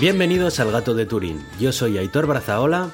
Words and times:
Bienvenidos 0.00 0.58
al 0.60 0.72
Gato 0.72 0.94
de 0.94 1.04
Turín. 1.04 1.44
Yo 1.60 1.72
soy 1.72 1.98
Aitor 1.98 2.26
Brazaola. 2.26 2.88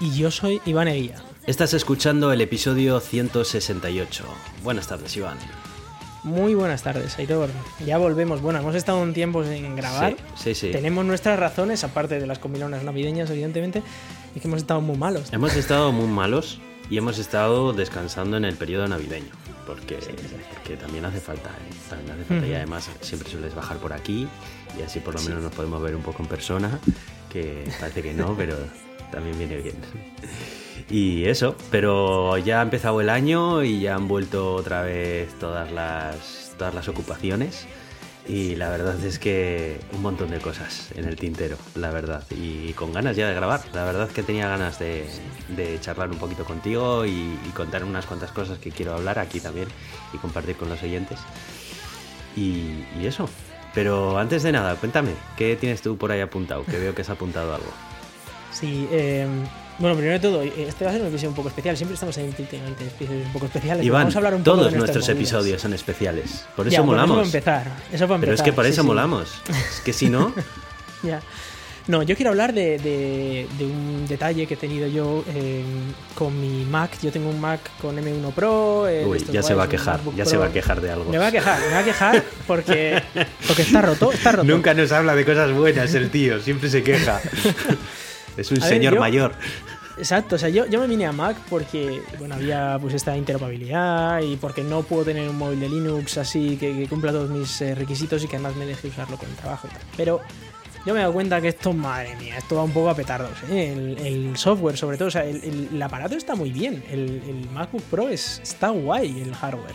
Y 0.00 0.18
yo 0.18 0.32
soy 0.32 0.60
Iván 0.66 0.88
Eguía. 0.88 1.22
Estás 1.46 1.74
escuchando 1.74 2.32
el 2.32 2.40
episodio 2.40 2.98
168. 2.98 4.24
Buenas 4.64 4.88
tardes, 4.88 5.16
Iván. 5.16 5.38
Muy 6.24 6.54
buenas 6.56 6.82
tardes, 6.82 7.16
Aitor. 7.20 7.50
Ya 7.86 7.98
volvemos. 7.98 8.42
Bueno, 8.42 8.58
hemos 8.58 8.74
estado 8.74 9.00
un 9.00 9.14
tiempo 9.14 9.44
sin 9.44 9.76
grabar. 9.76 10.16
Sí, 10.34 10.52
sí, 10.52 10.54
sí. 10.56 10.70
Tenemos 10.72 11.04
nuestras 11.04 11.38
razones, 11.38 11.84
aparte 11.84 12.18
de 12.18 12.26
las 12.26 12.40
comilonas 12.40 12.82
navideñas, 12.82 13.30
evidentemente, 13.30 13.84
y 14.34 14.40
que 14.40 14.48
hemos 14.48 14.58
estado 14.58 14.80
muy 14.80 14.96
malos. 14.96 15.32
Hemos 15.32 15.54
estado 15.54 15.92
muy 15.92 16.08
malos 16.08 16.58
y 16.90 16.98
hemos 16.98 17.18
estado 17.18 17.72
descansando 17.74 18.36
en 18.36 18.44
el 18.44 18.56
periodo 18.56 18.88
navideño. 18.88 19.30
Porque, 19.70 20.00
porque 20.52 20.76
también 20.76 21.04
hace 21.04 21.20
falta, 21.20 21.50
¿eh? 21.50 21.74
También 21.88 22.10
hace 22.12 22.24
falta. 22.24 22.46
Y 22.46 22.54
además 22.54 22.90
siempre 23.02 23.30
sueles 23.30 23.54
bajar 23.54 23.76
por 23.76 23.92
aquí 23.92 24.26
y 24.76 24.82
así 24.82 24.98
por 24.98 25.14
lo 25.14 25.22
menos 25.22 25.44
nos 25.44 25.52
podemos 25.52 25.80
ver 25.80 25.94
un 25.94 26.02
poco 26.02 26.24
en 26.24 26.28
persona, 26.28 26.80
que 27.30 27.70
parece 27.78 28.02
que 28.02 28.12
no, 28.12 28.34
pero 28.36 28.56
también 29.12 29.38
viene 29.38 29.58
bien. 29.58 29.76
Y 30.90 31.26
eso, 31.26 31.54
pero 31.70 32.36
ya 32.38 32.58
ha 32.58 32.62
empezado 32.62 33.00
el 33.00 33.10
año 33.10 33.62
y 33.62 33.80
ya 33.80 33.94
han 33.94 34.08
vuelto 34.08 34.54
otra 34.54 34.82
vez 34.82 35.38
todas 35.38 35.70
las, 35.70 36.52
todas 36.58 36.74
las 36.74 36.88
ocupaciones. 36.88 37.66
Y 38.30 38.54
la 38.54 38.68
verdad 38.68 39.04
es 39.04 39.18
que 39.18 39.80
un 39.92 40.02
montón 40.02 40.30
de 40.30 40.38
cosas 40.38 40.92
en 40.94 41.04
el 41.06 41.16
tintero, 41.16 41.56
la 41.74 41.90
verdad. 41.90 42.22
Y 42.30 42.72
con 42.74 42.92
ganas 42.92 43.16
ya 43.16 43.26
de 43.26 43.34
grabar. 43.34 43.60
La 43.74 43.84
verdad 43.84 44.08
que 44.08 44.22
tenía 44.22 44.46
ganas 44.46 44.78
de, 44.78 45.04
charlar 45.80 46.10
un 46.10 46.18
poquito 46.18 46.44
contigo 46.44 47.04
y, 47.04 47.10
y, 47.10 47.50
contar 47.56 47.82
unas 47.82 48.06
cuantas 48.06 48.30
cosas 48.30 48.60
que 48.60 48.70
quiero 48.70 48.94
hablar 48.94 49.18
aquí 49.18 49.40
también 49.40 49.66
y 50.12 50.18
compartir 50.18 50.54
con 50.54 50.68
los 50.68 50.80
oyentes. 50.80 51.18
Y, 52.36 52.84
y 53.00 53.06
eso. 53.06 53.28
Pero 53.74 54.16
antes 54.16 54.44
de 54.44 54.52
nada, 54.52 54.76
cuéntame, 54.76 55.10
¿qué 55.36 55.56
tienes 55.56 55.82
tú 55.82 55.98
por 55.98 56.12
ahí 56.12 56.20
apuntado? 56.20 56.64
Que 56.64 56.78
veo 56.78 56.94
que 56.94 57.02
has 57.02 57.10
apuntado 57.10 57.52
algo. 57.52 57.72
Sí, 58.52 58.86
eh, 58.92 59.26
bueno, 59.80 59.96
primero 59.96 60.12
de 60.14 60.20
todo, 60.20 60.42
este 60.42 60.84
va 60.84 60.90
a 60.90 60.92
ser 60.94 61.02
un 61.02 61.08
episodio 61.08 61.30
un 61.30 61.34
poco 61.34 61.48
especial. 61.48 61.76
Siempre 61.76 61.94
estamos 61.94 62.16
en 62.18 62.26
episodios 62.28 63.26
un 63.26 63.32
poco 63.32 63.46
especiales. 63.46 63.84
Iván, 63.84 64.02
vamos 64.02 64.14
a 64.14 64.18
hablar 64.18 64.34
un 64.34 64.44
todos 64.44 64.58
poco 64.58 64.70
de 64.70 64.76
nuestros 64.78 65.04
movidas. 65.08 65.18
episodios 65.18 65.62
son 65.62 65.72
especiales. 65.72 66.44
Por 66.54 66.66
eso 66.68 66.76
Ya, 66.76 66.82
molamos. 66.82 67.16
Eso 67.18 67.24
empezar. 67.26 67.66
Eso 67.92 68.06
para 68.06 68.20
Pero 68.20 68.32
es 68.34 68.40
empezar, 68.40 68.44
que 68.44 68.52
por 68.52 68.66
eso 68.66 68.82
sí. 68.82 68.86
molamos. 68.86 69.42
Es 69.48 69.80
que 69.80 69.92
si 69.92 70.08
no, 70.08 70.32
Ya. 71.02 71.20
No, 71.86 72.02
yo 72.04 72.14
quiero 72.14 72.30
hablar 72.30 72.52
de, 72.52 72.78
de- 72.78 73.48
de 73.58 73.64
un 73.64 74.06
detalle 74.06 74.46
que 74.46 74.54
he 74.54 74.56
tenido 74.56 74.86
yo 74.86 75.24
eh, 75.34 75.64
con 76.14 76.38
mi 76.38 76.64
Mac. 76.66 76.90
Yo 77.02 77.10
tengo 77.10 77.30
un 77.30 77.40
Mac 77.40 77.58
con 77.80 77.96
M1 77.96 78.32
Pro. 78.32 78.86
eh, 78.86 79.04
uy, 79.06 79.24
ya 79.32 79.42
se 79.42 79.54
va 79.54 79.64
a 79.64 79.68
quejar, 79.68 79.98
ya 80.14 80.24
se 80.26 80.36
va 80.36 80.46
a 80.46 80.52
quejar 80.52 80.80
de 80.82 80.90
algo. 80.90 81.10
Me 81.10 81.18
va 81.18 81.28
a 81.28 81.32
quejar, 81.32 81.58
me 81.58 81.72
va 81.72 81.78
a 81.78 81.84
quejar 81.84 82.22
porque, 82.46 83.02
porque 83.46 83.62
está 83.62 83.80
roto, 83.80 84.12
está 84.12 84.30
roto. 84.32 84.44
Nunca 84.44 84.74
nos 84.74 84.92
habla 84.92 85.16
de 85.16 85.24
cosas 85.24 85.50
buenas 85.52 85.92
el 85.94 86.10
tío, 86.10 86.38
siempre 86.40 86.68
se 86.68 86.82
queja. 86.84 87.20
es 88.36 88.50
un 88.52 88.58
A 88.58 88.66
ver, 88.66 88.68
señor 88.74 88.94
yo- 88.94 89.00
mayor. 89.00 89.32
Exacto, 90.00 90.36
o 90.36 90.38
sea, 90.38 90.48
yo, 90.48 90.64
yo 90.64 90.80
me 90.80 90.86
vine 90.86 91.04
a 91.04 91.12
Mac 91.12 91.36
porque 91.50 92.00
bueno, 92.18 92.36
había 92.36 92.78
pues 92.80 92.94
esta 92.94 93.14
interoperabilidad 93.18 94.22
y 94.22 94.36
porque 94.36 94.64
no 94.64 94.82
puedo 94.82 95.04
tener 95.04 95.28
un 95.28 95.36
móvil 95.36 95.60
de 95.60 95.68
Linux 95.68 96.16
así 96.16 96.56
que, 96.56 96.88
cumpla 96.88 97.12
todos 97.12 97.28
mis 97.28 97.60
eh, 97.60 97.74
requisitos 97.74 98.24
y 98.24 98.26
que 98.26 98.36
además 98.36 98.56
me 98.56 98.64
deje 98.64 98.88
usarlo 98.88 99.18
con 99.18 99.28
el 99.28 99.36
trabajo 99.36 99.68
y 99.68 99.74
tal. 99.74 99.82
Pero 99.98 100.22
yo 100.86 100.94
me 100.94 101.00
he 101.00 101.02
dado 101.02 101.12
cuenta 101.12 101.38
que 101.42 101.48
esto, 101.48 101.74
madre 101.74 102.16
mía, 102.16 102.38
esto 102.38 102.56
va 102.56 102.62
un 102.62 102.70
poco 102.70 102.88
a 102.88 102.94
petardos. 102.94 103.36
¿eh? 103.50 103.96
El, 103.98 104.38
software, 104.38 104.78
sobre 104.78 104.96
todo, 104.96 105.08
o 105.08 105.10
sea, 105.10 105.26
el, 105.26 105.68
el- 105.70 105.82
aparato 105.82 106.14
está 106.14 106.34
muy 106.34 106.50
bien. 106.50 106.82
El, 106.90 107.46
MacBook 107.52 107.82
Pro 107.82 108.08
es, 108.08 108.40
está 108.42 108.70
guay, 108.70 109.20
el 109.20 109.34
hardware. 109.34 109.74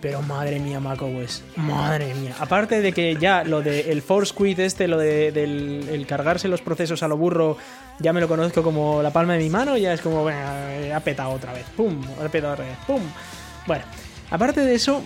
Pero 0.00 0.20
madre 0.22 0.58
mía, 0.58 0.80
macOS. 0.80 1.44
Madre 1.54 2.12
mía. 2.14 2.34
Aparte 2.40 2.80
de 2.80 2.92
que 2.92 3.16
ya 3.20 3.44
lo 3.44 3.60
de 3.60 3.92
el 3.92 4.02
force 4.02 4.34
quit 4.36 4.58
este, 4.58 4.88
lo 4.88 4.98
de 4.98 5.30
del 5.30 5.88
el 5.92 6.06
cargarse 6.06 6.48
los 6.48 6.62
procesos 6.62 7.02
a 7.04 7.08
lo 7.08 7.16
burro, 7.18 7.58
ya 8.00 8.12
me 8.12 8.20
lo 8.20 8.28
conozco 8.28 8.62
como 8.62 9.02
la 9.02 9.12
palma 9.12 9.34
de 9.34 9.38
mi 9.40 9.50
mano, 9.50 9.76
ya 9.76 9.92
es 9.92 10.00
como, 10.00 10.24
venga, 10.24 10.96
ha 10.96 11.00
petado 11.00 11.30
otra 11.30 11.52
vez. 11.52 11.66
Pum, 11.76 12.00
ha 12.24 12.28
petado 12.28 12.54
otra 12.54 12.64
vez. 12.64 12.76
Pum. 12.86 13.00
Bueno, 13.66 13.84
aparte 14.30 14.60
de 14.62 14.74
eso, 14.74 15.02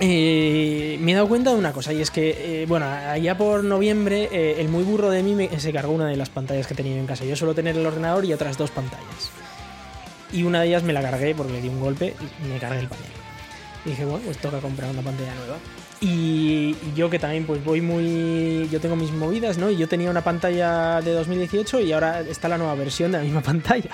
eh, 0.00 0.98
me 1.00 1.12
he 1.12 1.14
dado 1.14 1.28
cuenta 1.28 1.50
de 1.50 1.56
una 1.56 1.72
cosa, 1.72 1.92
y 1.92 2.00
es 2.00 2.10
que, 2.10 2.62
eh, 2.62 2.66
bueno, 2.66 2.86
allá 2.86 3.36
por 3.36 3.62
noviembre, 3.62 4.28
eh, 4.32 4.56
el 4.58 4.68
muy 4.68 4.82
burro 4.82 5.10
de 5.10 5.22
mí 5.22 5.34
me- 5.34 5.60
se 5.60 5.72
cargó 5.72 5.92
una 5.92 6.06
de 6.06 6.16
las 6.16 6.30
pantallas 6.30 6.66
que 6.66 6.74
tenía 6.74 6.96
en 6.98 7.06
casa. 7.06 7.24
Yo 7.24 7.36
suelo 7.36 7.54
tener 7.54 7.76
el 7.76 7.86
ordenador 7.86 8.24
y 8.24 8.32
otras 8.32 8.58
dos 8.58 8.70
pantallas. 8.70 9.30
Y 10.32 10.42
una 10.42 10.62
de 10.62 10.68
ellas 10.68 10.82
me 10.82 10.92
la 10.92 11.00
cargué 11.02 11.34
porque 11.34 11.52
le 11.52 11.60
di 11.60 11.68
un 11.68 11.78
golpe 11.80 12.14
y 12.42 12.48
me 12.48 12.58
cargué 12.58 12.80
el 12.80 12.88
panel. 12.88 13.04
Y 13.86 13.90
dije, 13.90 14.04
bueno, 14.04 14.20
pues 14.24 14.38
toca 14.38 14.58
comprar 14.58 14.90
una 14.90 15.02
pantalla 15.02 15.34
nueva. 15.36 15.56
Y, 16.00 16.74
y 16.74 16.92
yo 16.94 17.08
que 17.08 17.18
también 17.18 17.44
pues 17.46 17.64
voy 17.64 17.80
muy... 17.80 18.68
Yo 18.70 18.80
tengo 18.80 18.96
mis 18.96 19.12
movidas, 19.12 19.58
¿no? 19.58 19.70
Y 19.70 19.76
yo 19.76 19.88
tenía 19.88 20.10
una 20.10 20.22
pantalla 20.22 21.00
de 21.00 21.12
2018 21.12 21.80
y 21.80 21.92
ahora 21.92 22.20
está 22.20 22.48
la 22.48 22.58
nueva 22.58 22.74
versión 22.74 23.12
de 23.12 23.18
la 23.18 23.24
misma 23.24 23.40
pantalla. 23.42 23.90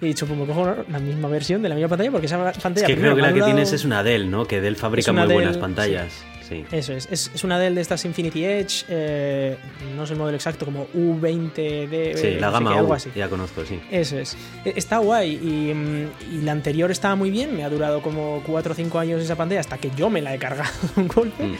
Y 0.00 0.04
he 0.04 0.08
dicho, 0.08 0.26
pues 0.26 0.38
me 0.38 0.46
cojo 0.46 0.74
la 0.88 0.98
misma 0.98 1.28
versión 1.28 1.62
de 1.62 1.68
la 1.68 1.74
misma 1.74 1.88
pantalla 1.88 2.10
porque 2.10 2.26
esa 2.26 2.38
pantalla... 2.52 2.86
Es 2.86 2.94
que 2.94 3.00
creo 3.00 3.16
que 3.16 3.22
la 3.22 3.32
que 3.32 3.42
tienes 3.42 3.72
es 3.72 3.84
una 3.84 4.02
Dell, 4.02 4.30
¿no? 4.30 4.46
Que 4.46 4.60
Dell 4.60 4.76
fabrica 4.76 5.12
muy 5.12 5.32
buenas 5.32 5.56
pantallas. 5.56 6.12
Sí. 6.12 6.37
Eso 6.72 6.92
es. 6.92 7.08
es, 7.10 7.30
es 7.34 7.44
una 7.44 7.58
de 7.58 7.80
estas 7.80 8.04
Infinity 8.04 8.44
Edge, 8.44 8.84
eh, 8.88 9.56
no 9.96 10.06
sé 10.06 10.12
el 10.14 10.18
modelo 10.18 10.36
exacto, 10.36 10.64
como 10.64 10.86
U20D. 10.94 12.14
Sí, 12.16 12.26
eh, 12.26 12.36
la 12.40 12.46
no 12.48 12.52
gama 12.52 12.70
qué, 12.72 12.78
algo 12.78 12.90
U, 12.90 12.94
así. 12.94 13.10
ya 13.14 13.28
conozco, 13.28 13.64
sí. 13.64 13.78
Eso 13.90 14.18
es. 14.18 14.36
E- 14.64 14.72
Está 14.76 14.98
guay 14.98 15.32
y, 15.34 16.34
y 16.34 16.40
la 16.42 16.52
anterior 16.52 16.90
estaba 16.90 17.16
muy 17.16 17.30
bien, 17.30 17.56
me 17.56 17.64
ha 17.64 17.70
durado 17.70 18.00
como 18.02 18.42
4 18.46 18.72
o 18.72 18.74
5 18.74 18.98
años 18.98 19.22
esa 19.22 19.36
pantalla 19.36 19.60
hasta 19.60 19.78
que 19.78 19.90
yo 19.96 20.10
me 20.10 20.22
la 20.22 20.34
he 20.34 20.38
cargado 20.38 20.70
de 20.94 21.00
un 21.02 21.08
golpe. 21.08 21.44
Mm. 21.44 21.54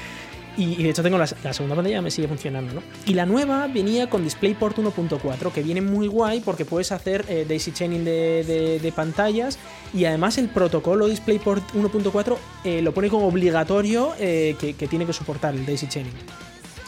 Y, 0.58 0.82
de 0.82 0.90
hecho 0.90 1.04
tengo 1.04 1.18
la, 1.18 1.26
segunda 1.26 1.76
pantalla, 1.76 2.02
me 2.02 2.10
sigue 2.10 2.26
funcionando, 2.26 2.74
¿no? 2.74 2.82
Y 3.06 3.14
la 3.14 3.26
nueva 3.26 3.68
venía 3.68 4.10
con 4.10 4.24
DisplayPort 4.24 4.78
1.4, 4.78 5.52
que 5.52 5.62
viene 5.62 5.80
muy 5.80 6.08
guay 6.08 6.40
porque 6.40 6.64
puedes 6.64 6.90
hacer 6.90 7.24
eh, 7.28 7.46
daisy 7.48 7.70
chaining 7.70 8.04
de, 8.04 8.92
pantallas 8.96 9.56
y 9.94 10.04
además 10.06 10.36
el 10.38 10.48
protocolo 10.48 11.06
DisplayPort 11.06 11.74
1.4 11.74 12.36
eh, 12.64 12.82
lo 12.82 12.92
pone 12.92 13.08
como 13.08 13.28
obligatorio 13.28 14.14
eh, 14.18 14.56
que, 14.58 14.88
tiene 14.88 15.06
que 15.06 15.12
soportar 15.12 15.54
el 15.54 15.64
daisy 15.64 15.86
chaining. 15.86 16.12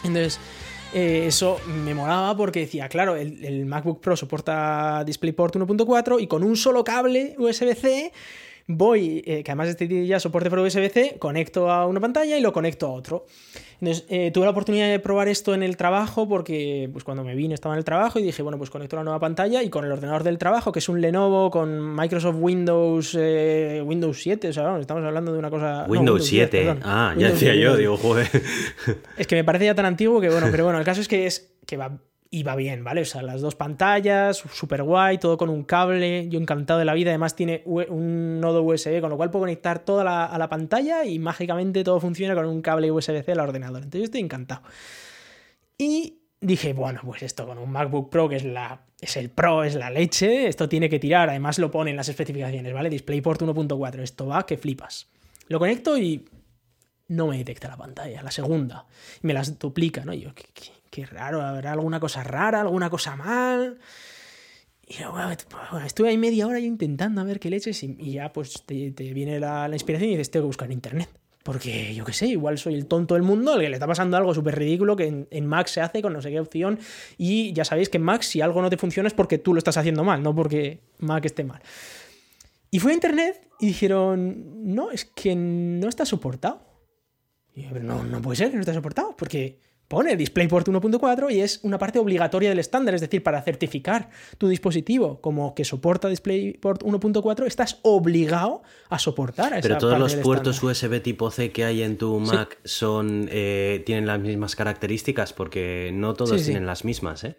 Entonces, 0.03 0.37
eso 0.93 1.61
me 1.85 1.93
molaba 1.93 2.35
porque 2.35 2.59
decía, 2.61 2.89
claro, 2.89 3.15
el, 3.15 3.45
el 3.45 3.65
MacBook 3.65 4.01
Pro 4.01 4.17
soporta 4.17 5.05
DisplayPort 5.05 5.55
1.4 5.55 6.21
y 6.21 6.27
con 6.27 6.43
un 6.43 6.57
solo 6.57 6.83
cable 6.83 7.35
USB-C 7.37 8.11
voy, 8.77 9.23
eh, 9.25 9.43
que 9.43 9.51
además 9.51 9.69
este 9.69 9.87
tiene 9.87 10.07
ya 10.07 10.19
soporte 10.19 10.49
por 10.49 10.59
USB-C, 10.59 11.17
conecto 11.19 11.71
a 11.71 11.85
una 11.85 11.99
pantalla 11.99 12.37
y 12.37 12.41
lo 12.41 12.53
conecto 12.53 12.87
a 12.87 12.91
otro. 12.91 13.25
Entonces, 13.79 14.05
eh, 14.09 14.29
tuve 14.31 14.45
la 14.45 14.51
oportunidad 14.51 14.89
de 14.89 14.99
probar 14.99 15.27
esto 15.27 15.55
en 15.55 15.63
el 15.63 15.75
trabajo 15.75 16.27
porque 16.27 16.87
pues, 16.91 17.03
cuando 17.03 17.23
me 17.23 17.33
vine 17.33 17.55
estaba 17.55 17.73
en 17.73 17.79
el 17.79 17.83
trabajo 17.83 18.19
y 18.19 18.23
dije, 18.23 18.43
bueno, 18.43 18.59
pues 18.59 18.69
conecto 18.69 18.95
la 18.95 19.03
nueva 19.03 19.19
pantalla 19.19 19.63
y 19.63 19.69
con 19.69 19.85
el 19.85 19.91
ordenador 19.91 20.23
del 20.23 20.37
trabajo, 20.37 20.71
que 20.71 20.79
es 20.79 20.87
un 20.87 21.01
Lenovo 21.01 21.49
con 21.49 21.95
Microsoft 21.95 22.37
Windows, 22.39 23.17
eh, 23.19 23.81
Windows 23.83 24.21
7, 24.21 24.49
o 24.49 24.53
sea, 24.53 24.63
vamos, 24.63 24.81
estamos 24.81 25.03
hablando 25.03 25.33
de 25.33 25.39
una 25.39 25.49
cosa... 25.49 25.87
no, 25.87 25.91
Windows 25.91 26.29
10, 26.29 26.29
7. 26.29 26.57
perdón. 26.59 26.79
ah, 26.83 27.15
ya 27.17 27.29
decía 27.29 27.53
10, 27.53 27.63
yo, 27.63 27.77
digo, 27.77 27.97
joder. 27.97 28.29
es 29.17 29.25
que 29.25 29.35
me 29.35 29.43
parece 29.43 29.65
ya 29.65 29.73
tan 29.73 29.85
antiguo 29.85 30.21
que 30.21 30.29
bueno, 30.29 30.47
pero 30.51 30.63
bueno, 30.63 30.77
el 30.77 30.85
caso 30.85 31.01
es 31.01 31.07
que 31.07 31.25
es 31.25 31.55
que 31.65 31.77
va 31.77 31.97
y 32.33 32.43
va 32.43 32.55
bien, 32.55 32.83
¿vale? 32.85 33.01
O 33.01 33.05
sea, 33.05 33.21
las 33.23 33.41
dos 33.41 33.55
pantallas, 33.55 34.37
súper 34.37 34.83
guay, 34.83 35.17
todo 35.17 35.37
con 35.37 35.49
un 35.49 35.63
cable, 35.65 36.29
yo 36.29 36.39
encantado 36.39 36.79
de 36.79 36.85
la 36.85 36.93
vida, 36.93 37.09
además 37.11 37.35
tiene 37.35 37.61
un 37.65 38.39
nodo 38.39 38.63
USB, 38.63 39.01
con 39.01 39.09
lo 39.09 39.17
cual 39.17 39.29
puedo 39.29 39.43
conectar 39.43 39.79
toda 39.79 40.05
la, 40.05 40.25
a 40.25 40.37
la 40.37 40.47
pantalla 40.47 41.03
y 41.03 41.19
mágicamente 41.19 41.83
todo 41.83 41.99
funciona 41.99 42.33
con 42.33 42.45
un 42.45 42.61
cable 42.61 42.89
USB-C 42.89 43.33
al 43.33 43.41
ordenador. 43.41 43.79
Entonces 43.83 43.99
yo 43.99 44.05
estoy 44.05 44.21
encantado. 44.21 44.61
Y 45.77 46.19
dije, 46.39 46.71
bueno, 46.71 47.01
pues 47.03 47.21
esto 47.23 47.45
con 47.45 47.57
un 47.57 47.69
MacBook 47.69 48.09
Pro, 48.09 48.29
que 48.29 48.37
es 48.37 48.45
la 48.45 48.81
es 49.01 49.17
el 49.17 49.29
Pro, 49.29 49.63
es 49.63 49.75
la 49.75 49.89
leche, 49.89 50.47
esto 50.47 50.69
tiene 50.69 50.87
que 50.87 50.99
tirar, 50.99 51.29
además 51.29 51.57
lo 51.59 51.69
pone 51.71 51.89
en 51.89 51.97
las 51.97 52.07
especificaciones, 52.07 52.71
¿vale? 52.71 52.89
DisplayPort 52.89 53.41
1.4, 53.41 53.99
esto 54.01 54.27
va 54.27 54.45
que 54.45 54.57
flipas. 54.57 55.09
Lo 55.47 55.59
conecto 55.59 55.97
y 55.97 56.29
no 57.07 57.27
me 57.27 57.37
detecta 57.39 57.67
la 57.67 57.77
pantalla, 57.77 58.21
la 58.23 58.31
segunda. 58.31 58.85
Me 59.21 59.33
las 59.33 59.57
duplica, 59.59 60.05
¿no? 60.05 60.13
Y 60.13 60.21
yo, 60.21 60.33
qué- 60.33 60.45
qué 60.91 61.05
raro, 61.05 61.41
habrá 61.41 61.71
alguna 61.71 61.99
cosa 61.99 62.23
rara, 62.23 62.61
alguna 62.61 62.91
cosa 62.91 63.15
mal. 63.15 63.79
Y 64.87 64.99
luego, 64.99 65.13
bueno, 65.13 65.85
estuve 65.85 66.09
ahí 66.09 66.17
media 66.17 66.45
hora 66.45 66.59
yo 66.59 66.65
intentando 66.65 67.21
a 67.21 67.23
ver 67.23 67.39
qué 67.39 67.49
leches 67.49 67.81
y, 67.81 67.95
y 67.97 68.11
ya 68.13 68.31
pues 68.33 68.63
te, 68.65 68.91
viene 69.13 69.39
la, 69.39 69.67
la 69.67 69.75
inspiración 69.75 70.09
y 70.09 70.13
dices, 70.13 70.29
tengo 70.29 70.43
que 70.43 70.47
buscar 70.47 70.67
en 70.67 70.73
internet. 70.73 71.09
Porque 71.43 71.95
yo 71.95 72.05
qué 72.05 72.13
sé, 72.13 72.27
igual 72.27 72.59
soy 72.59 72.75
el 72.75 72.85
tonto 72.85 73.15
del 73.15 73.23
mundo, 73.23 73.53
al 73.53 73.61
que 73.61 73.69
le 73.69 73.73
está 73.75 73.87
pasando 73.87 74.15
algo 74.15 74.33
súper 74.35 74.59
ridículo 74.59 74.95
que 74.95 75.07
en, 75.07 75.27
en 75.31 75.47
Mac 75.47 75.67
se 75.67 75.81
hace 75.81 76.01
con 76.01 76.13
no 76.13 76.21
sé 76.21 76.29
qué 76.29 76.39
opción. 76.39 76.77
Y 77.17 77.53
ya 77.53 77.65
sabéis 77.65 77.89
que 77.89 77.97
en 77.97 78.03
Mac, 78.03 78.21
si 78.21 78.41
algo 78.41 78.61
no 78.61 78.69
te 78.69 78.77
funciona, 78.77 79.07
es 79.07 79.13
porque 79.13 79.39
tú 79.39 79.53
lo 79.53 79.57
estás 79.57 79.77
haciendo 79.77 80.03
mal, 80.03 80.21
no 80.21 80.35
porque 80.35 80.81
Mac 80.99 81.25
esté 81.25 81.43
mal. 81.43 81.61
Y 82.69 82.79
fui 82.79 82.91
a 82.91 82.95
internet 82.95 83.47
y 83.59 83.67
dijeron, 83.67 84.73
no, 84.75 84.91
es 84.91 85.05
que 85.05 85.35
no 85.35 85.87
está 85.87 86.05
soportado. 86.05 86.61
Y 87.55 87.63
yo, 87.63 87.71
no, 87.79 88.03
no 88.03 88.21
puede 88.21 88.35
ser 88.35 88.49
que 88.49 88.55
no 88.55 88.61
esté 88.61 88.73
soportado, 88.73 89.15
porque 89.17 89.59
pone 89.91 90.15
DisplayPort 90.15 90.69
1.4 90.69 91.29
y 91.33 91.41
es 91.41 91.59
una 91.63 91.77
parte 91.77 91.99
obligatoria 91.99 92.47
del 92.49 92.59
estándar, 92.59 92.95
es 92.95 93.01
decir, 93.01 93.21
para 93.21 93.41
certificar 93.41 94.09
tu 94.37 94.47
dispositivo 94.47 95.19
como 95.19 95.53
que 95.53 95.65
soporta 95.65 96.07
DisplayPort 96.07 96.83
1.4, 96.83 97.45
estás 97.45 97.79
obligado 97.81 98.63
a 98.89 98.97
soportar 98.97 99.53
a 99.53 99.57
esa 99.59 99.67
Pero 99.67 99.77
todos 99.79 99.91
parte 99.93 100.03
los 100.03 100.11
del 100.13 100.21
puertos 100.21 100.55
estándar. 100.63 100.77
USB 100.99 101.03
tipo 101.03 101.29
C 101.29 101.51
que 101.51 101.65
hay 101.65 101.81
en 101.83 101.97
tu 101.97 102.19
Mac 102.21 102.57
son 102.63 103.27
eh, 103.29 103.83
tienen 103.85 104.05
las 104.07 104.19
mismas 104.21 104.55
características 104.55 105.33
porque 105.33 105.91
no 105.93 106.13
todos 106.13 106.31
Sí, 106.31 106.39
sí. 106.39 106.45
tienen 106.45 106.65
las 106.65 106.85
mismas, 106.85 107.25
¿eh? 107.25 107.35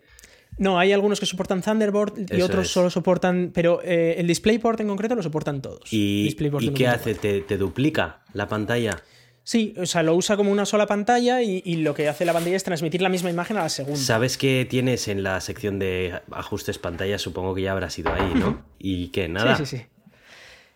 No, 0.59 0.79
hay 0.79 0.93
algunos 0.93 1.19
que 1.19 1.25
soportan 1.25 1.63
Thunderbolt 1.63 2.31
y 2.31 2.37
Eso 2.37 2.45
otros 2.45 2.67
es. 2.67 2.71
solo 2.73 2.91
soportan, 2.91 3.53
pero 3.55 3.81
eh, 3.83 4.17
el 4.19 4.27
DisplayPort 4.27 4.81
en 4.81 4.89
concreto 4.89 5.15
lo 5.15 5.23
soportan 5.23 5.63
todos. 5.63 5.91
¿Y, 5.91 6.29
¿y 6.29 6.35
qué 6.35 6.51
1.4. 6.51 6.89
hace? 6.89 7.15
¿Te, 7.15 7.41
te 7.41 7.57
duplica 7.57 8.21
la 8.35 8.47
pantalla? 8.49 9.03
Sí, 9.45 9.75
o 9.77 9.87
sea, 9.87 10.03
lo 10.05 10.15
usa 10.15 10.37
como 10.37 10.53
una 10.53 10.65
sola 10.65 10.87
pantalla 10.87 11.43
y, 11.43 11.63
y 11.65 11.77
lo 11.77 11.95
que 11.95 12.09
hace 12.09 12.25
la 12.25 12.33
pantalla 12.33 12.55
es 12.57 12.63
transmitir 12.63 13.03
la 13.03 13.09
misma 13.09 13.29
imagen 13.31 13.57
a 13.57 13.63
la 13.63 13.69
segunda. 13.69 13.99
¿Sabes 13.99 14.39
qué 14.39 14.67
tienes 14.71 15.09
en 15.09 15.23
la 15.25 15.41
sección 15.41 15.79
de 15.81 16.21
ajustes 16.31 16.79
pantalla? 16.79 17.19
Supongo 17.19 17.55
que 17.55 17.63
ya 17.63 17.73
habrás 17.73 17.99
ido 17.99 18.13
ahí, 18.13 18.33
¿no? 18.37 18.65
¿Y 18.79 19.09
qué? 19.09 19.29
Nada. 19.29 19.57
Sí, 19.57 19.67
sí, 19.67 19.79
sí. 19.79 19.85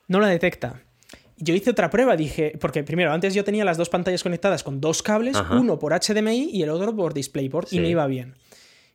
No 0.09 0.19
la 0.21 0.29
detecta. 0.29 0.83
Yo 1.39 1.55
hice 1.55 1.71
otra 1.71 1.91
prueba, 1.91 2.17
dije, 2.17 2.57
porque 2.61 2.83
primero, 2.83 3.13
antes 3.13 3.35
yo 3.35 3.45
tenía 3.45 3.65
las 3.65 3.77
dos 3.77 3.89
pantallas 3.91 4.23
conectadas 4.23 4.65
con 4.65 4.81
dos 4.81 5.03
cables, 5.03 5.37
Ajá. 5.37 5.55
uno 5.59 5.79
por 5.79 5.93
HDMI 5.93 6.51
y 6.53 6.63
el 6.63 6.71
otro 6.71 6.97
por 6.97 7.13
DisplayPort, 7.15 7.69
Sí. 7.69 7.77
y 7.77 7.81
me 7.81 7.91
iba 7.91 8.07
bien. 8.07 8.35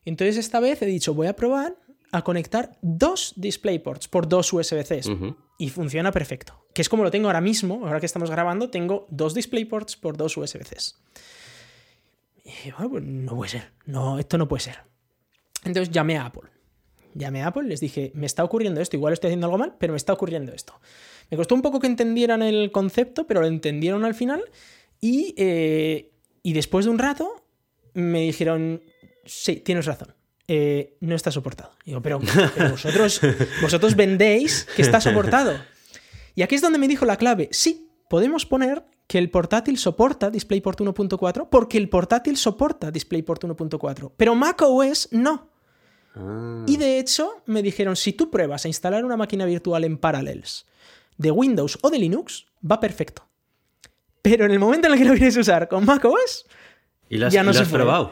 Entonces 0.05 0.37
esta 0.37 0.59
vez 0.59 0.81
he 0.81 0.85
dicho, 0.87 1.13
voy 1.13 1.27
a 1.27 1.35
probar 1.35 1.75
a 2.11 2.23
conectar 2.23 2.71
dos 2.81 3.33
DisplayPorts 3.37 4.07
por 4.07 4.27
dos 4.27 4.51
USB-Cs. 4.51 5.09
Y 5.59 5.69
funciona 5.69 6.11
perfecto. 6.11 6.60
Que 6.73 6.81
es 6.81 6.89
como 6.89 7.03
lo 7.03 7.11
tengo 7.11 7.27
ahora 7.27 7.41
mismo, 7.41 7.85
ahora 7.85 7.99
que 7.99 8.05
estamos 8.05 8.29
grabando, 8.29 8.69
tengo 8.69 9.07
dos 9.09 9.33
DisplayPorts 9.33 9.97
por 9.97 10.15
dos 10.17 10.37
USB-Cs. 10.37 10.95
Y 12.43 12.49
dije, 12.49 12.73
"Ah, 12.77 12.87
pues 12.89 13.03
no 13.03 13.35
puede 13.35 13.51
ser, 13.51 13.71
no, 13.85 14.19
esto 14.19 14.37
no 14.37 14.47
puede 14.47 14.61
ser. 14.63 14.79
Entonces 15.63 15.91
llamé 15.93 16.17
a 16.17 16.25
Apple. 16.25 16.49
Llamé 17.13 17.43
a 17.43 17.47
Apple, 17.47 17.63
les 17.63 17.81
dije, 17.81 18.11
me 18.15 18.25
está 18.25 18.43
ocurriendo 18.43 18.79
esto, 18.79 18.95
igual 18.95 19.11
estoy 19.13 19.27
haciendo 19.29 19.47
algo 19.47 19.57
mal, 19.57 19.75
pero 19.77 19.91
me 19.93 19.97
está 19.97 20.13
ocurriendo 20.13 20.53
esto. 20.53 20.79
Me 21.29 21.35
costó 21.37 21.55
un 21.55 21.61
poco 21.61 21.79
que 21.79 21.87
entendieran 21.87 22.41
el 22.41 22.71
concepto, 22.71 23.27
pero 23.27 23.41
lo 23.41 23.47
entendieron 23.47 24.05
al 24.05 24.15
final. 24.15 24.41
Y, 25.01 25.33
eh, 25.37 26.11
y 26.41 26.53
después 26.53 26.85
de 26.85 26.91
un 26.91 26.99
rato 26.99 27.43
me 27.93 28.21
dijeron, 28.21 28.81
sí, 29.25 29.57
tienes 29.57 29.85
razón. 29.85 30.15
eh, 30.47 30.97
no 31.01 31.15
está 31.15 31.31
soportado. 31.31 31.71
Digo, 31.85 32.01
pero, 32.01 32.19
pero 32.55 32.71
vosotros, 32.71 33.21
vosotros 33.61 33.95
vendéis 33.95 34.67
que 34.75 34.81
está 34.81 34.99
soportado. 34.99 35.53
Y 36.35 36.41
aquí 36.41 36.55
es 36.55 36.61
donde 36.61 36.79
me 36.79 36.87
dijo 36.87 37.05
la 37.05 37.17
clave. 37.17 37.49
Sí, 37.51 37.89
podemos 38.09 38.45
poner 38.45 38.85
que 39.07 39.17
el 39.17 39.29
portátil 39.29 39.77
soporta 39.77 40.29
DisplayPort 40.29 40.79
1.4 40.79 41.49
porque 41.49 41.77
el 41.77 41.89
portátil 41.89 42.37
soporta 42.37 42.91
DisplayPort 42.91 43.43
1.4, 43.43 44.13
pero 44.15 44.35
macOS 44.35 45.09
no. 45.11 45.49
Ah. 46.15 46.63
Y 46.67 46.77
de 46.77 46.99
hecho 46.99 47.43
me 47.45 47.61
dijeron, 47.61 47.95
si 47.95 48.13
tú 48.13 48.29
pruebas 48.29 48.65
a 48.65 48.67
instalar 48.67 49.03
una 49.03 49.17
máquina 49.17 49.45
virtual 49.45 49.83
en 49.83 49.97
Parallels 49.97 50.65
de 51.17 51.31
Windows 51.31 51.77
o 51.81 51.89
de 51.89 51.99
Linux, 51.99 52.45
va 52.69 52.79
perfecto. 52.79 53.27
Pero 54.21 54.45
en 54.45 54.51
el 54.51 54.59
momento 54.59 54.87
en 54.87 54.93
el 54.93 54.99
que 54.99 55.05
lo 55.05 55.13
quieres 55.13 55.35
usar 55.37 55.67
con 55.67 55.85
macOS, 55.85 56.45
¿Y 57.09 57.17
lo 57.17 57.27
has, 57.27 57.33
ya 57.33 57.43
no 57.43 57.51
y 57.51 57.53
se 57.53 57.63
has 57.63 57.69
probado? 57.69 58.11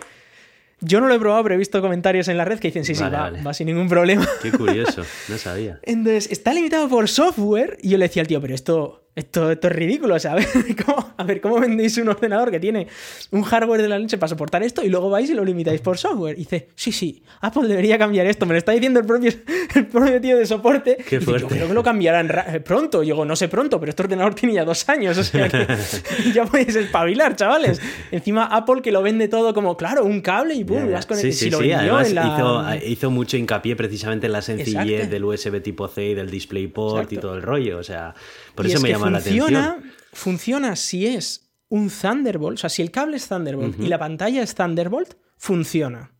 Yo 0.81 1.01
no 1.01 1.07
lo 1.07 1.13
he 1.15 1.19
probado, 1.19 1.43
pero 1.43 1.55
he 1.55 1.57
visto 1.57 1.81
comentarios 1.81 2.27
en 2.27 2.37
la 2.37 2.45
red 2.45 2.59
que 2.59 2.69
dicen, 2.69 2.85
sí, 2.85 2.95
sí, 2.95 3.01
Vale, 3.03 3.15
va, 3.17 3.21
vale. 3.23 3.43
va 3.43 3.53
sin 3.53 3.67
ningún 3.67 3.89
problema. 3.89 4.27
Qué 4.41 4.51
curioso, 4.51 5.03
no 5.29 5.37
sabía. 5.37 5.79
Entonces, 5.83 6.31
está 6.31 6.53
limitado 6.53 6.87
por 6.89 7.07
software. 7.09 7.77
Y 7.81 7.89
yo 7.89 7.97
le 7.97 8.05
decía 8.05 8.21
al 8.21 8.27
tío, 8.27 8.39
pero 8.41 8.55
esto, 8.55 9.03
esto, 9.19 9.51
esto 9.51 9.67
es 9.67 9.73
ridículo, 9.75 10.19
¿sabes? 10.19 10.47
¿Cómo- 10.85 11.13
a 11.17 11.23
ver, 11.23 11.41
¿cómo 11.41 11.59
vendéis 11.59 11.97
un 11.97 12.09
ordenador 12.09 12.49
que 12.51 12.59
tiene 12.59 12.87
un 13.31 13.43
hardware 13.43 13.81
de 13.81 13.89
la 13.89 13.99
leche 13.99 14.17
para 14.17 14.29
soportar 14.29 14.63
esto 14.63 14.83
y 14.83 14.89
luego 14.89 15.09
vais 15.09 15.29
y 15.29 15.33
lo 15.33 15.43
limitáis 15.45 15.81
por 15.81 15.97
software? 15.97 16.35
Y 16.35 16.39
dice, 16.39 16.69
sí, 16.75 16.91
sí, 16.91 17.21
Apple 17.41 17.67
debería 17.67 17.97
cambiar 17.97 18.25
esto. 18.25 18.45
Me 18.45 18.53
lo 18.53 18.57
está 18.57 18.71
diciendo 18.71 18.99
el 18.99 19.05
propio, 19.05 19.31
el 19.75 19.85
propio 19.87 20.21
tío 20.21 20.37
de 20.37 20.45
soporte. 20.45 20.97
Qué 21.07 21.15
Y 21.15 21.19
dice, 21.19 21.31
fuerte. 21.31 21.47
Yo 21.49 21.55
creo 21.55 21.67
que 21.67 21.73
lo 21.73 21.83
cambiarán 21.83 22.29
eh, 22.53 22.59
pronto. 22.61 23.03
Y 23.03 23.07
yo 23.07 23.15
digo, 23.15 23.25
no 23.25 23.35
sé 23.35 23.47
pronto, 23.49 23.79
pero 23.79 23.89
este 23.89 24.03
ordenador 24.03 24.33
tiene 24.35 24.55
ya 24.55 24.63
dos 24.65 24.87
años. 24.89 25.17
O 25.17 25.23
sea 25.23 25.49
que 25.49 25.67
ya 26.33 26.45
podéis 26.45 26.75
espabilar, 26.75 27.35
chavales. 27.35 27.81
Encima, 28.11 28.45
Apple 28.45 28.81
que 28.81 28.91
lo 28.91 29.01
vende 29.01 29.27
todo 29.27 29.53
como, 29.53 29.75
claro, 29.75 30.05
un 30.05 30.21
cable 30.21 30.53
y 30.55 30.63
pum, 30.63 30.87
y 30.87 30.91
vas 30.91 31.05
con 31.05 31.17
sí, 31.17 31.27
el- 31.27 31.33
sí, 31.33 31.45
si 31.45 31.49
lo 31.49 31.57
sí. 31.59 31.67
vendió 31.67 31.95
Además, 31.97 32.09
en 32.09 32.15
la- 32.15 32.77
hizo, 32.77 32.85
hizo 32.87 33.11
mucho 33.11 33.35
hincapié 33.37 33.75
precisamente 33.75 34.27
en 34.27 34.31
la 34.33 34.41
sencillez 34.41 34.85
Exacto. 34.87 35.11
del 35.11 35.23
USB 35.25 35.61
tipo 35.61 35.87
C 35.87 36.05
y 36.05 36.13
del 36.13 36.29
DisplayPort 36.29 37.11
y 37.11 37.15
Exacto. 37.15 37.27
todo 37.27 37.35
el 37.35 37.41
rollo. 37.41 37.77
O 37.77 37.83
sea, 37.83 38.13
por 38.59 38.65
Y 38.65 38.69
eso 38.69 38.77
es 38.77 38.83
me 38.83 38.89
que 38.89 38.93
llama 38.93 39.19
funciona, 39.21 39.59
la 39.61 39.67
atención. 39.69 39.93
Funciona 40.11 40.75
si 40.75 41.07
es 41.07 41.49
un 41.69 41.89
Thunderbolt, 41.89 42.55
o 42.57 42.59
sea, 42.59 42.69
si 42.69 42.81
el 42.81 42.91
cable 42.91 43.15
es 43.15 43.27
Thunderbolt 43.29 43.79
y 43.79 43.87
la 43.87 43.97
pantalla 43.97 44.41
es 44.43 44.53
Thunderbolt, 44.53 45.13
funciona. 45.37 46.11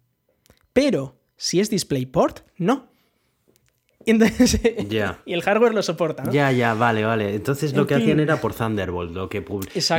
Pero 0.72 1.20
si 1.36 1.60
es 1.60 1.70
DisplayPort, 1.70 2.42
no. 2.58 2.88
Y, 4.06 4.12
entonces, 4.12 4.62
Ya. 4.88 5.20
y 5.26 5.34
el 5.34 5.42
hardware 5.42 5.74
lo 5.74 5.84
soporta, 5.84 6.24
¿no? 6.24 6.32
Ya, 6.32 6.52
ya, 6.54 6.74
vale, 6.74 7.04
vale. 7.04 7.36
Entonces 7.36 7.74
lo 7.74 7.82
En 7.82 7.88
que 7.88 7.96
fin. 7.96 8.04
hacían 8.04 8.20
era 8.22 8.40
por 8.40 8.54
Thunderbolt. 8.56 9.12
Lo 9.14 9.28
que, 9.28 9.44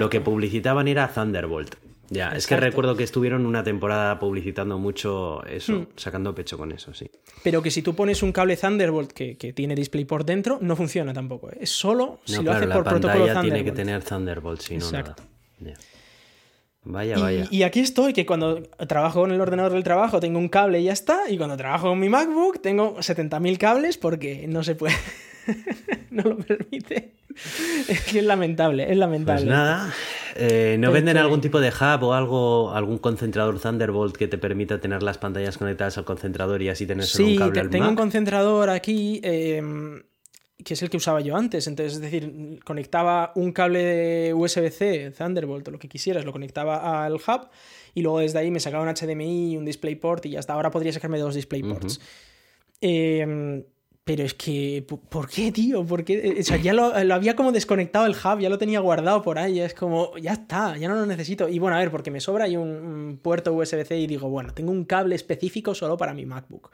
lo 0.00 0.08
que 0.10 0.20
publicitaban 0.22 0.88
era 0.88 1.08
Thunderbolt. 1.12 1.74
Ya, 2.12 2.30
es 2.30 2.48
que 2.48 2.56
recuerdo 2.56 2.96
que 2.96 3.04
estuvieron 3.04 3.46
una 3.46 3.62
temporada 3.62 4.18
publicitando 4.18 4.78
mucho 4.78 5.44
eso, 5.46 5.72
Hmm. 5.74 5.86
sacando 5.94 6.34
pecho 6.34 6.58
con 6.58 6.72
eso, 6.72 6.92
sí. 6.92 7.08
Pero 7.44 7.62
que 7.62 7.70
si 7.70 7.82
tú 7.82 7.94
pones 7.94 8.22
un 8.24 8.32
cable 8.32 8.56
Thunderbolt 8.56 9.12
que, 9.12 9.36
que 9.36 9.52
tiene 9.52 9.76
DisplayPort 9.76 10.26
dentro, 10.26 10.58
no 10.60 10.74
funciona 10.74 11.12
tampoco. 11.12 11.50
¿eh? 11.50 11.58
Es 11.60 11.70
solo 11.70 12.18
si 12.24 12.42
lo 12.42 12.50
hace 12.52 12.66
la 12.66 12.74
por 12.74 12.82
protocolo 12.84 13.26
Thunderbolt. 13.26 13.42
tiene 13.44 13.64
que 13.64 13.72
tener 13.72 14.02
Thunderbolt, 14.02 14.60
si 14.60 14.76
no 14.76 14.84
Exacto. 14.84 15.22
nada. 15.60 15.74
Ya. 15.78 15.80
Vaya, 16.82 17.16
Y- 17.16 17.20
vaya. 17.20 17.46
Y, 17.50 17.62
aquí 17.62 17.78
estoy, 17.80 18.12
que 18.12 18.26
cuando 18.26 18.62
trabajo 18.88 19.20
con 19.20 19.30
el 19.30 19.40
ordenador 19.40 19.72
del 19.72 19.84
trabajo 19.84 20.18
tengo 20.18 20.38
un 20.40 20.48
cable 20.48 20.80
y 20.80 20.84
ya 20.84 20.92
está. 20.92 21.30
Y 21.30 21.36
cuando 21.38 21.56
trabajo 21.56 21.88
con 21.90 21.98
mi 22.00 22.08
MacBook 22.08 22.60
tengo 22.60 22.96
70.000 23.00 23.56
cables 23.58 23.98
porque 23.98 24.46
no 24.48 24.64
se 24.64 24.74
puede. 24.74 24.94
no 26.10 26.22
lo 26.24 26.38
permite. 26.38 27.12
Es 27.88 28.00
que 28.12 28.18
es 28.20 28.24
lamentable, 28.24 28.90
es 28.90 28.96
lamentable. 28.96 29.42
Pues 29.42 29.50
nada, 29.50 29.92
eh, 30.36 30.76
¿no 30.78 30.92
venden 30.92 31.16
algún 31.16 31.40
tipo 31.40 31.60
de 31.60 31.70
hub 31.70 32.02
o 32.04 32.12
algo, 32.14 32.70
algún 32.72 32.98
concentrador 32.98 33.58
Thunderbolt 33.60 34.16
que 34.16 34.28
te 34.28 34.38
permita 34.38 34.80
tener 34.80 35.02
las 35.02 35.18
pantallas 35.18 35.56
conectadas 35.58 35.96
al 35.98 36.04
concentrador 36.04 36.60
y 36.62 36.68
así 36.68 36.86
tener 36.86 37.04
solo 37.04 37.26
Sí, 37.28 37.32
un 37.34 37.38
cable 37.38 37.52
te- 37.54 37.60
al 37.60 37.70
tengo 37.70 37.88
un 37.88 37.96
concentrador 37.96 38.70
aquí 38.70 39.20
eh, 39.24 39.62
que 40.64 40.74
es 40.74 40.82
el 40.82 40.90
que 40.90 40.98
usaba 40.98 41.20
yo 41.22 41.36
antes. 41.36 41.66
Entonces, 41.66 41.94
es 41.94 42.00
decir, 42.02 42.60
conectaba 42.64 43.32
un 43.34 43.50
cable 43.52 44.34
USB-C, 44.34 45.10
Thunderbolt 45.16 45.66
o 45.68 45.70
lo 45.70 45.78
que 45.78 45.88
quisieras, 45.88 46.24
lo 46.26 46.32
conectaba 46.32 47.04
al 47.06 47.14
hub 47.14 47.48
y 47.94 48.02
luego 48.02 48.18
desde 48.20 48.38
ahí 48.40 48.50
me 48.50 48.60
sacaba 48.60 48.82
un 48.84 48.94
HDMI, 48.94 49.56
un 49.56 49.64
DisplayPort 49.64 50.26
y 50.26 50.30
ya 50.32 50.40
está. 50.40 50.52
Ahora 50.52 50.70
podría 50.70 50.92
sacarme 50.92 51.18
dos 51.18 51.34
DisplayPorts. 51.34 52.00
Eh, 52.82 53.64
pero 54.10 54.24
es 54.24 54.34
que, 54.34 54.84
¿por- 54.88 54.98
¿por 54.98 55.28
qué, 55.28 55.52
tío? 55.52 55.86
¿Por 55.86 56.04
qué? 56.04 56.38
O 56.40 56.42
sea, 56.42 56.56
ya 56.56 56.72
lo, 56.72 56.98
lo 57.04 57.14
había 57.14 57.36
como 57.36 57.52
desconectado 57.52 58.06
el 58.06 58.12
hub, 58.16 58.40
ya 58.40 58.48
lo 58.48 58.58
tenía 58.58 58.80
guardado 58.80 59.22
por 59.22 59.38
ahí, 59.38 59.60
es 59.60 59.72
como, 59.72 60.16
ya 60.18 60.32
está, 60.32 60.76
ya 60.76 60.88
no 60.88 60.96
lo 60.96 61.06
necesito. 61.06 61.48
Y 61.48 61.60
bueno, 61.60 61.76
a 61.76 61.78
ver, 61.78 61.92
porque 61.92 62.10
me 62.10 62.18
sobra 62.20 62.46
ahí 62.46 62.56
un, 62.56 62.68
un 62.68 63.18
puerto 63.22 63.52
USB-C 63.52 63.96
y 64.00 64.08
digo, 64.08 64.28
bueno, 64.28 64.52
tengo 64.52 64.72
un 64.72 64.84
cable 64.84 65.14
específico 65.14 65.76
solo 65.76 65.96
para 65.96 66.12
mi 66.12 66.26
MacBook. 66.26 66.72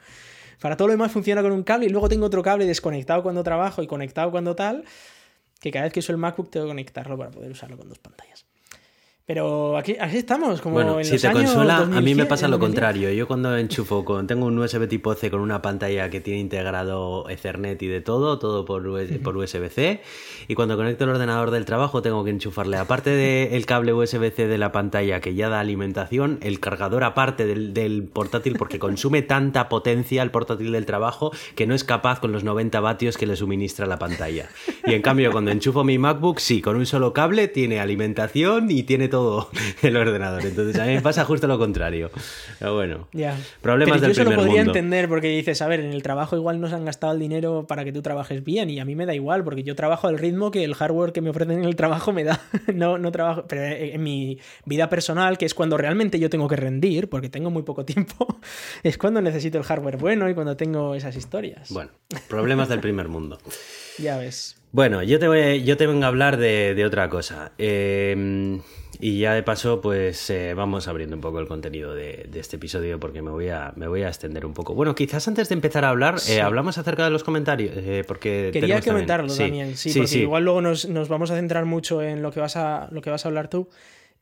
Para 0.59 0.77
todo 0.77 0.87
lo 0.87 0.93
demás 0.93 1.11
funciona 1.11 1.43
con 1.43 1.51
un 1.51 1.61
cable 1.61 1.85
y 1.85 1.89
luego 1.89 2.09
tengo 2.09 2.25
otro 2.25 2.41
cable 2.41 2.65
desconectado 2.65 3.21
cuando 3.21 3.43
trabajo 3.43 3.83
y 3.83 3.87
conectado 3.87 4.31
cuando 4.31 4.55
tal, 4.55 4.83
que 5.61 5.69
cada 5.69 5.83
vez 5.83 5.93
que 5.93 5.99
uso 5.99 6.11
el 6.13 6.17
MacBook 6.17 6.49
tengo 6.49 6.65
que 6.65 6.69
conectarlo 6.71 7.19
para 7.19 7.29
poder 7.29 7.51
usarlo 7.51 7.77
con 7.77 7.87
dos 7.87 7.99
pantallas. 7.99 8.46
Pero 9.27 9.75
aquí, 9.75 9.97
aquí 9.99 10.15
estamos, 10.15 10.61
como 10.61 10.75
Bueno, 10.75 10.99
en 10.99 11.03
si 11.03 11.11
los 11.11 11.21
te 11.21 11.27
años 11.27 11.51
consuela, 11.51 11.79
a 11.79 11.85
mí 11.85 12.13
2100, 12.13 12.17
me 12.17 12.25
pasa 12.27 12.47
lo 12.47 12.57
2010. 12.57 12.69
contrario. 12.69 13.11
Yo 13.11 13.27
cuando 13.27 13.57
enchufo, 13.57 14.05
con, 14.05 14.25
tengo 14.25 14.45
un 14.45 14.57
USB 14.57 14.87
tipo 14.87 15.13
C 15.15 15.29
con 15.29 15.41
una 15.41 15.61
pantalla 15.61 16.09
que 16.09 16.21
tiene 16.21 16.39
integrado 16.39 17.27
Ethernet 17.27 17.83
y 17.83 17.87
de 17.87 17.99
todo, 17.99 18.39
todo 18.39 18.63
por, 18.63 18.87
US 18.87 19.09
por 19.21 19.35
USB-C. 19.35 19.99
Y 20.47 20.55
cuando 20.55 20.77
conecto 20.77 21.03
el 21.03 21.09
ordenador 21.09 21.51
del 21.51 21.65
trabajo 21.65 22.01
tengo 22.01 22.23
que 22.23 22.29
enchufarle, 22.29 22.77
aparte 22.77 23.09
del 23.09 23.65
cable 23.65 23.91
USB-C 23.91 24.47
de 24.47 24.57
la 24.57 24.71
pantalla 24.71 25.19
que 25.19 25.35
ya 25.35 25.49
da 25.49 25.59
alimentación, 25.59 26.39
el 26.41 26.61
cargador 26.61 27.03
aparte 27.03 27.45
del, 27.45 27.73
del 27.73 28.03
portátil 28.03 28.55
porque 28.57 28.79
consume 28.79 29.21
tanta 29.23 29.67
potencia 29.67 30.23
el 30.23 30.31
portátil 30.31 30.71
del 30.71 30.85
trabajo 30.85 31.33
que 31.55 31.67
no 31.67 31.75
es 31.75 31.83
capaz 31.83 32.21
con 32.21 32.31
los 32.31 32.45
90 32.45 32.79
vatios 32.79 33.17
que 33.17 33.27
le 33.27 33.35
suministra 33.35 33.87
la 33.87 33.99
pantalla. 33.99 34.47
Y 34.85 34.93
en 34.93 35.01
cambio 35.01 35.33
cuando 35.33 35.51
enchufo 35.51 35.83
mi 35.83 35.97
MacBook, 35.97 36.39
sí, 36.39 36.61
con 36.61 36.77
un 36.77 36.85
solo 36.85 37.11
cable 37.11 37.49
tiene 37.49 37.81
alimentación 37.81 38.71
y 38.71 38.83
tiene 38.83 39.09
todo 39.09 39.16
el 39.81 39.97
ordenador. 39.97 40.45
Entonces 40.45 40.79
a 40.79 40.85
mí 40.85 40.93
me 40.95 41.01
pasa 41.01 41.25
justo 41.25 41.47
lo 41.47 41.57
contrario. 41.57 42.09
Pero 42.59 42.75
bueno, 42.75 43.07
Ya. 43.13 43.35
problemas 43.61 43.99
Pero 43.99 44.07
del 44.07 44.15
yo 44.15 44.21
eso 44.21 44.23
lo 44.23 44.29
primer 44.29 44.45
podría 44.45 44.63
mundo. 44.63 44.71
entender 44.77 45.09
porque 45.09 45.29
dices, 45.29 45.61
a 45.61 45.67
ver, 45.67 45.79
en 45.81 45.91
el 45.93 46.03
trabajo 46.03 46.35
igual 46.35 46.59
nos 46.61 46.73
han 46.73 46.85
gastado 46.85 47.13
el 47.13 47.19
dinero 47.19 47.65
para 47.67 47.83
que 47.83 47.91
tú 47.93 48.01
trabajes 48.01 48.43
bien 48.43 48.69
y 48.69 48.79
a 48.79 48.85
mí 48.85 48.95
me 48.95 49.05
da 49.05 49.13
igual 49.13 49.43
porque 49.43 49.63
yo 49.63 49.75
trabajo 49.75 50.07
al 50.07 50.17
ritmo 50.17 50.51
que 50.51 50.63
el 50.63 50.75
hardware 50.75 51.11
que 51.11 51.21
me 51.21 51.29
ofrecen 51.29 51.59
en 51.59 51.65
el 51.65 51.75
trabajo 51.75 52.13
me 52.13 52.23
da. 52.23 52.39
No, 52.73 52.97
no 52.97 53.11
trabajo, 53.11 53.45
pero 53.47 53.63
en 53.63 54.03
mi 54.03 54.39
vida 54.65 54.89
personal, 54.89 55.37
que 55.37 55.45
es 55.45 55.53
cuando 55.53 55.77
realmente 55.77 56.19
yo 56.19 56.29
tengo 56.29 56.47
que 56.47 56.55
rendir, 56.57 57.09
porque 57.09 57.29
tengo 57.29 57.49
muy 57.49 57.63
poco 57.63 57.85
tiempo, 57.85 58.27
es 58.83 58.97
cuando 58.97 59.21
necesito 59.21 59.57
el 59.57 59.63
hardware 59.63 59.97
bueno 59.97 60.29
y 60.29 60.33
cuando 60.33 60.55
tengo 60.57 60.93
esas 60.95 61.15
historias. 61.15 61.69
Bueno, 61.71 61.91
problemas 62.27 62.69
del 62.69 62.79
primer 62.79 63.07
mundo. 63.07 63.37
Ya 63.97 64.17
ves. 64.17 64.57
Bueno, 64.71 65.01
yo 65.01 65.17
te, 65.17 65.27
voy, 65.27 65.63
yo 65.63 65.77
te 65.77 65.87
vengo 65.87 66.03
a 66.03 66.07
hablar 66.07 66.37
de, 66.37 66.83
otra 66.85 67.09
cosa. 67.09 67.51
Em, 67.57 68.61
y 68.99 69.19
ya 69.19 69.33
de 69.33 69.43
paso, 69.43 69.81
pues 69.81 70.29
eh, 70.29 70.53
vamos 70.53 70.87
abriendo 70.87 71.15
un 71.15 71.21
poco 71.21 71.39
el 71.39 71.47
contenido 71.47 71.95
de, 71.95 72.29
este 72.35 72.57
episodio 72.57 72.99
porque 72.99 73.21
me 73.21 73.31
voy, 73.31 73.49
a, 73.49 73.73
me 73.75 73.87
voy 73.87 74.03
a 74.03 74.09
extender 74.09 74.45
un 74.45 74.53
poco. 74.53 74.73
Bueno, 74.73 74.93
quizás 74.93 75.27
antes 75.27 75.49
de 75.49 75.55
empezar 75.55 75.85
a 75.85 75.89
hablar, 75.89 76.17
eh, 76.29 76.41
hablamos 76.41 76.77
acerca 76.77 77.05
de 77.05 77.11
los 77.11 77.23
comentarios. 77.23 77.73
Eh, 77.77 78.03
porque 78.07 78.49
Quería 78.51 78.81
comentarlo 78.81 79.33
también, 79.33 79.77
sí, 79.77 79.97
porque 79.97 80.19
igual 80.19 80.43
luego 80.43 80.61
nos, 80.61 80.87
nos, 80.87 81.07
vamos 81.07 81.31
a 81.31 81.35
centrar 81.35 81.65
mucho 81.65 82.01
en 82.01 82.21
lo 82.21 82.31
que 82.31 82.39
vas 82.39 82.55
a, 82.55 82.89
lo 82.91 83.01
que 83.01 83.09
vas 83.09 83.25
a 83.25 83.29
hablar 83.29 83.49
tú. 83.49 83.69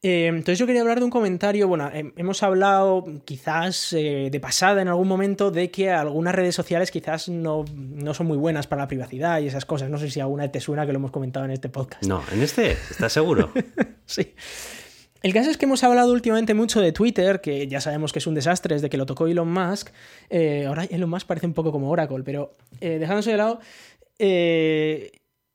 Eh, 0.01 0.27
entonces 0.27 0.59
yo 0.59 0.67
quería 0.67 0.81
hablar 0.81 0.99
de 0.99 1.05
un 1.05 1.11
comentario, 1.11 1.67
bueno, 1.67 1.89
hemos 1.93 2.43
hablado 2.43 3.03
quizás 3.25 3.93
eh, 3.93 4.29
de 4.31 4.39
pasada 4.39 4.81
en 4.81 4.87
algún 4.87 5.07
momento 5.07 5.51
de 5.51 5.71
que 5.71 5.89
algunas 5.89 6.35
redes 6.35 6.53
sociales 6.53 6.91
quizás 6.91 7.29
no, 7.29 7.65
son 8.13 8.27
muy 8.27 8.37
buenas 8.37 8.67
para 8.67 8.83
la 8.83 8.87
privacidad 8.87 9.39
y 9.39 9.47
esas 9.47 9.65
cosas. 9.65 9.89
No 9.89 9.97
sé 9.97 10.09
si 10.11 10.19
alguna 10.19 10.51
te 10.51 10.59
suena 10.59 10.85
que 10.85 10.91
lo 10.91 10.99
hemos 10.99 11.11
comentado 11.11 11.45
en 11.45 11.51
este 11.51 11.69
podcast. 11.69 12.03
No, 12.05 12.23
en 12.31 12.41
este, 12.41 12.73
¿estás 12.73 13.13
seguro? 13.13 13.51
sí. 14.05 14.33
El 15.23 15.33
caso 15.33 15.49
es 15.49 15.57
que 15.57 15.65
hemos 15.65 15.83
hablado 15.83 16.11
últimamente 16.11 16.53
mucho 16.53 16.81
de 16.81 16.91
Twitter, 16.91 17.41
que 17.41 17.67
ya 17.67 17.81
sabemos 17.81 18.13
que 18.13 18.19
es 18.19 18.27
un 18.27 18.35
desastre 18.35 18.75
desde 18.75 18.89
que 18.89 18.97
lo 18.97 19.07
tocó 19.07 19.25
Elon 19.25 19.51
Musk. 19.51 19.89
Eh, 20.29 20.65
ahora 20.67 20.83
Elon 20.83 21.09
Musk 21.09 21.25
parece 21.25 21.47
un 21.47 21.53
poco 21.53 21.71
como 21.71 21.89
Oracle, 21.89 22.21
pero 22.23 22.55
dejándose 22.79 23.31
de 23.31 23.37
lado, 23.37 23.59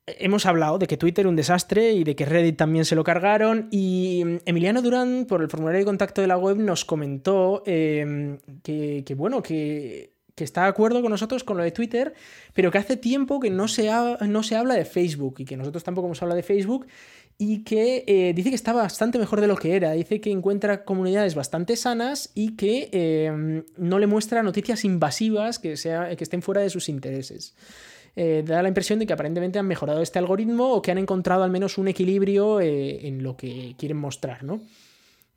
hemos 0.07 0.45
hablado 0.45 0.77
de 0.77 0.87
que 0.87 0.97
Twitter 0.97 1.27
un 1.27 1.35
desastre 1.35 1.91
y 1.93 2.03
de 2.03 2.15
que 2.15 2.25
Reddit 2.25 2.57
también 2.57 2.85
se 2.85 2.95
lo 2.95 3.03
cargaron. 3.03 3.67
Y 3.71 4.23
mm, 4.25 4.37
Emiliano 4.45 4.81
Durán, 4.81 5.25
por 5.27 5.41
el 5.41 5.49
formulario 5.49 5.79
de 5.79 5.85
contacto 5.85 6.21
de 6.21 6.27
la 6.27 6.37
web, 6.37 6.57
nos 6.57 6.85
comentó 6.85 7.63
em, 7.65 8.39
que, 8.63 9.13
bueno, 9.15 9.41
que, 9.41 10.11
está 10.37 10.63
de 10.63 10.69
acuerdo 10.69 11.03
con 11.03 11.11
nosotros 11.11 11.43
con 11.43 11.55
lo 11.55 11.61
de 11.61 11.69
Twitter, 11.69 12.15
pero 12.55 12.71
que 12.71 12.79
hace 12.79 12.97
tiempo 12.97 13.39
que 13.39 13.51
no 13.51 13.67
se, 13.67 13.91
no 14.27 14.41
se 14.41 14.55
habla 14.55 14.73
de 14.73 14.85
Facebook 14.85 15.35
y 15.37 15.45
que 15.45 15.55
nosotros 15.55 15.83
tampoco 15.83 16.07
hemos 16.07 16.19
hablado 16.23 16.37
de 16.37 16.43
Facebook. 16.43 16.87
Y 17.37 17.63
que 17.63 18.03
eh, 18.07 18.33
dice 18.35 18.49
que 18.49 18.55
está 18.55 18.73
bastante 18.73 19.19
mejor 19.19 19.39
de 19.39 19.47
lo 19.47 19.55
que 19.55 19.75
era. 19.75 19.91
Dice 19.91 20.19
que 20.19 20.31
encuentra 20.31 20.83
comunidades 20.83 21.35
bastante 21.35 21.75
sanas 21.75 22.31
y 22.33 22.55
que 22.55 22.89
em, 22.91 23.63
no 23.77 23.99
le 23.99 24.07
muestra 24.07 24.41
noticias 24.41 24.83
invasivas 24.83 25.59
que, 25.59 25.77
sea, 25.77 26.15
que 26.15 26.23
estén 26.23 26.41
fuera 26.41 26.61
de 26.61 26.71
sus 26.71 26.89
intereses. 26.89 27.53
Eh, 28.15 28.43
da 28.45 28.61
la 28.61 28.67
impresión 28.67 28.99
de 28.99 29.07
que 29.07 29.13
aparentemente 29.13 29.57
han 29.57 29.67
mejorado 29.67 30.01
este 30.01 30.19
algoritmo 30.19 30.73
o 30.73 30.81
que 30.81 30.91
han 30.91 30.97
encontrado 30.97 31.43
al 31.43 31.51
menos 31.51 31.77
un 31.77 31.87
equilibrio 31.87 32.59
eh, 32.59 33.07
en 33.07 33.23
lo 33.23 33.37
que 33.37 33.75
quieren 33.77 33.97
mostrar, 33.97 34.43
¿no? 34.43 34.61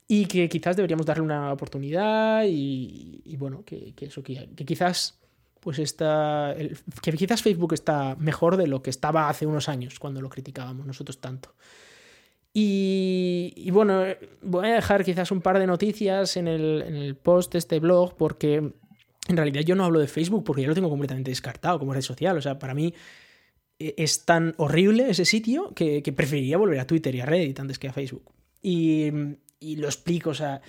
Y 0.08 0.26
que 0.26 0.48
quizás 0.48 0.76
deberíamos 0.76 1.06
darle 1.06 1.22
una 1.22 1.52
oportunidad 1.52 2.44
y, 2.46 3.36
bueno, 3.38 3.64
que, 3.64 3.94
eso, 4.00 4.22
que, 4.22 4.48
quizás 4.66 5.18
pues 5.60 5.78
está, 5.78 6.54
que 7.00 7.12
quizás 7.12 7.42
Facebook 7.42 7.72
está 7.72 8.14
mejor 8.16 8.58
de 8.58 8.66
lo 8.66 8.82
que 8.82 8.90
estaba 8.90 9.30
hace 9.30 9.46
unos 9.46 9.70
años 9.70 9.98
cuando 9.98 10.20
lo 10.20 10.28
criticábamos 10.28 10.86
nosotros 10.86 11.20
tanto. 11.20 11.54
Y, 12.52 13.70
bueno, 13.72 14.04
voy 14.42 14.68
a 14.68 14.74
dejar 14.74 15.04
quizás 15.04 15.30
un 15.30 15.40
par 15.40 15.58
de 15.58 15.66
noticias 15.66 16.36
en 16.36 16.48
el 16.48 17.16
post 17.16 17.52
de 17.52 17.58
este 17.58 17.80
blog 17.80 18.14
porque 18.16 18.74
en 19.28 19.36
realidad 19.36 19.62
yo 19.62 19.74
no 19.74 19.84
hablo 19.84 20.00
de 20.00 20.08
Facebook 20.08 20.44
porque 20.44 20.62
ya 20.62 20.68
lo 20.68 20.74
tengo 20.74 20.90
completamente 20.90 21.30
descartado 21.30 21.78
como 21.78 21.94
red 21.94 22.02
social. 22.02 22.36
O 22.36 22.42
sea, 22.42 22.58
para 22.58 22.74
mí 22.74 22.94
eh, 23.78 23.94
es 23.96 24.24
tan 24.24 24.54
horrible 24.58 25.08
ese 25.10 25.24
sitio 25.24 25.72
que, 25.74 26.02
preferiría 26.14 26.58
volver 26.58 26.78
a 26.80 26.86
Twitter 26.86 27.14
y 27.14 27.20
a 27.20 27.26
Reddit 27.26 27.58
antes 27.60 27.78
que 27.78 27.88
a 27.88 27.92
Facebook. 27.92 28.32
Y, 28.62 29.10
lo 29.60 29.86
explico, 29.86 30.30
o 30.30 30.34
sea, 30.34 30.60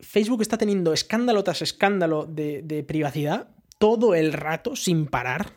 Facebook 0.00 0.42
está 0.42 0.58
teniendo 0.58 0.92
escándalo 0.92 1.42
tras 1.44 1.62
escándalo 1.62 2.26
de, 2.26 2.84
privacidad 2.86 3.48
todo 3.78 4.14
el 4.14 4.32
rato, 4.32 4.76
sin 4.76 5.06
parar. 5.06 5.54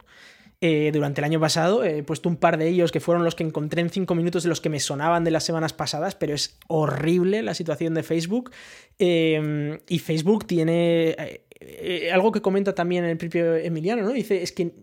Eh, 0.62 0.90
durante 0.94 1.20
el 1.20 1.26
año 1.26 1.40
pasado. 1.40 1.84
He 1.84 2.02
puesto 2.02 2.30
un 2.30 2.38
par 2.38 2.58
de 2.58 2.68
ellos 2.70 2.92
que 2.92 3.02
fueron 3.02 3.26
los 3.26 3.36
que 3.36 3.44
encontré 3.44 3.82
en 3.82 3.90
cinco 3.90 4.16
minutos 4.16 4.42
de 4.42 4.50
los 4.50 4.62
que 4.62 4.70
me 4.70 4.80
sonaban 4.80 5.26
de 5.26 5.30
las 5.30 5.44
semanas 5.44 5.74
pasadas, 5.74 6.16
pero 6.16 6.34
es 6.34 6.58
horrible 6.68 7.44
la 7.44 7.54
situación 7.54 7.94
de 7.94 8.04
Facebook. 8.04 8.52
Eh, 8.98 9.78
y 9.90 10.00
Facebook 10.00 10.48
tiene 10.48 11.44
eh, 11.62 12.12
algo 12.12 12.34
que 12.34 12.42
comenta 12.42 12.76
también 12.76 13.06
el 13.06 13.18
propio 13.18 13.56
Emiliano, 13.56 14.04
¿no? 14.04 14.12
Dice, 14.12 14.44
es 14.44 14.52
que 14.52 14.74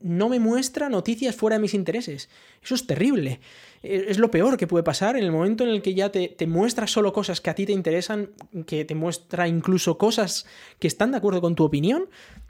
no 0.00 0.28
me 0.28 0.40
muestra 0.40 0.88
noticias 0.88 1.36
fuera 1.36 1.56
de 1.56 1.62
mis 1.62 1.72
intereses. 1.72 2.28
Eso 2.62 2.74
es 2.74 2.86
terrible. 2.86 3.40
Eh, 3.84 4.06
es 4.08 4.18
lo 4.18 4.30
peor 4.30 4.56
que 4.56 4.66
puede 4.66 4.82
pasar 4.82 5.16
en 5.16 5.22
el 5.22 5.30
momento 5.30 5.62
en 5.62 5.70
el 5.70 5.82
que 5.82 5.94
ya 5.94 6.10
te, 6.10 6.34
muestra 6.48 6.88
solo 6.88 7.12
cosas 7.12 7.40
que 7.40 7.50
a 7.50 7.54
ti 7.54 7.64
te 7.64 7.72
interesan, 7.72 8.30
que 8.66 8.84
te 8.84 8.96
muestra 8.96 9.46
incluso 9.46 9.98
cosas 9.98 10.46
que 10.80 10.88
están 10.88 11.12
de 11.12 11.18
acuerdo 11.18 11.40
con 11.40 11.54
tu 11.54 11.64
opinión, 11.64 12.08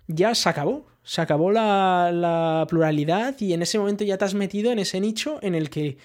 ya 0.09 0.35
se 0.35 0.49
acabó. 0.49 0.87
Se 1.03 1.21
acabó 1.21 1.53
la, 1.53 2.67
pluralidad 2.69 3.39
y 3.41 3.53
en 3.53 3.63
ese 3.63 3.79
momento 3.79 4.05
ya 4.05 4.17
te 4.17 4.25
has 4.25 4.35
metido 4.35 4.73
en 4.73 4.79
ese 4.79 5.01
nicho 5.01 5.39
en 5.43 5.55
el 5.55 5.69
que 5.69 5.99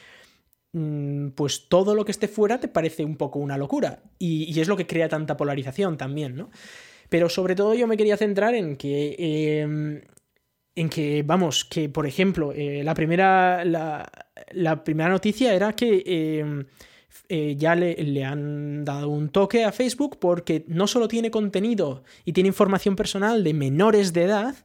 mm, 0.74 1.30
pues 1.30 1.70
todo 1.70 1.96
lo 1.96 2.04
que 2.04 2.12
esté 2.12 2.28
fuera 2.28 2.60
te 2.60 2.68
parece 2.68 3.06
un 3.06 3.16
poco 3.16 3.40
una 3.40 3.58
locura. 3.58 4.04
Y 4.20 4.60
es 4.60 4.68
lo 4.68 4.76
que 4.76 4.88
crea 4.88 5.08
tanta 5.08 5.38
polarización 5.38 5.98
también, 5.98 6.36
¿no? 6.36 6.50
Pero 7.12 7.28
sobre 7.28 7.56
todo 7.56 7.74
yo 7.74 7.88
me 7.88 7.98
quería 7.98 8.16
centrar 8.16 8.56
en 8.56 8.78
que. 8.78 9.16
Em, 9.20 10.02
en 10.74 10.90
que, 10.90 11.24
vamos, 11.24 11.66
que 11.66 11.90
por 11.90 12.08
ejemplo, 12.08 12.54
eh, 12.54 12.82
la, 12.86 12.94
primera, 12.94 13.66
la, 13.66 14.84
primera 14.86 15.10
noticia 15.10 15.54
era 15.54 15.74
que 15.74 16.40
em, 16.40 16.64
eh, 17.28 17.56
ya 17.58 17.76
le, 17.76 18.24
han 18.24 18.86
dado 18.86 19.10
un 19.10 19.28
toque 19.28 19.66
a 19.66 19.74
Facebook 19.74 20.20
porque 20.20 20.64
no 20.70 20.88
solo 20.88 21.10
tiene 21.10 21.30
contenido 21.30 22.06
y 22.24 22.32
tiene 22.32 22.48
información 22.48 22.96
personal 22.96 23.44
de 23.44 23.54
menores 23.54 24.14
de 24.14 24.24
edad, 24.24 24.56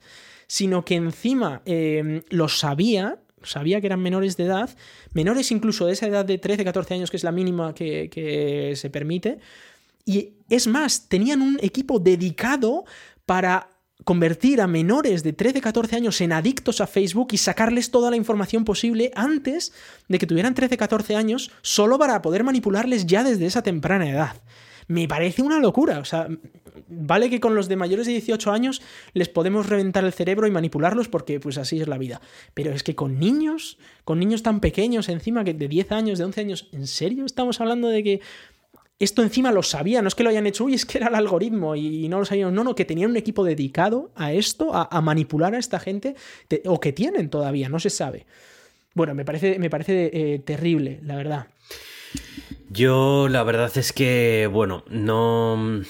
sino 0.47 0.85
que 0.85 0.95
encima 0.95 1.63
em, 1.65 2.23
lo 2.31 2.47
sabía, 2.47 3.19
sabía 3.43 3.81
que 3.81 3.89
eran 3.89 4.01
menores 4.01 4.37
de 4.37 4.45
edad, 4.45 4.71
menores 5.15 5.51
incluso 5.51 5.87
de 5.87 5.95
esa 5.95 6.07
edad 6.07 6.25
de 6.25 6.39
13, 6.39 6.63
14 6.63 6.95
años, 6.95 7.11
que 7.11 7.17
es 7.17 7.25
la 7.25 7.33
mínima 7.33 7.75
que 7.75 8.73
se 8.77 8.91
permite, 8.91 9.39
y 10.07 10.37
es 10.49 10.69
más, 10.69 11.09
tenían 11.09 11.43
un 11.43 11.59
equipo 11.61 11.99
dedicado 11.99 12.85
para 13.27 13.69
convertir 14.05 14.61
a 14.61 14.69
menores 14.69 15.25
de 15.25 15.33
13, 15.33 15.61
14 15.61 15.97
años 15.97 16.21
en 16.21 16.33
adictos 16.33 16.81
a 16.81 16.87
Facebook 16.87 17.29
y 17.33 17.39
sacarles 17.39 17.91
toda 17.91 18.09
la 18.09 18.17
información 18.17 18.65
posible 18.65 19.11
antes 19.17 19.73
de 20.09 20.19
que 20.19 20.27
tuvieran 20.29 20.55
13, 20.55 20.77
14 20.77 21.17
años, 21.17 21.51
solo 21.61 21.99
para 21.99 22.23
poder 22.23 22.45
manipularles 22.45 23.07
ya 23.07 23.25
desde 23.25 23.47
esa 23.47 23.63
temprana 23.63 24.09
edad. 24.09 24.37
Me 24.87 25.09
parece 25.09 25.43
una 25.43 25.59
locura. 25.59 25.99
O 25.99 26.05
sea, 26.05 26.29
vale 26.87 27.29
que 27.29 27.41
con 27.41 27.57
los 27.57 27.69
de 27.69 27.75
mayores 27.75 28.07
de 28.07 28.13
18 28.13 28.53
años 28.53 28.83
les 29.13 29.29
podemos 29.29 29.69
reventar 29.69 30.05
el 30.05 30.13
cerebro 30.13 30.47
y 30.47 30.53
manipularlos 30.53 31.09
porque 31.09 31.41
pues 31.41 31.59
así 31.59 31.81
es 31.81 31.89
la 31.89 31.99
vida. 31.99 32.21
Pero 32.55 32.71
es 32.73 32.85
que 32.85 32.95
con 32.95 33.19
niños, 33.19 33.79
con 34.05 34.21
niños 34.21 34.45
tan 34.45 34.61
pequeños 34.61 35.09
encima 35.09 35.43
que 35.43 35.55
de 35.55 35.67
10 35.67 35.91
años, 35.91 36.19
de 36.19 36.25
11 36.25 36.41
años, 36.41 36.69
¿en 36.73 36.87
serio 36.87 37.25
estamos 37.25 37.61
hablando 37.61 37.89
de 37.89 38.05
que 38.05 38.21
esto 38.99 39.23
encima 39.23 39.53
lo 39.53 39.63
sabía, 39.63 40.01
no 40.01 40.09
es 40.09 40.15
que 40.15 40.23
lo 40.23 40.31
hayan 40.31 40.47
hecho, 40.47 40.65
uy, 40.65 40.75
es 40.75 40.87
que 40.87 40.99
era 40.99 41.09
el 41.09 41.15
algoritmo 41.15 41.77
y 41.77 42.09
no 42.09 42.19
lo 42.19 42.25
sabían, 42.25 42.55
no, 42.55 42.65
no, 42.65 42.75
que 42.75 42.85
tenían 42.85 43.11
un 43.11 43.17
equipo 43.17 43.45
dedicado 43.45 44.11
a 44.15 44.33
esto, 44.33 44.71
a, 44.73 45.01
manipular 45.03 45.55
a 45.55 45.59
esta 45.59 45.79
gente, 45.79 46.17
o 46.65 46.81
que 46.81 46.93
tienen 46.93 47.29
todavía, 47.29 47.69
no 47.69 47.79
se 47.79 47.91
sabe. 47.91 48.27
Bueno, 48.95 49.15
me 49.15 49.27
parece, 49.27 49.59
me 49.59 49.69
parece 49.69 50.11
eh, 50.13 50.39
terrible, 50.39 51.01
la 51.03 51.17
verdad. 51.17 51.49
Yo 52.71 53.29
la 53.29 53.43
verdad 53.43 53.71
es 53.77 53.93
que, 53.93 54.49
bueno, 54.51 54.85
no... 54.89 55.83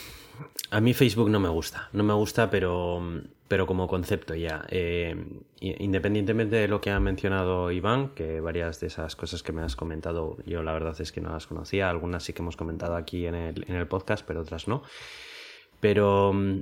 A 0.70 0.80
mí 0.80 0.94
Facebook 0.94 1.30
no 1.30 1.38
me 1.38 1.48
gusta, 1.48 1.88
no 1.92 2.02
me 2.02 2.12
gusta, 2.12 2.50
pero 2.50 3.22
pero 3.48 3.66
como 3.66 3.86
concepto 3.86 4.34
ya. 4.34 4.64
Eh, 4.68 5.14
independientemente 5.60 6.56
de 6.56 6.68
lo 6.68 6.80
que 6.80 6.90
ha 6.90 7.00
mencionado 7.00 7.70
Iván, 7.70 8.10
que 8.10 8.40
varias 8.40 8.80
de 8.80 8.88
esas 8.88 9.16
cosas 9.16 9.42
que 9.42 9.52
me 9.52 9.62
has 9.62 9.76
comentado, 9.76 10.36
yo 10.46 10.62
la 10.62 10.72
verdad 10.72 11.00
es 11.00 11.12
que 11.12 11.20
no 11.20 11.30
las 11.30 11.46
conocía, 11.46 11.88
algunas 11.88 12.24
sí 12.24 12.32
que 12.32 12.42
hemos 12.42 12.56
comentado 12.56 12.96
aquí 12.96 13.26
en 13.26 13.34
el, 13.34 13.64
en 13.68 13.76
el 13.76 13.86
podcast, 13.86 14.26
pero 14.26 14.40
otras 14.40 14.68
no. 14.68 14.82
Pero 15.80 16.32
mm, 16.32 16.60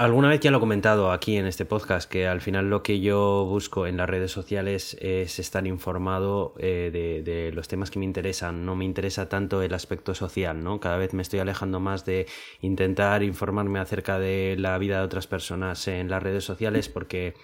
Alguna 0.00 0.30
vez 0.30 0.40
ya 0.40 0.50
lo 0.50 0.56
he 0.56 0.60
comentado 0.60 1.12
aquí 1.12 1.36
en 1.36 1.44
este 1.44 1.66
podcast, 1.66 2.10
que 2.10 2.26
al 2.26 2.40
final 2.40 2.70
lo 2.70 2.82
que 2.82 3.00
yo 3.00 3.44
busco 3.44 3.86
en 3.86 3.98
las 3.98 4.08
redes 4.08 4.32
sociales 4.32 4.96
es 4.98 5.38
estar 5.38 5.66
informado 5.66 6.54
eh, 6.56 7.22
de, 7.22 7.52
los 7.52 7.68
temas 7.68 7.90
que 7.90 7.98
me 7.98 8.06
interesan. 8.06 8.64
No 8.64 8.76
me 8.76 8.86
interesa 8.86 9.28
tanto 9.28 9.60
el 9.60 9.74
aspecto 9.74 10.14
social, 10.14 10.64
¿no? 10.64 10.80
Cada 10.80 10.96
vez 10.96 11.12
me 11.12 11.20
estoy 11.20 11.40
alejando 11.40 11.80
más 11.80 12.06
de 12.06 12.26
intentar 12.62 13.22
informarme 13.22 13.78
acerca 13.78 14.18
de 14.18 14.56
la 14.58 14.78
vida 14.78 15.00
de 15.00 15.04
otras 15.04 15.26
personas 15.26 15.86
en 15.86 16.08
las 16.08 16.22
redes 16.22 16.44
sociales 16.44 16.88
porque 16.88 17.34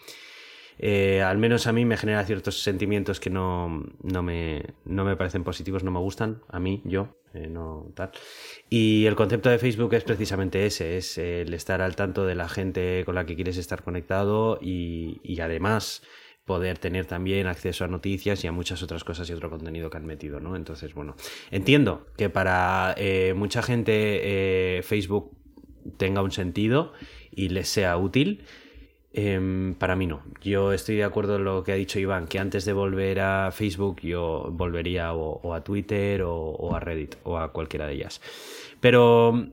eh, 0.79 1.21
al 1.21 1.37
menos 1.37 1.67
a 1.67 1.73
mí 1.73 1.85
me 1.85 1.99
genera 1.99 2.25
ciertos 2.25 2.63
sentimientos 2.63 3.21
que 3.21 3.29
no, 3.29 3.85
no, 4.03 4.23
me, 4.23 4.63
no 4.87 5.05
me 5.05 5.15
parecen 5.15 5.45
positivos, 5.45 5.85
no 5.85 5.91
me 5.91 6.01
gustan, 6.01 6.41
a 6.49 6.59
mí, 6.59 6.81
yo, 6.85 7.09
eh, 7.37 7.49
no 7.49 7.93
tal. 7.95 8.11
Y 8.69 9.07
el 9.07 9.15
concepto 9.15 9.51
de 9.51 9.59
Facebook 9.59 9.95
es 9.95 10.05
precisamente 10.05 10.67
ese, 10.67 10.97
es 10.97 11.19
el 11.19 11.55
estar 11.55 11.83
al 11.83 11.97
tanto 11.97 12.27
de 12.27 12.35
la 12.35 12.49
gente 12.49 13.03
con 13.05 13.15
la 13.15 13.27
que 13.27 13.37
quieres 13.37 13.57
estar 13.57 13.83
conectado 13.83 14.59
y, 14.61 15.21
además 15.41 16.03
poder 16.45 16.79
tener 16.79 17.07
también 17.07 17.49
acceso 17.49 17.85
a 17.85 17.89
noticias 17.89 18.45
y 18.45 18.47
a 18.47 18.53
muchas 18.53 18.81
otras 18.83 19.03
cosas 19.03 19.29
y 19.29 19.33
otro 19.33 19.51
contenido 19.51 19.91
que 19.91 19.97
han 19.97 20.07
metido, 20.07 20.39
¿no? 20.39 20.55
Entonces, 20.55 20.95
bueno, 20.95 21.17
entiendo 21.51 22.07
que 22.17 22.31
para 22.31 22.95
eh, 22.97 23.35
mucha 23.35 23.63
gente 23.63 24.81
Facebook 24.85 25.37
tenga 25.97 26.23
un 26.23 26.31
sentido 26.31 26.93
y 27.33 27.49
les 27.49 27.69
sea 27.69 27.97
útil, 27.97 28.45
Em, 29.19 29.73
para 29.73 29.97
mí 29.97 30.07
no. 30.07 30.21
Yo 30.43 30.75
estoy 30.75 30.97
de 30.97 31.05
acuerdo 31.05 31.37
en 31.37 31.45
lo 31.45 31.65
que 31.65 31.73
ha 31.73 31.75
dicho 31.75 31.99
Iván, 31.99 32.27
que 32.27 32.39
antes 32.39 32.67
de 32.67 32.75
volver 32.75 33.21
a 33.21 33.51
Facebook 33.51 34.03
yo 34.03 34.51
volvería 34.53 35.15
o, 35.15 35.55
a 35.55 35.65
Twitter 35.65 36.21
o, 36.23 36.75
a 36.75 36.81
Reddit 36.81 37.17
o 37.25 37.39
a 37.39 37.51
cualquiera 37.51 37.87
de 37.87 37.95
ellas. 37.95 38.21
Pero 38.79 39.47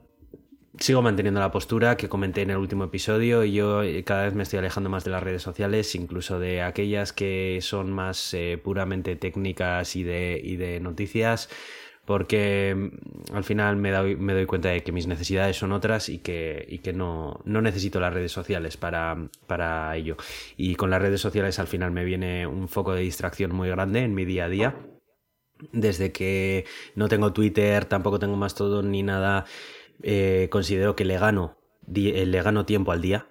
sigo 0.77 1.01
manteniendo 1.01 1.39
la 1.39 1.50
postura 1.50 1.96
que 1.96 2.10
comenté 2.10 2.41
en 2.41 2.50
el 2.50 2.58
último 2.58 2.84
episodio 2.84 3.46
y 3.46 3.53
yo 3.53 3.84
eh, 3.84 4.03
cada 4.03 4.25
vez 4.25 4.34
me 4.34 4.43
estoy 4.43 4.60
alejando 4.60 4.89
más 4.89 5.05
de 5.05 5.12
las 5.12 5.24
redes 5.24 5.43
sociales, 5.43 5.96
incluso 5.96 6.39
de 6.39 6.62
aquellas 6.62 7.13
que 7.13 7.60
son 7.62 7.89
más 7.89 8.34
eh, 8.34 8.60
puramente 8.62 9.15
técnicas 9.15 9.96
y 9.96 10.03
de, 10.03 10.41
y 10.43 10.58
de 10.58 10.82
noticias 10.82 11.48
porque 12.06 12.76
mm, 12.76 13.36
al 13.36 13.44
final 13.44 13.76
me 13.78 13.92
doy, 13.92 14.16
me 14.16 14.34
doy 14.34 14.46
cuenta 14.46 14.70
de 14.70 14.84
que 14.84 14.92
mis 14.92 15.08
necesidades 15.08 15.58
son 15.58 15.72
otras 15.72 16.10
y 16.10 16.20
que, 16.20 16.66
y 16.70 16.80
que 16.80 16.94
no, 16.94 17.42
no, 17.46 17.62
necesito 17.62 18.00
las 18.00 18.14
redes 18.14 18.32
sociales 18.32 18.78
para, 18.78 19.30
para 19.48 19.96
ello. 19.96 20.18
Y 20.58 20.76
con 20.76 20.90
las 20.90 21.02
redes 21.02 21.22
sociales 21.22 21.60
al 21.60 21.68
final 21.68 21.92
me 21.92 22.06
viene 22.06 22.48
un 22.48 22.68
foco 22.68 22.94
de 22.94 23.02
distracción 23.02 23.54
muy 23.56 23.70
grande 23.70 24.02
en 24.02 24.14
mi 24.14 24.26
día 24.26 24.46
a 24.46 24.50
día. 24.50 24.76
Desde 25.72 26.12
que 26.12 26.66
no 26.96 27.08
tengo 27.08 27.32
Twitter, 27.32 27.86
tampoco 27.86 28.20
tengo 28.20 28.36
más 28.36 28.54
todo 28.56 28.84
ni 28.84 29.02
nada, 29.02 29.46
eh, 30.02 30.50
considero 30.52 30.96
que 30.96 31.06
le 31.06 31.18
gano, 31.18 31.58
le 31.88 32.42
gano 32.42 32.66
tiempo 32.66 32.92
al 32.92 33.02
día 33.02 33.28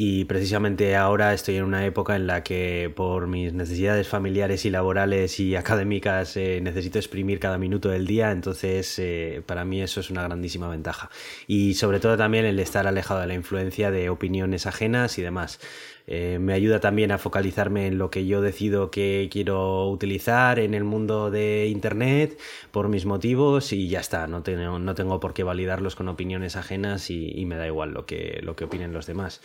y 0.00 0.26
precisamente 0.26 0.94
ahora 0.94 1.34
estoy 1.34 1.56
en 1.56 1.64
una 1.64 1.84
época 1.84 2.14
en 2.14 2.28
la 2.28 2.44
que 2.44 2.88
por 2.94 3.26
mis 3.26 3.52
necesidades 3.52 4.06
familiares 4.06 4.64
y 4.64 4.70
laborales 4.70 5.40
y 5.40 5.56
académicas 5.56 6.36
eh, 6.36 6.60
necesito 6.62 7.00
exprimir 7.00 7.40
cada 7.40 7.58
minuto 7.58 7.88
del 7.88 8.06
día, 8.06 8.30
entonces 8.30 8.96
eh, 9.00 9.42
para 9.44 9.64
mí 9.64 9.82
eso 9.82 9.98
es 9.98 10.08
una 10.10 10.22
grandísima 10.22 10.68
ventaja. 10.68 11.10
Y 11.48 11.74
sobre 11.74 11.98
todo 11.98 12.16
también 12.16 12.44
el 12.44 12.60
estar 12.60 12.86
alejado 12.86 13.20
de 13.22 13.26
la 13.26 13.34
influencia 13.34 13.90
de 13.90 14.08
opiniones 14.08 14.66
ajenas 14.66 15.18
y 15.18 15.22
demás. 15.22 15.58
Eh, 16.06 16.38
me 16.40 16.52
ayuda 16.52 16.78
también 16.78 17.10
a 17.10 17.18
focalizarme 17.18 17.88
en 17.88 17.98
lo 17.98 18.08
que 18.08 18.24
yo 18.24 18.40
decido 18.40 18.92
que 18.92 19.28
quiero 19.32 19.88
utilizar 19.88 20.60
en 20.60 20.74
el 20.74 20.84
mundo 20.84 21.32
de 21.32 21.66
Internet 21.66 22.38
por 22.70 22.88
mis 22.88 23.04
motivos 23.04 23.72
y 23.72 23.88
ya 23.88 23.98
está, 23.98 24.28
no 24.28 24.44
tengo, 24.44 24.78
no 24.78 24.94
tengo 24.94 25.18
por 25.18 25.34
qué 25.34 25.42
validarlos 25.42 25.96
con 25.96 26.08
opiniones 26.08 26.54
ajenas 26.54 27.10
y, 27.10 27.32
y 27.32 27.46
me 27.46 27.56
da 27.56 27.66
igual 27.66 27.90
lo 27.90 28.06
que, 28.06 28.38
lo 28.44 28.54
que 28.54 28.64
opinen 28.64 28.92
los 28.92 29.06
demás. 29.06 29.40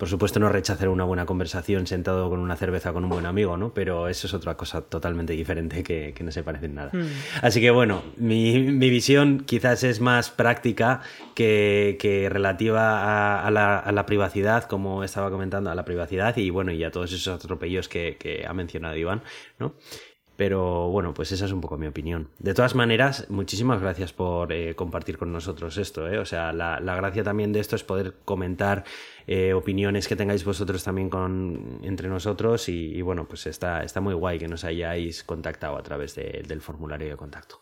Por 0.00 0.08
supuesto 0.08 0.40
no 0.40 0.48
rechazar 0.48 0.88
una 0.88 1.04
buena 1.04 1.26
conversación 1.26 1.86
sentado 1.86 2.30
con 2.30 2.40
una 2.40 2.56
cerveza 2.56 2.94
con 2.94 3.04
un 3.04 3.10
buen 3.10 3.26
amigo, 3.26 3.58
¿no? 3.58 3.74
Pero 3.74 4.08
eso 4.08 4.26
es 4.26 4.32
otra 4.32 4.56
cosa 4.56 4.80
totalmente 4.80 5.34
diferente 5.34 5.82
que, 5.82 6.14
no 6.24 6.32
se 6.32 6.42
parece 6.42 6.64
en 6.64 6.76
nada. 6.76 6.88
Hmm. 6.90 7.06
Así 7.42 7.60
que 7.60 7.70
bueno, 7.70 8.02
mi, 8.16 8.70
visión 8.78 9.40
quizás 9.40 9.84
es 9.84 10.00
más 10.00 10.30
práctica 10.30 11.02
que, 11.34 12.28
relativa 12.32 13.46
a, 13.46 13.50
la, 13.50 14.06
privacidad, 14.06 14.64
como 14.64 15.04
estaba 15.04 15.30
comentando, 15.30 15.70
a 15.70 15.74
la 15.74 15.84
privacidad 15.84 16.34
y 16.38 16.48
bueno, 16.48 16.72
y 16.72 16.82
a 16.82 16.90
todos 16.90 17.12
esos 17.12 17.34
atropellos 17.34 17.86
que, 17.90 18.16
que 18.18 18.46
ha 18.46 18.54
mencionado 18.54 18.96
Iván, 18.96 19.20
¿no? 19.58 19.74
Pero 20.40 20.88
bueno, 20.88 21.12
pues 21.12 21.32
esa 21.32 21.44
es 21.44 21.52
un 21.52 21.60
poco 21.60 21.76
mi 21.76 21.86
opinión. 21.86 22.30
De 22.38 22.54
todas 22.54 22.74
maneras, 22.74 23.26
muchísimas 23.28 23.78
gracias 23.78 24.14
por 24.14 24.54
eh, 24.54 24.74
compartir 24.74 25.18
con 25.18 25.30
nosotros 25.34 25.76
esto. 25.76 26.10
¿eh? 26.10 26.16
O 26.16 26.24
sea, 26.24 26.54
la, 26.54 26.80
gracia 26.80 27.22
también 27.22 27.52
de 27.52 27.60
esto 27.60 27.76
es 27.76 27.84
poder 27.84 28.14
comentar 28.24 28.84
eh, 29.26 29.52
opiniones 29.52 30.08
que 30.08 30.16
tengáis 30.16 30.42
vosotros 30.42 30.82
también 30.82 31.10
con, 31.10 31.80
entre 31.82 32.08
nosotros. 32.08 32.70
Y, 32.70 33.02
bueno, 33.02 33.28
pues 33.28 33.46
está, 33.48 33.84
está 33.84 34.00
muy 34.00 34.14
guay 34.14 34.38
que 34.38 34.48
nos 34.48 34.64
hayáis 34.64 35.24
contactado 35.24 35.76
a 35.76 35.82
través 35.82 36.14
del 36.14 36.62
formulario 36.62 37.10
de 37.10 37.16
contacto. 37.18 37.60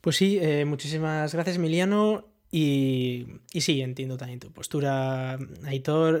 Pues 0.00 0.14
sí, 0.14 0.40
muchísimas 0.64 1.34
gracias, 1.34 1.56
Emiliano. 1.56 2.28
Y, 2.52 3.26
y, 3.52 3.60
sí, 3.60 3.80
entiendo 3.80 4.16
también 4.16 4.38
tu 4.38 4.52
postura, 4.52 5.36
Aitor. 5.64 6.20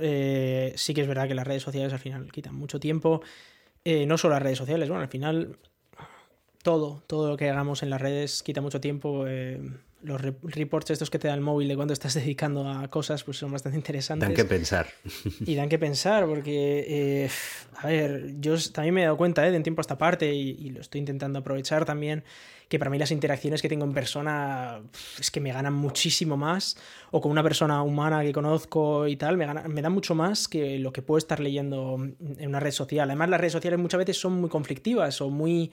sí 0.74 0.92
que 0.92 1.02
es 1.02 1.06
verdad 1.06 1.28
que 1.28 1.36
las 1.36 1.46
redes 1.46 1.62
sociales 1.62 1.92
al 1.92 2.00
final 2.00 2.32
quitan 2.32 2.56
mucho 2.56 2.80
tiempo. 2.80 3.22
Eh, 3.84 4.06
no 4.06 4.16
solo 4.16 4.34
las 4.34 4.42
redes 4.42 4.58
sociales, 4.58 4.88
bueno, 4.88 5.02
al 5.02 5.08
final 5.08 5.58
todo, 6.64 7.02
todo 7.06 7.28
lo 7.28 7.36
que 7.36 7.50
hagamos 7.50 7.82
en 7.82 7.90
las 7.90 8.00
redes 8.00 8.42
quita 8.42 8.60
mucho 8.62 8.80
tiempo. 8.80 9.26
Eh, 9.28 9.60
los 10.02 10.20
reports 10.20 10.90
estos 10.90 11.08
que 11.08 11.18
te 11.18 11.28
da 11.28 11.34
el 11.34 11.40
móvil 11.40 11.68
de 11.68 11.76
cuando 11.76 11.92
estás 11.92 12.14
dedicando 12.14 12.68
a 12.68 12.88
cosas, 12.88 13.22
pues 13.22 13.36
son 13.36 13.52
bastante 13.52 13.76
interesantes. 13.76 14.26
Dan 14.28 14.34
que 14.34 14.44
pensar. 14.44 14.88
Y 15.40 15.54
dan 15.54 15.68
que 15.68 15.78
pensar, 15.78 16.26
porque, 16.26 16.84
eh, 16.88 17.30
a 17.76 17.86
ver, 17.86 18.34
yo 18.40 18.56
también 18.72 18.94
me 18.94 19.02
he 19.02 19.04
dado 19.04 19.16
cuenta 19.16 19.42
de 19.42 19.54
en 19.54 19.62
tiempo 19.62 19.80
a 19.80 19.82
esta 19.82 19.98
parte 19.98 20.34
y, 20.34 20.70
lo 20.70 20.80
estoy 20.80 21.00
intentando 21.00 21.38
aprovechar 21.38 21.84
también, 21.84 22.24
que 22.68 22.78
para 22.78 22.90
mí 22.90 22.98
las 22.98 23.10
interacciones 23.10 23.60
que 23.60 23.68
tengo 23.68 23.84
en 23.84 23.92
persona 23.92 24.80
es 25.18 25.30
que 25.30 25.40
me 25.40 25.52
ganan 25.52 25.74
muchísimo 25.74 26.38
más, 26.38 26.78
o 27.10 27.20
con 27.20 27.30
una 27.30 27.42
persona 27.42 27.82
humana 27.82 28.22
que 28.22 28.32
conozco 28.32 29.06
y 29.06 29.16
tal, 29.16 29.36
me, 29.36 29.46
me 29.46 29.82
dan 29.82 29.92
mucho 29.92 30.14
más 30.14 30.48
que 30.48 30.78
lo 30.78 30.94
que 30.94 31.02
puedo 31.02 31.18
estar 31.18 31.40
leyendo 31.40 31.96
en 32.38 32.48
una 32.48 32.58
red 32.58 32.72
social. 32.72 33.10
Además, 33.10 33.28
las 33.28 33.40
redes 33.40 33.52
sociales 33.52 33.78
muchas 33.78 33.98
veces 33.98 34.18
son 34.18 34.40
muy 34.40 34.48
conflictivas 34.48 35.20
o 35.20 35.28
muy 35.28 35.70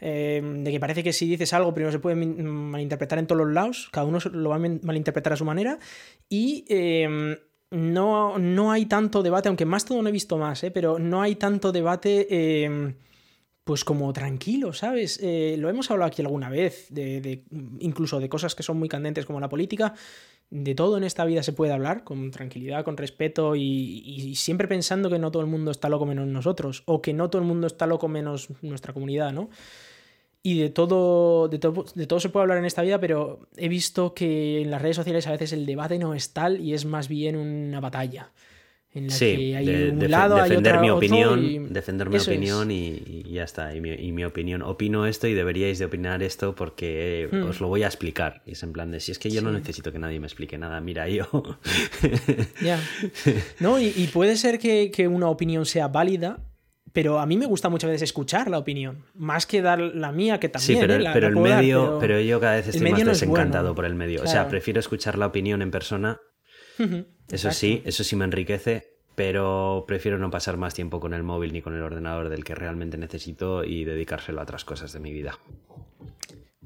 eh, 0.00 0.40
de 0.42 0.70
que 0.70 0.78
parece 0.78 1.02
que 1.02 1.12
si 1.12 1.28
dices 1.28 1.52
algo 1.52 1.74
primero 1.74 1.90
se 1.90 1.98
puede 1.98 2.14
malinterpretar 2.14 3.18
en 3.18 3.26
todos 3.26 3.44
los 3.44 3.52
lados, 3.52 3.88
cada 3.90 4.06
uno 4.06 4.18
lo 4.32 4.50
va 4.50 4.56
a 4.56 4.58
malinterpretar 4.58 5.32
a 5.32 5.36
su 5.36 5.44
manera 5.44 5.78
y 6.28 6.64
em, 6.68 7.36
no, 7.70 8.38
no, 8.38 8.70
hay 8.70 8.86
tanto 8.86 9.22
debate, 9.22 9.48
aunque 9.48 9.66
más 9.66 9.84
todo 9.84 10.00
no 10.00 10.08
he 10.08 10.12
visto 10.12 10.38
más, 10.38 10.62
eh, 10.62 10.70
pero 10.70 10.98
no 10.98 11.20
hay 11.20 11.34
tanto 11.34 11.72
debate 11.72 12.64
em, 12.64 12.94
pues 13.64 13.84
como 13.84 14.12
tranquilo, 14.12 14.72
¿sabes? 14.72 15.18
Eh, 15.22 15.56
lo 15.58 15.68
hemos 15.68 15.90
hablado 15.90 16.08
aquí 16.08 16.22
alguna 16.22 16.48
vez, 16.48 16.86
de, 16.90 17.44
incluso 17.80 18.20
de 18.20 18.28
cosas 18.28 18.54
que 18.54 18.62
son 18.62 18.78
muy 18.78 18.88
candentes 18.88 19.26
como 19.26 19.40
la 19.40 19.48
política. 19.48 19.94
De 20.48 20.74
todo 20.74 20.96
en 20.96 21.04
esta 21.04 21.26
vida 21.26 21.42
se 21.42 21.52
puede 21.52 21.74
hablar 21.74 22.04
con 22.04 22.30
tranquilidad, 22.30 22.82
con 22.82 22.96
respeto 22.96 23.54
y, 23.54 24.02
y, 24.06 24.34
siempre 24.36 24.66
pensando 24.66 25.10
que 25.10 25.18
no 25.18 25.30
todo 25.30 25.42
el 25.42 25.48
mundo 25.48 25.70
está 25.70 25.90
loco 25.90 26.06
menos 26.06 26.26
nosotros 26.26 26.82
o 26.86 27.02
que 27.02 27.12
no 27.12 27.28
todo 27.28 27.42
el 27.42 27.48
mundo 27.48 27.66
está 27.66 27.86
loco 27.86 28.08
menos 28.08 28.48
nuestra 28.62 28.94
comunidad, 28.94 29.34
¿no? 29.34 29.50
Y 30.48 30.58
de 30.58 30.70
todo, 30.70 31.48
de 31.48 31.58
todo, 31.58 31.84
de 31.94 32.06
todo 32.06 32.20
se 32.20 32.30
puede 32.30 32.44
hablar 32.44 32.56
en 32.56 32.64
esta 32.64 32.80
vida, 32.80 32.98
pero 32.98 33.40
he 33.58 33.68
visto 33.68 34.14
que 34.14 34.62
en 34.62 34.70
las 34.70 34.80
redes 34.80 34.96
sociales 34.96 35.26
a 35.26 35.32
veces 35.32 35.52
el 35.52 35.66
debate 35.66 35.98
no 35.98 36.14
es 36.14 36.32
tal 36.32 36.58
y 36.60 36.72
es 36.72 36.86
más 36.86 37.06
bien 37.06 37.36
una 37.36 37.80
batalla. 37.80 38.32
En 38.94 39.08
la 39.08 39.18
que 39.18 39.54
hay 39.54 39.68
un 39.68 40.10
lado, 40.10 40.36
defender 40.36 40.76
hay 40.76 40.80
mi 40.80 40.90
opinión, 40.90 41.44
y... 41.44 41.58
defender 41.58 42.08
mi 42.08 42.16
opinión 42.16 42.70
y, 42.70 43.22
ya 43.30 43.44
está. 43.44 43.76
Y 43.76 43.80
mi, 43.82 44.24
opinión, 44.24 44.62
opino 44.62 45.04
esto 45.06 45.26
y 45.26 45.34
deberíais 45.34 45.78
de 45.78 45.84
opinar 45.84 46.22
esto 46.22 46.54
porque 46.54 47.28
hmm. 47.30 47.42
os 47.42 47.60
lo 47.60 47.68
voy 47.68 47.82
a 47.82 47.86
explicar. 47.86 48.40
Y 48.46 48.52
es 48.52 48.62
en 48.62 48.72
plan 48.72 48.90
de 48.90 49.00
si 49.00 49.12
es 49.12 49.18
que 49.18 49.28
yo 49.28 49.42
no 49.42 49.52
necesito 49.52 49.92
que 49.92 49.98
nadie 49.98 50.18
me 50.18 50.26
explique 50.26 50.56
nada, 50.56 50.80
mira 50.80 51.06
yo. 51.08 51.26
ya. 52.62 52.80
No, 53.60 53.78
y, 53.78 54.08
puede 54.12 54.36
ser 54.36 54.58
que, 54.58 54.90
que 54.90 55.06
una 55.06 55.28
opinión 55.28 55.66
sea 55.66 55.88
válida, 55.88 56.38
pero 56.98 57.20
a 57.20 57.26
mí 57.26 57.36
me 57.36 57.46
gusta 57.46 57.68
muchas 57.68 57.90
veces 57.90 58.08
escuchar 58.08 58.50
la 58.50 58.58
opinión, 58.58 59.04
más 59.14 59.46
que 59.46 59.62
dar 59.62 59.78
la 59.78 60.10
mía, 60.10 60.40
que 60.40 60.48
también. 60.48 60.80
Sí, 60.80 60.84
pero, 60.84 60.94
¿eh? 60.94 61.26
el 61.28 61.36
medio, 61.36 61.96
pero... 62.00 62.18
yo 62.18 62.40
cada 62.40 62.56
vez 62.56 62.66
estoy 62.66 62.90
más 62.90 63.04
desencantado 63.04 63.72
por 63.72 63.84
el 63.84 63.94
medio. 63.94 64.20
O 64.24 64.26
sea, 64.26 64.48
prefiero 64.48 64.80
escuchar 64.80 65.16
la 65.16 65.26
opinión 65.26 65.62
en 65.62 65.70
persona. 65.70 66.20
eso 67.30 67.52
sí, 67.52 67.82
eso 67.84 68.02
sí 68.02 68.16
me 68.16 68.24
enriquece, 68.24 68.96
pero 69.14 69.84
prefiero 69.86 70.18
no 70.18 70.28
pasar 70.28 70.56
más 70.56 70.74
tiempo 70.74 70.98
con 70.98 71.14
el 71.14 71.22
móvil 71.22 71.52
ni 71.52 71.62
con 71.62 71.72
el 71.76 71.84
ordenador 71.84 72.30
del 72.30 72.42
que 72.42 72.56
realmente 72.56 72.98
necesito 72.98 73.62
y 73.62 73.84
dedicárselo 73.84 74.40
a 74.40 74.42
otras 74.42 74.64
cosas 74.64 74.92
de 74.92 74.98
mi 74.98 75.12
vida. 75.12 75.38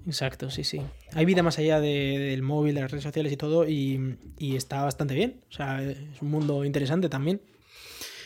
Exacto, 0.06 0.48
sí, 0.48 0.64
sí. 0.64 0.80
Hay 1.12 1.26
vida 1.26 1.42
más 1.42 1.58
allá 1.58 1.78
del 1.78 2.40
móvil, 2.40 2.76
de 2.76 2.80
las 2.80 2.90
redes 2.90 3.04
sociales 3.04 3.30
y 3.32 3.36
todo, 3.36 3.68
y, 3.68 4.16
y 4.38 4.56
está 4.56 4.82
bastante 4.82 5.12
bien. 5.12 5.42
O 5.50 5.52
sea, 5.52 5.82
es 5.82 6.22
un 6.22 6.30
mundo 6.30 6.64
interesante 6.64 7.10
también. 7.10 7.42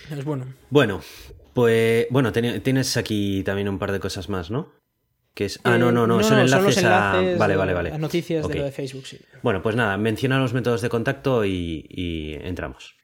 Es 0.08 0.24
bueno. 0.24 0.46
Bueno, 0.70 1.00
pues 1.56 2.06
bueno, 2.10 2.32
tienes 2.32 2.98
aquí 2.98 3.42
también 3.42 3.70
un 3.70 3.78
par 3.78 3.90
de 3.90 3.98
cosas 3.98 4.28
más, 4.28 4.50
¿no? 4.50 4.74
Que 5.32 5.46
es... 5.46 5.58
Ah, 5.64 5.78
no, 5.78 5.90
no, 5.90 6.06
no, 6.06 6.22
son, 6.22 6.38
enlaces 6.38 6.84
a... 6.84 7.12
Vale, 7.38 7.56
vale, 7.56 7.72
vale. 7.72 7.88
Las 7.88 7.98
noticias 7.98 8.46
de 8.46 8.56
lo 8.56 8.64
de 8.64 8.72
Facebook, 8.72 9.06
sí. 9.06 9.18
Bueno, 9.42 9.62
pues 9.62 9.74
nada, 9.74 9.96
menciona 9.96 10.38
los 10.38 10.52
métodos 10.52 10.82
de 10.82 10.90
contacto 10.90 11.46
y, 11.46 12.38
entramos. 12.42 12.96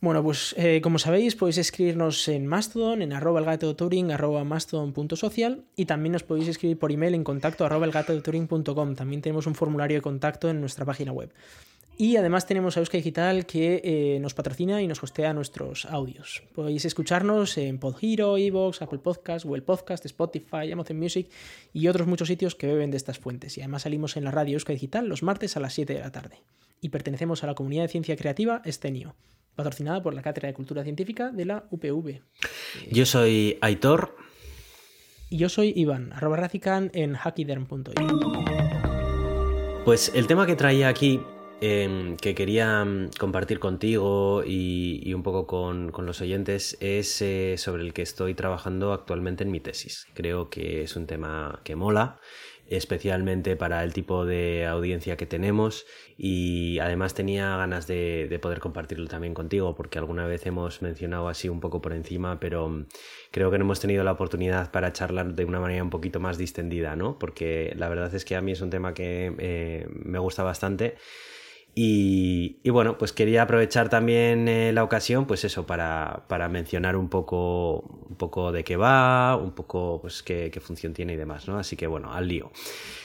Bueno, 0.00 0.22
pues 0.22 0.54
eh, 0.58 0.80
como 0.80 1.00
sabéis, 1.00 1.34
podéis 1.34 1.58
escribirnos 1.58 2.28
en 2.28 2.46
Mastodon, 2.46 3.02
en 3.02 3.12
arroba 3.12 3.40
el 3.40 3.46
gato 3.46 3.66
de 3.66 3.74
Turing, 3.74 4.12
arroba 4.12 4.44
mastodon.social 4.44 5.64
y 5.74 5.86
también 5.86 6.12
nos 6.12 6.22
podéis 6.22 6.46
escribir 6.46 6.78
por 6.78 6.92
email 6.92 7.16
en 7.16 7.24
contacto 7.24 7.64
arroba 7.64 7.84
el 7.84 7.90
gato 7.90 8.14
de 8.14 8.20
Turing.com. 8.20 8.94
También 8.94 9.22
tenemos 9.22 9.48
un 9.48 9.56
formulario 9.56 9.96
de 9.96 10.02
contacto 10.02 10.48
en 10.48 10.60
nuestra 10.60 10.84
página 10.84 11.10
web. 11.10 11.32
Y 12.00 12.16
además 12.16 12.46
tenemos 12.46 12.78
a 12.78 12.80
Euska 12.80 12.96
Digital 12.96 13.44
que 13.44 13.82
eh, 13.84 14.18
nos 14.20 14.32
patrocina 14.32 14.80
y 14.80 14.86
nos 14.86 15.02
hostea 15.02 15.34
nuestros 15.34 15.84
audios. 15.84 16.42
Podéis 16.54 16.86
escucharnos 16.86 17.58
en 17.58 17.78
Podhero, 17.78 18.38
Evox, 18.38 18.80
Apple 18.80 19.00
Podcast, 19.00 19.44
Google 19.44 19.60
Podcast, 19.60 20.06
Spotify, 20.06 20.72
Amazon 20.72 20.98
Music 20.98 21.28
y 21.74 21.88
otros 21.88 22.08
muchos 22.08 22.28
sitios 22.28 22.54
que 22.54 22.68
beben 22.68 22.90
de 22.90 22.96
estas 22.96 23.18
fuentes. 23.18 23.58
Y 23.58 23.60
además 23.60 23.82
salimos 23.82 24.16
en 24.16 24.24
la 24.24 24.30
radio 24.30 24.54
Euska 24.54 24.72
Digital 24.72 25.08
los 25.08 25.22
martes 25.22 25.58
a 25.58 25.60
las 25.60 25.74
7 25.74 25.92
de 25.92 26.00
la 26.00 26.10
tarde. 26.10 26.42
Y 26.80 26.88
pertenecemos 26.88 27.44
a 27.44 27.48
la 27.48 27.54
comunidad 27.54 27.82
de 27.82 27.88
ciencia 27.88 28.16
creativa 28.16 28.62
Estenio, 28.64 29.14
patrocinada 29.54 30.02
por 30.02 30.14
la 30.14 30.22
Cátedra 30.22 30.46
de 30.46 30.54
Cultura 30.54 30.82
Científica 30.84 31.30
de 31.30 31.44
la 31.44 31.66
UPV. 31.70 32.22
Yo 32.90 33.04
soy 33.04 33.58
Aitor. 33.60 34.16
Y 35.28 35.36
yo 35.36 35.50
soy 35.50 35.74
Iván, 35.76 36.14
arroba 36.14 36.38
racican 36.38 36.90
en 36.94 37.12
hackiderm.io. 37.12 37.92
Pues 39.84 40.10
el 40.14 40.26
tema 40.26 40.46
que 40.46 40.56
traía 40.56 40.88
aquí 40.88 41.20
em, 41.60 42.16
que 42.16 42.34
quería 42.34 42.84
mm, 42.84 43.10
compartir 43.18 43.58
contigo 43.58 44.42
y, 44.44 45.12
un 45.14 45.22
poco 45.22 45.46
con, 45.46 45.92
los 46.06 46.20
oyentes 46.20 46.76
es 46.80 47.20
eh, 47.22 47.56
sobre 47.58 47.82
el 47.82 47.92
que 47.92 48.02
estoy 48.02 48.34
trabajando 48.34 48.92
actualmente 48.92 49.44
en 49.44 49.50
mi 49.50 49.60
tesis. 49.60 50.06
Creo 50.14 50.50
que 50.50 50.82
es 50.82 50.96
un 50.96 51.06
tema 51.06 51.60
que 51.64 51.76
mola 51.76 52.18
especialmente 52.70 53.56
para 53.56 53.82
el 53.82 53.92
tipo 53.92 54.24
de 54.24 54.64
audiencia 54.64 55.16
que 55.16 55.26
tenemos 55.26 55.86
y 56.16 56.78
además 56.78 57.14
tenía 57.14 57.56
ganas 57.56 57.88
de, 57.88 58.38
poder 58.40 58.60
compartirlo 58.60 59.08
también 59.08 59.34
contigo 59.34 59.74
porque 59.74 59.98
alguna 59.98 60.24
vez 60.24 60.46
hemos 60.46 60.80
mencionado 60.80 61.28
así 61.28 61.48
un 61.48 61.58
poco 61.58 61.82
por 61.82 61.92
encima 61.92 62.38
pero 62.38 62.86
creo 63.32 63.50
que 63.50 63.58
no 63.58 63.64
hemos 63.64 63.80
tenido 63.80 64.04
la 64.04 64.12
oportunidad 64.12 64.70
para 64.70 64.92
charlar 64.92 65.34
de 65.34 65.44
una 65.44 65.58
manera 65.58 65.82
un 65.82 65.90
poquito 65.90 66.20
más 66.20 66.38
distendida 66.38 66.94
¿no? 66.94 67.18
porque 67.18 67.74
la 67.76 67.88
verdad 67.88 68.14
es 68.14 68.24
que 68.24 68.36
a 68.36 68.40
mí 68.40 68.52
es 68.52 68.60
un 68.60 68.70
tema 68.70 68.94
que 68.94 69.34
eh, 69.38 69.88
me 69.90 70.20
gusta 70.20 70.44
bastante 70.44 70.96
y, 71.74 72.68
bueno, 72.68 72.98
pues 72.98 73.12
quería 73.12 73.42
aprovechar 73.42 73.88
también 73.88 74.48
eh, 74.48 74.72
la 74.72 74.82
ocasión, 74.82 75.26
pues 75.26 75.44
eso, 75.44 75.66
para, 75.66 76.24
mencionar 76.50 76.96
un 76.96 77.08
poco, 77.08 77.80
un 78.08 78.16
poco 78.16 78.52
de 78.52 78.64
qué 78.64 78.76
va, 78.76 79.36
un 79.36 79.52
poco 79.52 80.00
pues 80.00 80.22
qué, 80.22 80.50
función 80.60 80.92
tiene 80.92 81.14
y 81.14 81.16
demás, 81.16 81.46
¿no? 81.48 81.58
Así 81.58 81.76
que 81.76 81.86
bueno, 81.86 82.12
al 82.12 82.28
lío. 82.28 82.50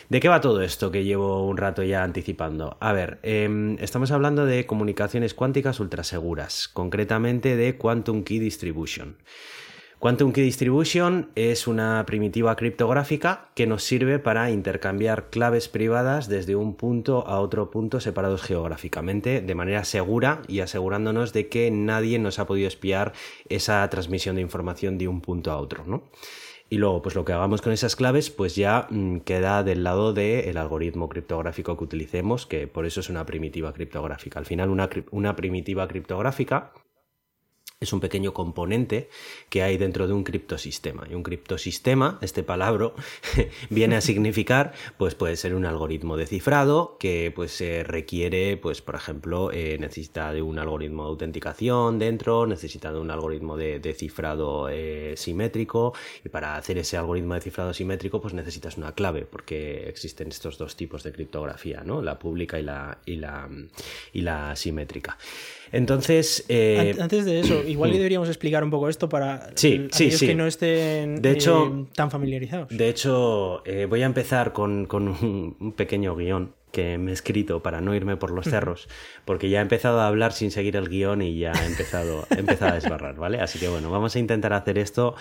¿De 0.10 0.20
qué 0.20 0.30
va 0.30 0.42
todo 0.42 0.62
esto 0.62 0.92
que 0.92 1.04
llevo 1.04 1.46
un 1.48 1.58
rato 1.58 1.84
ya 1.84 2.04
anticipando? 2.04 2.78
A 2.80 2.92
ver, 2.92 3.20
em, 3.24 3.78
estamos 3.80 4.12
hablando 4.12 4.46
de 4.46 4.66
comunicaciones 4.66 5.34
cuánticas 5.34 5.80
ultraseguras, 5.80 6.68
concretamente 6.68 7.56
de 7.56 7.78
Quantum 7.78 8.24
Key 8.24 8.40
Distribution. 8.40 9.18
Quantum 10.06 10.34
Key 10.34 10.44
Distribution 10.44 11.32
es 11.34 11.66
una 11.66 12.06
primitiva 12.06 12.56
criptográfica 12.56 13.50
que 13.56 13.66
nos 13.66 13.84
sirve 13.84 14.20
para 14.20 14.52
intercambiar 14.52 15.32
claves 15.32 15.68
privadas 15.68 16.30
desde 16.30 16.56
un 16.56 16.76
punto 16.76 17.26
a 17.26 17.40
otro 17.40 17.72
punto 17.72 18.00
separados 18.00 18.44
geográficamente 18.44 19.42
de 19.42 19.56
manera 19.56 19.84
segura 19.84 20.44
y 20.48 20.60
asegurándonos 20.60 21.34
de 21.34 21.50
que 21.50 21.72
nadie 21.72 22.20
nos 22.20 22.38
ha 22.38 22.46
podido 22.46 22.68
espiar 22.68 23.14
esa 23.50 23.90
transmisión 23.90 24.36
de 24.36 24.44
información 24.44 25.00
de 25.00 25.08
un 25.08 25.22
punto 25.22 25.50
a 25.50 25.58
otro, 25.58 25.86
¿no? 25.88 26.04
Y 26.70 26.78
luego, 26.78 27.02
pues 27.02 27.16
lo 27.16 27.26
que 27.26 27.34
hagamos 27.34 27.64
con 27.64 27.74
esas 27.74 27.96
claves, 27.96 28.30
pues 28.30 28.56
ya 28.56 28.86
mm, 28.92 29.22
queda 29.22 29.64
del 29.64 29.84
lado 29.84 30.14
del 30.14 30.58
algoritmo 30.58 31.10
criptográfico 31.10 31.78
que 31.78 31.84
utilicemos, 31.84 32.46
que 32.46 32.68
por 32.68 32.86
eso 32.86 33.00
es 33.00 33.10
una 33.10 33.26
primitiva 33.26 33.74
criptográfica. 33.74 34.38
Al 34.38 34.46
final, 34.46 34.70
una, 34.70 34.88
una 35.10 35.36
primitiva 35.36 35.88
criptográfica 35.88 36.74
es 37.82 37.92
un 37.92 38.00
pequeño 38.00 38.34
componente 38.34 39.10
que 39.50 39.62
hay 39.62 39.78
dentro 39.78 40.08
de 40.08 40.14
un 40.14 40.24
criptosistema. 40.24 41.08
Y 41.10 41.14
un 41.14 41.24
criptosistema, 41.24 42.20
este 42.22 42.42
palabra, 42.42 42.92
viene 43.70 43.98
a 43.98 44.02
significar, 44.02 44.74
pues 44.98 45.14
puede 45.14 45.36
ser 45.36 45.54
un 45.56 45.66
algoritmo 45.66 46.16
de 46.16 46.26
cifrado 46.26 46.98
que 47.00 47.32
pues 47.36 47.52
se 47.52 47.84
requiere, 47.84 48.56
pues 48.58 48.82
por 48.82 48.96
ejemplo, 48.96 49.52
eh, 49.52 49.78
necesita 49.80 50.32
de 50.32 50.42
un 50.42 50.58
algoritmo 50.58 51.04
de 51.04 51.10
autenticación 51.10 52.00
dentro, 52.00 52.48
necesita 52.48 52.94
de 52.94 53.00
un 53.00 53.12
algoritmo 53.12 53.58
de, 53.58 53.96
cifrado 53.96 54.68
eh, 54.70 55.14
simétrico 55.16 55.94
y 56.24 56.30
para 56.30 56.56
hacer 56.56 56.78
ese 56.78 56.98
algoritmo 56.98 57.34
de 57.34 57.42
cifrado 57.42 57.74
simétrico 57.74 58.20
pues 58.20 58.34
necesitas 58.34 58.78
una 58.78 58.94
clave 58.94 59.26
porque 59.26 59.88
existen 59.88 60.30
estos 60.30 60.58
dos 60.58 60.76
tipos 60.76 61.04
de 61.04 61.12
criptografía, 61.12 61.84
¿no? 61.86 62.02
La 62.02 62.20
pública 62.20 62.60
y 62.60 62.64
la, 62.64 63.00
y 63.06 63.18
la, 63.18 63.50
y 64.12 64.22
la 64.22 64.56
simétrica. 64.56 65.18
Entonces. 65.72 66.46
Eh, 66.50 66.96
antes 67.00 67.26
de 67.26 67.40
eso, 67.40 67.64
igual 67.68 67.92
deberíamos 67.92 68.28
explicar 68.28 68.64
un 68.64 68.70
poco 68.70 68.90
esto 68.90 69.10
para 69.10 69.50
sí, 69.56 69.88
aquellos 69.92 70.20
que 70.20 70.36
no 70.36 70.48
estén 70.48 71.22
de 71.22 71.32
hecho, 71.32 71.66
eh, 71.66 71.86
tan 71.96 72.12
familiarizados. 72.12 72.70
De 72.70 72.90
hecho, 72.90 73.64
eh, 73.66 73.86
voy 73.86 74.02
a 74.02 74.06
empezar 74.06 74.54
con, 74.54 74.88
un, 74.92 75.74
pequeño 75.76 76.16
guion 76.16 76.54
que 76.72 76.98
me 76.98 77.12
he 77.12 77.14
escrito 77.14 77.64
para 77.64 77.80
no 77.80 77.96
irme 77.96 78.18
por 78.18 78.32
los 78.32 78.46
cerros, 78.46 78.90
porque 79.24 79.50
ya 79.50 79.60
he 79.60 79.62
empezado 79.62 80.02
a 80.02 80.08
hablar 80.08 80.34
sin 80.34 80.52
seguir 80.52 80.76
el 80.76 80.90
guion 80.90 81.22
y 81.22 81.40
ya 81.40 81.54
he 81.54 81.66
empezado, 81.66 82.28
he 82.36 82.40
empezado 82.40 82.72
a 82.72 82.76
desbarrar, 82.80 83.16
¿vale? 83.16 83.40
Así 83.40 83.60
que 83.60 83.70
bueno, 83.70 83.90
vamos 83.90 84.16
a 84.16 84.20
intentar 84.20 84.52
hacer 84.52 84.78
esto 84.78 85.16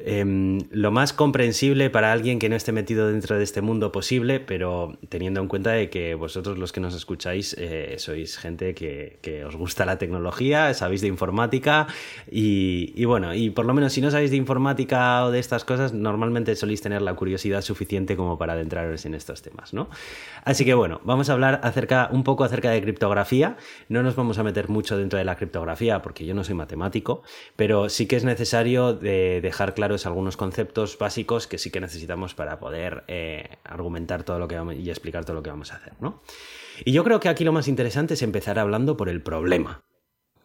Em, 0.00 0.60
lo 0.70 0.92
más 0.92 1.12
comprensible 1.12 1.90
para 1.90 2.12
alguien 2.12 2.38
que 2.38 2.48
no 2.48 2.54
esté 2.54 2.70
metido 2.70 3.10
dentro 3.10 3.36
de 3.36 3.42
este 3.42 3.62
mundo 3.62 3.90
posible, 3.90 4.38
pero 4.38 4.96
teniendo 5.08 5.40
en 5.40 5.48
cuenta 5.48 5.72
de 5.72 5.90
que 5.90 6.14
vosotros 6.14 6.56
los 6.56 6.70
que 6.70 6.78
nos 6.78 6.94
escucháis 6.94 7.56
eh, 7.58 7.96
sois 7.98 8.38
gente 8.38 8.74
que, 8.74 9.18
os 9.44 9.56
gusta 9.56 9.84
la 9.84 9.98
tecnología, 9.98 10.72
sabéis 10.74 11.00
de 11.00 11.08
informática 11.08 11.88
y, 12.30 13.04
bueno, 13.06 13.34
y 13.34 13.50
por 13.50 13.66
lo 13.66 13.74
menos 13.74 13.92
si 13.92 14.00
no 14.00 14.10
sabéis 14.10 14.30
de 14.30 14.36
informática 14.36 15.24
o 15.24 15.32
de 15.32 15.40
estas 15.40 15.64
cosas, 15.64 15.92
normalmente 15.92 16.54
soléis 16.54 16.80
tener 16.80 17.02
la 17.02 17.14
curiosidad 17.14 17.62
suficiente 17.62 18.16
como 18.16 18.38
para 18.38 18.52
adentraros 18.52 19.04
en 19.04 19.14
estos 19.14 19.42
temas, 19.42 19.74
¿no? 19.74 19.88
Así 20.44 20.64
que 20.64 20.74
bueno, 20.74 21.00
vamos 21.04 21.28
a 21.28 21.32
hablar 21.32 21.60
acerca, 21.64 22.08
un 22.12 22.22
poco 22.22 22.44
acerca 22.44 22.70
de 22.70 22.80
criptografía. 22.82 23.56
No 23.88 24.04
nos 24.04 24.14
vamos 24.14 24.38
a 24.38 24.44
meter 24.44 24.68
mucho 24.68 24.96
dentro 24.96 25.18
de 25.18 25.24
la 25.24 25.36
criptografía 25.36 26.02
porque 26.02 26.24
yo 26.24 26.34
no 26.34 26.44
soy 26.44 26.54
matemático, 26.54 27.22
pero 27.56 27.88
sí 27.88 28.06
que 28.06 28.16
es 28.16 28.24
necesario 28.24 28.94
dejar 28.94 29.74
claro 29.74 29.87
algunos 30.06 30.36
conceptos 30.36 30.98
básicos 30.98 31.46
que 31.46 31.58
sí 31.58 31.70
que 31.70 31.80
necesitamos 31.80 32.34
para 32.34 32.58
poder 32.58 33.04
eh, 33.08 33.58
argumentar 33.64 34.22
todo 34.22 34.38
lo 34.38 34.48
que 34.48 34.56
vamos 34.56 34.76
y 34.76 34.88
explicar 34.90 35.24
todo 35.24 35.36
lo 35.36 35.42
que 35.42 35.50
vamos 35.50 35.72
a 35.72 35.76
hacer, 35.76 35.94
¿no? 36.00 36.22
Y 36.84 36.92
yo 36.92 37.04
creo 37.04 37.20
que 37.20 37.28
aquí 37.28 37.44
lo 37.44 37.52
más 37.52 37.68
interesante 37.68 38.14
es 38.14 38.22
empezar 38.22 38.58
hablando 38.58 38.96
por 38.96 39.08
el 39.08 39.22
problema. 39.22 39.82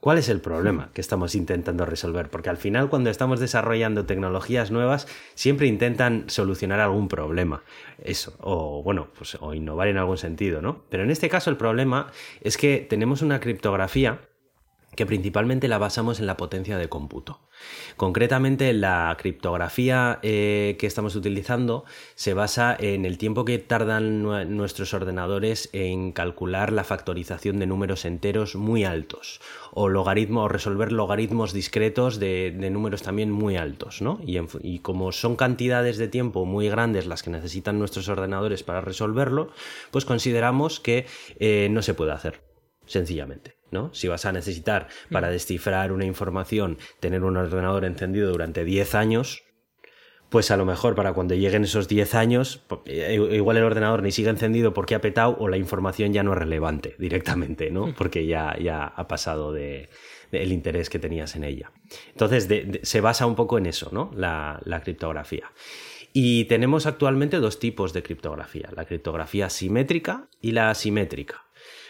¿Cuál 0.03 0.17
es 0.17 0.27
el 0.27 0.41
problema 0.41 0.89
que 0.93 0.99
estamos 0.99 1.33
intentando 1.33 1.85
resolver? 1.85 2.29
Porque 2.29 2.49
al 2.49 2.57
final 2.57 2.89
cuando 2.89 3.09
estamos 3.09 3.39
desarrollando 3.39 4.05
tecnologías 4.05 4.69
nuevas 4.69 5.07
siempre 5.33 5.67
intentan 5.67 6.25
solucionar 6.27 6.81
algún 6.81 7.07
problema. 7.07 7.63
Eso, 8.03 8.35
o 8.41 8.83
bueno, 8.83 9.07
pues 9.17 9.37
o 9.39 9.53
innovar 9.53 9.87
en 9.87 9.97
algún 9.97 10.17
sentido, 10.17 10.61
¿no? 10.61 10.83
Pero 10.89 11.03
en 11.03 11.09
este 11.09 11.29
caso 11.29 11.49
el 11.49 11.55
problema 11.55 12.11
es 12.41 12.57
que 12.57 12.85
tenemos 12.89 13.21
una 13.21 13.39
criptografía 13.39 14.19
que 14.95 15.05
principalmente 15.05 15.67
la 15.67 15.77
basamos 15.77 16.19
en 16.19 16.27
la 16.27 16.37
potencia 16.37 16.77
de 16.77 16.89
cómputo. 16.89 17.39
Concretamente, 17.97 18.73
la 18.73 19.15
criptografía 19.19 20.19
eh, 20.21 20.75
que 20.79 20.87
estamos 20.87 21.15
utilizando 21.15 21.85
se 22.15 22.33
basa 22.33 22.75
en 22.77 23.05
el 23.05 23.17
tiempo 23.17 23.45
que 23.45 23.59
tardan 23.59 24.23
nuestros 24.55 24.93
ordenadores 24.93 25.69
en 25.73 26.11
calcular 26.11 26.71
la 26.71 26.83
factorización 26.83 27.59
de 27.59 27.67
números 27.67 28.05
enteros 28.05 28.55
muy 28.55 28.83
altos 28.83 29.41
o 29.71 29.89
logaritmos 29.89 30.45
o 30.45 30.47
resolver 30.49 30.91
logaritmos 30.91 31.53
discretos 31.53 32.19
de, 32.19 32.51
números 32.71 33.01
también 33.01 33.31
muy 33.31 33.55
altos, 33.55 34.01
¿no? 34.01 34.19
Y, 34.25 34.79
como 34.79 35.11
son 35.11 35.35
cantidades 35.35 35.97
de 35.97 36.07
tiempo 36.07 36.45
muy 36.45 36.69
grandes 36.69 37.05
las 37.05 37.23
que 37.23 37.29
necesitan 37.29 37.79
nuestros 37.79 38.09
ordenadores 38.09 38.63
para 38.63 38.81
resolverlo, 38.81 39.49
pues 39.91 40.05
consideramos 40.05 40.79
que 40.79 41.05
eh, 41.39 41.67
no 41.71 41.81
se 41.81 41.93
puede 41.93 42.11
hacer, 42.11 42.41
sencillamente. 42.85 43.62
Si 43.93 44.07
vas 44.07 44.25
a 44.25 44.31
necesitar 44.31 44.87
para 45.11 45.27
mm. 45.27 45.31
descifrar 45.31 45.91
una 45.91 46.05
información 46.05 46.77
tener 46.99 47.23
un 47.23 47.37
ordenador 47.37 47.85
encendido 47.85 48.31
durante 48.31 48.63
10 48.63 48.95
años, 48.95 49.43
pues 50.33 50.49
a 50.49 50.57
lo 50.57 50.65
mejor 50.65 50.95
para 50.95 51.13
cuando 51.13 51.35
lleguen 51.35 51.63
esos 51.63 51.87
10 51.87 52.15
años, 52.15 52.63
eh, 52.87 53.19
igual 53.33 53.57
el 53.57 53.63
ordenador 53.63 54.01
ni 54.01 54.11
sigue 54.11 54.29
encendido 54.29 54.73
porque 54.73 54.95
ha 54.95 54.99
petado 54.99 55.37
o 55.39 55.47
la 55.47 55.57
información 55.57 56.11
ya 56.11 56.23
no 56.23 56.33
es 56.33 56.39
relevante 56.39 56.95
directamente, 56.99 57.69
¿no? 57.69 57.85
Mm. 57.85 57.93
Porque 57.93 58.25
ya, 58.25 58.57
ya 58.59 58.85
ha 58.85 59.07
pasado 59.07 59.53
de, 59.53 59.89
el 60.31 60.51
interés 60.51 60.89
que 60.89 60.97
tenías 60.97 61.35
en 61.35 61.43
ella. 61.43 61.71
Entonces, 62.09 62.49
se 62.81 63.01
basa 63.01 63.27
un 63.27 63.35
poco 63.35 63.59
en 63.59 63.67
eso, 63.67 63.89
¿no? 63.91 64.09
La, 64.15 64.59
la 64.65 64.81
criptografía. 64.81 65.51
Y 66.13 66.45
tenemos 66.45 66.87
actualmente 66.87 67.37
dos 67.37 67.59
tipos 67.59 67.93
de 67.93 68.01
criptografía, 68.01 68.69
la 68.75 68.85
criptografía 68.85 69.51
simétrica 69.51 70.29
y 70.41 70.51
la 70.51 70.71
asimétrica. 70.71 71.43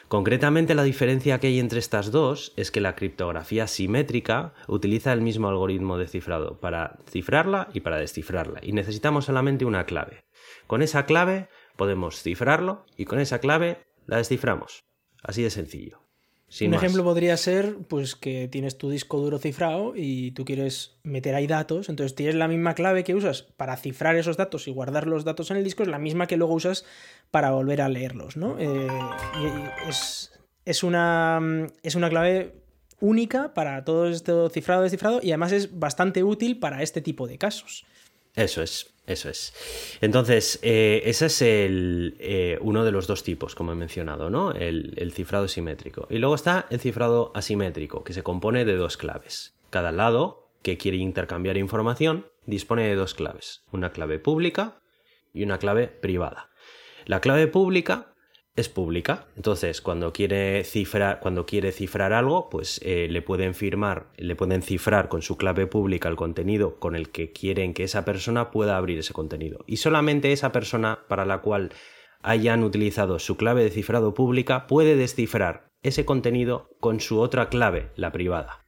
Concretamente 0.07 0.75
la 0.75 0.83
diferencia 0.83 1.39
que 1.39 1.47
hay 1.47 1.59
entre 1.59 1.79
estas 1.79 2.11
dos 2.11 2.53
es 2.55 2.71
que 2.71 2.81
la 2.81 2.95
criptografía 2.95 3.67
simétrica 3.67 4.53
utiliza 4.67 5.11
el 5.11 5.21
mismo 5.21 5.47
algoritmo 5.47 5.97
de 5.97 6.07
cifrado 6.07 6.59
para 6.59 6.99
cifrarla 7.09 7.69
y 7.73 7.79
para 7.79 7.97
descifrarla 7.97 8.59
y 8.61 8.73
necesitamos 8.73 9.25
solamente 9.25 9.65
una 9.65 9.85
clave. 9.85 10.23
Con 10.67 10.81
esa 10.81 11.05
clave 11.05 11.49
podemos 11.75 12.21
cifrarlo 12.21 12.85
y 12.97 13.05
con 13.05 13.19
esa 13.19 13.39
clave 13.39 13.79
la 14.05 14.17
desciframos. 14.17 14.83
Así 15.23 15.41
de 15.41 15.49
sencillo. 15.49 16.02
Un 16.61 16.73
ejemplo 16.73 17.03
podría 17.03 17.35
ser 17.37 17.77
pues 17.87 18.15
que 18.15 18.47
tienes 18.47 18.77
tu 18.77 18.89
disco 18.89 19.19
duro 19.19 19.39
cifrado 19.39 19.93
y 19.95 20.31
tú 20.31 20.45
quieres 20.45 20.95
meter 21.03 21.33
ahí 21.33 21.47
datos, 21.47 21.89
entonces 21.89 22.13
tienes 22.15 22.35
la 22.35 22.47
misma 22.47 22.75
clave 22.75 23.03
que 23.03 23.15
usas 23.15 23.41
para 23.41 23.75
cifrar 23.75 24.15
esos 24.17 24.37
datos 24.37 24.67
y 24.67 24.71
guardar 24.71 25.07
los 25.07 25.25
datos 25.25 25.49
en 25.49 25.57
el 25.57 25.63
disco, 25.63 25.81
es 25.81 25.89
la 25.89 25.97
misma 25.97 26.27
que 26.27 26.37
luego 26.37 26.53
usas 26.53 26.85
para 27.31 27.51
volver 27.51 27.81
a 27.81 27.89
leerlos, 27.89 28.37
¿no? 28.37 28.57
Eh, 28.59 28.87
es, 30.65 30.83
una, 30.83 31.41
es 31.81 31.95
una 31.95 32.09
clave 32.09 32.53
única 32.99 33.53
para 33.55 33.83
todo 33.83 34.07
este 34.07 34.31
cifrado 34.51 34.83
descifrado 34.83 35.21
y 35.23 35.31
además 35.31 35.53
es 35.53 35.79
bastante 35.79 36.23
útil 36.23 36.59
para 36.59 36.83
este 36.83 37.01
tipo 37.01 37.27
de 37.27 37.39
casos. 37.39 37.83
Eso 38.35 38.61
es. 38.61 38.92
Eso 39.05 39.29
es. 39.29 39.97
Entonces, 39.99 40.59
eh, 40.61 41.01
ese 41.05 41.25
es 41.25 41.41
el, 41.41 42.15
eh, 42.19 42.57
uno 42.61 42.85
de 42.85 42.91
los 42.91 43.05
dos 43.05 43.23
tipos, 43.23 43.53
como 43.53 43.73
he 43.73 43.75
mencionado, 43.75 44.29
¿no? 44.29 44.51
El, 44.51 45.11
cifrado 45.13 45.47
simétrico. 45.47 46.07
Y 46.09 46.19
luego 46.19 46.35
está 46.35 46.67
el 46.69 46.79
cifrado 46.79 47.31
asimétrico, 47.35 48.03
que 48.03 48.13
se 48.13 48.23
compone 48.23 48.63
de 48.63 48.75
dos 48.75 48.95
claves. 48.95 49.55
Cada 49.69 49.91
lado 49.91 50.47
que 50.61 50.77
quiere 50.77 50.97
intercambiar 50.97 51.57
información 51.57 52.27
dispone 52.45 52.87
de 52.87 52.95
dos 52.95 53.13
claves, 53.13 53.63
una 53.71 53.91
clave 53.91 54.19
pública 54.19 54.79
y 55.33 55.43
una 55.43 55.57
clave 55.57 55.87
privada. 55.87 56.49
La 57.05 57.19
clave 57.19 57.47
pública 57.47 58.12
es 58.55 58.69
pública. 58.69 59.27
Entonces, 59.35 59.81
cuando 59.81 60.13
quiere 60.13 60.63
cifrar, 60.63 61.19
cuando 61.19 61.45
quiere 61.45 61.71
cifrar 61.71 62.13
algo, 62.13 62.49
pues 62.49 62.79
eh, 62.83 63.07
le 63.09 63.21
pueden 63.21 63.55
firmar, 63.55 64.07
le 64.17 64.35
pueden 64.35 64.61
cifrar 64.61 65.09
con 65.09 65.21
su 65.21 65.37
clave 65.37 65.67
pública 65.67 66.09
el 66.09 66.15
contenido 66.15 66.79
con 66.79 66.95
el 66.95 67.09
que 67.09 67.31
quieren 67.31 67.73
que 67.73 67.83
esa 67.83 68.05
persona 68.05 68.51
pueda 68.51 68.77
abrir 68.77 68.99
ese 68.99 69.13
contenido. 69.13 69.63
Y 69.65 69.77
solamente 69.77 70.31
esa 70.31 70.51
persona 70.51 70.99
para 71.07 71.25
la 71.25 71.39
cual 71.39 71.71
hayan 72.21 72.63
utilizado 72.63 73.19
su 73.19 73.37
clave 73.37 73.63
de 73.63 73.71
cifrado 73.71 74.13
pública 74.13 74.67
puede 74.67 74.95
descifrar 74.95 75.71
ese 75.81 76.05
contenido 76.05 76.69
con 76.79 76.99
su 76.99 77.19
otra 77.19 77.49
clave, 77.49 77.91
la 77.95 78.11
privada. 78.11 78.62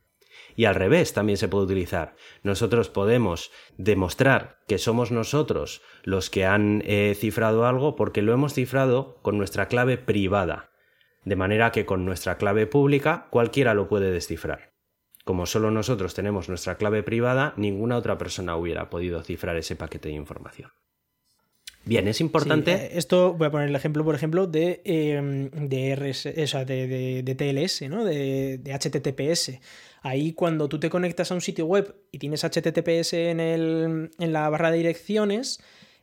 Y 0.56 0.65
al 0.65 0.76
revés 0.76 1.13
también 1.13 1.38
se 1.38 1.48
puede 1.48 1.65
utilizar. 1.65 2.15
Nosotros 2.44 2.89
podemos 2.89 3.52
demostrar 3.78 4.60
que 4.68 4.78
somos 4.78 5.12
nosotros 5.12 5.82
los 6.04 6.30
que 6.30 6.46
han 6.46 6.82
eh, 6.86 7.15
cifrado 7.15 7.65
algo 7.65 7.96
porque 7.96 8.22
lo 8.22 8.34
hemos 8.34 8.54
cifrado 8.54 9.20
con 9.22 9.38
nuestra 9.38 9.68
clave 9.68 9.98
privada. 9.98 10.72
De 11.24 11.36
manera 11.36 11.72
que 11.72 11.86
con 11.86 12.06
nuestra 12.06 12.38
clave 12.38 12.68
pública 12.68 13.28
cualquiera 13.32 13.74
lo 13.74 13.88
puede 13.88 14.12
descifrar. 14.12 14.76
Como 15.26 15.48
solo 15.48 15.72
nosotros 15.72 16.13
tenemos 16.13 16.50
nuestra 16.50 16.76
clave 16.78 17.02
privada, 17.02 17.54
ninguna 17.58 17.98
otra 17.98 18.18
persona 18.18 18.56
hubiera 18.56 18.91
podido 18.91 19.24
cifrar 19.24 19.58
ese 19.58 19.76
paquete 19.76 20.10
de 20.10 20.15
información. 20.15 20.72
Bien, 21.86 22.08
es 22.08 22.19
importante. 22.19 22.74
Eh, 22.74 22.89
esto 22.93 23.34
voy 23.34 23.48
a 23.48 23.52
poner 23.52 23.69
el 23.69 23.76
ejemplo, 23.76 24.04
por 24.04 24.15
ejemplo, 24.15 24.48
de, 24.48 24.82
em, 24.86 25.50
de, 25.52 25.95
de, 27.24 27.36
TLS, 27.36 27.89
¿no? 27.89 28.04
De, 28.04 28.60
HTTPS. 28.74 29.60
Ahí 30.02 30.34
cuando 30.34 30.67
tú 30.67 30.80
te 30.80 30.89
conectas 30.89 31.32
a 31.32 31.36
un 31.36 31.41
sitio 31.41 31.65
web 31.67 31.95
y 32.12 32.17
tienes 32.17 32.43
HTTPS 32.43 33.13
en, 33.13 33.39
el, 33.39 34.10
en 34.17 34.34
la 34.34 34.50
barra 34.50 34.71
de 34.71 34.78
direcciones, 34.78 35.60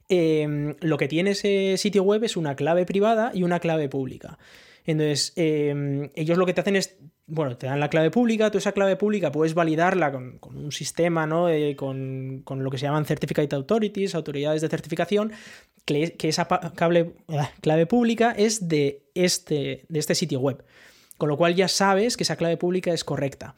em, 0.08 0.76
lo 0.80 0.96
que 0.98 1.08
tiene 1.08 1.32
ese 1.32 1.76
sitio 1.76 2.04
web 2.04 2.22
es 2.22 2.36
una 2.36 2.54
clave 2.54 2.86
privada 2.86 3.32
y 3.34 3.42
una 3.42 3.58
clave 3.58 3.88
pública. 3.88 4.38
Entonces, 4.84 5.32
em, 5.36 6.10
ellos 6.14 6.38
lo 6.38 6.46
que 6.46 6.54
te 6.54 6.60
hacen 6.60 6.76
es 6.76 6.96
bueno, 7.26 7.56
te 7.56 7.66
dan 7.66 7.80
la 7.80 7.88
clave 7.88 8.10
pública, 8.10 8.50
tú 8.50 8.58
esa 8.58 8.72
clave 8.72 8.96
pública 8.96 9.30
puedes 9.30 9.54
validarla 9.54 10.12
con, 10.12 10.38
un 10.42 10.72
sistema, 10.72 11.26
¿no? 11.26 11.46
con, 11.76 12.42
lo 12.44 12.70
que 12.70 12.78
se 12.78 12.86
llaman 12.86 13.04
Certificate 13.04 13.54
Authorities, 13.54 14.14
autoridades 14.14 14.60
de 14.60 14.68
certificación, 14.68 15.32
que, 15.84 16.14
esa 16.22 16.46
cable, 16.74 17.14
ah, 17.28 17.50
clave 17.60 17.86
pública 17.86 18.32
es 18.32 18.68
de 18.68 19.02
este, 19.14 19.84
de 19.88 19.98
este 19.98 20.14
sitio 20.14 20.40
web. 20.40 20.64
Con 21.16 21.28
lo 21.28 21.36
cual 21.36 21.54
ya 21.54 21.68
sabes 21.68 22.16
que 22.16 22.24
esa 22.24 22.36
clave 22.36 22.56
pública 22.56 22.92
es 22.92 23.04
correcta. 23.04 23.54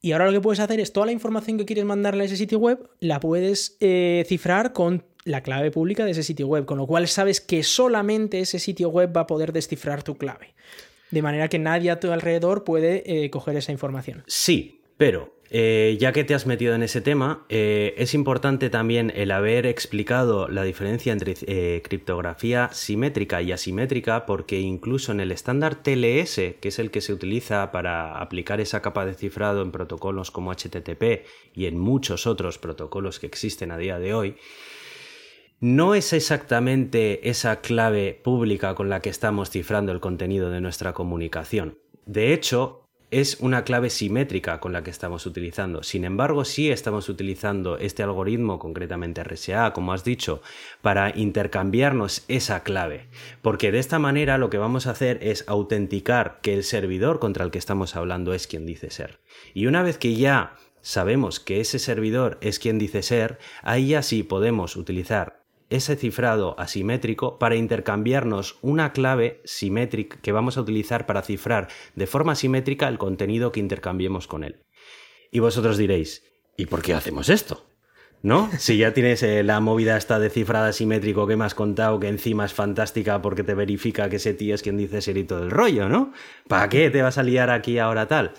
Y 0.00 0.12
ahora 0.12 0.26
lo 0.26 0.32
que 0.32 0.40
puedes 0.40 0.60
hacer 0.60 0.78
es 0.80 0.92
toda 0.92 1.06
la 1.06 1.12
información 1.12 1.58
que 1.58 1.64
quieres 1.64 1.84
mandarle 1.84 2.22
a 2.22 2.26
ese 2.26 2.36
sitio 2.36 2.58
web, 2.58 2.90
la 3.00 3.20
puedes 3.20 3.76
eh, 3.80 4.24
cifrar 4.28 4.72
con 4.72 5.04
la 5.24 5.42
clave 5.42 5.70
pública 5.70 6.04
de 6.04 6.12
ese 6.12 6.22
sitio 6.22 6.46
web, 6.46 6.66
con 6.66 6.78
lo 6.78 6.86
cual 6.86 7.08
sabes 7.08 7.40
que 7.40 7.62
solamente 7.62 8.40
ese 8.40 8.58
sitio 8.58 8.90
web 8.90 9.16
va 9.16 9.22
a 9.22 9.26
poder 9.26 9.52
descifrar 9.52 10.02
tu 10.02 10.16
clave 10.16 10.54
de 11.14 11.22
manera 11.22 11.48
que 11.48 11.58
nadie 11.58 11.90
a 11.90 12.00
tu 12.00 12.10
alrededor 12.12 12.64
puede 12.64 13.02
eh, 13.06 13.30
coger 13.30 13.56
esa 13.56 13.72
información. 13.72 14.24
Sí, 14.26 14.80
pero 14.96 15.32
eh, 15.48 15.96
ya 16.00 16.10
que 16.12 16.24
te 16.24 16.34
has 16.34 16.44
metido 16.46 16.74
en 16.74 16.82
ese 16.82 17.00
tema, 17.00 17.46
eh, 17.48 17.94
es 17.96 18.14
importante 18.14 18.68
también 18.68 19.12
el 19.14 19.30
haber 19.30 19.66
explicado 19.66 20.48
la 20.48 20.64
diferencia 20.64 21.12
entre 21.12 21.34
criptografía 21.82 22.68
simétrica 22.72 23.40
y 23.40 23.52
asimétrica, 23.52 24.26
porque 24.26 24.60
incluso 24.60 25.12
en 25.12 25.20
el 25.20 25.30
estándar 25.30 25.76
TLS, 25.76 26.34
que 26.60 26.68
es 26.68 26.78
el 26.80 26.90
que 26.90 27.00
se 27.00 27.12
utiliza 27.12 27.70
para 27.70 28.18
aplicar 28.18 28.60
esa 28.60 28.82
capa 28.82 29.06
de 29.06 29.14
cifrado 29.14 29.62
en 29.62 29.70
protocolos 29.70 30.32
como 30.32 30.52
HTTP 30.52 31.24
y 31.54 31.66
en 31.66 31.78
muchos 31.78 32.26
otros 32.26 32.58
protocolos 32.58 33.20
que 33.20 33.26
existen 33.26 33.70
a 33.70 33.78
día 33.78 34.00
de 34.00 34.14
hoy, 34.14 34.34
no 35.60 35.94
es 35.94 36.12
exactamente 36.12 37.28
esa 37.28 37.60
clave 37.60 38.20
pública 38.22 38.74
con 38.74 38.88
la 38.88 39.00
que 39.00 39.10
estamos 39.10 39.50
cifrando 39.50 39.92
el 39.92 40.00
contenido 40.00 40.50
de 40.50 40.60
nuestra 40.60 40.92
comunicación. 40.92 41.78
De 42.06 42.34
hecho, 42.34 42.84
es 43.10 43.38
una 43.38 43.62
clave 43.62 43.90
simétrica 43.90 44.58
con 44.58 44.72
la 44.72 44.82
que 44.82 44.90
estamos 44.90 45.24
utilizando. 45.24 45.84
Sin 45.84 46.04
embargo, 46.04 46.44
sí 46.44 46.70
estamos 46.70 47.08
utilizando 47.08 47.78
este 47.78 48.02
algoritmo, 48.02 48.58
concretamente 48.58 49.22
RSA, 49.22 49.72
como 49.72 49.92
has 49.92 50.02
dicho, 50.02 50.42
para 50.82 51.16
intercambiarnos 51.16 52.24
esa 52.26 52.64
clave. 52.64 53.06
Porque 53.40 53.70
de 53.70 53.78
esta 53.78 54.00
manera 54.00 54.36
lo 54.36 54.50
que 54.50 54.58
vamos 54.58 54.88
a 54.88 54.90
hacer 54.90 55.20
es 55.22 55.44
autenticar 55.46 56.40
que 56.42 56.54
el 56.54 56.64
servidor 56.64 57.20
contra 57.20 57.44
el 57.44 57.52
que 57.52 57.58
estamos 57.58 57.94
hablando 57.94 58.34
es 58.34 58.48
quien 58.48 58.66
dice 58.66 58.90
ser. 58.90 59.20
Y 59.54 59.66
una 59.66 59.84
vez 59.84 59.96
que 59.96 60.16
ya 60.16 60.56
sabemos 60.80 61.38
que 61.38 61.60
ese 61.60 61.78
servidor 61.78 62.38
es 62.40 62.58
quien 62.58 62.80
dice 62.80 63.02
ser, 63.02 63.38
ahí 63.62 63.90
ya 63.90 64.02
sí 64.02 64.24
podemos 64.24 64.74
utilizar 64.74 65.43
ese 65.74 65.96
cifrado 65.96 66.58
asimétrico 66.58 67.38
para 67.38 67.56
intercambiarnos 67.56 68.58
una 68.62 68.92
clave 68.92 69.40
simétrica 69.44 70.18
que 70.20 70.32
vamos 70.32 70.56
a 70.56 70.60
utilizar 70.60 71.06
para 71.06 71.22
cifrar 71.22 71.68
de 71.94 72.06
forma 72.06 72.34
simétrica 72.34 72.88
el 72.88 72.98
contenido 72.98 73.52
que 73.52 73.60
intercambiemos 73.60 74.26
con 74.26 74.44
él. 74.44 74.62
Y 75.30 75.40
vosotros 75.40 75.76
diréis, 75.76 76.22
¿y 76.56 76.66
por 76.66 76.82
qué 76.82 76.94
hacemos 76.94 77.28
esto? 77.28 77.66
¿No? 78.22 78.48
Si 78.58 78.78
ya 78.78 78.94
tienes 78.94 79.22
eh, 79.22 79.42
la 79.42 79.60
movida 79.60 79.98
esta 79.98 80.18
de 80.18 80.30
cifrada 80.30 80.68
asimétrico 80.68 81.26
que 81.26 81.36
me 81.36 81.44
has 81.44 81.54
contado, 81.54 82.00
que 82.00 82.08
encima 82.08 82.46
es 82.46 82.54
fantástica 82.54 83.20
porque 83.20 83.44
te 83.44 83.54
verifica 83.54 84.08
que 84.08 84.16
ese 84.16 84.32
tío 84.32 84.54
es 84.54 84.62
quien 84.62 84.78
dice 84.78 85.02
ser 85.02 85.18
y 85.18 85.24
todo 85.24 85.42
el 85.42 85.50
rollo, 85.50 85.90
¿no? 85.90 86.12
¿Para 86.48 86.70
qué 86.70 86.88
te 86.88 87.02
vas 87.02 87.18
a 87.18 87.22
liar 87.22 87.50
aquí 87.50 87.78
ahora 87.78 88.08
tal? 88.08 88.32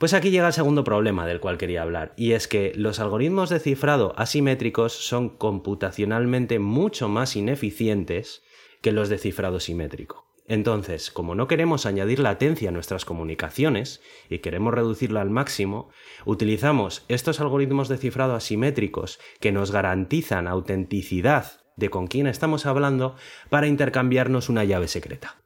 Pues 0.00 0.14
aquí 0.14 0.30
llega 0.30 0.46
el 0.46 0.54
segundo 0.54 0.82
problema 0.82 1.26
del 1.26 1.40
cual 1.40 1.58
quería 1.58 1.82
hablar, 1.82 2.14
y 2.16 2.32
es 2.32 2.48
que 2.48 2.72
los 2.74 3.00
algoritmos 3.00 3.50
de 3.50 3.60
cifrado 3.60 4.14
asimétricos 4.16 4.94
son 4.94 5.28
computacionalmente 5.28 6.58
mucho 6.58 7.10
más 7.10 7.36
ineficientes 7.36 8.42
que 8.80 8.92
los 8.92 9.10
de 9.10 9.18
cifrado 9.18 9.60
simétrico. 9.60 10.26
Entonces, 10.48 11.10
como 11.10 11.34
no 11.34 11.46
queremos 11.48 11.84
añadir 11.84 12.18
latencia 12.18 12.70
a 12.70 12.72
nuestras 12.72 13.04
comunicaciones 13.04 14.00
y 14.30 14.38
queremos 14.38 14.72
reducirla 14.72 15.20
al 15.20 15.28
máximo, 15.28 15.90
utilizamos 16.24 17.04
estos 17.08 17.38
algoritmos 17.38 17.90
de 17.90 17.98
cifrado 17.98 18.34
asimétricos 18.34 19.20
que 19.38 19.52
nos 19.52 19.70
garantizan 19.70 20.48
autenticidad 20.48 21.60
de 21.76 21.90
con 21.90 22.06
quién 22.06 22.26
estamos 22.26 22.64
hablando 22.64 23.16
para 23.50 23.66
intercambiarnos 23.66 24.48
una 24.48 24.64
llave 24.64 24.88
secreta. 24.88 25.42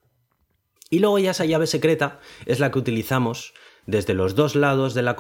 Y 0.91 1.01
luego 1.01 1.19
ya 1.19 1.33
esa 1.33 1.45
llave 1.45 1.67
secreta 1.67 2.21
es 2.47 2.61
la 2.61 2.71
que 2.71 2.79
utilizamos 2.79 3.53
desde 3.87 4.15
los 4.15 4.35
dos 4.35 4.55
lados 4.55 4.95
de 4.95 5.03
la, 5.03 5.15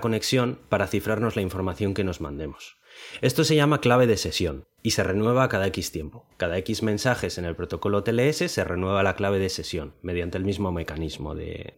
conexión 0.00 0.58
para 0.68 0.86
cifrarnos 0.86 1.36
la 1.36 1.42
información 1.42 1.94
que 1.94 2.04
nos 2.04 2.20
mandemos. 2.20 2.76
Esto 3.20 3.44
se 3.44 3.56
llama 3.56 3.80
clave 3.80 4.06
de 4.06 4.16
sesión 4.16 4.66
y 4.82 4.90
se 4.90 5.04
renueva 5.04 5.48
cada 5.48 5.66
X 5.68 5.92
tiempo. 5.92 6.26
Cada 6.36 6.58
X 6.58 6.82
mensajes 6.82 7.38
en 7.38 7.44
el 7.44 7.56
protocolo 7.56 8.02
TLS 8.02 8.50
se 8.50 8.64
renueva 8.64 9.02
la 9.02 9.14
clave 9.14 9.38
de 9.38 9.48
sesión 9.48 9.94
mediante 10.02 10.38
el 10.38 10.44
mismo 10.44 10.72
mecanismo 10.72 11.34
de, 11.34 11.74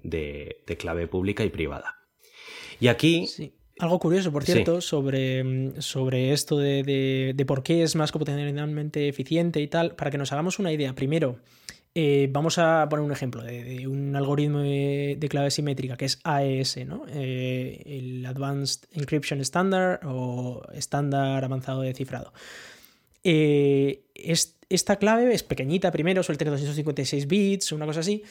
clave 0.78 1.06
pública 1.06 1.44
y 1.44 1.50
privada. 1.50 1.98
Y 2.80 2.88
aquí... 2.88 3.28
Algo 3.78 3.98
curioso, 3.98 4.30
por 4.30 4.44
cierto, 4.44 4.80
sobre, 4.80 5.80
sobre 5.80 6.32
esto 6.32 6.58
de, 6.58 7.32
de, 7.34 7.46
por 7.46 7.62
qué 7.62 7.82
es 7.82 7.96
más 7.96 8.12
computacionalmente 8.12 9.08
eficiente 9.08 9.60
y 9.60 9.66
tal, 9.66 9.96
para 9.96 10.10
que 10.10 10.18
nos 10.18 10.30
hagamos 10.30 10.58
una 10.58 10.72
idea. 10.72 10.94
Primero, 10.94 11.40
eh, 11.94 12.28
vamos 12.30 12.58
a 12.58 12.86
poner 12.88 13.04
un 13.04 13.12
ejemplo 13.12 13.42
de, 13.42 13.86
un 13.86 14.16
algoritmo 14.16 14.60
de, 14.60 15.26
clave 15.28 15.50
simétrica 15.50 15.96
que 15.96 16.06
es 16.06 16.20
AES, 16.24 16.86
¿no? 16.86 17.04
Eh, 17.08 17.82
el 17.84 18.24
Advanced 18.24 18.88
Encryption 18.92 19.40
Standard 19.40 20.00
o 20.04 20.62
estándar 20.72 21.44
avanzado 21.44 21.82
de 21.82 21.92
cifrado. 21.92 22.32
Eh, 23.24 24.04
esta 24.68 24.96
clave 24.96 25.34
es 25.34 25.42
pequeñita 25.42 25.90
primero, 25.90 26.22
suele 26.22 26.38
tener 26.38 26.52
256 26.52 27.26
bits, 27.26 27.72
una 27.72 27.86
cosa 27.86 28.00
así, 28.00 28.22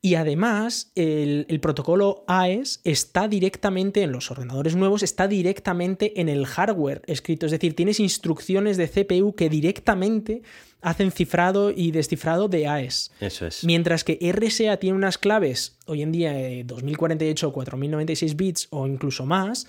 y 0.00 0.14
además, 0.14 0.92
el, 0.94 1.58
protocolo 1.60 2.24
AES 2.28 2.80
está 2.84 3.26
directamente 3.26 4.02
en 4.02 4.12
los 4.12 4.30
ordenadores 4.30 4.76
nuevos, 4.76 5.02
está 5.02 5.26
directamente 5.26 6.20
en 6.20 6.28
el 6.28 6.46
hardware 6.46 7.02
escrito. 7.06 7.46
Es 7.46 7.52
decir, 7.52 7.74
tienes 7.74 7.98
instrucciones 7.98 8.76
de 8.76 8.88
CPU 8.88 9.34
que 9.34 9.48
directamente 9.48 10.42
hacen 10.80 11.10
cifrado 11.10 11.70
y 11.70 11.90
descifrado 11.90 12.48
de 12.48 12.66
AES. 12.66 13.10
Eso 13.20 13.46
es. 13.46 13.64
Mientras 13.64 14.04
que 14.04 14.18
RSA 14.32 14.76
tiene 14.78 14.96
unas 14.96 15.18
claves, 15.18 15.76
hoy 15.86 16.02
en 16.02 16.12
día 16.12 16.32
2048, 16.64 17.52
4096 17.52 18.36
bits 18.36 18.68
o 18.70 18.86
incluso 18.86 19.26
más, 19.26 19.66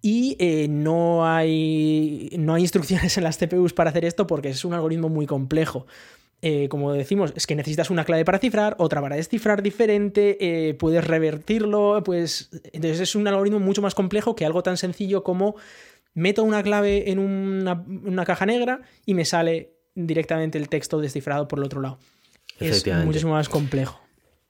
y 0.00 0.36
eh, 0.38 0.68
no, 0.68 1.26
hay, 1.26 2.30
no 2.38 2.54
hay 2.54 2.62
instrucciones 2.62 3.16
en 3.16 3.24
las 3.24 3.38
CPUs 3.38 3.72
para 3.72 3.90
hacer 3.90 4.04
esto 4.04 4.26
porque 4.26 4.50
es 4.50 4.64
un 4.64 4.74
algoritmo 4.74 5.08
muy 5.08 5.26
complejo. 5.26 5.86
Eh, 6.40 6.68
como 6.68 6.92
decimos, 6.92 7.32
es 7.34 7.48
que 7.48 7.56
necesitas 7.56 7.90
una 7.90 8.04
clave 8.04 8.24
para 8.24 8.38
cifrar, 8.38 8.76
otra 8.78 9.00
para 9.00 9.16
descifrar 9.16 9.60
diferente, 9.60 10.36
eh, 10.40 10.74
puedes 10.74 11.04
revertirlo, 11.04 12.00
pues 12.04 12.50
entonces 12.72 13.00
es 13.00 13.16
un 13.16 13.26
algoritmo 13.26 13.58
mucho 13.58 13.82
más 13.82 13.96
complejo 13.96 14.36
que 14.36 14.46
algo 14.46 14.62
tan 14.62 14.76
sencillo 14.76 15.24
como 15.24 15.56
meto 16.14 16.44
una 16.44 16.62
clave 16.62 17.10
en 17.10 17.18
una, 17.18 18.24
caja 18.24 18.46
negra 18.46 18.82
y 19.04 19.14
me 19.14 19.24
sale 19.24 19.77
directamente 20.06 20.58
el 20.58 20.68
texto 20.68 21.00
descifrado 21.00 21.48
por 21.48 21.58
el 21.58 21.64
otro 21.64 21.80
lado. 21.80 21.98
Es 22.58 22.86
muchísimo 23.04 23.32
más 23.32 23.48
complejo. 23.48 24.00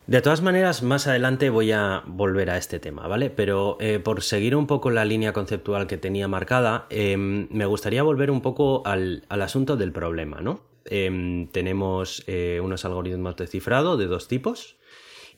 De 0.07 0.23
todas 0.23 0.41
maneras, 0.41 0.83
más 0.83 1.07
adelante 1.07 1.51
voy 1.51 1.73
a 1.73 2.03
volver 2.07 2.49
a 2.49 2.57
este 2.57 2.81
tema, 2.81 3.07
¿vale? 3.07 3.29
Pero 3.29 3.77
eh, 3.79 3.99
por 3.99 4.23
seguir 4.23 4.57
un 4.57 4.67
poco 4.67 4.91
la 4.91 5.05
línea 5.05 5.35
conceptual 5.35 5.87
que 5.87 5.99
tenía 5.99 6.29
marcada, 6.29 6.87
me 6.91 7.67
gustaría 7.67 8.03
volver 8.03 8.31
un 8.31 8.41
poco 8.41 8.87
al, 8.87 9.25
al 9.29 9.43
asunto 9.43 9.77
del 9.77 9.93
problema, 9.93 10.41
¿no? 10.41 10.69
em, 10.91 11.49
tenemos 11.49 12.25
eh, 12.27 12.61
unos 12.63 12.85
algoritmos 12.85 13.37
de 13.37 13.47
cifrado 13.47 13.97
de 13.97 14.07
dos 14.07 14.29
tipos. 14.29 14.78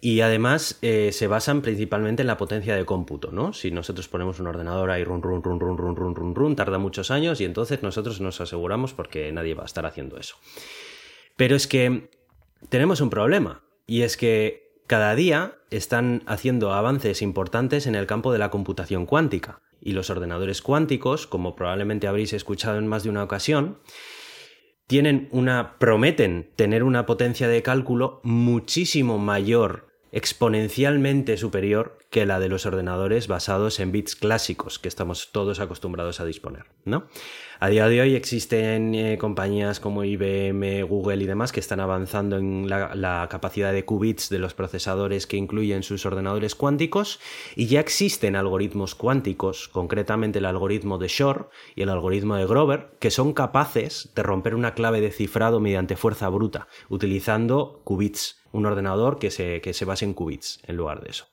Y 0.02 0.22
además 0.22 0.78
eh, 0.80 1.10
se 1.12 1.26
basan 1.26 1.60
principalmente 1.60 2.22
en 2.22 2.26
la 2.26 2.38
potencia 2.38 2.74
de 2.74 2.86
cómputo, 2.86 3.32
¿no? 3.32 3.52
Si 3.52 3.70
nosotros 3.70 4.08
ponemos 4.08 4.40
un 4.40 4.46
ordenador 4.46 4.90
ahí 4.90 5.04
run 5.04 5.22
run 5.22 5.42
run 5.42 5.60
run 5.60 5.76
run 5.76 5.96
run 5.96 6.14
run 6.14 6.34
run, 6.34 6.56
tarda 6.56 6.78
muchos 6.78 7.10
años 7.10 7.40
y 7.40 7.44
entonces 7.44 7.82
nosotros 7.82 8.20
nos 8.20 8.40
aseguramos 8.40 8.94
porque 8.94 9.30
nadie 9.30 9.54
va 9.54 9.64
a 9.64 9.66
estar 9.66 9.84
haciendo 9.84 10.16
eso. 10.16 10.36
Pero 11.36 11.54
es 11.54 11.66
que 11.66 12.10
tenemos 12.70 13.02
un 13.02 13.10
problema 13.10 13.62
y 13.86 14.02
es 14.02 14.16
que 14.16 14.70
cada 14.86 15.14
día 15.14 15.58
están 15.70 16.22
haciendo 16.26 16.72
avances 16.72 17.20
importantes 17.20 17.86
en 17.86 17.94
el 17.94 18.06
campo 18.06 18.32
de 18.32 18.38
la 18.38 18.50
computación 18.50 19.04
cuántica 19.06 19.60
y 19.80 19.92
los 19.92 20.10
ordenadores 20.10 20.62
cuánticos, 20.62 21.26
como 21.26 21.56
probablemente 21.56 22.06
habréis 22.06 22.32
escuchado 22.32 22.78
en 22.78 22.86
más 22.86 23.02
de 23.02 23.10
una 23.10 23.22
ocasión, 23.22 23.78
tienen 24.86 25.28
una 25.30 25.78
prometen 25.78 26.50
tener 26.56 26.82
una 26.82 27.06
potencia 27.06 27.48
de 27.48 27.62
cálculo 27.62 28.20
muchísimo 28.24 29.18
mayor 29.18 29.89
exponencialmente 30.12 31.36
superior 31.36 31.98
que 32.10 32.26
la 32.26 32.40
de 32.40 32.48
los 32.48 32.66
ordenadores 32.66 33.28
basados 33.28 33.78
en 33.78 33.92
bits 33.92 34.16
clásicos 34.16 34.80
que 34.80 34.88
estamos 34.88 35.30
todos 35.30 35.60
acostumbrados 35.60 36.18
a 36.20 36.24
disponer, 36.24 36.64
¿no? 36.84 37.06
A 37.60 37.68
día 37.68 37.88
de 37.88 38.00
hoy 38.00 38.16
existen 38.16 38.94
eh, 38.94 39.16
compañías 39.16 39.78
como 39.78 40.02
IBM, 40.02 40.82
Google 40.82 41.22
y 41.22 41.26
demás 41.26 41.52
que 41.52 41.60
están 41.60 41.78
avanzando 41.78 42.36
en 42.36 42.68
la, 42.68 43.28
capacidad 43.30 43.72
de 43.72 43.84
qubits 43.84 44.28
de 44.28 44.40
los 44.40 44.54
procesadores 44.54 45.26
que 45.28 45.36
incluyen 45.36 45.84
sus 45.84 46.04
ordenadores 46.04 46.56
cuánticos 46.56 47.20
y 47.54 47.66
ya 47.66 47.78
existen 47.78 48.34
algoritmos 48.34 48.94
cuánticos, 48.96 49.68
concretamente 49.68 50.40
el 50.40 50.46
algoritmo 50.46 50.98
de 50.98 51.08
Shor 51.08 51.50
y 51.76 51.82
el 51.82 51.90
algoritmo 51.90 52.34
de 52.36 52.46
Grover, 52.46 52.90
que 52.98 53.10
son 53.10 53.34
capaces 53.34 54.10
de 54.16 54.22
romper 54.24 54.56
una 54.56 54.74
clave 54.74 55.00
de 55.00 55.12
cifrado 55.12 55.60
mediante 55.60 55.96
fuerza 55.96 56.28
bruta, 56.28 56.66
utilizando 56.88 57.82
qubits 57.84 58.40
un 58.52 58.66
ordenador 58.66 59.18
que 59.20 59.30
se, 59.30 59.60
que 59.60 59.74
se 59.74 59.84
base 59.84 60.04
en 60.04 60.14
qubits 60.14 60.60
en 60.66 60.76
lugar 60.76 61.02
de 61.02 61.10
eso. 61.10 61.26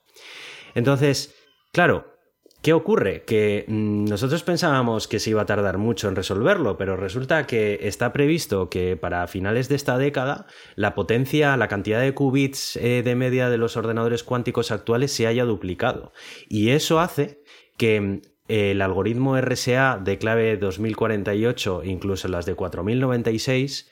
Entonces, 0.78 1.34
claro, 1.72 2.18
¿Qué 2.60 2.72
ocurre? 2.72 3.22
Que 3.24 3.64
mm, 3.68 4.06
nosotros 4.06 4.42
pensábamos 4.42 5.06
que 5.06 5.20
se 5.20 5.30
iba 5.30 5.42
a 5.42 5.46
tardar 5.46 5.78
mucho 5.78 6.08
en 6.08 6.16
resolverlo, 6.16 6.76
pero 6.76 6.96
resulta 6.96 7.46
que 7.46 7.78
está 7.82 8.12
previsto 8.12 8.68
que 8.68 8.96
para 8.96 9.28
finales 9.28 9.68
de 9.68 9.76
esta 9.76 9.96
década 9.96 10.46
la 10.74 10.96
potencia, 10.96 11.56
la 11.56 11.68
cantidad 11.68 12.00
de 12.00 12.14
qubits 12.14 12.74
eh, 12.76 13.02
de 13.04 13.14
media 13.14 13.48
de 13.48 13.58
los 13.58 13.76
ordenadores 13.76 14.24
cuánticos 14.24 14.72
actuales 14.72 15.12
se 15.12 15.28
haya 15.28 15.44
duplicado. 15.44 16.12
Y 16.48 16.70
eso 16.70 16.98
hace 16.98 17.44
que 17.76 18.00
mm, 18.00 18.22
el 18.48 18.82
algoritmo 18.82 19.40
RSA 19.40 20.00
de 20.02 20.18
clave 20.18 20.56
2048, 20.56 21.84
incluso 21.84 22.26
las 22.26 22.44
de 22.44 22.54
4096, 22.56 23.88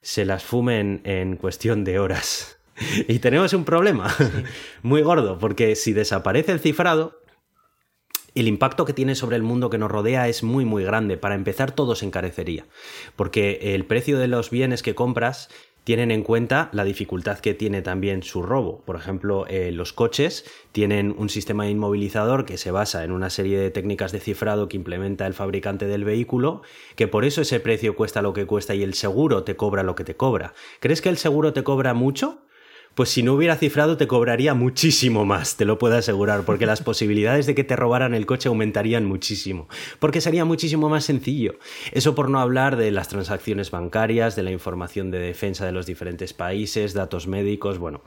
se 0.00 0.24
las 0.24 0.42
fumen 0.42 1.02
en 1.04 1.36
cuestión 1.36 1.84
de 1.84 1.98
horas. 1.98 2.55
y 3.08 3.18
tenemos 3.18 3.52
un 3.52 3.64
problema 3.64 4.14
muy 4.82 5.02
gordo, 5.02 5.38
porque 5.38 5.76
si 5.76 5.92
desaparece 5.92 6.52
el 6.52 6.60
cifrado, 6.60 7.20
el 8.34 8.48
impacto 8.48 8.84
que 8.84 8.92
tiene 8.92 9.14
sobre 9.14 9.36
el 9.36 9.42
mundo 9.42 9.70
que 9.70 9.78
nos 9.78 9.90
rodea 9.90 10.28
es 10.28 10.42
muy 10.42 10.64
muy 10.64 10.84
grande. 10.84 11.16
Para 11.16 11.34
empezar, 11.34 11.72
todo 11.72 11.94
se 11.94 12.04
encarecería, 12.04 12.66
porque 13.16 13.74
el 13.74 13.86
precio 13.86 14.18
de 14.18 14.28
los 14.28 14.50
bienes 14.50 14.82
que 14.82 14.94
compras 14.94 15.48
tienen 15.84 16.10
en 16.10 16.24
cuenta 16.24 16.68
la 16.72 16.82
dificultad 16.82 17.38
que 17.38 17.54
tiene 17.54 17.80
también 17.80 18.24
su 18.24 18.42
robo. 18.42 18.82
Por 18.84 18.96
ejemplo, 18.96 19.46
eh, 19.46 19.70
los 19.70 19.92
coches 19.92 20.44
tienen 20.72 21.14
un 21.16 21.28
sistema 21.28 21.70
inmovilizador 21.70 22.44
que 22.44 22.58
se 22.58 22.72
basa 22.72 23.04
en 23.04 23.12
una 23.12 23.30
serie 23.30 23.56
de 23.56 23.70
técnicas 23.70 24.10
de 24.10 24.18
cifrado 24.18 24.68
que 24.68 24.76
implementa 24.76 25.28
el 25.28 25.32
fabricante 25.32 25.86
del 25.86 26.04
vehículo, 26.04 26.62
que 26.96 27.06
por 27.06 27.24
eso 27.24 27.42
ese 27.42 27.60
precio 27.60 27.94
cuesta 27.94 28.20
lo 28.20 28.32
que 28.32 28.46
cuesta 28.46 28.74
y 28.74 28.82
el 28.82 28.94
seguro 28.94 29.44
te 29.44 29.54
cobra 29.54 29.84
lo 29.84 29.94
que 29.94 30.02
te 30.02 30.16
cobra. 30.16 30.54
¿Crees 30.80 31.00
que 31.00 31.08
el 31.08 31.18
seguro 31.18 31.52
te 31.52 31.62
cobra 31.62 31.94
mucho? 31.94 32.45
Pues 32.96 33.10
si 33.10 33.22
no 33.22 33.34
hubiera 33.34 33.56
cifrado 33.56 33.98
te 33.98 34.06
cobraría 34.06 34.54
muchísimo 34.54 35.26
más, 35.26 35.58
te 35.58 35.66
lo 35.66 35.78
puedo 35.78 35.98
asegurar, 35.98 36.44
porque 36.46 36.64
las 36.64 36.82
posibilidades 36.82 37.44
de 37.44 37.54
que 37.54 37.62
te 37.62 37.76
robaran 37.76 38.14
el 38.14 38.24
coche 38.24 38.48
aumentarían 38.48 39.04
muchísimo, 39.04 39.68
porque 39.98 40.22
sería 40.22 40.46
muchísimo 40.46 40.88
más 40.88 41.04
sencillo. 41.04 41.58
Eso 41.92 42.14
por 42.14 42.30
no 42.30 42.40
hablar 42.40 42.76
de 42.76 42.90
las 42.90 43.08
transacciones 43.08 43.70
bancarias, 43.70 44.34
de 44.34 44.44
la 44.44 44.50
información 44.50 45.10
de 45.10 45.18
defensa 45.18 45.66
de 45.66 45.72
los 45.72 45.84
diferentes 45.84 46.32
países, 46.32 46.94
datos 46.94 47.26
médicos, 47.26 47.76
bueno. 47.78 48.00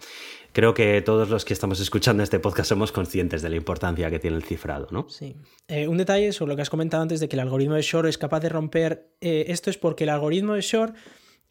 Creo 0.53 0.73
que 0.73 0.99
todos 1.03 1.29
los 1.29 1.45
que 1.45 1.53
estamos 1.53 1.79
escuchando 1.79 2.23
este 2.23 2.39
podcast 2.39 2.69
somos 2.69 2.91
conscientes 2.91 3.43
de 3.43 3.49
la 3.49 3.57
importancia 3.57 4.09
que 4.09 4.17
tiene 4.17 4.37
el 4.37 4.43
cifrado, 4.43 4.87
¿no? 4.89 5.07
Sí. 5.07 5.35
Eh, 5.67 5.87
un 5.87 5.97
detalle 5.97 6.33
sobre 6.33 6.53
lo 6.53 6.55
que 6.55 6.63
has 6.63 6.71
comentado 6.71 7.03
antes 7.03 7.19
de 7.19 7.29
que 7.29 7.35
el 7.35 7.41
algoritmo 7.41 7.75
de 7.75 7.83
Shor 7.83 8.07
es 8.07 8.17
capaz 8.17 8.39
de 8.39 8.49
romper 8.49 9.11
eh, 9.21 9.45
esto 9.49 9.69
es 9.69 9.77
porque 9.77 10.05
el 10.05 10.09
algoritmo 10.09 10.55
de 10.55 10.61
Shor 10.61 10.95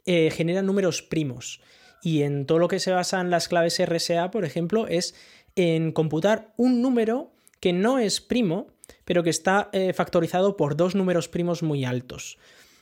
eh, 0.07 0.33
genera 0.33 0.63
números 0.63 1.03
primos. 1.03 1.61
Y 2.03 2.23
en 2.23 2.47
todo 2.47 2.59
lo 2.59 2.69
que 2.69 2.81
se 2.81 2.93
basa 2.93 3.21
en 3.21 3.31
las 3.31 3.49
claves 3.49 3.81
RSA, 3.85 4.31
por 4.31 4.45
ejemplo, 4.45 4.87
es 4.87 5.15
en 5.57 5.93
computar 5.93 6.53
un 6.57 6.83
número 6.83 7.31
que 7.61 7.73
no 7.73 7.99
es 7.99 8.21
primo, 8.21 8.69
pero 9.05 9.23
que 9.23 9.31
está 9.31 9.69
eh, 9.73 9.93
factorizado 9.93 10.57
por 10.57 10.77
dos 10.77 10.95
números 10.95 11.29
primos 11.29 11.63
muy 11.63 11.85
altos. 11.85 12.39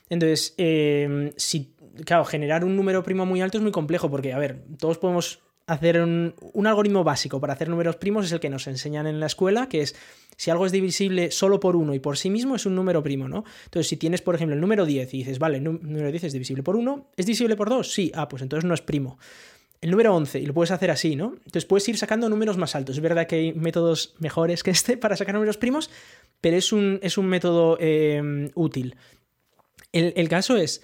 Entonces, 0.09 0.53
em, 0.57 1.31
si, 1.35 1.73
claro, 2.05 2.23
generar 2.25 2.63
un 2.63 2.75
número 2.75 3.03
primo 3.03 3.25
muy 3.25 3.41
alto 3.41 3.57
es 3.57 3.63
muy 3.63 3.71
complejo 3.71 4.09
porque, 4.09 4.33
a 4.33 4.37
ver, 4.37 4.63
todos 4.77 4.97
podemos 4.97 5.39
hacer 5.67 6.01
un, 6.01 6.33
algoritmo 6.65 7.03
básico 7.03 7.41
para 7.41 7.53
hacer 7.53 7.67
números 7.67 7.97
primos, 7.97 8.25
es 8.25 8.31
el 8.31 8.39
que 8.39 8.49
nos 8.49 8.67
enseñan 8.67 9.05
en 9.05 9.19
la 9.19 9.25
escuela, 9.25 9.67
que 9.67 9.81
es 9.81 9.95
si 10.37 10.49
algo 10.49 10.65
es 10.65 10.71
divisible 10.71 11.29
solo 11.29 11.59
por 11.59 11.75
uno 11.75 11.93
y 11.93 11.99
por 11.99 12.17
sí 12.17 12.29
mismo, 12.29 12.55
es 12.55 12.65
un 12.65 12.73
número 12.73 13.03
primo, 13.03 13.27
¿no? 13.27 13.43
Entonces, 13.65 13.87
si 13.87 13.97
tienes, 13.97 14.21
por 14.21 14.33
ejemplo, 14.35 14.55
el 14.55 14.61
número 14.61 14.85
10 14.85 15.13
y 15.13 15.17
dices, 15.19 15.39
vale, 15.39 15.57
el 15.57 15.63
número 15.63 16.09
10 16.09 16.23
es 16.23 16.33
divisible 16.33 16.63
por 16.63 16.77
1, 16.77 17.11
¿es 17.17 17.25
divisible 17.25 17.55
por 17.57 17.69
2? 17.69 17.91
Sí, 17.91 18.11
ah, 18.15 18.29
pues 18.29 18.41
entonces 18.41 18.65
no 18.65 18.73
es 18.73 18.81
primo. 18.81 19.19
El 19.81 19.91
número 19.91 20.15
11, 20.15 20.39
y 20.39 20.45
lo 20.45 20.53
puedes 20.53 20.71
hacer 20.71 20.89
así, 20.89 21.15
¿no? 21.15 21.33
Entonces 21.35 21.65
puedes 21.65 21.87
ir 21.89 21.97
sacando 21.97 22.29
números 22.29 22.57
más 22.57 22.73
altos. 22.73 22.95
Es 22.95 23.01
verdad 23.01 23.27
que 23.27 23.35
hay 23.35 23.53
métodos 23.53 24.15
mejores 24.19 24.63
que 24.63 24.71
este 24.71 24.95
para 24.97 25.17
sacar 25.17 25.35
números 25.35 25.57
primos, 25.57 25.89
pero 26.39 26.55
es 26.55 26.71
un, 26.71 26.99
es 27.03 27.17
un 27.17 27.27
método 27.27 27.77
eh, 27.81 28.49
útil. 28.55 28.95
El, 29.91 30.13
el 30.15 30.29
caso 30.29 30.55
es, 30.55 30.81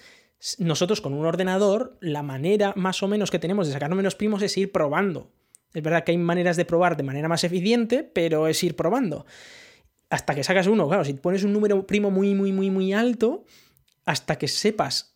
nosotros 0.58 1.00
con 1.00 1.14
un 1.14 1.24
ordenador, 1.24 1.96
la 2.00 2.22
manera 2.22 2.72
más 2.76 3.02
o 3.02 3.08
menos 3.08 3.30
que 3.30 3.38
tenemos 3.38 3.66
de 3.66 3.72
sacar 3.72 3.90
números 3.90 4.14
primos 4.14 4.42
es 4.42 4.56
ir 4.58 4.72
probando. 4.72 5.30
Es 5.72 5.82
verdad 5.82 6.04
que 6.04 6.12
hay 6.12 6.18
maneras 6.18 6.56
de 6.56 6.64
probar 6.64 6.96
de 6.96 7.02
manera 7.02 7.28
más 7.28 7.44
eficiente, 7.44 8.04
pero 8.04 8.46
es 8.46 8.62
ir 8.62 8.76
probando. 8.76 9.26
Hasta 10.10 10.34
que 10.34 10.44
sacas 10.44 10.66
uno, 10.66 10.86
claro, 10.86 11.04
si 11.04 11.14
pones 11.14 11.42
un 11.42 11.52
número 11.52 11.86
primo 11.86 12.10
muy, 12.10 12.34
muy, 12.34 12.52
muy, 12.52 12.70
muy 12.70 12.92
alto, 12.92 13.44
hasta 14.04 14.36
que 14.36 14.48
sepas 14.48 15.14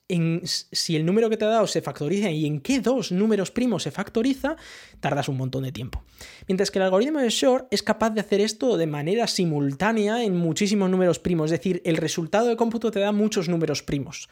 si 0.72 0.96
el 0.96 1.04
número 1.04 1.28
que 1.28 1.36
te 1.36 1.44
ha 1.44 1.48
dado 1.48 1.66
se 1.66 1.82
factoriza 1.82 2.30
y 2.30 2.46
en 2.46 2.60
qué 2.60 2.80
dos 2.80 3.12
números 3.12 3.50
primos 3.50 3.82
se 3.82 3.90
factoriza, 3.90 4.56
tardas 5.00 5.28
un 5.28 5.36
montón 5.36 5.64
de 5.64 5.72
tiempo. 5.72 6.02
Mientras 6.46 6.70
que 6.70 6.78
el 6.78 6.86
algoritmo 6.86 7.20
de 7.20 7.28
Shor 7.28 7.68
es 7.70 7.82
capaz 7.82 8.10
de 8.10 8.20
hacer 8.20 8.40
esto 8.40 8.78
de 8.78 8.86
manera 8.86 9.26
simultánea 9.26 10.24
en 10.24 10.34
muchísimos 10.34 10.88
números 10.88 11.18
primos, 11.18 11.52
es 11.52 11.58
decir, 11.58 11.82
el 11.84 11.98
resultado 11.98 12.48
de 12.48 12.56
cómputo 12.56 12.90
te 12.90 13.00
da 13.00 13.12
muchos 13.12 13.50
números 13.50 13.82
primos. 13.82 14.30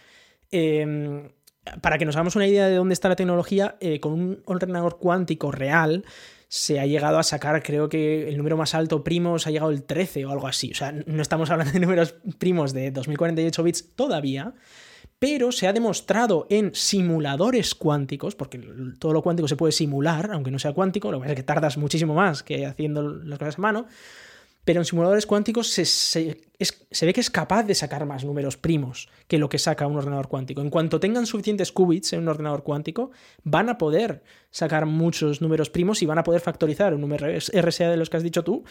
Eh, 0.50 1.30
para 1.80 1.98
que 1.98 2.04
nos 2.04 2.16
hagamos 2.16 2.36
una 2.36 2.46
idea 2.46 2.68
de 2.68 2.76
dónde 2.76 2.94
está 2.94 3.08
la 3.08 3.16
tecnología, 3.16 3.76
eh, 3.80 4.00
con 4.00 4.12
un 4.12 4.42
ordenador 4.46 4.98
cuántico 4.98 5.50
real 5.50 6.04
se 6.48 6.78
ha 6.78 6.86
llegado 6.86 7.18
a 7.18 7.24
sacar, 7.24 7.62
creo 7.62 7.88
que 7.88 8.28
el 8.28 8.36
número 8.36 8.56
más 8.56 8.74
alto 8.74 9.02
primos 9.02 9.46
ha 9.46 9.50
llegado 9.50 9.72
el 9.72 9.82
13 9.82 10.26
o 10.26 10.30
algo 10.30 10.46
así. 10.46 10.70
O 10.70 10.74
sea, 10.74 10.92
no 10.92 11.20
estamos 11.20 11.50
hablando 11.50 11.72
de 11.72 11.80
números 11.80 12.14
primos 12.38 12.72
de 12.72 12.92
2048 12.92 13.62
bits 13.64 13.94
todavía, 13.96 14.54
pero 15.18 15.50
se 15.50 15.66
ha 15.66 15.72
demostrado 15.72 16.46
en 16.48 16.72
simuladores 16.74 17.74
cuánticos, 17.74 18.36
porque 18.36 18.58
todo 18.98 19.12
lo 19.12 19.22
cuántico 19.22 19.48
se 19.48 19.56
puede 19.56 19.72
simular, 19.72 20.30
aunque 20.32 20.52
no 20.52 20.58
sea 20.60 20.72
cuántico, 20.72 21.10
lo 21.10 21.18
que 21.18 21.22
pasa 21.22 21.32
es 21.32 21.36
que 21.36 21.42
tardas 21.42 21.78
muchísimo 21.78 22.14
más 22.14 22.44
que 22.44 22.64
haciendo 22.64 23.02
las 23.02 23.38
cosas 23.38 23.58
a 23.58 23.62
mano, 23.62 23.86
pero 24.66 24.80
en 24.80 24.84
simuladores 24.84 25.26
cuánticos 25.26 25.68
se, 25.68 26.36
ve 27.00 27.12
que 27.12 27.20
es 27.20 27.30
capaz 27.30 27.62
de 27.62 27.74
sacar 27.76 28.04
más 28.04 28.24
números 28.24 28.56
primos 28.56 29.08
que 29.28 29.38
lo 29.38 29.48
que 29.48 29.60
saca 29.60 29.86
un 29.86 29.96
ordenador 29.96 30.26
cuántico. 30.26 30.60
En 30.60 30.70
cuanto 30.70 30.98
tengan 30.98 31.24
suficientes 31.24 31.70
qubits 31.70 32.12
en 32.12 32.22
un 32.22 32.28
ordenador 32.28 32.64
cuántico, 32.64 33.12
van 33.44 33.68
a 33.68 33.78
poder 33.78 34.24
sacar 34.50 34.84
muchos 34.84 35.40
números 35.40 35.70
primos 35.70 36.02
y 36.02 36.06
van 36.06 36.18
a 36.18 36.24
poder 36.24 36.40
factorizar 36.40 36.92
un 36.94 37.00
número 37.00 37.28
RSA 37.28 37.90
de 37.90 37.96
los 37.96 38.10
que 38.10 38.16
has 38.16 38.24
dicho 38.24 38.42
tú, 38.42 38.64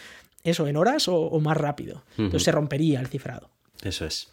eso 0.44 0.68
en 0.68 0.76
horas 0.76 1.08
o, 1.08 1.40
más 1.40 1.56
rápido. 1.56 2.04
Entonces 2.18 2.44
se 2.44 2.52
rompería 2.52 3.00
el 3.00 3.08
cifrado. 3.08 3.55
Eso 3.84 4.06
es. 4.06 4.32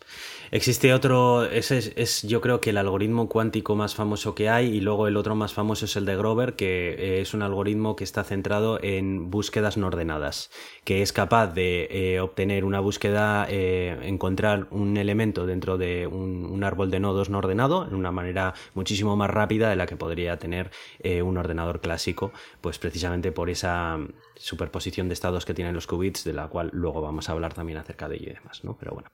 Existe 0.50 0.94
otro, 0.94 1.44
ese 1.44 1.92
es, 1.96 2.22
yo 2.22 2.40
creo 2.40 2.60
que 2.60 2.70
el 2.70 2.78
algoritmo 2.78 3.28
cuántico 3.28 3.74
más 3.74 3.94
famoso 3.94 4.34
que 4.34 4.48
hay 4.48 4.68
y 4.68 4.80
luego 4.80 5.08
el 5.08 5.16
otro 5.16 5.34
más 5.34 5.52
famoso 5.52 5.86
es 5.86 5.96
el 5.96 6.06
de 6.06 6.16
Grover, 6.16 6.54
que 6.54 6.90
eh, 6.90 7.20
es 7.20 7.34
un 7.34 7.42
algoritmo 7.42 7.96
que 7.96 8.04
está 8.04 8.22
centrado 8.24 8.78
en 8.82 9.30
búsquedas 9.30 9.76
no 9.76 9.88
ordenadas, 9.88 10.50
que 10.84 11.02
es 11.02 11.12
capaz 11.12 11.48
de 11.48 11.88
eh, 11.90 12.20
obtener 12.20 12.64
una 12.64 12.80
búsqueda, 12.80 13.46
eh, 13.48 13.98
encontrar 14.04 14.68
un 14.70 14.96
elemento 14.96 15.44
dentro 15.44 15.76
de 15.76 16.06
un, 16.06 16.62
árbol 16.62 16.92
de 16.92 17.00
nodos 17.00 17.28
no 17.28 17.38
ordenado 17.38 17.86
en 17.88 17.94
una 17.94 18.12
manera 18.12 18.54
muchísimo 18.74 19.16
más 19.16 19.28
rápida 19.28 19.68
de 19.68 19.74
la 19.74 19.86
que 19.86 19.96
podría 19.96 20.38
tener 20.38 20.70
un 21.02 21.36
ordenador 21.36 21.80
clásico, 21.80 22.32
pues 22.60 22.78
precisamente 22.78 23.32
por 23.32 23.50
esa 23.50 23.98
superposición 24.36 25.08
de 25.08 25.14
estados 25.14 25.44
que 25.44 25.54
tienen 25.54 25.74
los 25.74 25.86
qubits, 25.86 26.24
de 26.24 26.32
la 26.32 26.48
cual 26.48 26.70
luego 26.72 27.00
vamos 27.00 27.28
a 27.28 27.32
hablar 27.32 27.54
también 27.54 27.78
acerca 27.78 28.08
de 28.08 28.16
ello 28.16 28.30
y 28.30 28.34
demás, 28.34 28.64
¿no? 28.64 28.76
Pero 28.78 28.92
bueno. 28.92 29.08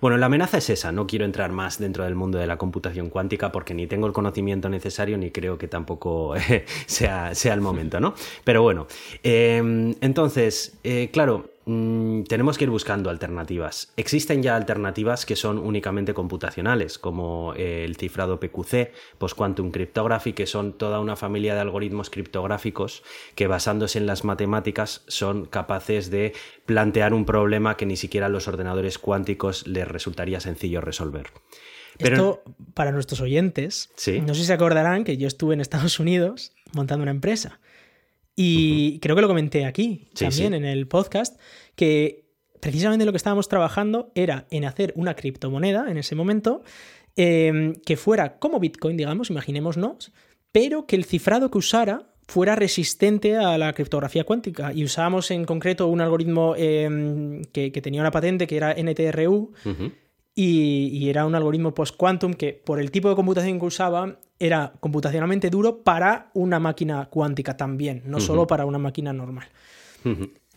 Bueno, 0.00 0.16
la 0.16 0.26
amenaza 0.26 0.58
es 0.58 0.70
esa. 0.70 0.92
No 0.92 1.06
quiero 1.06 1.24
entrar 1.24 1.50
más 1.50 1.78
dentro 1.78 2.04
del 2.04 2.14
mundo 2.14 2.38
de 2.38 2.46
la 2.46 2.56
computación 2.56 3.10
cuántica 3.10 3.50
porque 3.50 3.74
ni 3.74 3.86
tengo 3.86 4.06
el 4.06 4.12
conocimiento 4.12 4.68
necesario 4.68 5.18
ni 5.18 5.30
creo 5.30 5.58
que 5.58 5.68
tampoco 5.68 6.34
sea, 6.86 7.34
sea, 7.34 7.54
el 7.54 7.60
momento, 7.60 8.00
¿no? 8.00 8.14
Pero 8.44 8.62
bueno, 8.62 8.86
em, 9.22 9.94
entonces, 10.00 10.78
eh, 10.84 11.10
claro, 11.12 11.50
Mm, 11.70 12.22
tenemos 12.22 12.56
que 12.56 12.64
ir 12.64 12.70
buscando 12.70 13.10
alternativas. 13.10 13.92
Existen 13.98 14.42
ya 14.42 14.56
alternativas 14.56 15.26
que 15.26 15.36
son 15.36 15.58
únicamente 15.58 16.14
computacionales, 16.14 16.98
como 16.98 17.52
eh, 17.56 17.84
el 17.84 17.96
cifrado 17.96 18.40
PQC, 18.40 18.90
Post-Quantum 19.18 19.70
Cryptography, 19.70 20.32
que 20.32 20.46
son 20.46 20.78
toda 20.78 20.98
una 20.98 21.14
familia 21.14 21.54
de 21.54 21.60
algoritmos 21.60 22.08
criptográficos 22.08 23.02
que 23.34 23.48
basándose 23.48 23.98
en 23.98 24.06
las 24.06 24.24
matemáticas 24.24 25.04
son 25.08 25.44
capaces 25.44 26.10
de 26.10 26.32
plantear 26.64 27.12
un 27.12 27.26
problema 27.26 27.76
que 27.76 27.84
ni 27.84 27.98
siquiera 27.98 28.26
a 28.26 28.30
los 28.30 28.48
ordenadores 28.48 28.96
cuánticos 28.98 29.66
les 29.66 29.86
resultaría 29.86 30.40
sencillo 30.40 30.80
resolver. 30.80 31.26
Pero... 31.98 32.16
Esto, 32.16 32.42
para 32.72 32.92
nuestros 32.92 33.20
oyentes, 33.20 33.90
no 34.22 34.32
sé 34.32 34.40
si 34.40 34.46
se 34.46 34.54
acordarán 34.54 35.04
que 35.04 35.18
yo 35.18 35.28
estuve 35.28 35.52
en 35.52 35.60
Estados 35.60 36.00
Unidos 36.00 36.52
montando 36.72 37.02
una 37.02 37.10
empresa. 37.10 37.60
Y 38.40 39.00
creo 39.00 39.16
que 39.16 39.22
lo 39.22 39.26
comenté 39.26 39.64
aquí 39.64 40.06
también 40.16 40.54
en 40.54 40.64
el 40.64 40.86
podcast, 40.86 41.40
que 41.74 42.30
precisamente 42.60 43.04
lo 43.04 43.10
que 43.10 43.16
estábamos 43.16 43.48
trabajando 43.48 44.12
era 44.14 44.46
en 44.52 44.64
hacer 44.64 44.92
una 44.94 45.14
criptomoneda 45.14 45.90
en 45.90 45.98
ese 45.98 46.14
momento 46.14 46.62
em, 47.16 47.74
que 47.84 47.96
fuera 47.96 48.38
como 48.38 48.60
Bitcoin, 48.60 48.96
digamos, 48.96 49.30
imaginémonos, 49.30 50.12
pero 50.52 50.86
que 50.86 50.94
el 50.94 51.04
cifrado 51.04 51.50
que 51.50 51.58
usara 51.58 52.14
fuera 52.28 52.54
resistente 52.54 53.36
a 53.36 53.58
la 53.58 53.72
criptografía 53.72 54.22
cuántica. 54.22 54.72
Y 54.72 54.84
usábamos 54.84 55.32
en 55.32 55.44
concreto 55.44 55.88
un 55.88 56.00
algoritmo 56.00 56.54
em, 56.56 57.42
que, 57.46 57.72
tenía 57.72 58.02
una 58.02 58.12
patente 58.12 58.46
que 58.46 58.56
era 58.56 58.72
NTRU. 58.72 59.52
y, 60.36 61.08
era 61.08 61.26
un 61.26 61.34
algoritmo 61.34 61.74
post-quantum 61.74 62.34
que, 62.34 62.52
por 62.52 62.78
el 62.78 62.92
tipo 62.92 63.08
de 63.08 63.16
computación 63.16 63.58
que 63.58 63.66
usaba, 63.66 64.20
era 64.38 64.72
computacionalmente 64.80 65.50
duro 65.50 65.82
para 65.82 66.30
una 66.34 66.58
máquina 66.58 67.06
cuántica 67.10 67.56
también, 67.56 68.02
no 68.06 68.20
solo 68.20 68.46
para 68.46 68.64
una 68.66 68.78
máquina 68.78 69.12
normal. 69.12 69.48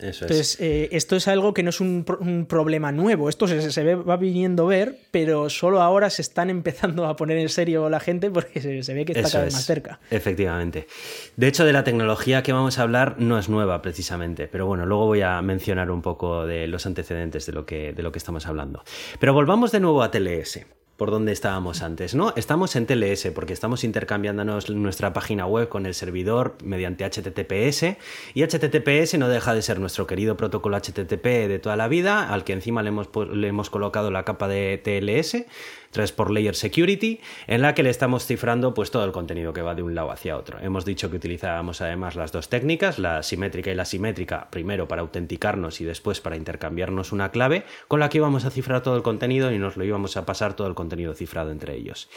Entonces, 0.01 0.57
eh, 0.59 0.89
esto 0.91 1.15
es 1.15 1.27
algo 1.27 1.53
que 1.53 1.61
no 1.61 1.69
es 1.69 1.79
un, 1.79 2.05
problema 2.47 2.91
nuevo, 2.91 3.29
esto 3.29 3.47
se, 3.47 3.95
va 3.95 4.17
viniendo 4.17 4.63
a 4.63 4.67
ver, 4.67 4.97
pero 5.11 5.49
solo 5.49 5.81
ahora 5.81 6.09
se 6.09 6.21
están 6.21 6.49
empezando 6.49 7.05
a 7.05 7.15
poner 7.15 7.37
en 7.37 7.49
serio 7.49 7.89
la 7.89 7.99
gente 7.99 8.31
porque 8.31 8.61
se, 8.61 8.93
ve 8.93 9.05
que 9.05 9.13
está 9.13 9.29
cada 9.29 9.43
vez 9.45 9.53
más 9.53 9.65
cerca. 9.65 9.99
Efectivamente. 10.09 10.87
De 11.35 11.47
hecho, 11.47 11.65
de 11.65 11.73
la 11.73 11.83
tecnología 11.83 12.41
que 12.41 12.53
vamos 12.53 12.79
a 12.79 12.83
hablar 12.83 13.15
no 13.19 13.37
es 13.37 13.49
nueva 13.49 13.81
precisamente, 13.81 14.47
pero 14.47 14.65
bueno, 14.65 14.85
luego 14.85 15.05
voy 15.05 15.21
a 15.21 15.41
mencionar 15.41 15.91
un 15.91 16.01
poco 16.01 16.45
de 16.45 16.67
los 16.67 16.85
antecedentes 16.85 17.45
de 17.45 17.53
lo 17.53 17.65
que, 17.65 17.93
de 17.93 18.03
lo 18.03 18.11
que 18.11 18.17
estamos 18.17 18.47
hablando. 18.47 18.83
Pero 19.19 19.33
volvamos 19.33 19.71
de 19.71 19.79
nuevo 19.79 20.01
a 20.01 20.09
TLS 20.09 20.61
por 21.01 21.09
donde 21.09 21.31
estábamos 21.31 21.81
antes, 21.81 22.13
¿no? 22.13 22.31
Estamos 22.35 22.75
en 22.75 22.85
TLS 22.85 23.31
porque 23.33 23.53
estamos 23.53 23.83
intercambiándonos 23.83 24.69
nuestra 24.69 25.13
página 25.13 25.47
web 25.47 25.67
con 25.67 25.87
el 25.87 25.95
servidor 25.95 26.53
mediante 26.63 27.03
HTTPS 27.09 27.97
y 28.35 28.43
HTTPS 28.43 29.17
no 29.17 29.27
deja 29.27 29.55
de 29.55 29.63
ser 29.63 29.79
nuestro 29.79 30.05
querido 30.05 30.37
protocolo 30.37 30.77
HTTP 30.77 31.25
de 31.25 31.57
toda 31.57 31.75
la 31.75 31.87
vida, 31.87 32.31
al 32.31 32.43
que 32.43 32.53
encima 32.53 32.83
le 32.83 32.89
hemos, 32.89 33.09
le 33.33 33.47
hemos 33.47 33.71
colocado 33.71 34.11
la 34.11 34.25
capa 34.25 34.47
de 34.47 34.77
TLS 34.77 35.43
Transport 35.91 36.31
Layer 36.31 36.55
Security, 36.55 37.19
en 37.47 37.61
la 37.61 37.75
que 37.75 37.83
le 37.83 37.89
estamos 37.89 38.25
cifrando 38.25 38.73
pues 38.73 38.91
todo 38.91 39.05
el 39.05 39.11
contenido 39.11 39.53
que 39.53 39.61
va 39.61 39.75
de 39.75 39.83
un 39.83 39.95
lado 39.95 40.11
hacia 40.11 40.37
otro. 40.37 40.59
Hemos 40.59 40.85
dicho 40.85 41.09
que 41.09 41.17
utilizábamos 41.17 41.81
además 41.81 42.15
las 42.15 42.31
dos 42.31 42.49
técnicas, 42.49 42.99
la 42.99 43.23
simétrica 43.23 43.71
y 43.71 43.75
la 43.75 43.85
simétrica, 43.85 44.49
primero 44.49 44.87
para 44.87 45.01
autenticarnos 45.01 45.81
y 45.81 45.85
después 45.85 46.21
para 46.21 46.37
intercambiarnos 46.37 47.11
una 47.11 47.31
clave, 47.31 47.65
con 47.87 47.99
la 47.99 48.09
que 48.09 48.17
íbamos 48.17 48.45
a 48.45 48.51
cifrar 48.51 48.81
todo 48.81 48.95
el 48.95 49.03
contenido 49.03 49.51
y 49.51 49.59
nos 49.59 49.77
lo 49.77 49.83
íbamos 49.83 50.17
a 50.17 50.25
pasar 50.25 50.55
todo 50.55 50.67
el 50.67 50.75
contenido 50.75 51.13
cifrado 51.13 51.51
entre 51.51 51.75
ellos. 51.75 52.09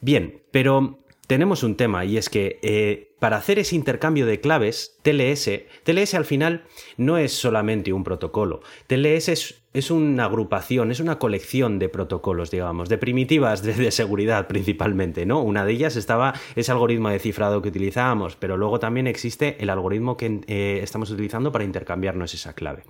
Bien, 0.00 0.42
pero 0.50 0.98
tenemos 1.28 1.62
un 1.62 1.76
tema 1.76 2.04
y 2.04 2.16
es 2.16 2.30
que 2.30 2.58
eh, 2.62 3.12
para 3.18 3.36
hacer 3.36 3.58
ese 3.58 3.76
intercambio 3.76 4.24
de 4.24 4.40
claves, 4.40 4.98
TLS, 5.02 5.50
TLS 5.84 6.14
al 6.14 6.24
final 6.24 6.64
no 6.96 7.18
es 7.18 7.32
solamente 7.32 7.92
un 7.92 8.02
protocolo. 8.02 8.62
TLS 8.86 9.28
es, 9.28 9.62
una 9.90 10.24
agrupación, 10.24 10.90
es 10.90 11.00
una 11.00 11.18
colección 11.18 11.78
de 11.78 11.88
protocolos, 11.88 12.50
digamos, 12.50 12.88
de 12.88 12.98
primitivas 12.98 13.62
de, 13.62 13.90
seguridad 13.90 14.46
principalmente, 14.48 15.24
¿no? 15.26 15.40
Una 15.40 15.64
de 15.64 15.72
ellas 15.72 15.96
estaba 15.96 16.34
ese 16.56 16.72
algoritmo 16.72 17.08
de 17.08 17.18
cifrado 17.18 17.62
que 17.62 17.68
utilizábamos, 17.68 18.36
pero 18.36 18.56
luego 18.56 18.78
también 18.78 19.06
existe 19.06 19.56
el 19.60 19.70
algoritmo 19.70 20.16
que 20.16 20.40
eh, 20.46 20.80
estamos 20.82 21.10
utilizando 21.10 21.52
para 21.52 21.64
intercambiarnos 21.64 22.34
esa 22.34 22.54
clave. 22.54 22.82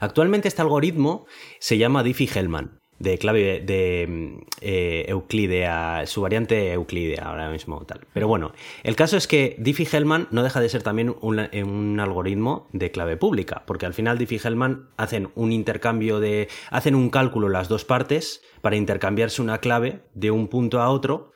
Actualmente 0.00 0.48
este 0.48 0.62
algoritmo 0.62 1.26
se 1.58 1.78
llama 1.78 2.02
Diffie-Hellman 2.02 2.79
de 3.00 3.18
clave 3.18 3.60
de 3.60 4.44
eh, 4.60 5.06
Euclidea, 5.08 6.06
su 6.06 6.20
variante 6.20 6.72
Euclidea 6.72 7.24
ahora 7.24 7.50
mismo 7.50 7.84
tal. 7.86 8.06
Pero 8.12 8.28
bueno, 8.28 8.52
el 8.84 8.94
caso 8.94 9.16
es 9.16 9.26
que 9.26 9.56
Diffie-Hellman 9.58 10.28
no 10.30 10.42
deja 10.42 10.60
de 10.60 10.68
ser 10.68 10.82
también 10.82 11.16
un, 11.20 11.98
algoritmo 11.98 12.68
de 12.72 12.90
clave 12.90 13.16
pública, 13.16 13.64
porque 13.66 13.86
al 13.86 13.94
final 13.94 14.18
Diffie-Hellman 14.18 14.90
hacen 14.98 15.30
un 15.34 15.50
intercambio 15.50 16.20
de, 16.20 16.48
hacen 16.70 16.94
un 16.94 17.08
cálculo 17.08 17.48
las 17.48 17.68
dos 17.68 17.86
partes 17.86 18.42
para 18.60 18.76
intercambiarse 18.76 19.40
una 19.40 19.58
clave 19.58 20.02
de 20.14 20.30
un 20.30 20.48
punto 20.48 20.80
a 20.80 20.90
otro 20.90 21.32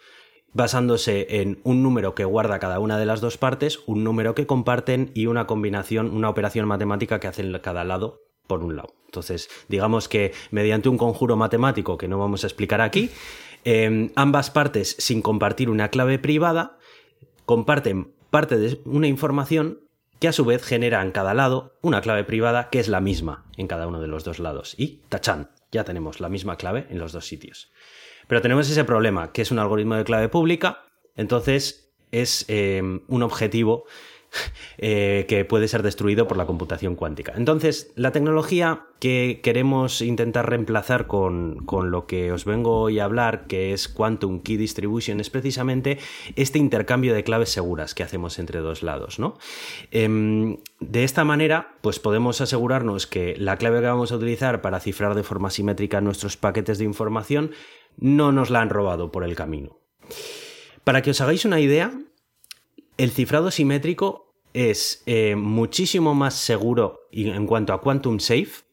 basándose 0.52 1.40
en 1.40 1.60
un 1.64 1.82
número 1.82 2.14
que 2.14 2.24
guarda 2.24 2.60
cada 2.60 2.78
una 2.78 2.96
de 2.98 3.06
las 3.06 3.20
dos 3.20 3.38
partes, 3.38 3.80
un 3.86 4.04
número 4.04 4.36
que 4.36 4.46
comparten 4.46 5.10
y 5.12 5.26
una 5.26 5.46
combinación, 5.46 6.14
una 6.14 6.28
operación 6.28 6.68
matemática 6.68 7.18
que 7.18 7.26
hacen 7.26 7.58
cada 7.60 7.82
lado 7.82 8.23
por 8.46 8.62
un 8.62 8.76
lado. 8.76 8.94
Entonces, 9.06 9.48
digamos 9.68 10.08
que 10.08 10.32
mediante 10.50 10.88
un 10.88 10.98
conjuro 10.98 11.36
matemático 11.36 11.96
que 11.96 12.08
no 12.08 12.18
vamos 12.18 12.44
a 12.44 12.48
explicar 12.48 12.80
aquí, 12.80 13.10
em, 13.64 14.10
ambas 14.16 14.50
partes, 14.50 14.96
sin 14.98 15.22
compartir 15.22 15.70
una 15.70 15.88
clave 15.88 16.18
privada, 16.18 16.78
comparten 17.46 18.12
parte 18.30 18.56
de 18.56 18.80
una 18.84 19.06
información 19.06 19.80
que 20.18 20.28
a 20.28 20.32
su 20.32 20.44
vez 20.44 20.64
genera 20.64 21.02
en 21.02 21.12
cada 21.12 21.34
lado 21.34 21.76
una 21.82 22.00
clave 22.00 22.24
privada 22.24 22.70
que 22.70 22.80
es 22.80 22.88
la 22.88 23.00
misma 23.00 23.44
en 23.56 23.68
cada 23.68 23.86
uno 23.86 24.00
de 24.00 24.08
los 24.08 24.24
dos 24.24 24.38
lados. 24.38 24.74
Y 24.78 25.02
tachan, 25.08 25.50
ya 25.70 25.84
tenemos 25.84 26.20
la 26.20 26.28
misma 26.28 26.56
clave 26.56 26.86
en 26.90 26.98
los 26.98 27.12
dos 27.12 27.26
sitios. 27.26 27.70
Pero 28.26 28.40
tenemos 28.40 28.68
ese 28.70 28.84
problema, 28.84 29.32
que 29.32 29.42
es 29.42 29.50
un 29.50 29.58
algoritmo 29.58 29.96
de 29.96 30.04
clave 30.04 30.28
pública, 30.28 30.82
entonces 31.14 31.92
es 32.10 32.44
em, 32.48 33.02
un 33.08 33.22
objetivo 33.22 33.84
eh, 34.78 35.26
que 35.28 35.44
puede 35.44 35.68
ser 35.68 35.82
destruido 35.82 36.26
por 36.26 36.36
la 36.36 36.46
computación 36.46 36.96
cuántica. 36.96 37.32
Entonces, 37.36 37.92
la 37.96 38.12
tecnología 38.12 38.86
que 39.00 39.40
queremos 39.42 40.00
intentar 40.00 40.48
reemplazar 40.48 41.06
con, 41.06 41.66
lo 41.68 42.06
que 42.06 42.32
os 42.32 42.44
vengo 42.44 42.80
hoy 42.80 42.98
a 42.98 43.04
hablar, 43.04 43.46
que 43.46 43.72
es 43.72 43.88
Quantum 43.88 44.40
Key 44.40 44.56
Distribution, 44.56 45.20
es 45.20 45.30
precisamente 45.30 45.98
este 46.36 46.58
intercambio 46.58 47.14
de 47.14 47.24
claves 47.24 47.50
seguras 47.50 47.94
que 47.94 48.02
hacemos 48.02 48.38
entre 48.38 48.60
dos 48.60 48.82
lados. 48.82 49.18
¿no? 49.18 49.36
Em, 49.90 50.58
de 50.80 51.04
esta 51.04 51.24
manera, 51.24 51.74
pues 51.80 51.98
podemos 51.98 52.40
asegurarnos 52.40 53.06
que 53.06 53.34
la 53.36 53.56
clave 53.56 53.80
que 53.80 53.86
vamos 53.86 54.12
a 54.12 54.16
utilizar 54.16 54.62
para 54.62 54.80
cifrar 54.80 55.14
de 55.14 55.22
forma 55.22 55.50
simétrica 55.50 56.00
nuestros 56.00 56.36
paquetes 56.36 56.78
de 56.78 56.84
información 56.84 57.50
no 57.96 58.32
nos 58.32 58.50
la 58.50 58.60
han 58.60 58.70
robado 58.70 59.12
por 59.12 59.24
el 59.24 59.36
camino. 59.36 59.78
Para 60.82 61.02
que 61.02 61.10
os 61.10 61.20
hagáis 61.20 61.44
una 61.44 61.60
idea, 61.60 61.92
el 62.96 63.10
cifrado 63.10 63.50
simétrico 63.50 64.23
es 64.54 65.02
eh, 65.04 65.36
muchísimo 65.36 66.14
más 66.14 66.34
seguro 66.34 67.08
en 67.12 67.46
cuanto 67.46 67.72
a 67.72 67.80
quantum 67.80 68.20
safe, 68.20 68.64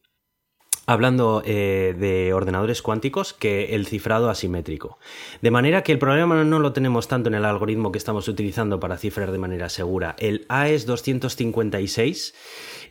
hablando 0.86 1.41
eh, 1.45 1.95
de 1.97 2.34
ordenadores 2.34 2.82
cuánticos, 2.82 3.34
que 3.34 3.75
el 3.75 3.88
cifrado 3.88 4.29
asimétrico. 4.29 4.99
De 5.41 5.51
manera 5.51 5.84
que 5.84 5.91
el 5.91 5.99
problema 5.99 6.43
no 6.43 6.59
lo 6.59 6.73
tenemos 6.73 7.07
tanto 7.07 7.29
en 7.29 7.36
el 7.36 7.45
algoritmo 7.45 7.91
que 7.91 7.97
estamos 7.97 8.27
utilizando 8.27 8.79
para 8.79 8.97
cifrar 8.97 9.32
de 9.32 9.38
manera 9.38 9.69
segura. 9.69 10.15
El 10.19 10.45
AES 10.49 10.86
256, 10.86 12.36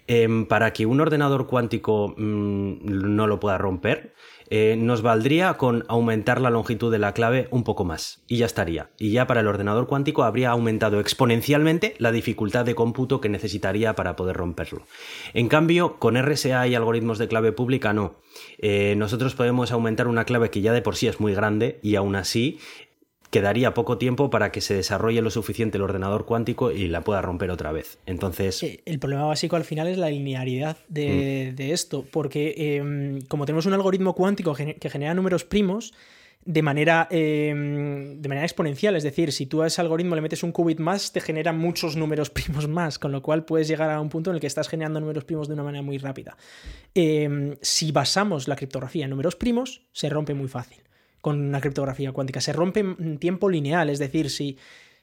em, 0.07 0.47
para 0.47 0.73
que 0.73 0.87
un 0.87 1.01
ordenador 1.01 1.47
cuántico 1.47 2.15
mm, 2.17 3.15
no 3.15 3.27
lo 3.27 3.39
pueda 3.39 3.59
romper, 3.59 4.15
eh, 4.51 4.77
nos 4.77 5.03
valdría 5.03 5.55
con 5.55 5.85
aumentar 5.89 6.41
la 6.41 6.51
longitud 6.51 6.91
de 6.91 6.99
la 6.99 7.15
clave 7.15 7.49
un 7.51 7.65
poco 7.65 7.85
más 7.85 8.23
y 8.27 8.39
ya 8.39 8.47
estaría. 8.47 8.91
Y 8.99 9.13
ya 9.13 9.27
para 9.27 9.41
el 9.41 9.47
ordenador 9.47 9.87
cuántico 9.87 10.25
habría 10.25 10.51
aumentado 10.51 11.01
exponencialmente 11.01 11.95
la 11.99 12.13
dificultad 12.13 12.65
de 12.65 12.75
cómputo 12.75 13.21
que 13.21 13.29
necesitaría 13.29 13.95
para 13.95 14.17
poder 14.17 14.37
romperlo. 14.37 14.83
En 15.35 15.49
cambio, 15.49 15.99
con 15.99 16.21
RSA 16.21 16.67
y 16.67 16.75
algoritmos 16.75 17.19
de 17.19 17.29
clave 17.29 17.53
pública 17.53 17.93
no. 17.93 18.17
Eh, 18.59 18.95
nosotros 18.97 19.35
podemos 19.35 19.71
aumentar 19.73 20.09
una 20.09 20.25
clave 20.25 20.51
que 20.51 20.61
ya 20.61 20.73
de 20.73 20.83
por 20.83 20.97
sí 20.97 21.07
es 21.07 21.21
muy 21.21 21.33
grande 21.33 21.79
y 21.83 21.95
aún 21.95 22.17
así 22.17 22.59
quedaría 23.31 23.75
poco 23.75 23.97
tiempo 23.97 24.29
para 24.29 24.53
que 24.53 24.61
se 24.61 24.75
desarrolle 24.75 25.23
lo 25.23 25.31
suficiente 25.31 25.79
el 25.79 25.83
ordenador 25.83 26.27
cuántico 26.27 26.73
y 26.73 26.89
la 26.89 27.03
pueda 27.03 27.23
romper 27.23 27.51
otra 27.51 27.73
vez. 27.73 27.99
Entonces. 28.07 28.63
El 28.85 28.99
problema 28.99 29.25
básico 29.25 29.57
al 29.57 29.65
final 29.65 29.89
es 29.89 29.99
la 29.99 30.11
linearidad 30.11 30.77
de, 30.89 31.55
mm. 31.57 31.63
esto, 31.63 32.05
porque 32.11 32.77
em, 32.77 33.21
como 33.23 33.47
tenemos 33.47 33.67
un 33.67 33.73
algoritmo 33.73 34.15
cuántico 34.15 34.55
que 34.55 34.91
genera 34.91 35.15
números 35.15 35.45
primos, 35.45 35.93
de 36.45 36.63
manera, 36.63 37.07
em, 37.11 38.21
de 38.21 38.29
manera 38.29 38.47
exponencial. 38.47 38.97
Es 38.97 39.03
decir, 39.03 39.33
si 39.33 39.47
tú 39.47 39.63
a 39.63 39.67
ese 39.67 39.81
algoritmo 39.81 40.15
le 40.15 40.23
metes 40.23 40.43
un 40.43 40.53
qubit 40.53 40.79
más, 40.79 41.13
te 41.13 41.21
genera 41.21 41.53
muchos 41.53 41.97
números 41.97 42.31
primos 42.31 42.69
más, 42.69 42.99
con 42.99 43.13
lo 43.13 43.23
cual 43.23 43.45
puedes 43.45 43.69
llegar 43.69 43.91
a 43.91 44.01
un 44.01 44.09
punto 44.09 44.31
en 44.31 44.37
el 44.37 44.41
que 44.41 44.47
estás 44.47 44.69
generando 44.69 45.01
números 45.01 45.25
primos 45.25 45.49
de 45.49 45.55
una 45.55 45.63
manera 45.63 45.83
muy 45.83 45.99
rápida. 45.99 46.37
Em, 46.95 47.57
si 47.61 47.93
basamos 47.93 48.49
la 48.49 48.57
criptografía 48.57 49.05
en 49.05 49.11
números 49.11 49.37
primos, 49.37 49.83
se 49.93 50.09
rompe 50.09 50.35
muy 50.35 50.49
fácil 50.49 50.83
con 51.21 51.41
una 51.41 51.61
criptografía 51.61 52.13
cuántica. 52.13 52.41
Se 52.41 52.53
rompe 52.53 52.81
en 52.81 53.19
tiempo 53.19 53.49
lineal, 53.49 53.91
es 53.91 53.99
decir, 53.99 54.31
si, 54.31 54.57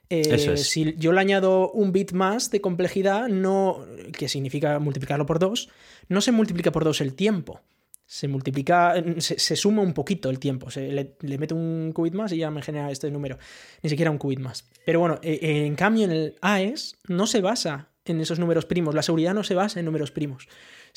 eh, 0.09 0.57
si 0.57 0.95
yo 0.97 1.11
le 1.11 1.19
añado 1.19 1.71
un 1.71 1.91
bit 1.91 2.11
más 2.11 2.51
de 2.51 2.61
complejidad, 2.61 3.27
no, 3.27 3.85
que 4.17 4.29
significa 4.29 4.79
multiplicarlo 4.79 5.25
por 5.25 5.39
dos, 5.39 5.69
no 6.09 6.21
se 6.21 6.31
multiplica 6.31 6.71
por 6.71 6.83
dos 6.83 7.01
el 7.01 7.13
tiempo 7.13 7.61
se 8.07 8.29
multiplica, 8.29 8.95
se, 9.17 9.55
suma 9.57 9.81
un 9.81 9.93
poquito 9.93 10.29
el 10.29 10.39
tiempo. 10.39 10.71
Se, 10.71 10.91
le, 10.91 11.37
meto 11.37 11.55
un 11.55 11.91
qubit 11.93 12.13
más 12.13 12.31
y 12.31 12.37
ya 12.37 12.49
me 12.49 12.61
genera 12.61 12.89
este 12.89 13.11
número. 13.11 13.37
Ni 13.83 13.89
siquiera 13.89 14.09
un 14.09 14.17
qubit 14.17 14.39
más. 14.39 14.65
Pero 14.85 15.01
bueno, 15.01 15.19
e, 15.21 15.33
e, 15.41 15.65
en 15.65 15.75
cambio 15.75 16.05
en 16.05 16.11
el 16.11 16.35
AES 16.41 16.95
no 17.09 17.27
se 17.27 17.41
basa 17.41 17.89
en 18.05 18.21
esos 18.21 18.39
números 18.39 18.65
primos. 18.65 18.95
La 18.95 19.03
seguridad 19.03 19.33
no 19.33 19.43
se 19.43 19.55
basa 19.55 19.79
en 19.79 19.85
números 19.85 20.11
primos, 20.11 20.47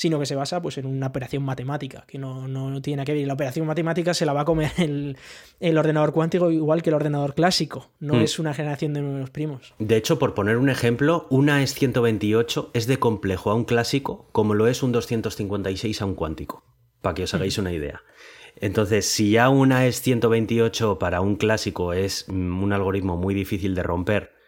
sino 0.01 0.18
que 0.18 0.24
se 0.24 0.34
basa 0.34 0.62
pues, 0.62 0.78
en 0.78 0.86
una 0.86 1.09
operación 1.09 1.42
matemática, 1.42 2.05
que 2.07 2.16
no, 2.16 2.48
no, 2.48 2.80
tiene 2.80 2.96
nada 2.96 3.05
que 3.05 3.12
ver. 3.12 3.20
Y 3.20 3.26
la 3.26 3.34
operación 3.34 3.66
matemática 3.66 4.14
se 4.14 4.24
la 4.24 4.32
va 4.32 4.40
a 4.40 4.44
comer 4.46 4.72
el, 4.78 5.18
el 5.61 5.76
ordenador 5.76 6.14
cuántico 6.14 6.51
igual 6.51 6.80
que 6.80 6.88
el 6.88 6.94
ordenador 6.94 7.34
clásico. 7.34 7.90
No 8.01 8.14
hmm. 8.14 8.22
es 8.22 8.38
una 8.38 8.55
generación 8.55 8.94
de 8.94 9.03
números 9.03 9.28
primos. 9.28 9.74
De 9.78 9.98
hecho, 9.98 10.18
por 10.18 10.32
poner 10.32 10.57
un 10.57 10.70
ejemplo, 10.70 11.26
una 11.28 11.57
AES 11.57 11.74
128 11.74 12.70
es 12.72 12.86
de 12.86 12.98
complejo 12.98 13.51
a 13.51 13.55
un 13.55 13.64
clásico 13.64 14.30
como 14.32 14.55
lo 14.55 14.68
es 14.68 14.82
un 14.82 14.90
256 14.92 16.01
a 16.01 16.07
un 16.07 16.14
cuántico 16.14 16.64
para 17.03 17.14
que 17.14 17.24
os 17.24 17.34
hagáis 17.34 17.59
una 17.59 17.70
idea. 17.70 18.01
Entonces, 18.57 19.05
si 19.05 19.32
ya 19.32 19.51
una 19.51 19.86
es 19.86 20.01
128 20.01 20.98
para 20.98 21.20
un 21.20 21.36
clásico 21.36 21.92
es 21.92 22.24
mm, 22.26 22.62
un 22.62 22.72
algoritmo 22.72 23.18
muy 23.18 23.34
difícil 23.34 23.74
de 23.74 23.82
romper 23.82 24.39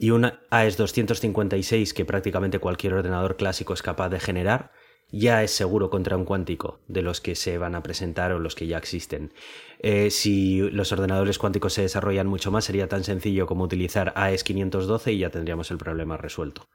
y 0.00 0.12
una 0.12 0.40
AES 0.48 0.78
256 0.78 1.92
que 1.92 2.06
prácticamente 2.06 2.58
cualquier 2.58 2.94
ordenador 2.94 3.36
clásico 3.36 3.74
es 3.74 3.82
capaz 3.82 4.08
de 4.08 4.18
generar, 4.18 4.72
ya 5.12 5.42
es 5.42 5.50
seguro 5.50 5.90
contra 5.90 6.16
un 6.16 6.24
cuántico 6.24 6.80
de 6.88 7.02
los 7.02 7.20
que 7.20 7.34
se 7.34 7.58
van 7.58 7.74
a 7.74 7.82
presentar 7.82 8.32
o 8.32 8.38
los 8.38 8.54
que 8.54 8.66
ya 8.66 8.78
existen. 8.78 9.34
Eh, 9.80 10.10
si 10.10 10.60
los 10.70 10.90
ordenadores 10.92 11.36
cuánticos 11.36 11.74
se 11.74 11.82
desarrollan 11.82 12.28
mucho 12.28 12.50
más, 12.50 12.64
sería 12.64 12.88
tan 12.88 13.04
sencillo 13.04 13.46
como 13.46 13.64
utilizar 13.64 14.14
AES 14.16 14.42
512 14.42 15.12
y 15.12 15.18
ya 15.18 15.28
tendríamos 15.28 15.70
el 15.70 15.76
problema 15.76 16.16
resuelto. 16.16 16.66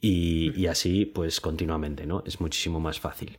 Y 0.00 0.66
así, 0.66 1.04
pues 1.04 1.42
continuamente, 1.42 2.06
¿no? 2.06 2.22
Es 2.24 2.40
muchísimo 2.40 2.80
más 2.80 3.00
fácil. 3.00 3.38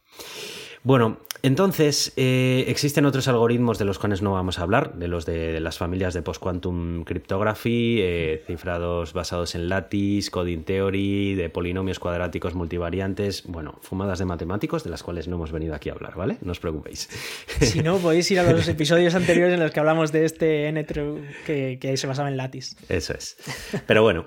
Bueno, 0.83 1.19
entonces 1.43 2.13
eh, 2.17 2.65
existen 2.67 3.05
otros 3.05 3.27
algoritmos 3.27 3.79
de 3.79 3.85
los 3.85 3.97
cuales 3.97 4.21
no 4.21 4.33
vamos 4.33 4.59
a 4.59 4.63
hablar, 4.63 4.93
de 4.95 5.07
los 5.07 5.25
de, 5.25 5.59
las 5.59 5.77
familias 5.77 6.13
de 6.13 6.21
post-quantum 6.21 7.03
cryptography, 7.03 7.99
eh, 8.01 8.43
cifrados 8.45 9.13
basados 9.13 9.55
en 9.55 9.69
lattice, 9.69 10.29
coding 10.29 10.63
theory, 10.63 11.35
de 11.35 11.49
polinomios 11.49 11.99
cuadráticos 11.99 12.53
multivariantes, 12.53 13.43
bueno, 13.47 13.79
fumadas 13.81 14.19
de 14.19 14.25
matemáticos 14.25 14.83
de 14.83 14.91
las 14.91 15.01
cuales 15.01 15.27
no 15.27 15.35
hemos 15.35 15.51
venido 15.51 15.73
aquí 15.73 15.89
a 15.89 15.93
hablar, 15.93 16.15
¿vale? 16.15 16.37
No 16.41 16.51
os 16.51 16.59
preocupéis. 16.59 17.09
Si 17.59 17.81
no, 17.81 17.97
podéis 17.99 18.29
ir 18.31 18.39
a 18.39 18.51
los 18.51 18.67
episodios 18.67 19.15
anteriores 19.15 19.53
en 19.53 19.59
los 19.59 19.71
que 19.71 19.79
hablamos 19.79 20.11
de 20.11 20.25
este 20.25 20.67
n 20.67 20.85
que, 21.45 21.77
que 21.79 21.97
se 21.97 22.07
basaba 22.07 22.29
en 22.29 22.37
lattice. 22.37 22.75
Eso 22.89 23.13
es. 23.13 23.37
Pero 23.87 24.03
bueno, 24.03 24.25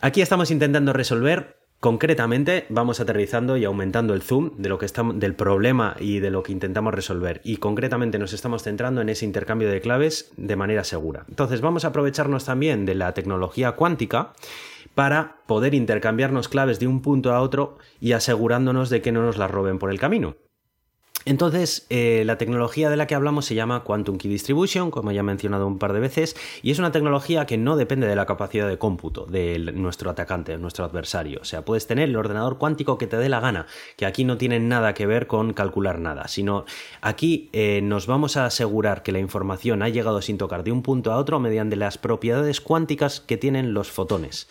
aquí 0.00 0.20
estamos 0.20 0.50
intentando 0.50 0.92
resolver 0.92 1.61
Concretamente, 1.82 2.64
vamos 2.68 3.00
aterrizando 3.00 3.56
y 3.56 3.64
aumentando 3.64 4.14
el 4.14 4.22
zoom 4.22 4.52
de 4.56 4.68
lo 4.68 4.78
que 4.78 4.86
del 5.16 5.34
problema 5.34 5.96
y 5.98 6.20
de 6.20 6.30
lo 6.30 6.44
que 6.44 6.52
intentamos 6.52 6.94
resolver. 6.94 7.40
Y 7.42 7.56
concretamente 7.56 8.20
nos 8.20 8.32
estamos 8.32 8.62
centrando 8.62 9.00
en 9.00 9.08
ese 9.08 9.24
intercambio 9.24 9.68
de 9.68 9.80
claves 9.80 10.30
de 10.36 10.54
manera 10.54 10.84
segura. 10.84 11.24
Entonces, 11.28 11.60
vamos 11.60 11.84
a 11.84 11.88
aprovecharnos 11.88 12.44
también 12.44 12.86
de 12.86 12.94
la 12.94 13.14
tecnología 13.14 13.72
cuántica 13.72 14.32
para 14.94 15.38
poder 15.48 15.74
intercambiarnos 15.74 16.48
claves 16.48 16.78
de 16.78 16.86
un 16.86 17.02
punto 17.02 17.32
a 17.32 17.40
otro 17.40 17.78
y 18.00 18.12
asegurándonos 18.12 18.88
de 18.88 19.02
que 19.02 19.10
no 19.10 19.22
nos 19.22 19.36
las 19.36 19.50
roben 19.50 19.80
por 19.80 19.90
el 19.90 19.98
camino. 19.98 20.36
Entonces, 21.24 21.86
eh, 21.90 22.22
la 22.26 22.38
tecnología 22.38 22.90
de 22.90 22.96
la 22.96 23.06
que 23.06 23.14
hablamos 23.14 23.46
se 23.46 23.54
llama 23.54 23.84
Quantum 23.84 24.18
Key 24.18 24.30
Distribution, 24.30 24.90
como 24.90 25.12
ya 25.12 25.20
he 25.20 25.24
mencionado 25.24 25.66
un 25.66 25.78
par 25.78 25.92
de 25.92 26.00
veces, 26.00 26.36
y 26.62 26.70
es 26.70 26.78
una 26.78 26.92
tecnología 26.92 27.46
que 27.46 27.58
no 27.58 27.76
depende 27.76 28.06
de 28.06 28.16
la 28.16 28.26
capacidad 28.26 28.68
de 28.68 28.78
cómputo 28.78 29.26
de 29.26 29.58
nuestro 29.74 30.10
atacante, 30.10 30.52
de 30.52 30.58
nuestro 30.58 30.84
adversario. 30.84 31.40
O 31.40 31.44
sea, 31.44 31.64
puedes 31.64 31.86
tener 31.86 32.08
el 32.08 32.16
ordenador 32.16 32.58
cuántico 32.58 32.98
que 32.98 33.06
te 33.06 33.16
dé 33.16 33.28
la 33.28 33.40
gana, 33.40 33.66
que 33.96 34.06
aquí 34.06 34.24
no 34.24 34.36
tiene 34.36 34.58
nada 34.58 34.94
que 34.94 35.06
ver 35.06 35.26
con 35.26 35.52
calcular 35.52 35.98
nada, 35.98 36.28
sino 36.28 36.64
aquí 37.00 37.48
eh, 37.52 37.80
nos 37.82 38.06
vamos 38.06 38.36
a 38.36 38.46
asegurar 38.46 39.02
que 39.02 39.12
la 39.12 39.18
información 39.18 39.82
ha 39.82 39.88
llegado 39.88 40.22
sin 40.22 40.38
tocar 40.38 40.64
de 40.64 40.72
un 40.72 40.82
punto 40.82 41.12
a 41.12 41.18
otro 41.18 41.38
mediante 41.38 41.76
las 41.76 41.98
propiedades 41.98 42.60
cuánticas 42.60 43.20
que 43.20 43.36
tienen 43.36 43.74
los 43.74 43.90
fotones. 43.90 44.48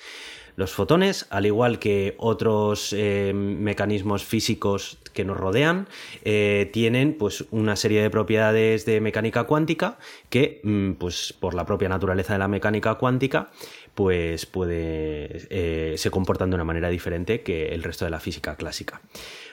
Los 0.56 0.72
fotones, 0.72 1.28
al 1.30 1.46
igual 1.46 1.80
que 1.80 2.16
otros 2.18 2.94
eh, 2.94 3.32
mecanismos 3.34 4.24
físicos 4.24 4.98
que 5.14 5.26
nos 5.26 5.38
rodean, 5.38 5.88
eh, 6.24 6.70
tienen 6.74 7.14
pues, 7.14 7.46
una 7.52 7.76
serie 7.76 8.02
de 8.02 8.10
propiedades 8.10 8.86
de 8.86 9.02
mecánica 9.02 9.46
cuántica 9.46 9.98
que, 10.30 10.62
mm, 10.64 10.94
pues, 10.94 11.34
por 11.34 11.54
la 11.54 11.66
propia 11.66 11.90
naturaleza 11.90 12.34
de 12.34 12.40
la 12.40 12.48
mecánica 12.48 12.96
cuántica, 12.96 13.50
pues 13.96 14.46
puede, 14.46 15.48
eh, 15.50 15.96
se 15.98 16.12
comportan 16.12 16.50
de 16.50 16.56
una 16.56 16.64
manera 16.64 16.90
diferente 16.90 17.42
que 17.42 17.70
el 17.70 17.84
resto 17.84 18.06
de 18.06 18.12
la 18.12 18.20
física 18.20 18.56
clásica. 18.56 19.02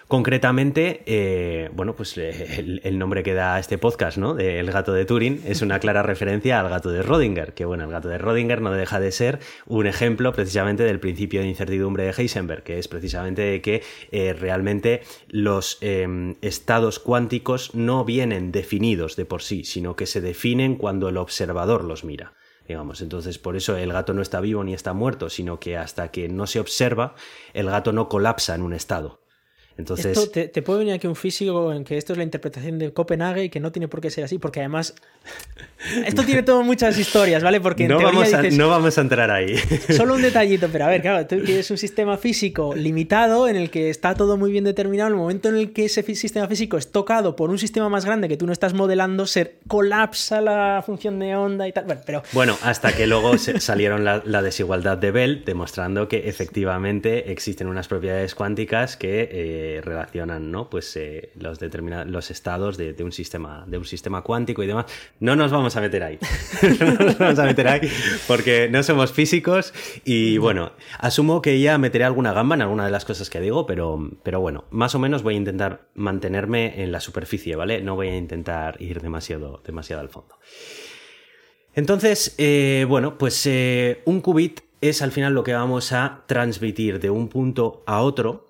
Concretamente, 0.08 1.02
eh, 1.04 1.68
bueno, 1.74 1.94
pues 1.94 2.16
eh, 2.16 2.80
el, 2.82 2.98
nombre 2.98 3.22
que 3.22 3.34
da 3.34 3.58
este 3.58 3.76
podcast, 3.76 4.16
¿no? 4.16 4.32
De 4.32 4.58
El 4.58 4.72
gato 4.72 4.94
de 4.94 5.04
Turing, 5.04 5.42
es 5.44 5.60
una 5.60 5.80
clara 5.80 6.02
referencia 6.02 6.58
al 6.58 6.70
gato 6.70 6.88
de 6.88 7.02
Rodinger, 7.02 7.52
que 7.52 7.66
bueno, 7.66 7.84
el 7.84 7.90
gato 7.90 8.08
de 8.08 8.16
Rodinger 8.16 8.62
no 8.62 8.72
deja 8.72 9.00
de 9.00 9.12
ser 9.12 9.38
un 9.66 9.86
ejemplo 9.86 10.32
precisamente 10.32 10.82
del 10.82 10.98
principio 10.98 11.42
de 11.42 11.48
incertidumbre 11.48 12.04
de 12.04 12.14
Heisenberg, 12.16 12.62
que 12.62 12.78
es 12.78 12.88
precisamente 12.88 13.42
de 13.42 13.60
que 13.60 13.82
eh, 14.10 14.32
realmente 14.32 15.02
los 15.28 15.76
em, 15.82 16.36
estados 16.40 17.00
cuánticos 17.00 17.74
no 17.74 18.06
vienen 18.06 18.50
definidos 18.50 19.14
de 19.14 19.26
por 19.26 19.42
sí, 19.42 19.64
sino 19.64 19.94
que 19.94 20.06
se 20.06 20.22
definen 20.22 20.76
cuando 20.76 21.10
el 21.10 21.18
observador 21.18 21.84
los 21.84 22.04
mira 22.04 22.32
digamos. 22.66 23.00
Entonces, 23.00 23.38
por 23.38 23.56
eso 23.56 23.78
el 23.78 23.92
gato 23.92 24.12
no 24.12 24.20
está 24.20 24.40
vivo 24.40 24.62
ni 24.62 24.74
está 24.74 24.92
muerto, 24.92 25.30
sino 25.30 25.58
que 25.58 25.78
hasta 25.78 26.10
que 26.10 26.28
no 26.28 26.46
se 26.46 26.60
observa, 26.60 27.14
el 27.54 27.70
gato 27.70 27.94
no 27.94 28.10
colapsa 28.10 28.54
en 28.54 28.60
un 28.60 28.74
estado. 28.74 29.20
Entonces... 29.78 30.18
Esto 30.18 30.28
te, 30.28 30.62
puede 30.62 30.80
venir 30.80 30.94
aquí 30.94 31.06
un 31.06 31.16
físico 31.16 31.72
en 31.72 31.84
que 31.84 31.96
esto 31.96 32.12
es 32.12 32.18
la 32.18 32.24
interpretación 32.24 32.78
de 32.78 32.92
Copenhague 32.92 33.44
y 33.44 33.48
que 33.48 33.60
no 33.60 33.70
tiene 33.70 33.86
por 33.86 34.00
qué 34.00 34.10
ser 34.10 34.24
así, 34.24 34.38
porque 34.38 34.58
además 34.58 34.94
esto 36.04 36.24
tiene 36.24 36.42
todo 36.42 36.64
muchas 36.64 36.98
historias, 36.98 37.44
¿vale? 37.44 37.60
Porque 37.60 37.86
no, 37.86 38.02
vamos 38.02 38.34
a, 38.34 38.42
no 38.42 38.68
vamos 38.68 38.98
a 38.98 39.00
entrar 39.00 39.30
ahí. 39.30 39.56
Solo 39.96 40.14
un 40.14 40.22
detallito, 40.22 40.68
pero 40.72 40.86
a 40.86 40.88
ver, 40.88 41.00
claro, 41.00 41.24
tú 41.26 41.40
tienes 41.44 41.70
un 41.70 41.78
sistema 41.78 42.18
físico 42.18 42.74
limitado 42.74 43.46
en 43.46 43.54
el 43.54 43.70
que 43.70 43.88
está 43.88 44.14
todo 44.14 44.36
muy 44.36 44.50
bien 44.50 44.64
determinado. 44.64 45.08
En 45.08 45.14
el 45.14 45.20
momento 45.20 45.48
en 45.48 45.56
el 45.56 45.72
que 45.72 45.84
ese 45.84 46.02
sistema 46.16 46.48
físico 46.48 46.76
es 46.76 46.90
tocado 46.90 47.36
por 47.36 47.50
un 47.50 47.58
sistema 47.58 47.88
más 47.88 48.04
grande 48.04 48.28
que 48.28 48.36
tú 48.36 48.46
no 48.46 48.52
estás 48.52 48.74
modelando, 48.74 49.26
se 49.26 49.58
colapsa 49.68 50.40
la 50.40 50.82
función 50.84 51.20
de 51.20 51.36
onda 51.36 51.68
y 51.68 51.72
tal. 51.72 51.84
Bueno, 51.84 52.00
pero... 52.04 52.22
bueno 52.32 52.58
hasta 52.62 52.92
que 52.92 53.06
luego 53.06 53.38
salieron 53.38 54.04
la, 54.04 54.42
desigualdad 54.42 54.98
de 54.98 55.12
Bell, 55.12 55.44
demostrando 55.44 56.08
que 56.08 56.28
efectivamente 56.28 57.30
existen 57.30 57.68
unas 57.68 57.86
propiedades 57.86 58.34
cuánticas 58.34 58.96
que... 58.96 59.28
Eh, 59.30 59.67
relacionan 59.82 60.50
¿no? 60.50 60.68
pues, 60.68 60.96
eh, 60.96 61.30
los, 61.36 61.58
los 62.06 62.30
estados 62.30 62.76
de, 62.76 62.94
un 63.02 63.12
sistema, 63.12 63.64
de 63.66 63.78
un 63.78 63.84
sistema 63.84 64.22
cuántico 64.22 64.62
y 64.62 64.66
demás. 64.66 64.86
No 65.20 65.36
nos 65.36 65.50
vamos 65.50 65.76
a 65.76 65.80
meter 65.80 66.02
ahí. 66.02 66.18
no 66.80 66.94
nos 66.94 67.18
vamos 67.18 67.38
a 67.38 67.44
meter 67.44 67.68
ahí 67.68 67.80
porque 68.26 68.68
no 68.70 68.82
somos 68.82 69.12
físicos 69.12 69.72
y 70.04 70.38
bueno, 70.38 70.72
asumo 70.98 71.42
que 71.42 71.60
ya 71.60 71.78
meteré 71.78 72.04
alguna 72.04 72.32
gamba 72.32 72.54
en 72.56 72.62
alguna 72.62 72.84
de 72.84 72.90
las 72.90 73.04
cosas 73.04 73.30
que 73.30 73.40
digo, 73.40 73.66
pero, 73.66 74.10
pero 74.22 74.40
bueno, 74.40 74.64
más 74.70 74.94
o 74.94 74.98
menos 74.98 75.22
voy 75.22 75.34
a 75.34 75.38
intentar 75.38 75.88
mantenerme 75.94 76.82
en 76.82 76.92
la 76.92 77.00
superficie, 77.00 77.56
¿vale? 77.56 77.82
No 77.82 77.94
voy 77.94 78.08
a 78.08 78.16
intentar 78.16 78.80
ir 78.80 79.00
demasiado, 79.00 79.62
demasiado 79.64 80.02
al 80.02 80.08
fondo. 80.08 80.36
Entonces, 81.74 82.34
eh, 82.38 82.86
bueno, 82.88 83.18
pues 83.18 83.46
eh, 83.46 84.02
un 84.04 84.20
qubit 84.20 84.60
es 84.80 85.02
al 85.02 85.12
final 85.12 85.34
lo 85.34 85.44
que 85.44 85.52
vamos 85.54 85.92
a 85.92 86.24
transmitir 86.26 87.00
de 87.00 87.10
un 87.10 87.28
punto 87.28 87.82
a 87.86 88.00
otro 88.02 88.47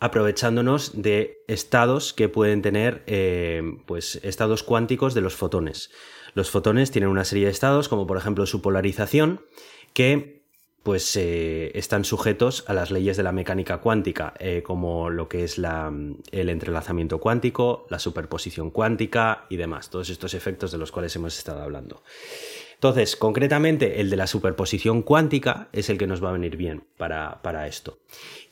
aprovechándonos 0.00 1.02
de 1.02 1.42
estados 1.48 2.12
que 2.12 2.28
pueden 2.28 2.62
tener 2.62 3.02
eh, 3.06 3.62
pues 3.86 4.20
estados 4.22 4.62
cuánticos 4.62 5.14
de 5.14 5.20
los 5.20 5.34
fotones. 5.34 5.90
Los 6.34 6.50
fotones 6.50 6.90
tienen 6.90 7.10
una 7.10 7.24
serie 7.24 7.46
de 7.46 7.50
estados, 7.50 7.88
como 7.88 8.06
por 8.06 8.16
ejemplo 8.16 8.46
su 8.46 8.62
polarización, 8.62 9.40
que 9.92 10.38
pues 10.82 11.16
eh, 11.16 11.72
están 11.74 12.04
sujetos 12.04 12.64
a 12.66 12.72
las 12.72 12.90
leyes 12.90 13.16
de 13.16 13.22
la 13.22 13.32
mecánica 13.32 13.78
cuántica, 13.78 14.34
eh, 14.38 14.62
como 14.64 15.10
lo 15.10 15.28
que 15.28 15.44
es 15.44 15.58
la, 15.58 15.92
el 16.30 16.48
entrelazamiento 16.48 17.18
cuántico, 17.18 17.86
la 17.90 17.98
superposición 17.98 18.70
cuántica 18.70 19.44
y 19.50 19.56
demás, 19.56 19.90
todos 19.90 20.08
estos 20.08 20.32
efectos 20.34 20.72
de 20.72 20.78
los 20.78 20.92
cuales 20.92 21.14
hemos 21.16 21.36
estado 21.36 21.62
hablando. 21.62 22.02
Entonces, 22.74 23.16
concretamente, 23.16 24.00
el 24.00 24.08
de 24.08 24.16
la 24.16 24.28
superposición 24.28 25.02
cuántica 25.02 25.68
es 25.72 25.90
el 25.90 25.98
que 25.98 26.06
nos 26.06 26.22
va 26.22 26.30
a 26.30 26.32
venir 26.32 26.56
bien 26.56 26.84
para, 26.96 27.42
para 27.42 27.66
esto. 27.66 27.98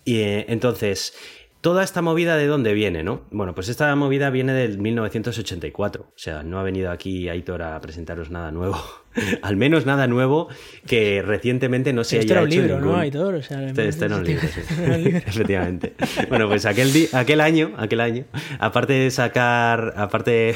Y 0.07 0.21
entonces, 0.23 1.13
toda 1.61 1.83
esta 1.83 2.01
movida 2.01 2.37
de 2.37 2.47
dónde 2.47 2.73
viene, 2.75 3.03
¿no? 3.03 3.23
Bueno, 3.33 3.55
pues 3.57 3.69
esta 3.69 3.95
movida 3.97 4.31
viene 4.31 4.53
del 4.55 4.79
1984. 4.79 6.03
O 6.05 6.13
sea, 6.15 6.45
no 6.45 6.61
ha 6.61 6.63
venido 6.63 6.93
aquí 6.93 7.29
Aitor 7.29 7.61
a 7.63 7.81
presentaros 7.81 8.31
nada 8.31 8.53
nuevo. 8.53 8.81
Al 9.43 9.57
menos 9.57 9.85
nada 9.85 10.07
nuevo 10.07 10.49
que 10.87 11.23
recientemente 11.23 11.93
no 11.93 12.05
se 12.05 12.19
Este 12.21 12.27
haya 12.35 12.35
era 12.35 12.43
un 12.43 12.53
hecho 12.53 12.61
libro, 12.63 12.77
ningún- 12.77 12.93
¿no, 12.93 12.99
Aitor? 13.01 13.35
O 13.35 13.43
sea, 13.43 13.67
este, 13.67 13.89
este 13.89 14.05
era 14.05 14.17
un 14.17 14.25
libro, 14.25 14.47
sí. 14.47 14.61
Libro. 15.03 15.19
Efectivamente. 15.27 15.95
Bueno, 16.29 16.47
pues 16.49 16.67
aquel, 16.67 16.93
aquel 17.13 17.41
año, 17.41 17.75
aquel 17.79 18.01
año, 18.01 18.25
aparte 18.61 18.93
de 18.93 19.11
sacar, 19.11 19.95
aparte 19.97 20.55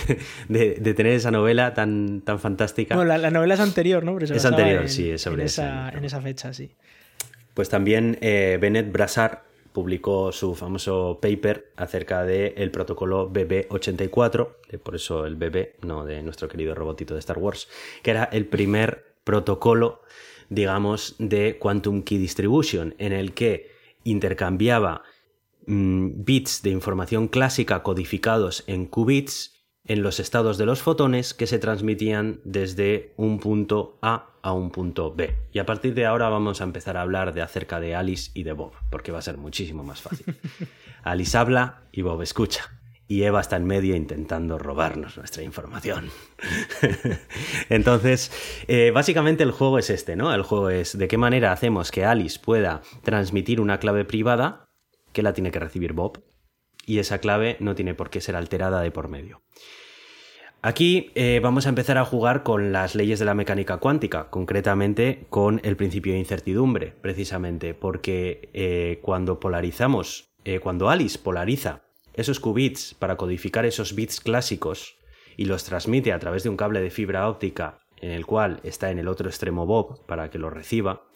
de, 0.48 0.74
de 0.80 0.94
tener 0.94 1.14
esa 1.14 1.32
novela 1.32 1.74
tan, 1.74 2.20
tan 2.20 2.38
fantástica, 2.38 2.94
Bueno, 2.94 3.08
la, 3.08 3.18
la 3.18 3.30
novela 3.32 3.54
es 3.54 3.60
anterior, 3.60 4.04
¿no? 4.04 4.16
Es 4.18 4.44
anterior, 4.44 4.82
en- 4.82 4.88
sí, 4.88 5.10
es 5.10 5.22
sobre 5.22 5.42
en 5.42 5.46
esa, 5.46 5.88
en 5.88 6.04
esa 6.04 6.20
fecha, 6.20 6.52
sí. 6.52 6.70
Pues 7.54 7.68
también 7.68 8.18
eh, 8.20 8.58
Bennett 8.60 8.92
Brassard 8.92 9.40
publicó 9.72 10.32
su 10.32 10.54
famoso 10.54 11.18
paper 11.22 11.72
acerca 11.76 12.24
del 12.24 12.70
protocolo 12.70 13.30
BB84, 13.30 14.48
de 14.68 14.78
por 14.78 14.96
eso 14.96 15.26
el 15.26 15.36
BB, 15.36 15.84
no 15.84 16.04
de 16.04 16.22
nuestro 16.22 16.48
querido 16.48 16.74
robotito 16.74 17.14
de 17.14 17.20
Star 17.20 17.38
Wars, 17.38 17.68
que 18.02 18.10
era 18.10 18.24
el 18.24 18.46
primer 18.46 19.14
protocolo, 19.24 20.02
digamos, 20.48 21.14
de 21.18 21.58
Quantum 21.58 22.02
Key 22.02 22.18
Distribution, 22.18 22.94
en 22.98 23.12
el 23.12 23.32
que 23.32 23.70
intercambiaba 24.02 25.02
mm, 25.66 26.24
bits 26.24 26.62
de 26.62 26.70
información 26.70 27.28
clásica 27.28 27.82
codificados 27.82 28.64
en 28.66 28.86
qubits 28.86 29.60
en 29.84 30.02
los 30.02 30.20
estados 30.20 30.58
de 30.58 30.66
los 30.66 30.82
fotones 30.82 31.34
que 31.34 31.46
se 31.46 31.58
transmitían 31.58 32.40
desde 32.44 33.12
un 33.16 33.40
punto 33.40 33.98
A 34.02 34.29
a 34.42 34.52
un 34.52 34.70
punto 34.70 35.14
B. 35.14 35.36
Y 35.52 35.58
a 35.58 35.66
partir 35.66 35.94
de 35.94 36.06
ahora 36.06 36.28
vamos 36.28 36.60
a 36.60 36.64
empezar 36.64 36.96
a 36.96 37.02
hablar 37.02 37.34
de 37.34 37.42
acerca 37.42 37.80
de 37.80 37.94
Alice 37.94 38.30
y 38.34 38.42
de 38.42 38.52
Bob, 38.52 38.72
porque 38.90 39.12
va 39.12 39.18
a 39.18 39.22
ser 39.22 39.36
muchísimo 39.36 39.82
más 39.82 40.00
fácil. 40.00 40.36
Alice 41.02 41.36
habla 41.36 41.82
y 41.92 42.02
Bob 42.02 42.22
escucha. 42.22 42.70
Y 43.06 43.24
Eva 43.24 43.40
está 43.40 43.56
en 43.56 43.64
medio 43.64 43.96
intentando 43.96 44.56
robarnos 44.56 45.16
nuestra 45.16 45.42
información. 45.42 46.10
Entonces, 47.68 48.30
eh, 48.68 48.92
básicamente 48.94 49.42
el 49.42 49.50
juego 49.50 49.80
es 49.80 49.90
este, 49.90 50.14
¿no? 50.14 50.32
El 50.32 50.42
juego 50.42 50.70
es 50.70 50.96
de 50.96 51.08
qué 51.08 51.18
manera 51.18 51.50
hacemos 51.50 51.90
que 51.90 52.04
Alice 52.04 52.38
pueda 52.38 52.82
transmitir 53.02 53.60
una 53.60 53.80
clave 53.80 54.04
privada 54.04 54.68
que 55.12 55.24
la 55.24 55.32
tiene 55.32 55.50
que 55.50 55.58
recibir 55.58 55.92
Bob. 55.92 56.22
Y 56.86 57.00
esa 57.00 57.18
clave 57.18 57.56
no 57.58 57.74
tiene 57.74 57.94
por 57.94 58.10
qué 58.10 58.20
ser 58.20 58.36
alterada 58.36 58.80
de 58.80 58.92
por 58.92 59.08
medio. 59.08 59.42
Aquí 60.62 61.10
eh, 61.14 61.40
vamos 61.42 61.64
a 61.64 61.70
empezar 61.70 61.96
a 61.96 62.04
jugar 62.04 62.42
con 62.42 62.70
las 62.70 62.94
leyes 62.94 63.18
de 63.18 63.24
la 63.24 63.32
mecánica 63.32 63.78
cuántica, 63.78 64.28
concretamente 64.28 65.24
con 65.30 65.58
el 65.64 65.74
principio 65.74 66.12
de 66.12 66.18
incertidumbre, 66.18 66.92
precisamente, 67.00 67.72
porque 67.72 68.50
eh, 68.52 68.98
cuando 69.00 69.40
polarizamos, 69.40 70.34
eh, 70.44 70.58
cuando 70.58 70.90
Alice 70.90 71.18
polariza 71.18 71.82
esos 72.12 72.40
qubits 72.40 72.92
para 72.92 73.16
codificar 73.16 73.64
esos 73.64 73.94
bits 73.94 74.20
clásicos 74.20 74.98
y 75.38 75.46
los 75.46 75.64
transmite 75.64 76.12
a 76.12 76.18
través 76.18 76.42
de 76.42 76.50
un 76.50 76.58
cable 76.58 76.82
de 76.82 76.90
fibra 76.90 77.26
óptica 77.26 77.78
en 78.02 78.10
el 78.10 78.26
cual 78.26 78.60
está 78.62 78.90
en 78.90 78.98
el 78.98 79.08
otro 79.08 79.30
extremo 79.30 79.64
Bob 79.64 80.04
para 80.04 80.28
que 80.28 80.38
lo 80.38 80.50
reciba, 80.50 81.06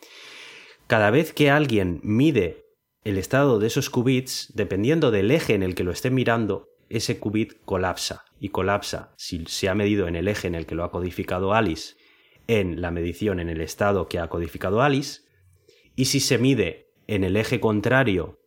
cada 0.86 1.10
vez 1.10 1.34
que 1.34 1.50
alguien 1.50 2.00
mide 2.02 2.64
el 3.04 3.18
estado 3.18 3.58
de 3.58 3.66
esos 3.66 3.90
qubits, 3.90 4.52
dependiendo 4.54 5.10
del 5.10 5.30
eje 5.30 5.54
en 5.54 5.62
el 5.62 5.74
que 5.74 5.84
lo 5.84 5.92
esté 5.92 6.10
mirando, 6.10 6.68
ese 6.96 7.18
qubit 7.18 7.54
colapsa 7.64 8.24
y 8.38 8.50
colapsa 8.50 9.12
si 9.16 9.44
se 9.46 9.68
ha 9.68 9.74
medido 9.74 10.06
en 10.08 10.16
el 10.16 10.28
eje 10.28 10.48
en 10.48 10.54
el 10.54 10.66
que 10.66 10.74
lo 10.74 10.84
ha 10.84 10.90
codificado 10.90 11.54
Alice 11.54 11.94
en 12.46 12.80
la 12.80 12.90
medición 12.90 13.40
en 13.40 13.48
el 13.48 13.60
estado 13.60 14.08
que 14.08 14.18
ha 14.18 14.28
codificado 14.28 14.82
Alice 14.82 15.22
y 15.96 16.06
si 16.06 16.20
se 16.20 16.38
mide 16.38 16.92
en 17.06 17.24
el 17.24 17.36
eje 17.36 17.60
contrario 17.60 18.40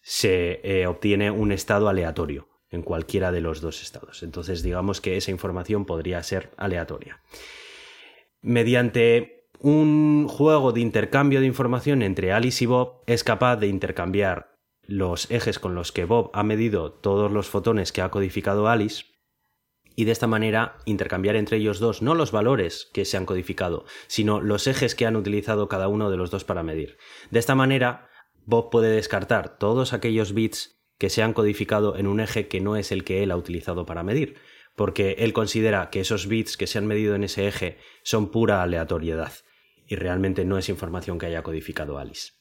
se 0.00 0.60
eh, 0.62 0.86
obtiene 0.86 1.30
un 1.30 1.52
estado 1.52 1.88
aleatorio 1.88 2.48
en 2.70 2.82
cualquiera 2.82 3.32
de 3.32 3.40
los 3.40 3.60
dos 3.60 3.82
estados. 3.82 4.22
Entonces 4.22 4.62
digamos 4.62 5.00
que 5.00 5.16
esa 5.16 5.30
información 5.30 5.84
podría 5.84 6.22
ser 6.22 6.52
aleatoria. 6.56 7.22
Mediante 8.40 9.48
un 9.60 10.28
juego 10.28 10.72
de 10.72 10.80
intercambio 10.80 11.40
de 11.40 11.46
información 11.46 12.02
entre 12.02 12.32
Alice 12.32 12.62
y 12.62 12.66
Bob 12.66 13.02
es 13.06 13.24
capaz 13.24 13.56
de 13.56 13.68
intercambiar 13.68 14.55
los 14.86 15.30
ejes 15.30 15.58
con 15.58 15.74
los 15.74 15.92
que 15.92 16.04
Bob 16.04 16.30
ha 16.32 16.42
medido 16.42 16.92
todos 16.92 17.32
los 17.32 17.48
fotones 17.48 17.92
que 17.92 18.02
ha 18.02 18.10
codificado 18.10 18.68
Alice 18.68 19.04
y 19.96 20.04
de 20.04 20.12
esta 20.12 20.26
manera 20.26 20.76
intercambiar 20.84 21.36
entre 21.36 21.56
ellos 21.56 21.80
dos 21.80 22.02
no 22.02 22.14
los 22.14 22.30
valores 22.30 22.90
que 22.92 23.04
se 23.04 23.16
han 23.16 23.26
codificado, 23.26 23.86
sino 24.06 24.40
los 24.40 24.66
ejes 24.66 24.94
que 24.94 25.06
han 25.06 25.16
utilizado 25.16 25.68
cada 25.68 25.88
uno 25.88 26.10
de 26.10 26.18
los 26.18 26.30
dos 26.30 26.44
para 26.44 26.62
medir. 26.62 26.98
De 27.30 27.38
esta 27.38 27.54
manera, 27.54 28.10
Bob 28.44 28.70
puede 28.70 28.90
descartar 28.90 29.58
todos 29.58 29.92
aquellos 29.92 30.34
bits 30.34 30.78
que 30.98 31.10
se 31.10 31.22
han 31.22 31.32
codificado 31.32 31.96
en 31.96 32.06
un 32.06 32.20
eje 32.20 32.46
que 32.46 32.60
no 32.60 32.76
es 32.76 32.92
el 32.92 33.04
que 33.04 33.22
él 33.22 33.30
ha 33.30 33.36
utilizado 33.36 33.86
para 33.86 34.02
medir, 34.02 34.36
porque 34.76 35.16
él 35.18 35.32
considera 35.32 35.90
que 35.90 36.00
esos 36.00 36.26
bits 36.26 36.56
que 36.56 36.66
se 36.66 36.78
han 36.78 36.86
medido 36.86 37.14
en 37.14 37.24
ese 37.24 37.48
eje 37.48 37.78
son 38.02 38.30
pura 38.30 38.62
aleatoriedad 38.62 39.32
y 39.88 39.96
realmente 39.96 40.44
no 40.44 40.58
es 40.58 40.68
información 40.68 41.18
que 41.18 41.26
haya 41.26 41.42
codificado 41.42 41.98
Alice. 41.98 42.32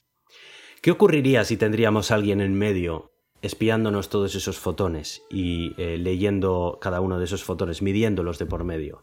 ¿Qué 0.85 0.91
ocurriría 0.91 1.43
si 1.45 1.57
tendríamos 1.57 2.11
a 2.11 2.13
alguien 2.13 2.41
en 2.41 2.53
medio 2.53 3.11
espiándonos 3.41 4.09
todos 4.09 4.35
esos 4.35 4.59
fotones 4.59 5.23
y 5.31 5.73
eh, 5.81 5.97
leyendo 5.97 6.77
cada 6.79 7.01
uno 7.01 7.17
de 7.17 7.25
esos 7.25 7.43
fotones, 7.43 7.81
midiéndolos 7.81 8.37
de 8.37 8.45
por 8.45 8.65
medio? 8.65 9.01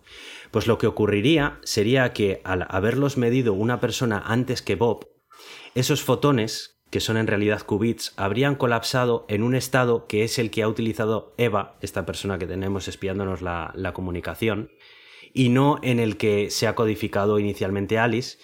Pues 0.52 0.68
lo 0.68 0.78
que 0.78 0.86
ocurriría 0.86 1.58
sería 1.64 2.12
que 2.12 2.40
al 2.44 2.68
haberlos 2.68 3.16
medido 3.16 3.52
una 3.52 3.80
persona 3.80 4.22
antes 4.24 4.62
que 4.62 4.76
Bob, 4.76 5.08
esos 5.74 6.04
fotones, 6.04 6.78
que 6.88 7.00
son 7.00 7.16
en 7.16 7.26
realidad 7.26 7.62
qubits, 7.62 8.12
habrían 8.16 8.54
colapsado 8.54 9.26
en 9.28 9.42
un 9.42 9.56
estado 9.56 10.06
que 10.06 10.22
es 10.22 10.38
el 10.38 10.52
que 10.52 10.62
ha 10.62 10.68
utilizado 10.68 11.34
Eva, 11.36 11.78
esta 11.80 12.06
persona 12.06 12.38
que 12.38 12.46
tenemos 12.46 12.86
espiándonos 12.86 13.42
la, 13.42 13.72
la 13.74 13.92
comunicación, 13.92 14.70
y 15.34 15.48
no 15.48 15.80
en 15.82 15.98
el 15.98 16.16
que 16.16 16.48
se 16.50 16.68
ha 16.68 16.76
codificado 16.76 17.40
inicialmente 17.40 17.98
Alice, 17.98 18.38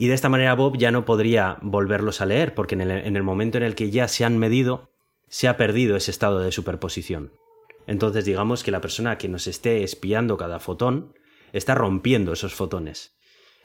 y 0.00 0.06
de 0.06 0.14
esta 0.14 0.28
manera 0.28 0.54
Bob 0.54 0.78
ya 0.78 0.92
no 0.92 1.04
podría 1.04 1.58
volverlos 1.60 2.20
a 2.20 2.26
leer, 2.26 2.54
porque 2.54 2.76
en 2.76 2.82
el, 2.82 2.90
en 2.92 3.16
el, 3.16 3.24
momento 3.24 3.58
en 3.58 3.64
el 3.64 3.74
que 3.74 3.90
ya 3.90 4.06
se 4.06 4.24
han 4.24 4.38
medido, 4.38 4.92
se 5.26 5.48
ha 5.48 5.56
perdido 5.56 5.96
ese 5.96 6.12
estado 6.12 6.38
de 6.38 6.52
superposición. 6.52 7.32
Entonces 7.88 8.24
digamos 8.24 8.62
que 8.62 8.70
la 8.70 8.80
persona 8.80 9.18
que 9.18 9.28
nos 9.28 9.48
esté 9.48 9.82
espiando 9.82 10.36
cada 10.36 10.60
fotón 10.60 11.14
está 11.52 11.74
rompiendo 11.74 12.32
esos 12.32 12.54
fotones. 12.54 13.18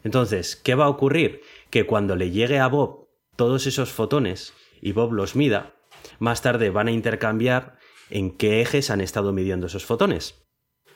Entonces, 0.04 0.56
¿qué 0.56 0.74
va 0.74 0.86
a 0.86 0.90
ocurrir? 0.90 1.42
Que 1.70 1.86
cuando 1.86 2.16
le 2.16 2.32
llegue 2.32 2.58
a 2.58 2.68
Bob 2.68 3.10
todos 3.36 3.68
esos 3.68 3.92
fotones 3.92 4.56
y 4.82 4.92
Bob 4.92 5.14
los 5.14 5.36
mida, 5.36 5.76
más 6.18 6.42
tarde 6.42 6.72
van 6.72 6.88
a 6.88 6.92
intercambiar 6.92 7.78
en 8.10 8.36
qué 8.36 8.60
ejes 8.62 8.90
han 8.90 9.02
estado 9.02 9.34
midiendo 9.34 9.68
esos 9.68 9.86
fotones. 9.86 10.44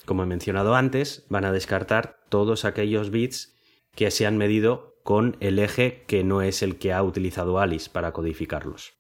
Como 0.06 0.24
he 0.24 0.26
mencionado 0.26 0.74
antes, 0.74 1.28
van 1.30 1.46
a 1.46 1.52
descartar 1.52 2.18
todos 2.30 2.66
aquellos 2.66 3.12
bits 3.12 3.56
que 3.94 4.10
se 4.10 4.26
han 4.26 4.38
medido 4.38 4.97
con 5.08 5.38
el 5.40 5.58
eje 5.58 6.04
que 6.06 6.26
no 6.26 6.42
es 6.42 6.62
el 6.62 6.78
que 6.78 6.92
ha 6.92 7.02
utilizado 7.02 7.60
Alice 7.60 7.90
para 7.90 8.12
codificarlos. 8.12 8.96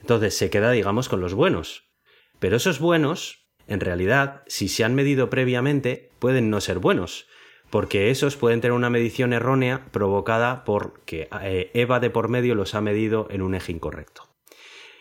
Entonces 0.00 0.38
se 0.38 0.50
queda, 0.50 0.70
digamos, 0.70 1.08
con 1.08 1.20
los 1.20 1.34
buenos. 1.34 1.90
Pero 2.38 2.56
esos 2.56 2.78
buenos, 2.78 3.50
en 3.66 3.80
realidad, 3.80 4.44
si 4.46 4.68
se 4.68 4.84
han 4.84 4.94
medido 4.94 5.28
previamente, 5.28 6.12
pueden 6.20 6.48
no 6.48 6.60
ser 6.60 6.78
buenos, 6.78 7.26
porque 7.70 8.12
esos 8.12 8.36
pueden 8.36 8.60
tener 8.60 8.72
una 8.72 8.88
medición 8.88 9.32
errónea 9.32 9.88
provocada 9.90 10.62
por 10.62 11.02
que 11.04 11.28
eh, 11.42 11.72
Eva 11.74 11.98
de 11.98 12.10
por 12.10 12.28
medio 12.28 12.54
los 12.54 12.76
ha 12.76 12.80
medido 12.80 13.26
en 13.28 13.42
un 13.42 13.56
eje 13.56 13.72
incorrecto. 13.72 14.28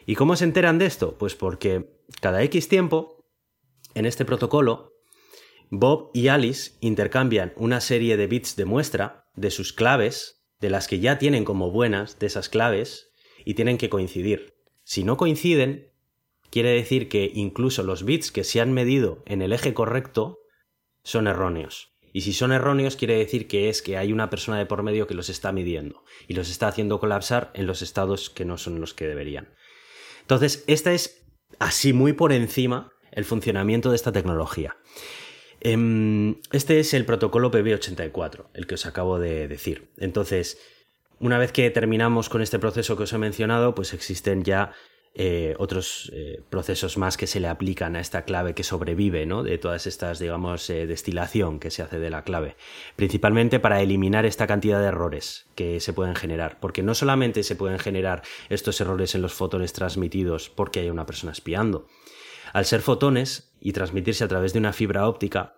¿Y 0.07 0.15
cómo 0.15 0.35
se 0.35 0.45
enteran 0.45 0.79
de 0.79 0.87
esto? 0.87 1.19
Pues 1.19 1.35
porque 1.35 1.99
cada 2.19 2.41
X 2.41 2.67
tiempo, 2.67 3.27
en 3.93 4.07
este 4.07 4.25
protocolo, 4.25 4.91
Bob 5.69 6.09
y 6.15 6.29
Alice 6.29 6.71
intercambian 6.79 7.53
una 7.57 7.79
serie 7.79 8.17
de 8.17 8.25
bits 8.25 8.55
de 8.55 8.65
muestra 8.65 9.24
de 9.35 9.51
sus 9.51 9.73
claves, 9.73 10.43
de 10.59 10.69
las 10.69 10.87
que 10.87 10.99
ya 10.99 11.17
tienen 11.17 11.45
como 11.45 11.71
buenas 11.71 12.19
de 12.19 12.27
esas 12.27 12.49
claves, 12.49 13.11
y 13.43 13.53
tienen 13.53 13.77
que 13.77 13.89
coincidir. 13.89 14.55
Si 14.83 15.03
no 15.03 15.17
coinciden, 15.17 15.91
quiere 16.49 16.69
decir 16.69 17.09
que 17.09 17.31
incluso 17.33 17.83
los 17.83 18.05
bits 18.05 18.31
que 18.31 18.43
se 18.43 18.61
han 18.61 18.73
medido 18.73 19.23
en 19.25 19.41
el 19.41 19.53
eje 19.53 19.73
correcto 19.73 20.39
son 21.03 21.27
erróneos. 21.27 21.93
Y 22.11 22.21
si 22.21 22.31
son 22.31 22.53
erróneos, 22.53 22.95
quiere 22.95 23.17
decir 23.17 23.47
que 23.47 23.67
es 23.67 23.81
que 23.81 23.97
hay 23.97 24.13
una 24.13 24.29
persona 24.29 24.57
de 24.57 24.65
por 24.65 24.83
medio 24.83 25.05
que 25.05 25.15
los 25.15 25.29
está 25.29 25.51
midiendo 25.51 26.05
y 26.27 26.33
los 26.33 26.49
está 26.49 26.69
haciendo 26.69 26.99
colapsar 26.99 27.51
en 27.53 27.67
los 27.67 27.81
estados 27.81 28.29
que 28.29 28.45
no 28.45 28.57
son 28.57 28.79
los 28.79 28.93
que 28.93 29.05
deberían. 29.05 29.53
Entonces, 30.21 30.63
esta 30.67 30.93
es 30.93 31.27
así 31.59 31.91
muy 31.91 32.13
por 32.13 32.31
encima 32.31 32.93
el 33.11 33.25
funcionamiento 33.25 33.89
de 33.89 33.97
esta 33.97 34.11
tecnología. 34.11 34.77
Este 35.65 36.79
es 36.79 36.93
el 36.93 37.05
protocolo 37.05 37.49
PB84, 37.49 38.49
el 38.53 38.67
que 38.67 38.75
os 38.75 38.85
acabo 38.85 39.17
de 39.17 39.47
decir. 39.47 39.89
Entonces, 39.97 40.59
una 41.19 41.39
vez 41.39 41.51
que 41.51 41.71
terminamos 41.71 42.29
con 42.29 42.43
este 42.43 42.59
proceso 42.59 42.95
que 42.95 43.03
os 43.03 43.13
he 43.13 43.17
mencionado, 43.17 43.73
pues 43.73 43.93
existen 43.93 44.43
ya 44.43 44.73
eh, 45.15 45.55
otros 45.57 46.11
eh, 46.13 46.43
procesos 46.49 46.97
más 46.97 47.17
que 47.17 47.25
se 47.25 47.39
le 47.39 47.47
aplican 47.47 47.95
a 47.95 48.01
esta 48.01 48.25
clave 48.25 48.53
que 48.53 48.63
sobrevive, 48.63 49.25
¿no? 49.25 49.41
De 49.41 49.57
todas 49.57 49.87
estas, 49.87 50.19
digamos, 50.19 50.69
eh, 50.69 50.85
destilación 50.85 51.59
que 51.59 51.71
se 51.71 51.81
hace 51.81 51.97
de 51.97 52.11
la 52.11 52.23
clave. 52.23 52.57
Principalmente 52.95 53.59
para 53.59 53.81
eliminar 53.81 54.25
esta 54.25 54.45
cantidad 54.45 54.81
de 54.81 54.87
errores 54.87 55.47
que 55.55 55.79
se 55.79 55.93
pueden 55.93 56.15
generar. 56.15 56.59
Porque 56.59 56.83
no 56.83 56.93
solamente 56.93 57.41
se 57.41 57.55
pueden 57.55 57.79
generar 57.79 58.21
estos 58.49 58.79
errores 58.81 59.15
en 59.15 59.23
los 59.23 59.33
fotones 59.33 59.73
transmitidos 59.73 60.49
porque 60.49 60.81
hay 60.81 60.89
una 60.91 61.07
persona 61.07 61.31
espiando. 61.31 61.87
Al 62.55 62.63
ser 62.63 62.81
fotones 62.81 63.51
y 63.59 63.73
transmitirse 63.73 64.23
a 64.23 64.29
través 64.29 64.53
de 64.53 64.59
una 64.59 64.71
fibra 64.71 65.09
óptica, 65.09 65.57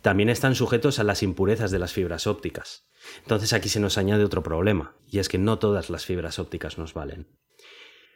también 0.00 0.30
están 0.30 0.54
sujetos 0.54 0.98
a 0.98 1.04
las 1.04 1.22
impurezas 1.22 1.70
de 1.70 1.78
las 1.78 1.92
fibras 1.92 2.26
ópticas. 2.26 2.88
Entonces 3.18 3.52
aquí 3.52 3.68
se 3.68 3.80
nos 3.80 3.98
añade 3.98 4.24
otro 4.24 4.42
problema, 4.42 4.96
y 5.06 5.18
es 5.18 5.28
que 5.28 5.36
no 5.36 5.58
todas 5.58 5.90
las 5.90 6.06
fibras 6.06 6.38
ópticas 6.38 6.78
nos 6.78 6.94
valen. 6.94 7.28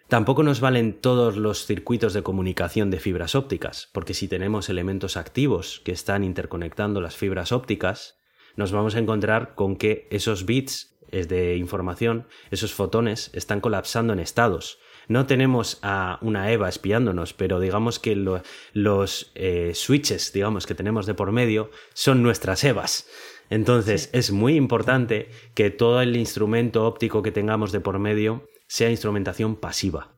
Tampoco 0.09 0.45
nos 0.45 0.61
valen 0.61 0.99
todos 0.99 1.37
los 1.37 1.67
circuitos 1.67 2.15
de 2.15 2.23
comunicación 2.23 2.91
de 2.91 3.01
fibras 3.01 3.35
ópticas, 3.35 3.91
porque 3.93 4.15
si 4.15 4.29
tenemos 4.29 4.71
elementos 4.71 5.19
activos 5.19 5.83
que 5.85 5.93
están 5.93 6.25
interconectando 6.25 7.03
las 7.03 7.17
fibras 7.17 7.53
ópticas, 7.53 8.19
nos 8.57 8.73
vamos 8.73 8.95
a 8.95 9.01
encontrar 9.01 9.55
con 9.55 9.77
que 9.77 10.09
esos 10.11 10.47
bits 10.47 10.97
de 11.11 11.59
información, 11.59 12.27
esos 12.51 12.73
fotones, 12.73 13.29
están 13.35 13.61
colapsando 13.61 14.15
en 14.15 14.21
estados. 14.21 14.79
No 15.09 15.27
tenemos 15.27 15.79
a 15.83 16.19
una 16.23 16.51
EVA 16.51 16.69
espiándonos, 16.69 17.33
pero 17.33 17.61
digamos 17.61 17.99
que 17.99 18.17
los 18.17 19.33
eh, 19.35 19.73
switches, 19.75 20.33
digamos, 20.33 20.67
que 20.67 20.75
tenemos 20.75 21.07
de 21.07 21.15
por 21.15 21.33
medio 21.33 21.71
son 21.95 22.23
nuestras 22.23 22.65
EVAs. 22.65 23.07
Entonces 23.51 24.09
es 24.13 24.31
muy 24.33 24.57
importante 24.57 25.29
que 25.55 25.71
todo 25.71 26.01
el 26.01 26.17
instrumento 26.17 26.87
óptico 26.87 27.23
que 27.23 27.33
tengamos 27.33 27.73
de 27.73 27.81
por 27.81 27.99
medio 27.99 28.49
sea 28.67 28.91
instrumentación 28.91 29.57
pasiva. 29.57 30.13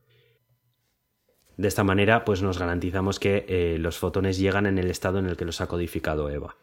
De 1.57 1.67
esta 1.67 1.83
manera, 1.83 2.25
pues 2.25 2.41
nos 2.41 2.59
garantizamos 2.59 3.19
que 3.19 3.45
eh, 3.47 3.77
los 3.79 3.97
fotones 3.97 4.37
llegan 4.37 4.65
en 4.65 4.77
el 4.77 4.89
estado 4.89 5.19
en 5.19 5.25
el 5.25 5.37
que 5.37 5.45
los 5.45 5.61
ha 5.61 5.67
codificado 5.67 6.29
Eva. 6.29 6.57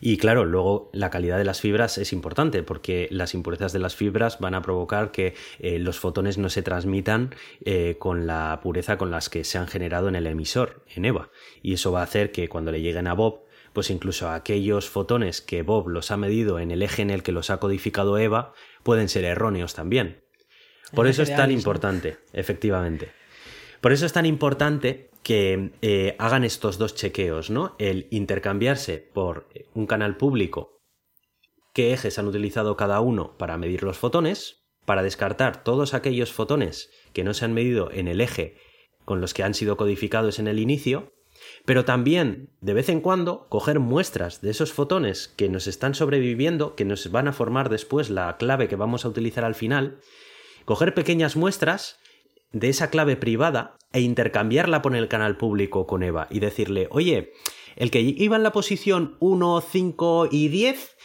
Y 0.00 0.16
claro, 0.16 0.44
luego 0.44 0.90
la 0.92 1.10
calidad 1.10 1.38
de 1.38 1.44
las 1.44 1.60
fibras 1.60 1.98
es 1.98 2.12
importante 2.12 2.62
porque 2.62 3.08
las 3.10 3.34
impurezas 3.34 3.72
de 3.72 3.78
las 3.78 3.94
fibras 3.94 4.38
van 4.38 4.54
a 4.54 4.62
provocar 4.62 5.10
que 5.10 5.34
eh, 5.58 5.78
los 5.78 5.98
fotones 5.98 6.38
no 6.38 6.48
se 6.48 6.62
transmitan 6.62 7.34
eh, 7.64 7.96
con 7.98 8.26
la 8.26 8.60
pureza 8.62 8.98
con 8.98 9.10
las 9.10 9.28
que 9.28 9.44
se 9.44 9.58
han 9.58 9.68
generado 9.68 10.08
en 10.08 10.16
el 10.16 10.26
emisor, 10.26 10.82
en 10.94 11.04
EVA. 11.04 11.30
Y 11.62 11.74
eso 11.74 11.92
va 11.92 12.00
a 12.00 12.04
hacer 12.04 12.32
que 12.32 12.48
cuando 12.48 12.72
le 12.72 12.80
lleguen 12.80 13.06
a 13.06 13.14
Bob, 13.14 13.44
pues 13.72 13.90
incluso 13.90 14.30
aquellos 14.30 14.88
fotones 14.88 15.40
que 15.40 15.62
Bob 15.62 15.88
los 15.88 16.10
ha 16.10 16.16
medido 16.16 16.58
en 16.58 16.70
el 16.70 16.82
eje 16.82 17.02
en 17.02 17.10
el 17.10 17.22
que 17.22 17.32
los 17.32 17.50
ha 17.50 17.58
codificado 17.58 18.18
EVA, 18.18 18.52
pueden 18.82 19.08
ser 19.08 19.24
erróneos 19.24 19.74
también. 19.74 20.22
Por 20.94 21.08
eso 21.08 21.22
es 21.22 21.34
tan 21.34 21.50
importante, 21.50 22.18
efectivamente. 22.32 23.10
Por 23.80 23.92
eso 23.92 24.06
es 24.06 24.12
tan 24.12 24.26
importante 24.26 25.10
que 25.24 25.72
eh, 25.82 26.14
hagan 26.20 26.44
estos 26.44 26.78
dos 26.78 26.94
chequeos, 26.94 27.50
¿no? 27.50 27.74
El 27.78 28.06
intercambiarse 28.10 28.98
por 28.98 29.48
un 29.74 29.86
canal 29.86 30.16
público 30.16 30.74
qué 31.72 31.92
ejes 31.92 32.18
han 32.18 32.28
utilizado 32.28 32.76
cada 32.76 33.00
uno 33.00 33.36
para 33.36 33.58
medir 33.58 33.82
los 33.82 33.98
fotones, 33.98 34.64
para 34.86 35.02
descartar 35.02 35.64
todos 35.64 35.92
aquellos 35.92 36.32
fotones 36.32 36.90
que 37.12 37.24
no 37.24 37.34
se 37.34 37.44
han 37.44 37.52
medido 37.52 37.90
en 37.90 38.06
el 38.06 38.20
eje 38.20 38.56
con 39.04 39.20
los 39.20 39.34
que 39.34 39.42
han 39.42 39.54
sido 39.54 39.76
codificados 39.76 40.38
en 40.38 40.46
el 40.46 40.60
inicio, 40.60 41.12
pero 41.64 41.84
también 41.84 42.50
de 42.60 42.74
vez 42.74 42.88
en 42.88 43.00
cuando 43.00 43.48
coger 43.48 43.80
muestras 43.80 44.40
de 44.40 44.50
esos 44.50 44.72
fotones 44.72 45.28
que 45.36 45.48
nos 45.48 45.66
están 45.66 45.94
sobreviviendo, 45.94 46.76
que 46.76 46.84
nos 46.84 47.10
van 47.10 47.28
a 47.28 47.32
formar 47.32 47.70
después 47.70 48.08
la 48.08 48.36
clave 48.36 48.68
que 48.68 48.76
vamos 48.76 49.04
a 49.04 49.08
utilizar 49.08 49.44
al 49.44 49.54
final, 49.56 49.98
coger 50.64 50.94
pequeñas 50.94 51.34
muestras 51.34 51.98
de 52.54 52.70
esa 52.70 52.88
clave 52.88 53.16
privada 53.16 53.76
e 53.92 54.00
intercambiarla 54.00 54.80
por 54.80 54.96
el 54.96 55.08
canal 55.08 55.36
público 55.36 55.86
con 55.86 56.02
Eva 56.02 56.26
y 56.30 56.40
decirle, 56.40 56.88
oye, 56.90 57.32
el 57.76 57.90
que 57.90 58.00
iba 58.00 58.36
en 58.36 58.42
la 58.42 58.52
posición 58.52 59.16
1, 59.20 59.60
5 59.60 60.28
y 60.30 60.48
10 60.48 60.96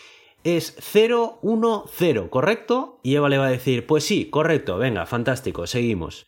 es 0.43 0.75
0, 0.79 1.39
1, 1.41 1.85
0, 1.91 2.29
¿correcto? 2.29 2.99
Y 3.03 3.15
Eva 3.15 3.27
le 3.27 3.37
va 3.37 3.47
a 3.47 3.51
decir, 3.51 3.85
pues 3.85 4.05
sí, 4.05 4.29
correcto, 4.29 4.77
venga, 4.77 5.05
fantástico, 5.05 5.67
seguimos. 5.67 6.27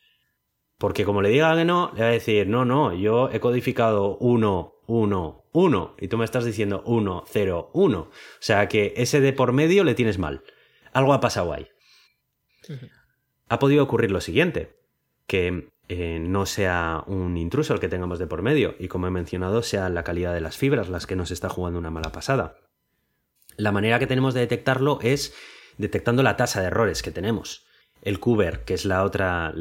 Porque 0.78 1.06
como 1.06 1.22
le 1.22 1.30
diga 1.30 1.56
que 1.56 1.64
no, 1.64 1.92
le 1.96 2.02
va 2.02 2.08
a 2.08 2.12
decir, 2.12 2.48
no, 2.48 2.66
no, 2.66 2.94
yo 2.94 3.30
he 3.32 3.40
codificado 3.40 4.18
1, 4.18 4.74
1, 4.88 5.46
1, 5.54 5.96
y 6.00 6.08
tú 6.08 6.18
me 6.18 6.26
estás 6.26 6.44
diciendo 6.44 6.84
1, 6.86 7.24
0, 7.28 7.70
1. 7.74 8.00
O 8.00 8.10
sea 8.40 8.68
que 8.68 8.94
ese 8.98 9.22
de 9.22 9.32
por 9.32 9.54
medio 9.54 9.84
le 9.84 9.94
tienes 9.94 10.18
mal. 10.18 10.44
Algo 10.92 11.14
ha 11.14 11.22
pasado 11.22 11.54
ahí 11.54 11.68
ha 13.52 13.60
podido 13.60 13.84
ocurrir 13.84 14.12
lo 14.12 14.22
siguiente, 14.22 14.78
que 15.32 15.70
eh, 15.88 16.20
no 16.20 16.46
sea 16.46 17.06
un 17.08 17.38
intruso 17.38 17.74
el 17.74 17.80
que 17.80 17.88
tengamos 17.88 18.20
de 18.20 18.28
por 18.28 18.42
medio 18.42 18.76
y 18.80 18.90
como 18.90 19.08
he 19.08 19.12
mencionado 19.12 19.64
sea 19.64 19.88
la 19.88 20.04
calidad 20.04 20.34
de 20.34 20.42
las 20.42 20.58
fibras 20.58 20.90
las 20.90 21.08
que 21.08 21.16
nos 21.16 21.32
está 21.32 21.48
jugando 21.48 21.80
una 21.80 21.90
mala 21.90 22.12
pasada. 22.12 22.58
La 23.56 23.72
manera 23.72 23.98
que 23.98 24.08
tenemos 24.08 24.34
de 24.34 24.42
detectarlo 24.42 25.00
es 25.02 25.34
detectando 25.78 26.22
la 26.22 26.36
tasa 26.36 26.60
de 26.60 26.68
errores 26.68 27.02
que 27.02 27.12
tenemos. 27.12 27.66
El 28.02 28.20
Cuber, 28.20 28.66
que 28.66 28.74
es 28.74 28.84
la 28.84 29.06
otra, 29.06 29.54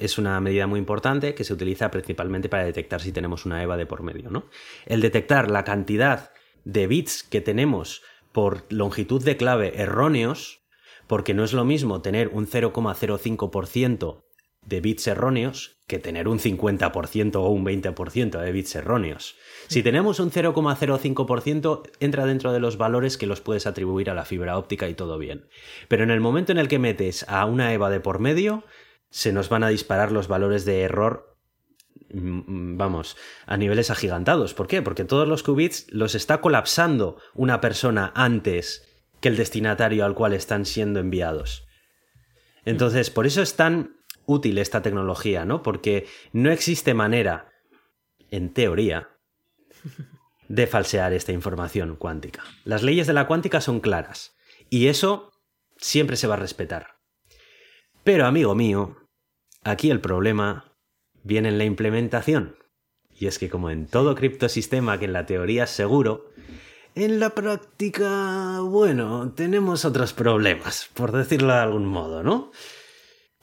es 0.00 0.18
una 0.18 0.40
medida 0.40 0.66
muy 0.66 0.80
importante 0.80 1.32
que 1.36 1.44
se 1.44 1.52
utiliza 1.52 1.92
principalmente 1.92 2.48
para 2.48 2.64
detectar 2.64 3.00
si 3.00 3.12
tenemos 3.12 3.46
una 3.46 3.62
EVA 3.62 3.76
de 3.76 3.86
por 3.86 4.02
medio, 4.02 4.30
¿no? 4.30 4.46
El 4.84 5.00
detectar 5.00 5.48
la 5.48 5.62
cantidad 5.62 6.32
de 6.64 6.88
bits 6.88 7.22
que 7.22 7.40
tenemos 7.40 8.02
por 8.32 8.64
longitud 8.68 9.22
de 9.22 9.36
clave 9.36 9.80
erróneos 9.80 10.58
porque 11.06 11.34
no 11.34 11.44
es 11.44 11.52
lo 11.52 11.64
mismo 11.64 12.02
tener 12.02 12.30
un 12.32 12.48
0,05% 12.48 14.24
de 14.68 14.80
bits 14.80 15.06
erróneos 15.06 15.78
que 15.86 15.98
tener 15.98 16.28
un 16.28 16.38
50% 16.38 17.36
o 17.36 17.48
un 17.48 17.64
20% 17.64 18.38
de 18.38 18.52
bits 18.52 18.76
erróneos. 18.76 19.36
Si 19.68 19.82
tenemos 19.82 20.20
un 20.20 20.30
0,05% 20.30 21.82
entra 22.00 22.26
dentro 22.26 22.52
de 22.52 22.60
los 22.60 22.76
valores 22.76 23.16
que 23.16 23.26
los 23.26 23.40
puedes 23.40 23.66
atribuir 23.66 24.10
a 24.10 24.14
la 24.14 24.26
fibra 24.26 24.58
óptica 24.58 24.88
y 24.88 24.94
todo 24.94 25.16
bien. 25.16 25.48
Pero 25.88 26.04
en 26.04 26.10
el 26.10 26.20
momento 26.20 26.52
en 26.52 26.58
el 26.58 26.68
que 26.68 26.78
metes 26.78 27.24
a 27.28 27.46
una 27.46 27.72
EVA 27.72 27.88
de 27.88 28.00
por 28.00 28.18
medio, 28.18 28.64
se 29.08 29.32
nos 29.32 29.48
van 29.48 29.64
a 29.64 29.68
disparar 29.68 30.12
los 30.12 30.28
valores 30.28 30.66
de 30.66 30.82
error 30.82 31.34
mm, 32.12 32.76
vamos, 32.76 33.16
a 33.46 33.56
niveles 33.56 33.90
agigantados. 33.90 34.52
¿Por 34.52 34.66
qué? 34.66 34.82
Porque 34.82 35.04
todos 35.04 35.26
los 35.26 35.42
qubits 35.42 35.86
los 35.90 36.14
está 36.14 36.42
colapsando 36.42 37.16
una 37.32 37.62
persona 37.62 38.12
antes 38.14 38.84
que 39.20 39.28
el 39.28 39.38
destinatario 39.38 40.04
al 40.04 40.14
cual 40.14 40.34
están 40.34 40.66
siendo 40.66 41.00
enviados. 41.00 41.66
Entonces, 42.66 43.08
por 43.08 43.26
eso 43.26 43.40
es 43.40 43.54
tan 43.56 43.97
útil 44.28 44.58
esta 44.58 44.82
tecnología, 44.82 45.44
¿no? 45.44 45.62
Porque 45.62 46.06
no 46.32 46.52
existe 46.52 46.94
manera, 46.94 47.50
en 48.30 48.52
teoría, 48.52 49.08
de 50.48 50.66
falsear 50.66 51.12
esta 51.12 51.32
información 51.32 51.96
cuántica. 51.96 52.44
Las 52.64 52.82
leyes 52.82 53.06
de 53.06 53.14
la 53.14 53.26
cuántica 53.26 53.60
son 53.60 53.80
claras 53.80 54.36
y 54.70 54.86
eso 54.86 55.32
siempre 55.78 56.16
se 56.16 56.26
va 56.26 56.34
a 56.34 56.38
respetar. 56.38 56.98
Pero, 58.04 58.26
amigo 58.26 58.54
mío, 58.54 58.96
aquí 59.64 59.90
el 59.90 60.00
problema 60.00 60.76
viene 61.24 61.48
en 61.48 61.58
la 61.58 61.64
implementación. 61.64 62.56
Y 63.10 63.26
es 63.26 63.38
que 63.38 63.48
como 63.48 63.70
en 63.70 63.86
todo 63.86 64.14
criptosistema 64.14 64.98
que 64.98 65.06
en 65.06 65.12
la 65.14 65.26
teoría 65.26 65.64
es 65.64 65.70
seguro, 65.70 66.30
en 66.94 67.18
la 67.18 67.30
práctica, 67.30 68.60
bueno, 68.60 69.32
tenemos 69.34 69.84
otros 69.84 70.12
problemas, 70.12 70.90
por 70.94 71.12
decirlo 71.12 71.52
de 71.52 71.60
algún 71.60 71.86
modo, 71.86 72.22
¿no? 72.22 72.50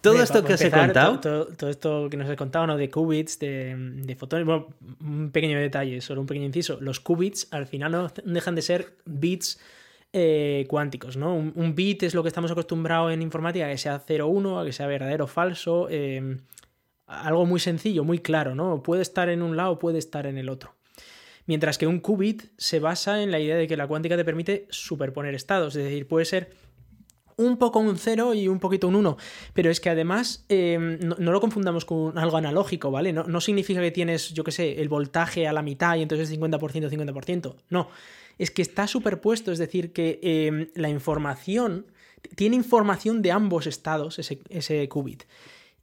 Todo 0.06 0.24
esto 0.24 0.44
que 0.44 0.54
os 0.54 0.62
he 0.62 0.72
contado. 0.72 1.20
Todo, 1.20 1.70
esto 1.70 2.08
que 2.10 2.18
nos 2.18 2.30
he 2.30 2.36
contado, 2.36 2.68
¿no? 2.68 2.78
De 2.78 2.90
qubits, 2.90 3.40
de, 3.40 4.16
fotones. 4.18 4.46
Bueno, 4.46 4.68
un 5.02 5.32
pequeño 5.32 5.60
detalle, 5.60 6.02
solo 6.02 6.22
un 6.22 6.28
pequeño 6.28 6.46
inciso. 6.46 6.78
Los 6.80 7.00
qubits 7.00 7.48
al 7.52 7.68
final 7.68 7.92
no 7.92 8.12
dejan 8.24 8.56
de 8.56 8.62
ser 8.62 8.96
bits 9.06 9.60
eh, 10.14 10.66
cuánticos, 10.70 11.18
¿no? 11.18 11.36
Un, 11.36 11.76
bit 11.76 12.04
es 12.04 12.14
lo 12.14 12.24
que 12.24 12.30
estamos 12.30 12.52
acostumbrados 12.52 13.12
en 13.12 13.22
informática, 13.22 13.66
a 13.66 13.70
que 13.70 13.78
sea 13.78 14.00
0, 14.00 14.28
1, 14.28 14.60
a 14.60 14.66
que 14.66 14.72
sea 14.72 14.88
verdadero 14.88 15.26
o 15.26 15.28
falso. 15.28 15.88
Eh, 15.90 16.38
algo 17.08 17.46
muy 17.46 17.60
sencillo, 17.60 18.04
muy 18.04 18.20
claro, 18.20 18.56
¿no? 18.56 18.82
Puede 18.82 19.02
estar 19.02 19.30
en 19.30 19.42
un 19.42 19.58
lado, 19.58 19.78
puede 19.78 20.00
estar 20.00 20.26
en 20.26 20.38
el 20.38 20.50
otro. 20.50 20.74
Mientras 21.48 21.78
que 21.78 21.86
un 21.86 22.00
qubit 22.00 22.44
se 22.58 22.80
basa 22.80 23.22
en 23.22 23.30
la 23.30 23.40
idea 23.40 23.56
de 23.56 23.68
que 23.68 23.78
la 23.78 23.88
cuántica 23.88 24.18
te 24.18 24.26
permite 24.26 24.68
superponer 24.70 25.36
estados, 25.36 25.76
es 25.76 25.84
decir, 25.84 26.08
puede 26.08 26.26
ser 26.26 26.52
un 27.38 27.58
poco 27.58 27.80
un 27.80 27.98
0 27.98 28.34
y 28.34 28.48
un 28.48 28.60
poquito 28.60 28.88
un 28.88 28.96
1. 28.96 29.18
Pero 29.54 29.70
es 29.70 29.80
que 29.80 29.90
además 29.90 30.46
em, 30.50 31.00
no, 31.00 31.32
lo 31.32 31.42
confundamos 31.42 31.86
con 31.86 32.18
algo 32.18 32.38
analógico, 32.38 32.92
¿vale? 32.92 33.14
No, 33.14 33.42
significa 33.42 33.82
que 33.82 33.92
tienes, 33.92 34.34
yo 34.34 34.44
qué 34.44 34.52
sé, 34.52 34.82
el 34.82 34.90
voltaje 34.90 35.48
a 35.48 35.54
la 35.54 35.62
mitad 35.62 35.96
y 35.96 36.02
entonces 36.02 36.32
50%, 36.32 36.60
50%. 36.60 37.56
No, 37.70 37.90
es 38.38 38.52
que 38.52 38.62
está 38.62 38.88
superpuesto, 38.88 39.52
es 39.52 39.60
decir, 39.60 39.94
que 39.94 40.20
em, 40.22 40.68
la 40.76 40.90
información 40.90 41.88
tiene 42.36 42.56
información 42.56 43.22
de 43.22 43.32
ambos 43.32 43.68
estados, 43.68 44.18
ese, 44.20 44.40
ese 44.50 44.88
qubit. 44.90 45.24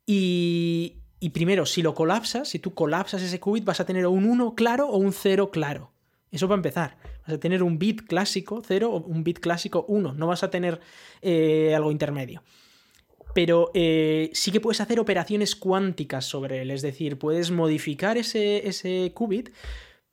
Y, 0.06 0.96
y 1.20 1.30
primero, 1.30 1.66
si 1.66 1.82
lo 1.82 1.94
colapsas, 1.94 2.48
si 2.48 2.58
tú 2.58 2.74
colapsas 2.74 3.22
ese 3.22 3.38
qubit, 3.38 3.64
vas 3.64 3.80
a 3.80 3.86
tener 3.86 4.06
un 4.06 4.24
1 4.24 4.54
claro 4.54 4.88
o 4.88 4.96
un 4.96 5.12
0 5.12 5.50
claro. 5.50 5.92
Eso 6.32 6.48
va 6.48 6.54
a 6.54 6.56
empezar. 6.56 6.96
Vas 7.26 7.36
a 7.36 7.40
tener 7.40 7.62
un 7.62 7.78
bit 7.78 8.02
clásico 8.06 8.62
0 8.66 8.90
o 8.90 9.00
un 9.04 9.24
bit 9.24 9.38
clásico 9.38 9.84
1. 9.88 10.14
No 10.14 10.26
vas 10.26 10.42
a 10.42 10.50
tener 10.50 10.80
eh, 11.20 11.74
algo 11.74 11.90
intermedio. 11.90 12.42
pero 13.34 13.70
eh, 13.72 14.30
sí 14.34 14.50
que 14.52 14.60
puedes 14.60 14.80
hacer 14.80 15.00
operaciones 15.00 15.56
cuánticas 15.56 16.26
sobre 16.26 16.60
él, 16.60 16.70
es 16.70 16.82
decir, 16.82 17.18
puedes 17.18 17.50
modificar 17.50 18.18
ese, 18.18 18.68
ese 18.68 19.12
qubit. 19.14 19.50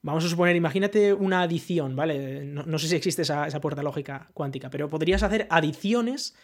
Vamos 0.01 0.23
a 0.23 0.29
suponer, 0.29 0.55
imagínate 0.55 1.13
una 1.13 1.41
adición, 1.41 1.95
¿vale? 1.95 2.45
No, 2.45 2.79
sé 2.79 2.87
si 2.87 2.95
existe 2.95 3.23
esa, 3.23 3.59
puerta 3.59 3.83
lógica 3.83 4.29
cuántica, 4.33 4.69
pero 4.69 4.89
podrías 4.89 5.23
hacer 5.23 5.45
adiciones 5.49 6.35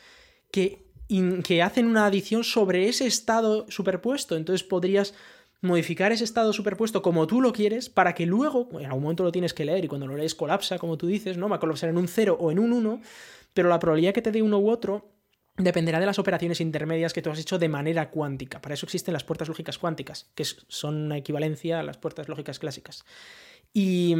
que, 0.51 0.87
que 1.43 1.61
hacen 1.61 1.87
una 1.87 2.05
adición 2.05 2.43
sobre 2.43 2.89
ese 2.89 3.07
estado 3.07 3.65
superpuesto. 3.69 4.35
Entonces 4.35 4.67
podrías 4.67 5.13
modificar 5.65 6.11
ese 6.11 6.23
estado 6.23 6.53
superpuesto 6.53 7.01
como 7.01 7.27
tú 7.27 7.41
lo 7.41 7.51
quieres 7.51 7.89
para 7.89 8.13
que 8.13 8.25
luego, 8.25 8.69
en 8.79 8.85
algún 8.85 9.03
momento 9.03 9.23
lo 9.23 9.31
tienes 9.31 9.53
que 9.53 9.65
leer 9.65 9.83
y 9.83 9.87
cuando 9.87 10.07
lo 10.07 10.15
lees 10.15 10.35
colapsa, 10.35 10.79
como 10.79 10.97
tú 10.97 11.07
dices, 11.07 11.37
¿no? 11.37 11.49
Va 11.49 11.57
a 11.57 11.59
colapsar 11.59 11.89
en 11.89 11.97
un 11.97 12.07
0 12.07 12.37
o 12.39 12.51
en 12.51 12.59
un 12.59 12.71
1, 12.71 13.01
pero 13.53 13.69
la 13.69 13.79
probabilidad 13.79 14.13
que 14.13 14.21
te 14.21 14.31
dé 14.31 14.41
uno 14.41 14.59
u 14.59 14.69
otro 14.69 15.11
dependerá 15.57 15.99
de 15.99 16.05
las 16.05 16.19
operaciones 16.19 16.59
intermedias 16.59 17.13
que 17.13 17.21
tú 17.21 17.29
has 17.29 17.39
hecho 17.39 17.57
de 17.57 17.69
manera 17.69 18.09
cuántica. 18.09 18.61
Para 18.61 18.73
eso 18.73 18.85
existen 18.85 19.13
las 19.13 19.23
puertas 19.23 19.47
lógicas 19.47 19.77
cuánticas, 19.77 20.29
que 20.35 20.43
son 20.43 20.95
una 20.95 21.17
equivalencia 21.17 21.79
a 21.79 21.83
las 21.83 21.97
puertas 21.97 22.27
lógicas 22.27 22.59
clásicas. 22.59 23.05
Y, 23.77 24.15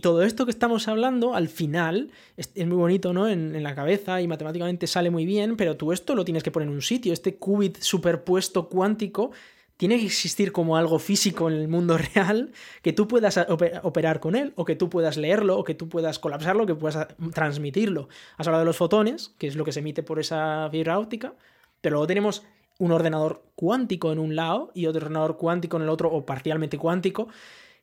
todo 0.00 0.22
esto 0.22 0.46
que 0.46 0.50
estamos 0.50 0.88
hablando, 0.88 1.34
al 1.34 1.48
final, 1.48 2.10
es, 2.38 2.54
muy 2.56 2.76
bonito, 2.76 3.12
¿no? 3.12 3.28
En, 3.28 3.54
en, 3.54 3.62
la 3.62 3.74
cabeza 3.74 4.22
y 4.22 4.28
matemáticamente 4.28 4.86
sale 4.86 5.10
muy 5.10 5.26
bien, 5.26 5.58
pero 5.58 5.76
tú 5.76 5.92
esto 5.92 6.14
lo 6.14 6.24
tienes 6.24 6.42
que 6.42 6.50
poner 6.50 6.68
en 6.68 6.74
un 6.74 6.80
sitio. 6.80 7.12
Este 7.12 7.36
qubit 7.36 7.78
superpuesto 7.80 8.68
cuántico 8.70 9.32
tiene 9.76 9.98
que 9.98 10.06
existir 10.06 10.52
como 10.52 10.76
algo 10.76 10.98
físico 10.98 11.48
en 11.50 11.56
el 11.56 11.68
mundo 11.68 11.98
real 12.14 12.52
que 12.82 12.92
tú 12.92 13.08
puedas 13.08 13.38
operar 13.82 14.20
con 14.20 14.36
él, 14.36 14.52
o 14.56 14.64
que 14.64 14.76
tú 14.76 14.88
puedas 14.88 15.16
leerlo, 15.16 15.58
o 15.58 15.64
que 15.64 15.74
tú 15.74 15.88
puedas 15.88 16.18
colapsarlo, 16.18 16.66
que 16.66 16.74
puedas 16.74 17.08
transmitirlo. 17.32 18.08
Has 18.36 18.46
hablado 18.46 18.62
de 18.62 18.66
los 18.66 18.76
fotones, 18.76 19.34
que 19.38 19.46
es 19.46 19.56
lo 19.56 19.64
que 19.64 19.72
se 19.72 19.80
emite 19.80 20.02
por 20.02 20.20
esa 20.20 20.68
fibra 20.70 20.98
óptica, 20.98 21.34
pero 21.80 21.94
luego 21.94 22.06
tenemos 22.06 22.44
un 22.78 22.92
ordenador 22.92 23.44
cuántico 23.54 24.12
en 24.12 24.18
un 24.18 24.34
lado 24.34 24.70
y 24.74 24.86
otro 24.86 25.02
ordenador 25.02 25.36
cuántico 25.36 25.76
en 25.76 25.84
el 25.84 25.88
otro, 25.88 26.10
o 26.10 26.24
parcialmente 26.24 26.78
cuántico, 26.78 27.28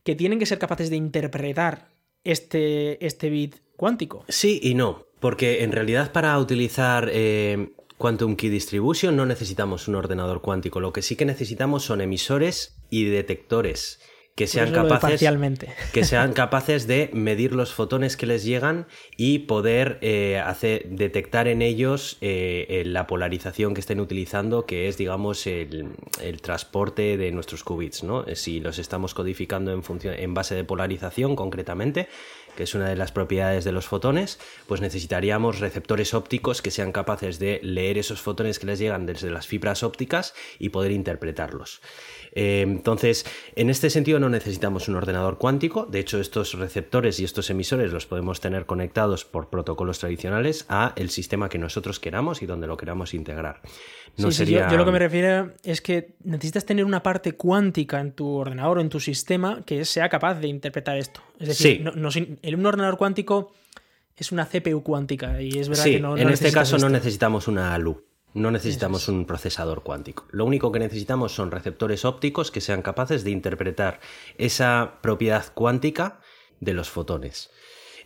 que 0.03 0.15
tienen 0.15 0.39
que 0.39 0.45
ser 0.45 0.59
capaces 0.59 0.89
de 0.89 0.95
interpretar 0.95 1.89
este, 2.23 3.03
este 3.05 3.29
bit 3.29 3.57
cuántico. 3.77 4.25
Sí 4.27 4.59
y 4.61 4.73
no, 4.73 5.05
porque 5.19 5.63
en 5.63 5.71
realidad 5.71 6.11
para 6.11 6.37
utilizar 6.39 7.09
eh, 7.11 7.71
Quantum 8.01 8.35
Key 8.35 8.49
Distribution 8.49 9.15
no 9.15 9.27
necesitamos 9.27 9.87
un 9.87 9.93
ordenador 9.93 10.41
cuántico, 10.41 10.79
lo 10.79 10.91
que 10.91 11.03
sí 11.03 11.15
que 11.15 11.23
necesitamos 11.23 11.83
son 11.83 12.01
emisores 12.01 12.81
y 12.89 13.03
detectores 13.03 13.99
que 14.35 14.47
sean, 14.47 14.71
capaces, 14.71 15.21
que 15.93 16.03
sean 16.05 16.33
capaces 16.33 16.87
de 16.87 17.11
medir 17.13 17.53
los 17.53 17.73
fotones 17.73 18.17
que 18.17 18.25
les 18.25 18.43
llegan 18.43 18.87
y 19.17 19.39
poder 19.39 19.99
eh, 20.01 20.41
hacer, 20.43 20.87
detectar 20.89 21.47
en 21.47 21.61
ellos 21.61 22.17
eh, 22.21 22.83
la 22.85 23.07
polarización 23.07 23.73
que 23.73 23.81
estén 23.81 23.99
utilizando, 23.99 24.65
que 24.65 24.87
es, 24.87 24.97
digamos, 24.97 25.45
el, 25.45 25.93
transporte 26.41 27.17
de 27.17 27.31
nuestros 27.31 27.63
qubits. 27.63 28.03
¿no? 28.03 28.25
Si 28.33 28.61
los 28.61 28.79
estamos 28.79 29.13
codificando 29.13 29.73
en, 29.73 29.83
función, 29.83 30.15
en 30.15 30.33
base 30.33 30.55
de 30.55 30.63
polarización, 30.63 31.35
concretamente, 31.35 32.07
que 32.55 32.63
es 32.63 32.75
una 32.75 32.89
de 32.89 32.95
las 32.95 33.11
propiedades 33.11 33.63
de 33.63 33.71
los 33.71 33.87
fotones, 33.87 34.39
pues 34.67 34.81
necesitaríamos 34.81 35.59
receptores 35.59 36.13
ópticos 36.13 36.61
que 36.61 36.71
sean 36.71 36.91
capaces 36.91 37.39
de 37.39 37.59
leer 37.63 37.97
esos 37.97 38.21
fotones 38.21 38.59
que 38.59 38.67
les 38.67 38.79
llegan 38.79 39.05
desde 39.05 39.31
las 39.31 39.47
fibras 39.47 39.83
ópticas 39.83 40.33
y 40.59 40.69
poder 40.69 40.91
interpretarlos. 40.91 41.81
Eh, 42.33 42.61
entonces, 42.61 43.25
en 43.55 43.69
este 43.69 43.89
sentido 43.89 44.19
no 44.19 44.29
necesitamos 44.29 44.87
un 44.87 44.95
ordenador 44.95 45.37
cuántico, 45.37 45.85
de 45.85 45.99
hecho 45.99 46.19
estos 46.19 46.53
receptores 46.53 47.19
y 47.19 47.25
estos 47.25 47.49
emisores 47.49 47.91
los 47.91 48.05
podemos 48.05 48.39
tener 48.39 48.65
conectados 48.65 49.25
por 49.25 49.49
protocolos 49.49 49.99
tradicionales 49.99 50.65
a 50.69 50.93
el 50.95 51.09
sistema 51.09 51.49
que 51.49 51.57
nosotros 51.57 51.99
queramos 51.99 52.41
y 52.41 52.45
donde 52.45 52.67
lo 52.67 52.77
queramos 52.77 53.13
integrar. 53.13 53.61
No 54.17 54.31
sería... 54.31 54.69
yo, 54.69 54.77
lo 54.77 54.85
que 54.85 54.91
me 54.91 54.99
refiero 54.99 55.51
es 55.63 55.81
que 55.81 56.15
necesitas 56.23 56.65
tener 56.65 56.85
una 56.85 57.03
parte 57.03 57.33
cuántica 57.33 57.99
en 57.99 58.11
tu 58.11 58.27
ordenador 58.27 58.77
o 58.77 58.81
en 58.81 58.89
tu 58.89 58.99
sistema 58.99 59.63
que 59.65 59.85
sea 59.85 60.09
capaz 60.09 60.35
de 60.35 60.47
interpretar 60.47 60.97
esto. 60.97 61.21
Es 61.39 61.49
decir, 61.49 61.83
en 61.85 62.59
un 62.59 62.65
ordenador 62.65 62.97
cuántico 62.97 63.53
es 64.15 64.31
una 64.31 64.45
CPU 64.45 64.83
cuántica 64.83 65.41
y 65.41 65.57
es 65.57 65.67
verdad 65.67 65.83
que 65.85 65.99
no, 65.99 66.17
en 66.17 66.29
este 66.29 66.51
caso 66.51 66.77
no 66.77 66.89
necesitamos 66.89 67.47
una 67.47 67.73
ALU. 67.73 68.03
No 68.33 68.51
necesitamos 68.51 69.07
un 69.07 69.25
procesador 69.25 69.83
cuántico. 69.83 70.25
Lo 70.31 70.45
único 70.45 70.71
que 70.71 70.79
necesitamos 70.79 71.33
son 71.33 71.51
receptores 71.51 72.05
ópticos 72.05 72.51
que 72.51 72.61
sean 72.61 72.81
capaces 72.81 73.23
de 73.23 73.31
interpretar 73.31 73.99
esa 74.37 74.99
propiedad 75.01 75.51
cuántica 75.53 76.21
de 76.59 76.73
los 76.73 76.89
fotones. 76.89 77.49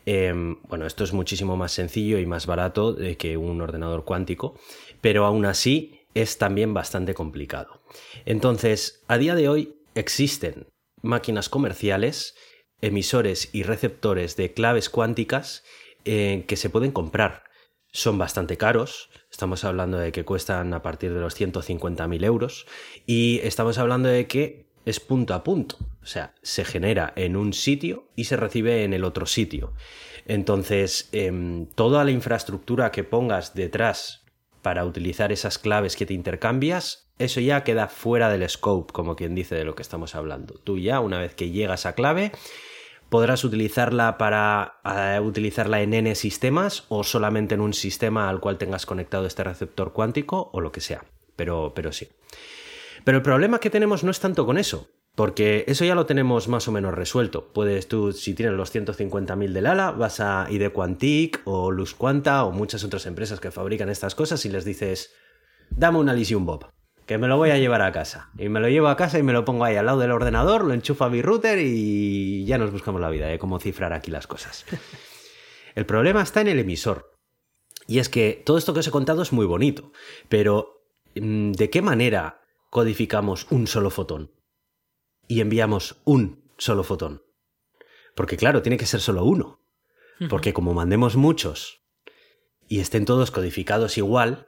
Em, 0.06 0.62
bueno, 0.64 0.86
esto 0.86 1.04
es 1.04 1.14
muchísimo 1.14 1.58
más 1.58 1.72
sencillo 1.72 2.20
y 2.20 2.26
más 2.26 2.46
barato 2.46 2.96
que 3.18 3.38
un 3.38 3.62
ordenador 3.62 4.04
cuántico, 4.04 4.60
pero 5.02 5.26
aún 5.26 5.46
así 5.46 6.06
es 6.14 6.38
también 6.38 6.74
bastante 6.74 7.14
complicado. 7.14 7.82
Entonces, 8.26 9.04
a 9.08 9.18
día 9.18 9.36
de 9.36 9.50
hoy 9.50 9.76
existen 9.94 10.68
máquinas 11.02 11.50
comerciales, 11.50 12.36
emisores 12.82 13.50
y 13.54 13.64
receptores 13.64 14.36
de 14.36 14.54
claves 14.54 14.90
cuánticas 14.90 15.64
eh, 16.06 16.46
que 16.48 16.56
se 16.56 16.70
pueden 16.70 16.92
comprar. 16.92 17.44
Son 17.92 18.18
bastante 18.18 18.58
caros, 18.58 19.10
Estamos 19.36 19.66
hablando 19.66 19.98
de 19.98 20.14
que 20.14 20.24
cuestan 20.24 20.74
a 20.74 20.82
partir 20.82 21.14
de 21.14 21.20
los 21.20 21.38
150.000 21.38 22.24
euros 22.24 22.66
y 23.06 23.42
estamos 23.44 23.78
hablando 23.78 24.08
de 24.08 24.28
que 24.28 24.64
es 24.86 25.02
punto 25.02 25.34
a 25.34 25.44
punto. 25.44 25.76
O 26.02 26.06
sea, 26.06 26.34
se 26.42 26.64
genera 26.64 27.12
en 27.18 27.36
un 27.36 27.52
sitio 27.52 28.08
y 28.16 28.24
se 28.24 28.38
recibe 28.38 28.86
en 28.86 28.94
el 28.94 29.04
otro 29.04 29.26
sitio. 29.26 29.74
Entonces, 30.26 31.10
em, 31.12 31.66
toda 31.66 32.06
la 32.06 32.12
infraestructura 32.12 32.92
que 32.92 33.04
pongas 33.04 33.54
detrás 33.54 34.24
para 34.62 34.86
utilizar 34.86 35.34
esas 35.34 35.58
claves 35.58 35.98
que 35.98 36.06
te 36.06 36.14
intercambias, 36.14 37.12
eso 37.20 37.42
ya 37.42 37.66
queda 37.66 37.90
fuera 37.90 38.30
del 38.30 38.50
scope, 38.50 38.94
como 38.94 39.18
quien 39.18 39.36
dice 39.36 39.56
de 39.56 39.66
lo 39.66 39.76
que 39.76 39.82
estamos 39.82 40.16
hablando. 40.16 40.54
Tú 40.64 40.78
ya, 40.78 41.02
una 41.02 41.20
vez 41.20 41.36
que 41.36 41.50
llegas 41.50 41.86
a 41.86 41.94
clave, 41.94 42.32
podrás 43.10 43.44
utilizarla 43.44 44.18
para 44.18 44.80
eh, 44.84 45.20
utilizarla 45.20 45.82
en 45.82 45.94
n 45.94 46.16
sistemas 46.16 46.86
o 46.90 47.04
solamente 47.04 47.56
en 47.56 47.62
un 47.62 47.74
sistema 47.74 48.30
al 48.30 48.40
cual 48.40 48.58
tengas 48.58 48.86
conectado 48.86 49.26
este 49.26 49.44
receptor 49.44 49.94
cuántico 49.94 50.50
o 50.54 50.62
lo 50.62 50.72
que 50.72 50.82
sea. 50.82 51.06
Pero, 51.36 51.74
pero 51.76 51.92
sí. 51.92 52.10
Pero 53.04 53.18
el 53.18 53.24
problema 53.24 53.60
que 53.60 53.70
tenemos 53.70 54.04
no 54.04 54.12
es 54.12 54.20
tanto 54.20 54.46
con 54.46 54.58
eso, 54.58 54.90
porque 55.16 55.64
eso 55.68 55.86
ya 55.86 55.96
lo 55.96 56.06
tenemos 56.06 56.48
más 56.48 56.68
o 56.68 56.72
menos 56.72 56.94
resuelto. 56.94 57.52
Puedes 57.54 57.88
tú, 57.88 58.12
si 58.14 58.34
tienes 58.34 58.56
los 58.56 58.74
150.000 58.74 59.52
del 59.52 59.66
ALA, 59.68 59.92
vas 59.92 60.20
a 60.20 60.48
ID 60.50 60.72
Quantic 60.72 61.42
o 61.46 61.72
Luz 61.72 61.94
Quanta 61.94 62.44
o 62.46 62.52
muchas 62.52 62.84
otras 62.84 63.06
empresas 63.06 63.40
que 63.40 63.52
fabrican 63.52 63.90
estas 63.90 64.16
cosas 64.16 64.46
y 64.46 64.50
les 64.50 64.66
dices, 64.66 65.14
dame 65.70 66.00
una 66.00 66.14
Elysium 66.14 66.46
Bob 66.46 66.68
que 67.06 67.18
me 67.18 67.28
lo 67.28 67.38
voy 67.38 67.52
a 67.52 67.58
llevar 67.58 67.82
a 67.82 67.92
casa. 67.92 68.30
Y 68.38 68.50
me 68.50 68.60
lo 68.60 68.68
llevo 68.70 68.88
a 68.88 68.98
casa 68.98 69.20
y 69.20 69.24
me 69.24 69.34
lo 69.34 69.46
pongo 69.46 69.64
ahí 69.64 69.76
al 69.76 69.86
lado 69.86 70.00
del 70.00 70.12
ordenador, 70.12 70.64
lo 70.64 70.74
enchufo 70.74 71.04
a 71.04 71.10
mi 71.10 71.22
router 71.22 71.60
y 71.60 72.46
ya 72.46 72.58
nos 72.58 72.72
buscamos 72.72 73.00
la 73.00 73.10
vida 73.10 73.28
de 73.28 73.40
cómo 73.40 73.60
cifrar 73.60 73.94
aquí 73.94 74.12
las 74.12 74.28
cosas. 74.28 74.66
El 75.76 75.86
problema 75.86 76.22
está 76.22 76.42
en 76.42 76.48
el 76.48 76.60
emisor. 76.60 77.12
Y 77.86 78.00
es 78.00 78.08
que 78.08 78.42
todo 78.46 78.58
esto 78.58 78.74
que 78.74 78.80
os 78.80 78.88
he 78.88 78.92
contado 78.92 79.22
es 79.22 79.34
muy 79.34 79.46
bonito, 79.46 79.92
pero 80.30 80.86
mm, 81.16 81.52
¿de 81.52 81.70
qué 81.70 81.82
manera 81.82 82.42
codificamos 82.70 83.46
un 83.52 83.68
solo 83.68 83.90
fotón? 83.90 84.32
Y 85.28 85.42
enviamos 85.42 86.02
un 86.06 86.50
solo 86.58 86.84
fotón. 86.84 87.24
Porque 88.16 88.38
claro, 88.38 88.62
tiene 88.62 88.78
que 88.78 88.86
ser 88.86 89.02
solo 89.02 89.26
uno. 89.26 89.60
Porque 90.30 90.54
como 90.54 90.74
mandemos 90.74 91.18
muchos 91.18 91.82
y 92.70 92.80
estén 92.80 93.04
todos 93.04 93.32
codificados 93.32 93.98
igual, 93.98 94.48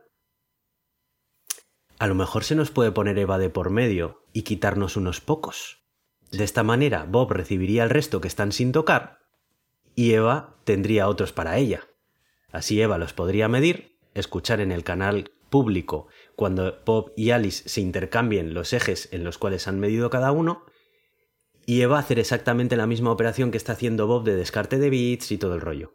a 2.00 2.08
lo 2.08 2.16
mejor 2.16 2.44
se 2.44 2.56
nos 2.56 2.72
puede 2.72 2.92
poner 2.92 3.18
Eva 3.18 3.38
de 3.38 3.50
por 3.50 3.70
medio 3.70 4.24
y 4.34 4.44
quitarnos 4.44 4.98
unos 4.98 5.22
pocos. 5.22 5.84
De 6.32 6.44
esta 6.44 6.64
manera, 6.64 7.06
Bob 7.06 7.32
recibiría 7.32 7.84
el 7.84 7.90
resto 7.90 8.22
que 8.22 8.28
están 8.28 8.52
sin 8.52 8.72
tocar 8.72 9.20
y 9.96 10.14
Eva 10.14 10.58
tendría 10.64 11.08
otros 11.08 11.34
para 11.34 11.58
ella. 11.58 11.88
Así 12.52 12.80
Eva 12.82 12.98
los 12.98 13.14
podría 13.14 13.48
medir, 13.48 13.98
escuchar 14.14 14.62
en 14.62 14.72
el 14.72 14.84
canal 14.84 15.32
público 15.50 16.08
cuando 16.36 16.82
Bob 16.86 17.14
y 17.16 17.32
Alice 17.32 17.68
se 17.68 17.82
intercambien 17.82 18.54
los 18.54 18.74
ejes 18.74 19.10
en 19.12 19.24
los 19.24 19.38
cuales 19.38 19.68
han 19.68 19.80
medido 19.80 20.10
cada 20.10 20.32
uno, 20.32 20.66
y 21.66 21.82
Eva 21.82 22.00
hacer 22.00 22.20
exactamente 22.20 22.78
la 22.78 22.88
misma 22.88 23.12
operación 23.12 23.52
que 23.52 23.58
está 23.58 23.74
haciendo 23.74 24.08
Bob 24.08 24.24
de 24.24 24.36
descarte 24.36 24.78
de 24.78 24.90
bits 24.90 25.32
y 25.32 25.38
todo 25.38 25.56
el 25.56 25.62
rollo. 25.62 25.94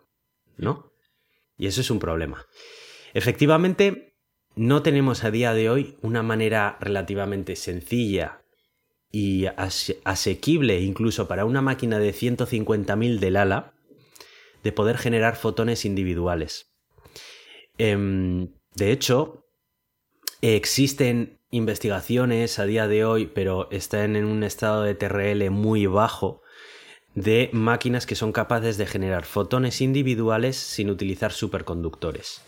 ¿No? 0.57 0.93
Y 1.57 1.67
eso 1.67 1.81
es 1.81 1.91
un 1.91 1.99
problema. 1.99 2.47
Efectivamente, 3.15 4.12
no 4.55 4.83
tenemos 4.83 5.25
a 5.25 5.31
día 5.31 5.55
de 5.55 5.71
hoy 5.71 5.97
una 6.03 6.23
manera 6.23 6.77
relativamente 6.81 7.57
sencilla 7.57 8.43
y 9.11 9.47
asequible 10.05 10.81
incluso 10.81 11.29
para 11.29 11.45
una 11.45 11.61
máquina 11.61 11.99
de 11.99 12.15
150.000 12.15 13.19
del 13.19 13.37
ala 13.37 13.75
de 14.63 14.73
poder 14.73 14.97
generar 14.97 15.37
fotones 15.37 15.85
individuales. 15.85 16.73
Em, 17.79 18.53
de 18.75 18.93
hecho, 18.93 19.47
existen 20.41 21.39
investigaciones 21.51 22.59
a 22.59 22.65
día 22.65 22.89
de 22.89 23.05
hoy, 23.05 23.27
pero 23.27 23.71
están 23.71 24.17
en 24.17 24.25
un 24.25 24.45
estado 24.45 24.83
de 24.83 24.95
TRL 24.95 25.51
muy 25.51 25.87
bajo, 25.87 26.43
de 27.15 27.51
máquinas 27.53 28.07
que 28.07 28.15
son 28.15 28.33
capaces 28.33 28.79
de 28.79 28.87
generar 28.87 29.27
fotones 29.27 29.83
individuales 29.83 30.57
sin 30.57 30.89
utilizar 30.89 31.33
superconductores. 31.33 32.43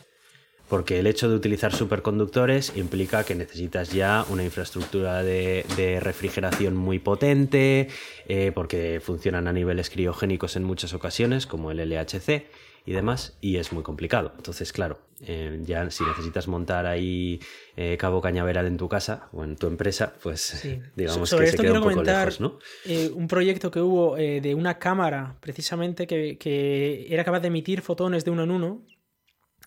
Porque 0.74 0.98
el 0.98 1.06
hecho 1.06 1.28
de 1.28 1.36
utilizar 1.36 1.72
superconductores 1.72 2.72
implica 2.74 3.22
que 3.22 3.36
necesitas 3.36 3.92
ya 3.92 4.26
una 4.28 4.42
infraestructura 4.42 5.22
de, 5.22 6.00
refrigeración 6.02 6.74
muy 6.74 6.98
potente, 6.98 7.86
eh, 8.26 8.50
porque 8.52 9.00
funcionan 9.00 9.46
a 9.46 9.52
niveles 9.52 9.88
criogénicos 9.88 10.56
en 10.56 10.64
muchas 10.64 10.92
ocasiones, 10.92 11.46
como 11.46 11.70
el 11.70 11.78
LHC 11.78 12.48
y 12.86 12.92
demás, 12.92 13.36
y 13.40 13.58
es 13.58 13.72
muy 13.72 13.84
complicado. 13.84 14.32
Entonces, 14.36 14.72
claro, 14.72 14.98
eh, 15.20 15.60
ya 15.64 15.88
si 15.92 16.02
necesitas 16.02 16.48
montar 16.48 16.86
ahí 16.86 17.38
eh, 17.76 17.96
cabo 17.96 18.20
cañaveral 18.20 18.66
en 18.66 18.76
tu 18.76 18.88
casa 18.88 19.28
o 19.32 19.44
en 19.44 19.54
tu 19.54 19.68
empresa, 19.68 20.12
pues 20.24 20.60
digamos 20.96 21.32
que 21.32 21.46
se 21.46 21.56
queda 21.56 21.80
un 21.80 21.88
poco 21.88 22.02
lejos, 22.02 22.40
¿no? 22.40 22.58
Eh, 22.84 23.12
un 23.14 23.28
proyecto 23.28 23.70
que 23.70 23.80
hubo 23.80 24.16
de 24.16 24.54
una 24.56 24.80
cámara, 24.80 25.36
precisamente, 25.38 26.08
que, 26.08 27.06
era 27.08 27.22
capaz 27.22 27.38
de 27.38 27.46
emitir 27.46 27.80
fotones 27.80 28.24
de 28.24 28.32
uno 28.32 28.42
en 28.42 28.50
uno, 28.50 28.82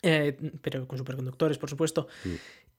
pero 0.01 0.87
con 0.87 0.97
superconductores, 0.97 1.57
por 1.57 1.69
supuesto, 1.69 2.07
mm. 2.25 2.29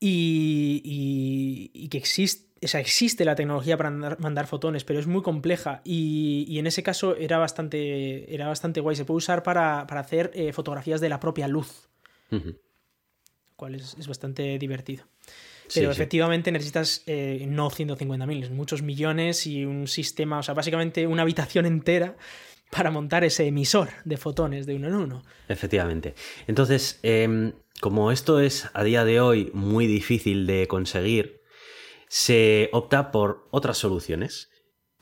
y, 0.01 1.89
que 1.89 1.99
existe 1.99 2.49
o 2.61 2.67
sea, 2.67 2.81
existe 2.81 3.25
la 3.25 3.37
tecnología 3.37 3.77
para 3.77 3.91
mandar, 3.91 4.47
fotones, 4.47 4.83
pero 4.83 4.99
es 4.99 5.07
muy 5.07 5.23
compleja 5.23 5.81
y, 5.85 6.59
en 6.59 6.67
ese 6.67 6.83
caso 6.83 7.15
era 7.15 7.39
bastante, 7.39 8.35
era 8.35 8.49
bastante 8.49 8.81
guay. 8.81 8.97
Se 8.97 9.05
puede 9.05 9.19
usar 9.19 9.43
para, 9.43 9.83
hacer 9.83 10.33
eh, 10.35 10.53
fotografías 10.53 11.01
de 11.01 11.09
la 11.09 11.21
propia 11.21 11.47
luz, 11.47 11.89
lo 12.31 12.41
cual 13.55 13.77
es, 13.77 14.07
bastante 14.09 14.59
divertido. 14.59 15.05
Pero 15.73 15.91
efectivamente 15.91 16.51
necesitas 16.51 17.03
eh, 17.07 17.45
no 17.47 17.71
150.000, 17.71 18.51
muchos 18.51 18.83
millones 18.83 19.47
y 19.47 19.65
un 19.65 19.87
sistema, 19.87 20.39
o 20.39 20.43
sea, 20.43 20.55
básicamente 20.55 21.07
una 21.07 21.23
habitación 21.23 21.67
entera 21.67 22.17
para 22.71 22.91
montar 22.91 23.25
ese 23.25 23.47
emisor 23.47 23.89
de 24.05 24.17
fotones 24.17 24.67
de 24.67 24.75
uno 24.75 24.89
en 24.89 24.95
uno. 24.95 25.23
Efectivamente. 25.49 26.15
Entonces, 26.47 27.01
em, 27.03 27.53
como 27.81 28.13
esto 28.13 28.41
es 28.41 28.69
a 28.75 28.85
día 28.85 29.05
de 29.05 29.21
hoy 29.21 29.51
muy 29.55 29.87
difícil 29.87 30.47
de 30.47 30.67
conseguir, 30.67 31.41
se 32.09 32.69
opta 32.73 33.11
por 33.11 33.49
otras 33.51 33.79
soluciones. 33.79 34.51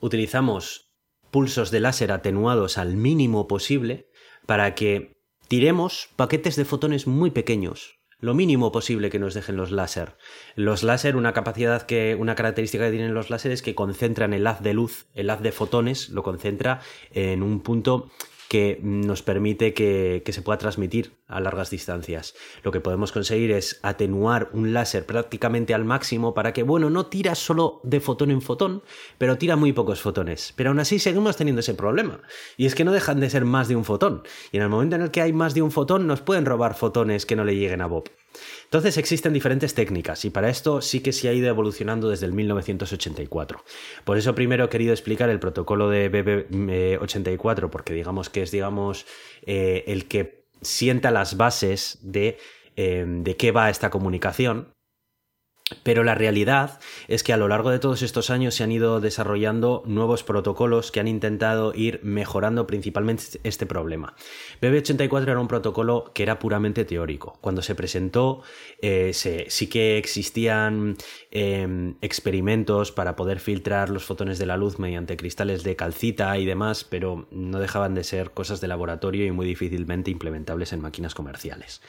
Utilizamos 0.00 0.92
pulsos 1.30 1.70
de 1.70 1.80
láser 1.80 2.12
atenuados 2.12 2.78
al 2.78 2.96
mínimo 2.96 3.48
posible 3.48 4.08
para 4.46 4.74
que 4.74 5.16
tiremos 5.48 6.08
paquetes 6.16 6.56
de 6.56 6.64
fotones 6.64 7.06
muy 7.06 7.30
pequeños, 7.30 7.95
lo 8.18 8.34
mínimo 8.34 8.72
posible 8.72 9.10
que 9.10 9.18
nos 9.18 9.34
dejen 9.34 9.56
los 9.56 9.70
láser. 9.70 10.16
Los 10.54 10.82
láser, 10.82 11.16
una 11.16 11.32
capacidad 11.32 11.82
que, 11.82 12.16
una 12.18 12.34
característica 12.34 12.84
que 12.84 12.92
tienen 12.92 13.14
los 13.14 13.30
láser 13.30 13.52
es 13.52 13.62
que 13.62 13.74
concentran 13.74 14.32
el 14.32 14.46
haz 14.46 14.62
de 14.62 14.74
luz, 14.74 15.06
el 15.14 15.30
haz 15.30 15.42
de 15.42 15.52
fotones, 15.52 16.08
lo 16.08 16.22
concentra 16.22 16.80
en 17.10 17.42
un 17.42 17.60
punto 17.60 18.10
que 18.48 18.78
nos 18.82 19.22
permite 19.22 19.74
que, 19.74 20.22
se 20.26 20.42
pueda 20.42 20.58
transmitir 20.58 21.12
a 21.28 21.40
largas 21.40 21.70
distancias. 21.70 22.34
Lo 22.62 22.72
que 22.72 22.80
podemos 22.80 23.12
conseguir 23.12 23.50
es 23.50 23.80
atenuar 23.82 24.50
un 24.52 24.72
láser 24.72 25.06
prácticamente 25.06 25.74
al 25.74 25.84
máximo 25.84 26.34
para 26.34 26.52
que, 26.52 26.62
bueno, 26.62 26.90
no 26.90 27.06
tira 27.06 27.34
solo 27.34 27.80
de 27.82 28.00
fotón 28.00 28.30
en 28.30 28.42
fotón, 28.42 28.82
pero 29.18 29.38
tira 29.38 29.56
muy 29.56 29.72
pocos 29.72 30.00
fotones. 30.00 30.52
Pero 30.56 30.70
aún 30.70 30.80
así 30.80 30.98
seguimos 30.98 31.36
teniendo 31.36 31.60
ese 31.60 31.74
problema. 31.74 32.20
Y 32.56 32.66
es 32.66 32.74
que 32.74 32.84
no 32.84 32.92
dejan 32.92 33.20
de 33.20 33.30
ser 33.30 33.44
más 33.44 33.68
de 33.68 33.76
un 33.76 33.84
fotón. 33.84 34.22
Y 34.52 34.58
en 34.58 34.62
el 34.62 34.68
momento 34.68 34.96
en 34.96 35.02
el 35.02 35.10
que 35.10 35.22
hay 35.22 35.32
más 35.32 35.54
de 35.54 35.62
un 35.62 35.70
fotón, 35.70 36.06
nos 36.06 36.20
pueden 36.20 36.46
robar 36.46 36.74
fotones 36.74 37.26
que 37.26 37.36
no 37.36 37.44
le 37.44 37.56
lleguen 37.56 37.80
a 37.80 37.86
Bob. 37.86 38.10
Entonces 38.64 38.96
existen 38.98 39.32
diferentes 39.32 39.74
técnicas 39.74 40.24
y 40.24 40.30
para 40.30 40.48
esto 40.48 40.80
sí 40.80 41.00
que 41.00 41.12
se 41.12 41.28
ha 41.28 41.32
ido 41.32 41.48
evolucionando 41.48 42.08
desde 42.08 42.26
el 42.26 42.32
1984. 42.32 43.64
Por 44.04 44.18
eso 44.18 44.34
primero 44.34 44.64
he 44.64 44.68
querido 44.68 44.92
explicar 44.92 45.28
el 45.30 45.40
protocolo 45.40 45.88
de 45.88 46.10
BB84 46.10 47.70
porque 47.70 47.92
digamos 47.92 48.28
que 48.30 48.42
es 48.42 48.50
digamos 48.50 49.06
eh, 49.42 49.84
el 49.86 50.06
que 50.06 50.46
sienta 50.62 51.10
las 51.10 51.36
bases 51.36 51.98
de, 52.02 52.38
eh, 52.76 53.04
de 53.06 53.36
qué 53.36 53.52
va 53.52 53.70
esta 53.70 53.90
comunicación 53.90 54.75
pero 55.82 56.04
la 56.04 56.14
realidad 56.14 56.78
es 57.08 57.24
que 57.24 57.32
a 57.32 57.36
lo 57.36 57.48
largo 57.48 57.70
de 57.70 57.80
todos 57.80 58.02
estos 58.02 58.30
años 58.30 58.54
se 58.54 58.62
han 58.62 58.70
ido 58.70 59.00
desarrollando 59.00 59.82
nuevos 59.84 60.22
protocolos 60.22 60.92
que 60.92 61.00
han 61.00 61.08
intentado 61.08 61.72
ir 61.74 61.98
mejorando 62.04 62.68
principalmente 62.68 63.24
este 63.42 63.66
problema. 63.66 64.14
BB84 64.62 65.22
era 65.22 65.40
un 65.40 65.48
protocolo 65.48 66.12
que 66.14 66.22
era 66.22 66.38
puramente 66.38 66.84
teórico. 66.84 67.38
Cuando 67.40 67.62
se 67.62 67.74
presentó 67.74 68.42
eh, 68.80 69.10
sí 69.12 69.66
que 69.66 69.98
existían 69.98 70.96
em, 71.32 71.96
experimentos 72.00 72.92
para 72.92 73.16
poder 73.16 73.40
filtrar 73.40 73.90
los 73.90 74.04
fotones 74.04 74.38
de 74.38 74.46
la 74.46 74.56
luz 74.56 74.78
mediante 74.78 75.16
cristales 75.16 75.64
de 75.64 75.74
calcita 75.74 76.38
y 76.38 76.46
demás, 76.46 76.84
pero 76.84 77.26
no 77.32 77.58
dejaban 77.58 77.94
de 77.94 78.04
ser 78.04 78.30
cosas 78.30 78.60
de 78.60 78.68
laboratorio 78.68 79.26
y 79.26 79.32
muy 79.32 79.46
difícilmente 79.46 80.12
implementables 80.12 80.72
en 80.72 80.80
máquinas 80.80 81.14
comerciales. 81.14 81.82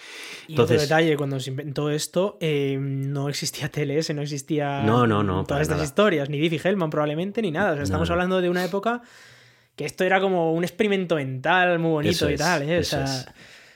Y 0.47 0.53
Entonces, 0.53 0.77
otro 0.77 0.81
detalle, 0.81 1.15
cuando 1.15 1.39
se 1.39 1.51
inventó 1.51 1.91
esto, 1.91 2.37
em, 2.41 3.11
no 3.11 3.29
existía 3.29 3.66
TLS, 3.71 4.13
no 4.13 4.21
existía 4.21 4.83
no, 4.83 5.07
no, 5.07 5.23
no, 5.23 5.45
todas 5.45 5.63
estas 5.63 5.83
historias, 5.83 6.29
ni 6.29 6.39
Diffie 6.39 6.61
Hellman 6.63 6.89
probablemente, 6.89 7.41
ni 7.41 7.51
nada. 7.51 7.81
estamos 7.81 8.09
hablando 8.09 8.41
de 8.41 8.49
una 8.49 8.63
época 8.63 9.01
que 9.75 9.85
esto 9.85 10.03
era 10.03 10.19
como 10.19 10.53
un 10.53 10.63
experimento 10.63 11.15
mental 11.15 11.77
muy 11.79 11.91
bonito 11.91 12.29
y 12.29 12.35
tal. 12.35 12.63
¿eh? 12.63 12.81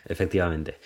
Efectivamente. 0.05 0.77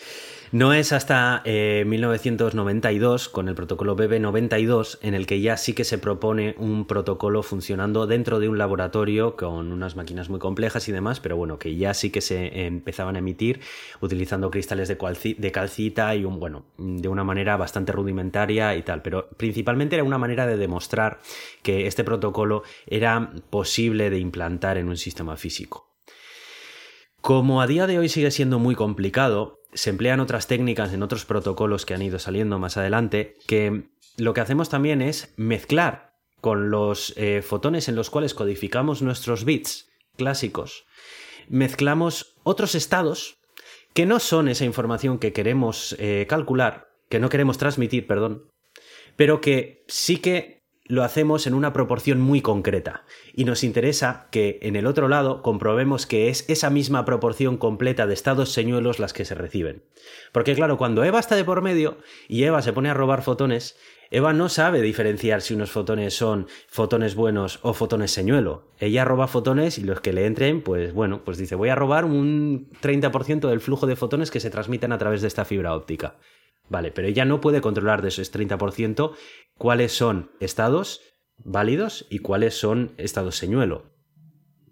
No 0.56 0.72
es 0.72 0.94
hasta 0.94 1.44
1992, 1.46 3.28
eh, 3.28 3.30
con 3.34 3.50
el 3.50 3.56
protocolo 3.56 3.98
BB92, 3.98 5.00
en 5.02 5.14
el 5.14 5.28
que 5.28 5.42
ya 5.42 5.58
sí 5.58 5.74
que 5.74 5.84
se 5.84 5.98
propone 5.98 6.56
un 6.58 6.86
protocolo 6.86 7.44
funcionando 7.44 8.08
dentro 8.08 8.40
de 8.40 8.48
un 8.48 8.58
laboratorio 8.58 9.36
con 9.36 9.74
unas 9.74 9.98
máquinas 9.98 10.30
muy 10.30 10.40
complejas 10.40 10.88
y 10.88 10.94
demás, 10.94 11.20
pero 11.20 11.36
bueno, 11.36 11.60
que 11.60 11.76
ya 11.76 11.94
sí 11.94 12.10
que 12.10 12.22
se 12.22 12.68
empezaban 12.68 13.18
a 13.18 13.20
emitir 13.20 13.60
utilizando 14.00 14.50
cristales 14.50 14.88
de, 14.88 15.52
calcita 15.52 16.16
y 16.16 16.24
un, 16.24 16.40
bueno, 16.40 16.64
de 16.78 17.10
una 17.10 17.26
manera 17.26 17.58
bastante 17.58 17.92
rudimentaria 17.92 18.78
y 18.78 18.84
tal, 18.84 19.02
pero 19.02 19.28
principalmente 19.36 19.98
era 19.98 20.06
una 20.06 20.18
manera 20.18 20.48
de 20.48 20.56
demostrar 20.56 21.20
que 21.64 21.86
este 21.86 22.06
protocolo 22.06 22.64
era 22.88 23.34
posible 23.50 24.10
de 24.10 24.20
implantar 24.20 24.78
en 24.78 24.88
un 24.88 24.96
sistema 24.96 25.36
físico. 25.36 25.92
Como 27.20 27.60
a 27.60 27.68
día 27.68 27.88
de 27.88 28.00
hoy 28.00 28.08
sigue 28.08 28.32
siendo 28.32 28.58
muy 28.58 28.76
complicado, 28.76 29.55
se 29.76 29.92
emplean 29.92 30.20
otras 30.20 30.48
técnicas 30.48 30.94
en 30.94 31.04
otros 31.04 31.26
protocolos 31.26 31.86
que 31.86 31.94
han 31.94 32.02
ido 32.02 32.18
saliendo 32.18 32.58
más 32.58 32.78
adelante, 32.78 33.38
que 33.48 33.90
lo 34.18 34.34
que 34.34 34.42
hacemos 34.42 34.70
también 34.70 35.02
es 35.02 35.34
mezclar 35.38 36.14
con 36.42 36.72
los 36.72 37.14
eh, 37.18 37.42
fotones 37.42 37.88
en 37.90 37.96
los 37.96 38.10
cuales 38.10 38.34
codificamos 38.34 39.02
nuestros 39.02 39.46
bits 39.46 39.90
clásicos, 40.16 40.86
mezclamos 41.50 42.36
otros 42.44 42.76
estados 42.76 43.38
que 43.94 44.06
no 44.06 44.20
son 44.20 44.48
esa 44.48 44.66
información 44.66 45.20
que 45.20 45.34
queremos 45.34 45.96
eh, 46.00 46.26
calcular, 46.28 46.88
que 47.10 47.20
no 47.20 47.30
queremos 47.30 47.58
transmitir, 47.58 48.08
perdón, 48.08 48.52
pero 49.16 49.42
que 49.42 49.84
sí 49.88 50.18
que 50.18 50.55
lo 50.88 51.04
hacemos 51.04 51.48
en 51.48 51.56
una 51.56 51.74
proporción 51.74 52.22
muy 52.22 52.42
concreta 52.42 53.04
y 53.34 53.46
nos 53.46 53.64
interesa 53.64 54.28
que 54.30 54.60
en 54.62 54.76
el 54.76 54.86
otro 54.86 55.08
lado 55.08 55.42
comprobemos 55.42 56.06
que 56.06 56.30
es 56.30 56.46
esa 56.48 56.70
misma 56.70 57.06
proporción 57.06 57.58
completa 57.58 58.06
de 58.06 58.14
estados 58.14 58.52
señuelos 58.52 59.00
las 59.00 59.12
que 59.12 59.26
se 59.26 59.34
reciben. 59.34 59.84
Porque 60.32 60.54
claro, 60.54 60.78
cuando 60.78 61.04
Eva 61.04 61.20
está 61.20 61.36
de 61.36 61.44
por 61.44 61.64
medio 61.64 61.98
y 62.28 62.44
Eva 62.44 62.62
se 62.62 62.72
pone 62.72 62.90
a 62.90 62.94
robar 62.94 63.24
fotones, 63.24 63.78
Eva 64.12 64.34
no 64.34 64.48
sabe 64.50 64.84
diferenciar 64.84 65.42
si 65.42 65.56
unos 65.56 65.72
fotones 65.72 66.14
son 66.14 66.48
fotones 66.68 67.16
buenos 67.16 67.60
o 67.64 67.74
fotones 67.74 68.12
señuelo. 68.12 68.68
Ella 68.80 69.06
roba 69.06 69.28
fotones 69.28 69.80
y 69.80 69.84
los 69.84 70.02
que 70.02 70.14
le 70.14 70.28
entren, 70.28 70.62
pues 70.62 70.94
bueno, 70.94 71.24
pues 71.26 71.40
dice 71.40 71.56
voy 71.56 71.70
a 71.70 71.76
robar 71.76 72.06
un 72.06 72.70
30% 72.82 73.50
del 73.50 73.60
flujo 73.60 73.88
de 73.88 73.96
fotones 73.96 74.30
que 74.30 74.40
se 74.40 74.52
transmiten 74.52 74.92
a 74.92 75.00
través 75.00 75.22
de 75.22 75.28
esta 75.28 75.46
fibra 75.46 75.76
óptica. 75.76 76.18
Vale, 76.70 76.92
pero 76.92 77.08
ella 77.08 77.26
no 77.26 77.42
puede 77.42 77.62
controlar 77.62 78.02
de 78.02 78.08
esos 78.10 78.34
30% 78.34 79.16
cuáles 79.58 79.92
son 79.92 80.32
estados 80.40 81.02
válidos 81.38 82.06
y 82.10 82.20
cuáles 82.20 82.58
son 82.58 82.94
estados 82.98 83.38
señuelo. 83.38 83.94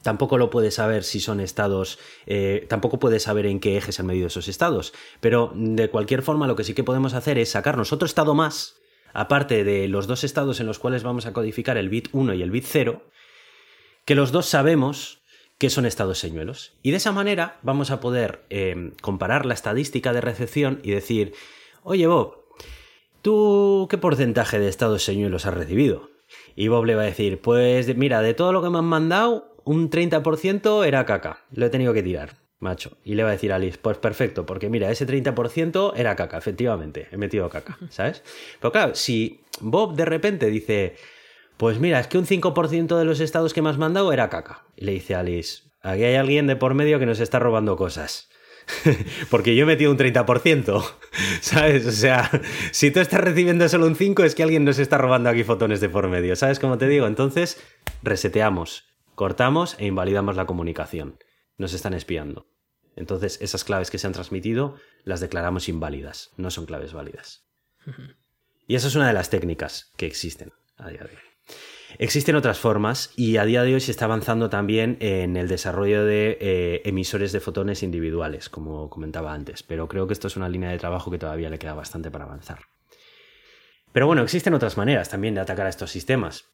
Tampoco 0.02 0.38
lo 0.38 0.50
puede 0.50 0.72
saber 0.72 1.04
si 1.04 1.22
son 1.22 1.40
estados, 1.40 1.98
eh, 2.26 2.66
tampoco 2.68 3.00
puede 3.00 3.20
saber 3.20 3.46
en 3.46 3.62
qué 3.62 3.78
ejes 3.78 4.00
han 4.00 4.06
medido 4.06 4.28
esos 4.28 4.50
estados. 4.50 4.94
Pero 5.22 5.54
de 5.56 5.90
cualquier 5.90 6.24
forma 6.24 6.48
lo 6.48 6.58
que 6.58 6.66
sí 6.66 6.74
que 6.74 6.84
podemos 6.84 7.14
hacer 7.14 7.38
es 7.38 7.52
sacarnos 7.52 7.94
otro 7.94 8.06
estado 8.06 8.36
más, 8.36 8.76
aparte 9.14 9.64
de 9.64 9.88
los 9.88 10.08
dos 10.08 10.26
estados 10.26 10.60
en 10.60 10.68
los 10.68 10.80
cuales 10.80 11.04
vamos 11.04 11.26
a 11.26 11.32
codificar 11.32 11.78
el 11.78 11.90
bit 11.90 12.10
1 12.12 12.34
y 12.34 12.42
el 12.42 12.52
bit 12.52 12.66
0, 12.68 13.02
que 14.04 14.16
los 14.16 14.34
dos 14.34 14.48
sabemos 14.48 15.24
que 15.58 15.70
son 15.70 15.86
estados 15.86 16.20
señuelos. 16.20 16.74
Y 16.82 16.92
de 16.92 16.98
esa 16.98 17.14
manera 17.14 17.60
vamos 17.62 17.90
a 17.90 18.02
poder 18.02 18.44
eh, 18.50 18.92
comparar 19.02 19.46
la 19.46 19.54
estadística 19.54 20.12
de 20.12 20.20
recepción 20.20 20.82
y 20.84 20.92
decir, 20.92 21.34
oye 21.84 22.08
Bob, 22.08 22.46
¿tú 23.22 23.88
qué 23.90 23.98
porcentaje 23.98 24.60
de 24.60 24.68
estados 24.68 25.04
señuelos 25.04 25.46
has 25.46 25.54
recibido? 25.54 26.10
Y 26.56 26.68
Bob 26.68 26.86
le 26.86 26.96
va 26.96 27.04
a 27.04 27.06
decir, 27.06 27.40
pues 27.40 27.96
mira, 27.96 28.22
de 28.22 28.34
todo 28.34 28.54
lo 28.54 28.62
que 28.62 28.70
me 28.70 28.80
han 28.80 28.86
mandado, 28.86 29.56
un 29.64 29.90
30% 29.90 30.86
era 30.86 31.06
caca, 31.06 31.46
lo 31.52 31.66
he 31.66 31.70
tenido 31.70 31.94
que 31.94 32.04
tirar, 32.04 32.38
macho. 32.60 32.98
Y 33.04 33.16
le 33.16 33.24
va 33.24 33.30
a 33.30 33.34
decir 33.34 33.52
a 33.52 33.56
Alice, 33.56 33.78
pues 33.82 33.98
perfecto, 33.98 34.46
porque 34.46 34.70
mira, 34.70 34.92
ese 34.92 35.08
30% 35.08 35.94
era 35.96 36.16
caca, 36.16 36.38
efectivamente, 36.38 37.08
he 37.12 37.18
metido 37.18 37.50
caca, 37.50 37.78
¿sabes? 37.90 38.24
Pero 38.60 38.72
claro, 38.72 38.96
si 38.96 39.42
Bob 39.62 39.96
de 39.96 40.06
repente 40.06 40.48
dice, 40.48 40.96
pues 41.58 41.80
mira, 41.80 42.00
es 42.00 42.08
que 42.08 42.18
un 42.18 42.26
5% 42.26 42.98
de 42.98 43.06
los 43.06 43.20
estados 43.20 43.54
que 43.54 43.62
me 43.62 43.70
has 43.70 43.78
mandado 43.78 44.12
era 44.12 44.30
caca. 44.30 44.66
Y 44.76 44.86
le 44.86 44.94
dice 44.94 45.16
a 45.16 45.20
Alice, 45.20 45.64
aquí 45.82 46.04
hay 46.04 46.16
alguien 46.16 46.48
de 46.48 46.56
por 46.56 46.74
medio 46.74 47.00
que 47.00 47.06
nos 47.06 47.20
está 47.20 47.40
robando 47.40 47.78
cosas. 47.78 48.30
Porque 49.30 49.56
yo 49.56 49.64
he 49.64 49.66
metido 49.66 49.92
un 49.92 49.98
30%, 49.98 50.84
¿sabes? 51.42 51.86
O 51.86 51.92
sea, 51.92 52.30
si 52.72 52.92
tú 52.92 53.00
estás 53.00 53.22
recibiendo 53.22 53.68
solo 53.70 53.88
un 53.88 53.96
5 53.96 54.24
es 54.24 54.36
que 54.36 54.44
alguien 54.44 54.66
nos 54.66 54.80
está 54.80 54.98
robando 54.98 55.30
aquí 55.30 55.44
fotones 55.44 55.82
de 55.82 55.90
por 55.90 56.08
medio, 56.08 56.36
¿sabes 56.36 56.60
cómo 56.60 56.78
te 56.78 56.88
digo? 56.88 57.08
Entonces, 57.08 57.62
reseteamos, 58.02 58.86
cortamos 59.16 59.76
e 59.80 59.86
invalidamos 59.86 60.36
la 60.36 60.46
comunicación. 60.46 61.18
Nos 61.58 61.74
están 61.74 61.94
espiando. 61.94 62.48
Entonces, 62.96 63.40
esas 63.42 63.64
claves 63.64 63.90
que 63.90 63.98
se 63.98 64.08
han 64.08 64.14
transmitido 64.14 64.76
las 65.04 65.20
declaramos 65.20 65.70
inválidas, 65.70 66.32
no 66.38 66.52
son 66.52 66.66
claves 66.66 66.94
válidas. 66.94 67.46
Y 68.66 68.76
esa 68.76 68.88
es 68.88 68.96
una 68.96 69.08
de 69.08 69.14
las 69.14 69.30
técnicas 69.30 69.92
que 69.98 70.06
existen 70.06 70.54
a 70.78 70.88
día 70.88 71.02
de 71.02 71.10
hoy. 71.10 71.33
Existen 72.00 72.36
otras 72.36 72.60
formas 72.60 73.12
y 73.16 73.38
a 73.38 73.46
día 73.46 73.64
de 73.64 73.76
hoy 73.76 73.80
se 73.80 73.92
está 73.92 74.06
avanzando 74.06 74.50
también 74.50 74.98
en 75.00 75.38
el 75.38 75.48
desarrollo 75.48 76.06
de 76.06 76.38
eh, 76.42 76.82
emisores 76.86 77.32
de 77.32 77.40
fotones 77.40 77.84
individuales, 77.84 78.50
como 78.50 78.90
comentaba 78.90 79.34
antes, 79.34 79.64
pero 79.64 79.88
creo 79.88 80.08
que 80.08 80.14
esto 80.14 80.28
es 80.28 80.36
una 80.36 80.50
línea 80.50 80.70
de 80.70 80.80
trabajo 80.80 81.12
que 81.12 81.20
todavía 81.20 81.50
le 81.50 81.60
queda 81.60 81.74
bastante 81.74 82.10
para 82.10 82.26
avanzar. 82.26 82.60
Pero 83.92 84.08
bueno, 84.08 84.24
existen 84.24 84.56
otras 84.56 84.76
maneras 84.76 85.10
también 85.10 85.36
de 85.36 85.42
atacar 85.42 85.68
a 85.68 85.70
estos 85.70 85.92
sistemas. 85.92 86.46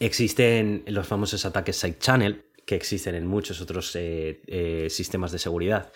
Existen 0.00 0.82
los 0.88 1.06
famosos 1.06 1.46
ataques 1.46 1.76
side 1.76 1.98
channel, 1.98 2.44
que 2.66 2.74
existen 2.74 3.14
en 3.14 3.26
muchos 3.26 3.60
otros 3.60 3.94
eh, 3.94 4.42
eh, 4.46 4.88
sistemas 4.90 5.30
de 5.30 5.38
seguridad, 5.38 5.92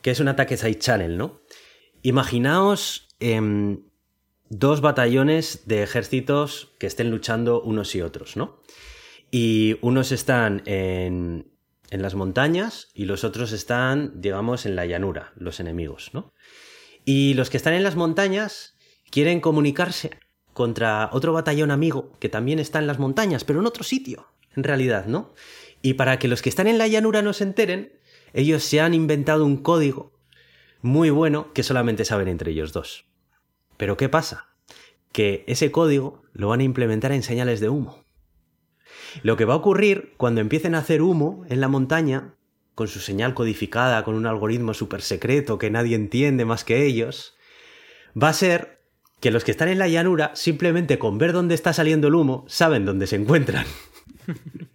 que 0.00 0.12
es 0.12 0.20
un 0.20 0.28
ataque 0.28 0.56
side 0.56 0.78
channel, 0.78 1.16
¿no? 1.16 1.40
Imaginaos 2.02 3.08
em, 3.18 3.82
dos 4.48 4.80
batallones 4.80 5.66
de 5.66 5.82
ejércitos 5.82 6.74
que 6.78 6.86
estén 6.86 7.10
luchando 7.10 7.62
unos 7.62 7.94
y 7.94 8.02
otros, 8.02 8.36
¿no? 8.36 8.60
Y 9.30 9.78
unos 9.80 10.12
están 10.12 10.62
en, 10.66 11.50
en 11.90 12.02
las 12.02 12.14
montañas 12.14 12.88
y 12.94 13.06
los 13.06 13.24
otros 13.24 13.52
están, 13.52 14.20
digamos, 14.20 14.66
en 14.66 14.76
la 14.76 14.86
llanura, 14.86 15.32
los 15.36 15.60
enemigos, 15.60 16.10
¿no? 16.12 16.32
Y 17.04 17.34
los 17.34 17.50
que 17.50 17.56
están 17.56 17.74
en 17.74 17.82
las 17.82 17.96
montañas 17.96 18.76
quieren 19.10 19.40
comunicarse 19.40 20.10
contra 20.52 21.10
otro 21.12 21.32
batallón 21.32 21.70
amigo 21.70 22.12
que 22.20 22.28
también 22.28 22.58
está 22.58 22.78
en 22.78 22.86
las 22.86 22.98
montañas, 22.98 23.44
pero 23.44 23.60
en 23.60 23.66
otro 23.66 23.84
sitio, 23.84 24.28
en 24.56 24.64
realidad, 24.64 25.06
¿no? 25.06 25.34
Y 25.82 25.94
para 25.94 26.18
que 26.18 26.28
los 26.28 26.40
que 26.40 26.48
están 26.48 26.66
en 26.66 26.78
la 26.78 26.88
llanura 26.88 27.20
no 27.20 27.32
se 27.32 27.44
enteren, 27.44 27.98
ellos 28.32 28.64
se 28.64 28.80
han 28.80 28.94
inventado 28.94 29.44
un 29.44 29.58
código 29.58 30.12
muy 30.80 31.10
bueno 31.10 31.52
que 31.52 31.62
solamente 31.62 32.04
saben 32.04 32.28
entre 32.28 32.52
ellos 32.52 32.72
dos. 32.72 33.06
Pero 33.76 33.96
¿qué 33.96 34.08
pasa? 34.08 34.48
Que 35.12 35.44
ese 35.46 35.70
código 35.70 36.22
lo 36.32 36.48
van 36.48 36.60
a 36.60 36.64
implementar 36.64 37.12
en 37.12 37.22
señales 37.22 37.60
de 37.60 37.68
humo. 37.68 38.04
Lo 39.22 39.36
que 39.36 39.44
va 39.44 39.54
a 39.54 39.58
ocurrir 39.58 40.14
cuando 40.16 40.40
empiecen 40.40 40.74
a 40.74 40.78
hacer 40.78 41.02
humo 41.02 41.44
en 41.48 41.60
la 41.60 41.68
montaña, 41.68 42.34
con 42.74 42.88
su 42.88 42.98
señal 42.98 43.34
codificada, 43.34 44.02
con 44.04 44.14
un 44.14 44.26
algoritmo 44.26 44.74
súper 44.74 45.02
secreto 45.02 45.58
que 45.58 45.70
nadie 45.70 45.94
entiende 45.94 46.44
más 46.44 46.64
que 46.64 46.84
ellos, 46.84 47.36
va 48.20 48.28
a 48.28 48.32
ser 48.32 48.82
que 49.20 49.30
los 49.30 49.44
que 49.44 49.52
están 49.52 49.68
en 49.68 49.78
la 49.78 49.88
llanura, 49.88 50.32
simplemente 50.34 50.98
con 50.98 51.18
ver 51.18 51.32
dónde 51.32 51.54
está 51.54 51.72
saliendo 51.72 52.08
el 52.08 52.14
humo, 52.14 52.44
saben 52.48 52.84
dónde 52.84 53.06
se 53.06 53.16
encuentran. 53.16 53.66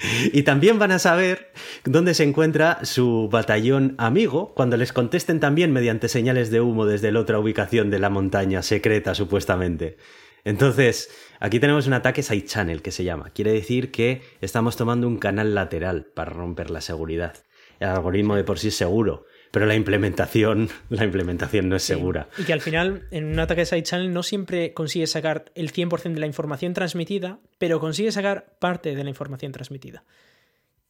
Y 0.32 0.42
también 0.42 0.78
van 0.78 0.92
a 0.92 0.98
saber 0.98 1.52
dónde 1.84 2.14
se 2.14 2.24
encuentra 2.24 2.84
su 2.84 3.28
batallón 3.30 3.94
amigo 3.98 4.54
cuando 4.54 4.76
les 4.76 4.92
contesten 4.92 5.40
también 5.40 5.72
mediante 5.72 6.08
señales 6.08 6.50
de 6.50 6.60
humo 6.60 6.86
desde 6.86 7.12
la 7.12 7.20
otra 7.20 7.38
ubicación 7.38 7.90
de 7.90 7.98
la 7.98 8.10
montaña 8.10 8.62
secreta 8.62 9.14
supuestamente. 9.14 9.96
Entonces, 10.44 11.10
aquí 11.38 11.60
tenemos 11.60 11.86
un 11.86 11.92
ataque 11.92 12.22
side 12.22 12.46
channel 12.46 12.82
que 12.82 12.92
se 12.92 13.04
llama. 13.04 13.30
Quiere 13.30 13.52
decir 13.52 13.90
que 13.90 14.22
estamos 14.40 14.76
tomando 14.76 15.06
un 15.06 15.18
canal 15.18 15.54
lateral 15.54 16.06
para 16.14 16.30
romper 16.30 16.70
la 16.70 16.80
seguridad. 16.80 17.34
El 17.78 17.88
algoritmo 17.88 18.36
de 18.36 18.44
por 18.44 18.58
sí 18.58 18.68
es 18.68 18.76
seguro, 18.76 19.26
pero 19.50 19.66
la 19.66 19.74
implementación, 19.74 20.68
la 20.90 21.04
implementación 21.04 21.68
no 21.68 21.76
es 21.76 21.82
segura. 21.82 22.28
Y 22.38 22.44
que 22.44 22.52
al 22.52 22.60
final, 22.60 23.06
en 23.10 23.26
un 23.26 23.38
ataque 23.38 23.62
de 23.62 23.66
side 23.66 23.82
channel, 23.82 24.12
no 24.12 24.22
siempre 24.22 24.72
consigue 24.74 25.06
sacar 25.06 25.50
el 25.54 25.72
100% 25.72 26.14
de 26.14 26.20
la 26.20 26.26
información 26.26 26.74
transmitida, 26.74 27.40
pero 27.58 27.80
consigue 27.80 28.12
sacar 28.12 28.56
parte 28.58 28.94
de 28.94 29.04
la 29.04 29.10
información 29.10 29.52
transmitida. 29.52 30.04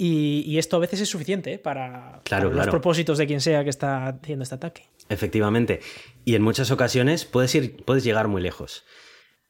Y, 0.03 0.57
esto 0.57 0.79
a 0.79 0.81
veces 0.81 1.03
es 1.03 1.11
suficiente 1.11 1.53
¿eh? 1.53 1.59
para, 1.59 2.23
los 2.31 2.69
propósitos 2.69 3.19
de 3.19 3.27
quien 3.27 3.43
sea 3.43 3.65
que 3.65 3.69
está 3.69 4.07
haciendo 4.07 4.45
este 4.45 4.55
ataque. 4.55 4.89
Efectivamente. 5.11 5.81
Y 6.25 6.37
en 6.37 6.43
muchas 6.43 6.71
ocasiones 6.71 7.27
puedes, 7.27 7.55
ir, 7.55 7.85
puedes 7.85 8.03
llegar 8.03 8.27
muy 8.27 8.41
lejos. 8.41 8.87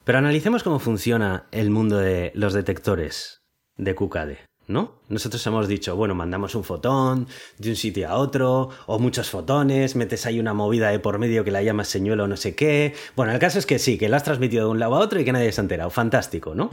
Pero 0.02 0.18
analicemos 0.18 0.64
cómo 0.64 0.80
funciona 0.80 1.46
el 1.52 1.70
mundo 1.70 1.98
de 1.98 2.32
los 2.34 2.52
detectores 2.52 3.42
de 3.76 3.94
QKD. 3.94 4.49
¿No? 4.70 5.00
Nosotros 5.08 5.46
hemos 5.46 5.68
dicho, 5.68 5.96
bueno, 5.96 6.14
mandamos 6.14 6.54
un 6.54 6.64
fotón 6.64 7.26
de 7.58 7.70
un 7.70 7.76
sitio 7.76 8.08
a 8.08 8.16
otro, 8.16 8.70
o 8.86 8.98
muchos 8.98 9.28
fotones, 9.28 9.96
metes 9.96 10.26
ahí 10.26 10.40
una 10.40 10.54
movida 10.54 10.90
de 10.90 10.98
por 10.98 11.18
medio 11.18 11.44
que 11.44 11.50
la 11.50 11.62
llamas 11.62 11.88
señuelo 11.88 12.24
o 12.24 12.28
no 12.28 12.36
sé 12.36 12.54
qué. 12.54 12.94
Bueno, 13.16 13.32
el 13.32 13.38
caso 13.38 13.58
es 13.58 13.66
que 13.66 13.78
sí, 13.78 13.98
que 13.98 14.08
la 14.08 14.16
has 14.16 14.24
transmitido 14.24 14.66
de 14.66 14.70
un 14.70 14.78
lado 14.78 14.94
a 14.94 15.00
otro 15.00 15.20
y 15.20 15.24
que 15.24 15.32
nadie 15.32 15.52
se 15.52 15.60
ha 15.60 15.62
enterado. 15.62 15.90
Fantástico, 15.90 16.54
¿no? 16.54 16.70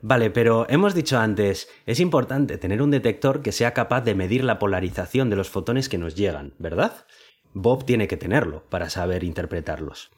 Vale, 0.00 0.30
pero 0.30 0.66
hemos 0.68 0.94
dicho 0.94 1.18
antes, 1.18 1.68
es 1.86 1.98
importante 1.98 2.58
tener 2.58 2.82
un 2.82 2.90
detector 2.90 3.40
que 3.40 3.52
sea 3.52 3.72
capaz 3.72 4.02
de 4.02 4.14
medir 4.14 4.44
la 4.44 4.58
polarización 4.58 5.30
de 5.30 5.36
los 5.36 5.48
fotones 5.48 5.88
que 5.88 5.98
nos 5.98 6.14
llegan, 6.14 6.52
¿verdad? 6.58 7.06
Bob 7.54 7.86
tiene 7.86 8.06
que 8.06 8.18
tenerlo 8.18 8.64
para 8.68 8.90
saber 8.90 9.24
interpretarlos. 9.24 10.10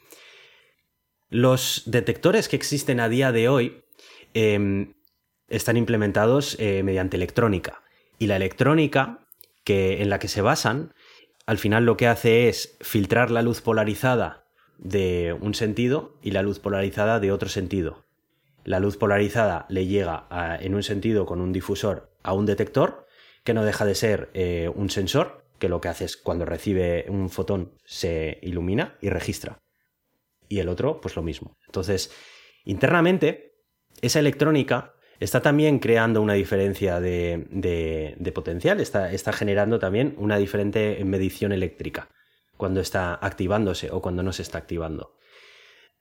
Los 1.28 1.84
detectores 1.86 2.48
que 2.48 2.56
existen 2.56 2.98
a 2.98 3.08
día 3.08 3.30
de 3.30 3.48
hoy 3.48 3.84
em, 4.34 4.95
están 5.48 5.76
implementados 5.76 6.56
eh, 6.58 6.82
mediante 6.82 7.16
electrónica. 7.16 7.82
Y 8.18 8.26
la 8.26 8.36
electrónica 8.36 9.20
que, 9.64 10.02
en 10.02 10.10
la 10.10 10.18
que 10.18 10.28
se 10.28 10.42
basan, 10.42 10.94
al 11.46 11.58
final 11.58 11.84
lo 11.84 11.96
que 11.96 12.08
hace 12.08 12.48
es 12.48 12.76
filtrar 12.80 13.30
la 13.30 13.42
luz 13.42 13.60
polarizada 13.60 14.46
de 14.78 15.36
un 15.40 15.54
sentido 15.54 16.18
y 16.22 16.32
la 16.32 16.42
luz 16.42 16.58
polarizada 16.58 17.20
de 17.20 17.32
otro 17.32 17.48
sentido. 17.48 18.04
La 18.64 18.80
luz 18.80 18.96
polarizada 18.96 19.66
le 19.68 19.86
llega 19.86 20.26
en 20.60 20.74
un 20.74 20.82
sentido 20.82 21.24
con 21.24 21.40
un 21.40 21.52
difusor 21.52 22.10
a 22.24 22.32
un 22.32 22.46
detector, 22.46 23.06
que 23.44 23.54
no 23.54 23.64
deja 23.64 23.84
de 23.84 23.94
ser 23.94 24.28
eh, 24.34 24.68
un 24.74 24.90
sensor, 24.90 25.44
que 25.60 25.68
lo 25.68 25.80
que 25.80 25.88
hace 25.88 26.04
es 26.04 26.16
cuando 26.16 26.44
recibe 26.44 27.06
un 27.08 27.30
fotón 27.30 27.72
se 27.84 28.40
ilumina 28.42 28.96
y 29.00 29.08
registra. 29.08 29.62
Y 30.48 30.58
el 30.58 30.68
otro, 30.68 31.00
pues 31.00 31.14
lo 31.14 31.22
mismo. 31.22 31.56
Entonces, 31.66 32.10
internamente, 32.64 33.54
esa 34.02 34.18
electrónica 34.18 34.95
está 35.20 35.42
también 35.42 35.78
creando 35.78 36.20
una 36.22 36.34
diferencia 36.34 37.00
de, 37.00 38.32
potencial, 38.34 38.80
está, 38.80 39.12
está, 39.12 39.32
generando 39.32 39.78
también 39.78 40.14
una 40.18 40.36
diferente 40.36 41.02
medición 41.04 41.52
eléctrica 41.52 42.08
cuando 42.56 42.80
está 42.80 43.18
activándose 43.20 43.90
o 43.90 44.00
cuando 44.00 44.22
no 44.22 44.32
se 44.32 44.42
está 44.42 44.58
activando. 44.58 45.16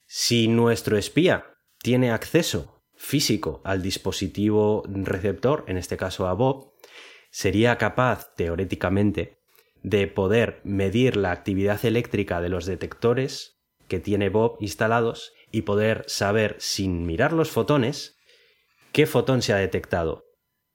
Si 0.05 0.47
nuestro 0.47 0.97
espía 0.97 1.45
tiene 1.79 2.11
acceso 2.11 2.83
físico 2.95 3.61
al 3.63 3.81
dispositivo 3.81 4.83
receptor, 4.87 5.65
en 5.67 5.77
este 5.77 5.97
caso 5.97 6.27
a 6.27 6.33
Bob, 6.33 6.73
sería 7.29 7.77
capaz, 7.77 8.33
teóricamente, 8.35 9.39
de 9.83 10.07
poder 10.07 10.61
medir 10.63 11.17
la 11.17 11.31
actividad 11.31 11.83
eléctrica 11.85 12.41
de 12.41 12.49
los 12.49 12.65
detectores 12.65 13.59
que 13.87 13.99
tiene 13.99 14.29
Bob 14.29 14.57
instalados 14.61 15.33
y 15.51 15.61
poder 15.61 16.05
saber, 16.07 16.55
sin 16.59 17.05
mirar 17.05 17.33
los 17.33 17.51
fotones, 17.51 18.14
qué 18.95 19.07
fotón 19.07 19.41
se 19.41 19.51
ha 19.51 19.57
detectado, 19.57 20.23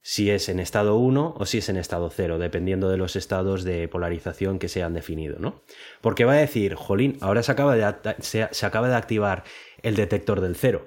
si 0.02 0.30
es 0.30 0.50
en 0.50 0.60
estado 0.60 0.96
1 0.96 1.36
o 1.38 1.46
si 1.46 1.56
es 1.56 1.70
en 1.70 1.78
estado 1.78 2.10
0, 2.14 2.38
dependiendo 2.38 2.90
de 2.90 2.98
los 2.98 3.16
estados 3.16 3.64
de 3.64 3.88
polarización 3.88 4.58
que 4.58 4.68
se 4.68 4.82
han 4.82 4.92
definido, 4.92 5.38
¿no? 5.38 5.62
Porque 6.02 6.26
va 6.26 6.34
a 6.34 6.36
decir, 6.36 6.74
jolín, 6.74 7.16
ahora 7.22 7.42
se 7.42 7.52
acaba 7.52 7.76
de, 7.76 8.14
se, 8.18 8.66
acaba 8.66 8.90
de 8.90 8.96
activar 8.96 9.44
el 9.80 9.96
detector 9.96 10.42
del 10.42 10.54
0. 10.54 10.86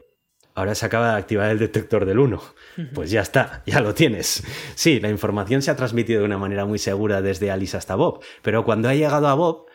Ahora 0.53 0.75
se 0.75 0.86
acaba 0.86 1.13
de 1.13 1.17
activar 1.17 1.49
el 1.49 1.57
detector 1.57 2.05
del 2.05 2.19
1. 2.19 2.39
Pues 2.93 3.09
ya 3.09 3.21
está, 3.21 3.63
ya 3.65 3.81
lo 3.81 3.95
tienes. 3.95 4.43
Sí, 4.75 4.99
la 4.99 5.09
información 5.09 5.64
se 5.64 5.72
ha 5.72 5.76
transmitido 5.76 6.19
de 6.19 6.27
una 6.27 6.38
manera 6.38 6.65
muy 6.65 6.77
segura 6.77 7.23
desde 7.23 7.49
Alice 7.49 7.76
hasta 7.76 7.95
Bob, 7.95 8.23
pero 8.43 8.64
cuando 8.64 8.89
ha 8.89 8.93
llegado 8.93 9.27
a 9.27 9.34
Bob, 9.34 9.65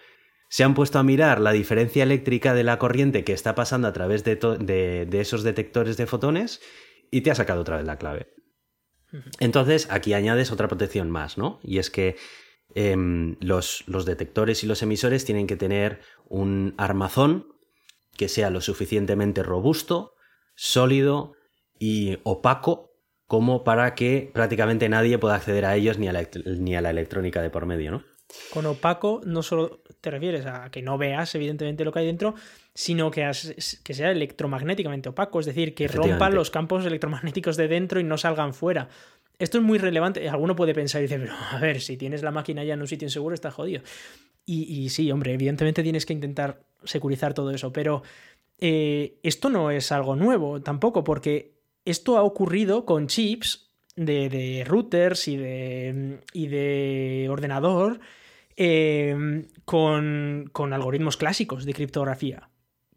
se 0.48 0.62
han 0.62 0.74
puesto 0.74 1.00
a 1.00 1.02
mirar 1.02 1.40
la 1.40 1.50
diferencia 1.50 2.04
eléctrica 2.04 2.54
de 2.54 2.62
la 2.62 2.78
corriente 2.78 3.24
que 3.24 3.32
está 3.32 3.56
pasando 3.56 3.88
a 3.88 3.92
través 3.92 4.22
de, 4.22 4.36
de 4.36 5.20
esos 5.20 5.42
detectores 5.42 5.96
de 5.96 6.06
fotones 6.06 6.60
y 7.10 7.22
te 7.22 7.30
ha 7.30 7.34
sacado 7.34 7.60
otra 7.60 7.76
vez 7.76 7.86
la 7.86 7.98
clave. 7.98 8.34
Entonces, 9.40 9.88
aquí 9.90 10.12
añades 10.12 10.52
otra 10.52 10.68
protección 10.68 11.10
más, 11.10 11.38
¿no? 11.38 11.60
Y 11.62 11.78
es 11.78 11.90
que 11.90 12.16
em, 12.74 13.36
los, 13.40 13.84
los, 13.86 14.04
detectores 14.04 14.62
y 14.64 14.66
los 14.66 14.82
emisores 14.82 15.24
tienen 15.24 15.46
que 15.46 15.56
tener 15.56 16.00
un 16.26 16.74
armazón 16.76 17.46
que 18.16 18.28
sea 18.28 18.50
lo 18.50 18.60
suficientemente 18.60 19.42
robusto, 19.42 20.14
sólido 20.54 21.32
y 21.78 22.18
opaco 22.24 22.92
como 23.26 23.64
para 23.64 23.94
que 23.94 24.30
prácticamente 24.34 24.88
nadie 24.88 25.18
pueda 25.18 25.36
acceder 25.36 25.64
a 25.64 25.76
ellos 25.76 25.98
ni 25.98 26.08
ni 26.08 26.76
a 26.76 26.80
la 26.80 26.90
electrónica 26.90 27.40
de 27.40 27.50
por 27.50 27.64
medio, 27.66 27.90
¿no? 27.90 28.04
Con 28.50 28.66
opaco 28.66 29.20
no 29.24 29.42
solo 29.42 29.82
te 30.00 30.10
refieres 30.10 30.44
a 30.46 30.70
que 30.70 30.82
no 30.82 30.98
veas 30.98 31.34
evidentemente 31.34 31.84
lo 31.84 31.92
que 31.92 32.00
hay 32.00 32.06
dentro, 32.06 32.34
sino 32.78 33.10
que, 33.10 33.28
que 33.82 33.92
sea 33.92 34.12
electromagnéticamente 34.12 35.08
opaco, 35.08 35.40
es 35.40 35.46
decir, 35.46 35.74
que 35.74 35.88
rompan 35.88 36.36
los 36.36 36.48
campos 36.48 36.86
electromagnéticos 36.86 37.56
de 37.56 37.66
dentro 37.66 37.98
y 37.98 38.04
no 38.04 38.16
salgan 38.16 38.54
fuera. 38.54 38.88
esto 39.40 39.58
es 39.58 39.64
muy 39.64 39.78
relevante. 39.78 40.28
Alguno 40.28 40.54
puede 40.54 40.74
pensar 40.74 41.00
y 41.00 41.08
decir, 41.08 41.18
pero 41.18 41.34
a 41.34 41.58
ver, 41.58 41.80
si 41.80 41.96
tienes 41.96 42.22
la 42.22 42.30
máquina 42.30 42.62
ya 42.62 42.74
en 42.74 42.80
un 42.80 42.86
sitio 42.86 43.06
inseguro, 43.06 43.34
está 43.34 43.50
jodido. 43.50 43.82
Y, 44.46 44.90
sí, 44.90 45.10
hombre, 45.10 45.34
evidentemente 45.34 45.82
tienes 45.82 46.06
que 46.06 46.12
intentar 46.12 46.60
securizar 46.84 47.34
todo 47.34 47.50
eso, 47.50 47.72
pero 47.72 48.04
eh, 48.60 49.18
esto 49.24 49.50
no 49.50 49.72
es 49.72 49.90
algo 49.90 50.14
nuevo 50.14 50.62
tampoco, 50.62 51.02
porque 51.02 51.58
esto 51.84 52.16
ha 52.16 52.22
ocurrido 52.22 52.84
con 52.84 53.08
chips 53.08 53.72
de, 53.96 54.64
routers 54.64 55.26
y 55.26 55.36
de, 55.36 56.20
y 56.32 56.46
de 56.46 57.26
ordenador 57.28 57.98
eh, 58.56 59.48
con, 59.64 60.48
con 60.52 60.72
algoritmos 60.72 61.16
clásicos 61.16 61.64
de 61.64 61.74
criptografía 61.74 62.48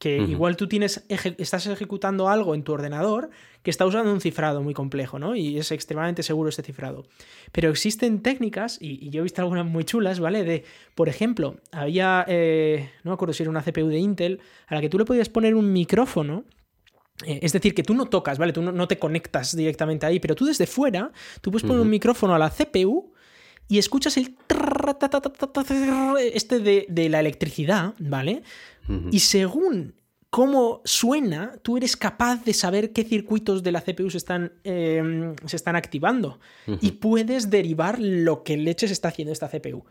que 0.01 0.17
igual 0.17 0.57
tú 0.57 0.67
tienes, 0.67 1.05
estás 1.37 1.67
ejecutando 1.67 2.27
algo 2.27 2.55
en 2.55 2.63
tu 2.63 2.73
ordenador 2.73 3.29
que 3.61 3.69
está 3.69 3.85
usando 3.85 4.11
un 4.11 4.19
cifrado 4.19 4.63
muy 4.63 4.73
complejo, 4.73 5.19
¿no? 5.19 5.35
Y 5.35 5.59
es 5.59 5.71
extremadamente 5.71 6.23
seguro 6.23 6.49
este 6.49 6.63
cifrado. 6.63 7.05
Pero 7.51 7.69
existen 7.69 8.23
técnicas, 8.23 8.79
y, 8.81 9.11
yo 9.11 9.19
he 9.19 9.23
visto 9.23 9.43
algunas 9.43 9.67
muy 9.67 9.83
chulas, 9.83 10.19
¿vale? 10.19 10.43
De, 10.43 10.63
por 10.95 11.07
ejemplo, 11.07 11.57
había, 11.71 12.25
eh, 12.27 12.89
no 13.03 13.11
me 13.11 13.13
acuerdo 13.13 13.33
si 13.33 13.43
era 13.43 13.51
una 13.51 13.61
CPU 13.61 13.89
de 13.89 13.99
Intel, 13.99 14.39
a 14.65 14.73
la 14.73 14.81
que 14.81 14.89
tú 14.89 14.97
le 14.97 15.05
podías 15.05 15.29
poner 15.29 15.53
un 15.53 15.71
micrófono. 15.71 16.45
Eh, 17.23 17.37
es 17.43 17.53
decir, 17.53 17.75
que 17.75 17.83
tú 17.83 17.93
no 17.93 18.07
tocas, 18.07 18.39
¿vale? 18.39 18.53
Tú 18.53 18.63
no, 18.63 18.87
te 18.87 18.97
conectas 18.97 19.55
directamente 19.55 20.07
ahí, 20.07 20.19
pero 20.19 20.33
tú 20.33 20.45
desde 20.45 20.65
fuera, 20.65 21.11
tú 21.41 21.51
puedes 21.51 21.61
poner 21.61 21.79
un 21.79 21.91
micrófono 21.91 22.33
a 22.33 22.39
la 22.39 22.49
CPU 22.49 23.13
y 23.67 23.77
escuchas 23.77 24.17
el 24.17 24.35
este 26.33 26.59
de, 26.59 27.09
la 27.09 27.19
electricidad, 27.19 27.93
¿vale? 27.99 28.43
Y 29.11 29.19
según 29.19 29.95
cómo 30.29 30.81
suena, 30.85 31.57
tú 31.61 31.77
eres 31.77 31.97
capaz 31.97 32.43
de 32.45 32.53
saber 32.53 32.93
qué 32.93 33.03
circuitos 33.03 33.63
de 33.63 33.71
la 33.71 33.81
CPU 33.81 34.09
se 34.09 34.17
están, 34.17 34.53
em, 34.63 35.35
se 35.45 35.55
están 35.55 35.75
activando. 35.75 36.39
Y 36.79 36.91
puedes 36.91 37.49
derivar 37.49 37.99
lo 37.99 38.43
que 38.43 38.57
leches 38.57 38.91
está 38.91 39.09
haciendo 39.09 39.33
esta 39.33 39.49
CPU. 39.49 39.85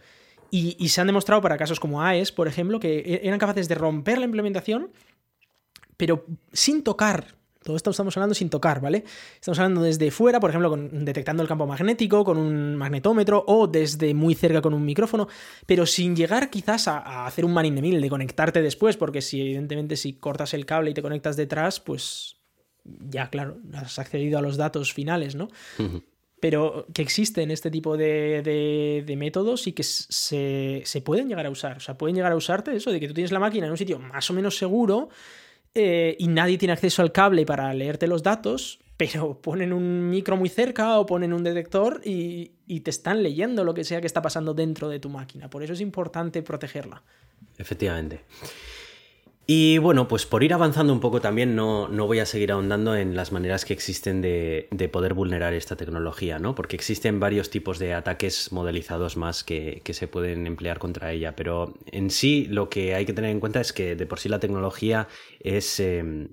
Y, 0.51 0.77
y, 0.81 0.89
se 0.89 1.01
han 1.01 1.07
demostrado 1.07 1.41
para 1.43 1.57
casos 1.57 1.79
como 1.79 2.03
AES, 2.03 2.33
por 2.33 2.49
ejemplo, 2.49 2.81
que 2.81 2.99
e-, 2.99 3.21
eran 3.23 3.39
capaces 3.39 3.69
de 3.69 3.77
romper 3.77 4.19
la 4.19 4.25
implementación, 4.25 4.91
pero 5.97 6.27
sin 6.53 6.83
tocar 6.83 7.37
todo 7.63 7.77
esto 7.77 7.91
estamos 7.91 8.17
hablando 8.17 8.35
sin 8.35 8.49
tocar, 8.49 8.81
¿vale? 8.81 9.05
Estamos 9.35 9.59
hablando 9.59 9.83
desde 9.83 10.11
fuera, 10.11 10.41
por 10.41 10.51
ejemplo, 10.51 10.71
con, 10.71 11.05
detectando 11.05 11.43
el 11.43 11.49
campo 11.49 11.67
magnético 11.67 12.25
con 12.25 12.39
un 12.39 12.75
magnetómetro 12.77 13.45
o 13.47 13.67
desde 13.67 14.15
muy 14.15 14.35
cerca 14.35 14.63
con 14.63 14.73
un 14.73 14.85
micrófono, 14.85 15.29
pero 15.67 15.85
sin 15.85 16.17
llegar 16.17 16.49
quizás 16.49 16.89
a, 16.89 17.27
hacer 17.27 17.45
un 17.45 17.53
man 17.53 17.67
in 17.67 17.75
the 17.75 17.83
middle, 17.83 18.01
de 18.01 18.09
conectarte 18.09 18.63
después, 18.63 18.97
porque 18.97 19.21
si 19.21 19.43
evidentemente 19.43 19.97
si 19.97 20.15
cortas 20.15 20.55
el 20.55 20.65
cable 20.65 20.91
y 20.91 20.95
te 20.95 21.03
conectas 21.03 21.37
detrás, 21.37 21.81
pues 21.81 22.37
ya, 22.85 23.29
claro, 23.29 23.59
has 23.75 23.99
accedido 23.99 24.39
a 24.39 24.43
los 24.43 24.57
datos 24.57 24.95
finales, 24.95 25.35
¿no? 25.35 25.49
Pero 26.41 26.87
que 26.95 27.03
existen 27.03 27.51
este 27.51 27.71
tipo 27.71 27.99
de, 27.99 28.41
de, 29.07 29.17
métodos 29.17 29.67
y 29.67 29.73
que 29.75 29.83
se, 29.83 30.81
se 30.83 31.01
pueden 31.03 31.29
llegar 31.29 31.45
a 31.45 31.51
usar. 31.51 31.77
O 31.77 31.81
sea, 31.81 31.99
pueden 31.99 32.17
llegar 32.17 32.33
a 32.33 32.37
usarte 32.37 32.75
eso 32.75 32.91
de 32.91 32.99
que 32.99 33.09
tú 33.09 33.13
tienes 33.13 33.33
la 33.33 33.39
máquina 33.39 33.67
en 33.67 33.73
un 33.73 33.77
sitio 33.77 33.99
más 33.99 34.31
o 34.31 34.33
menos 34.33 34.57
seguro 34.57 35.11
eh, 35.75 36.17
y 36.19 36.29
nadie 36.29 36.59
tiene 36.59 36.73
acceso 36.73 37.03
al 37.03 37.13
cable 37.13 37.47
para 37.47 37.73
leerte 37.75 38.07
los 38.07 38.23
datos, 38.23 38.81
pero 38.97 39.39
ponen 39.43 39.73
un 39.73 40.11
micro 40.11 40.37
muy 40.37 40.49
cerca 40.49 40.99
o 40.99 41.07
ponen 41.07 41.33
un 41.33 41.45
detector 41.45 42.01
y, 42.05 42.53
y, 42.67 42.81
te 42.81 42.91
están 42.91 43.23
leyendo 43.23 43.65
lo 43.65 43.75
que 43.75 43.85
sea 43.85 44.01
que 44.01 44.07
está 44.07 44.23
pasando 44.23 44.55
dentro 44.55 44.89
de 44.89 44.99
tu 44.99 45.09
máquina. 45.09 45.49
Por 45.49 45.63
eso 45.63 45.73
es 45.73 45.81
importante 45.81 46.43
protegerla. 46.43 47.03
Efectivamente. 47.59 48.25
Y 49.53 49.79
bueno, 49.79 50.07
pues 50.07 50.27
por 50.27 50.45
ir 50.45 50.55
avanzando 50.55 50.93
un 50.93 51.01
poco 51.01 51.21
también 51.21 51.57
no, 51.57 51.89
no 51.89 52.07
voy 52.07 52.21
a 52.21 52.25
seguir 52.25 52.53
ahondando 52.53 52.95
en 52.95 53.17
las 53.17 53.33
maneras 53.33 53.65
que 53.65 53.73
existen 53.73 54.23
de, 54.23 54.69
poder 54.93 55.13
vulnerar 55.13 55.55
esta 55.55 55.75
tecnología, 55.75 56.39
¿no? 56.39 56.55
Porque 56.55 56.77
existen 56.77 57.19
varios 57.19 57.51
tipos 57.51 57.81
de 57.81 57.95
ataques 57.95 58.53
modelizados 58.53 59.17
más 59.17 59.43
que, 59.43 59.83
se 59.91 60.07
pueden 60.07 60.47
emplear 60.47 60.79
contra 60.79 61.11
ella, 61.11 61.35
pero 61.35 61.75
en 61.87 62.11
sí 62.11 62.47
lo 62.49 62.69
que 62.71 62.95
hay 62.95 63.05
que 63.05 63.13
tener 63.13 63.33
en 63.33 63.41
cuenta 63.41 63.61
es 63.61 63.73
que 63.73 63.97
de 63.97 64.07
por 64.07 64.21
sí 64.21 64.29
la 64.29 64.39
tecnología 64.39 65.09
es 65.41 65.81
em, 65.81 66.29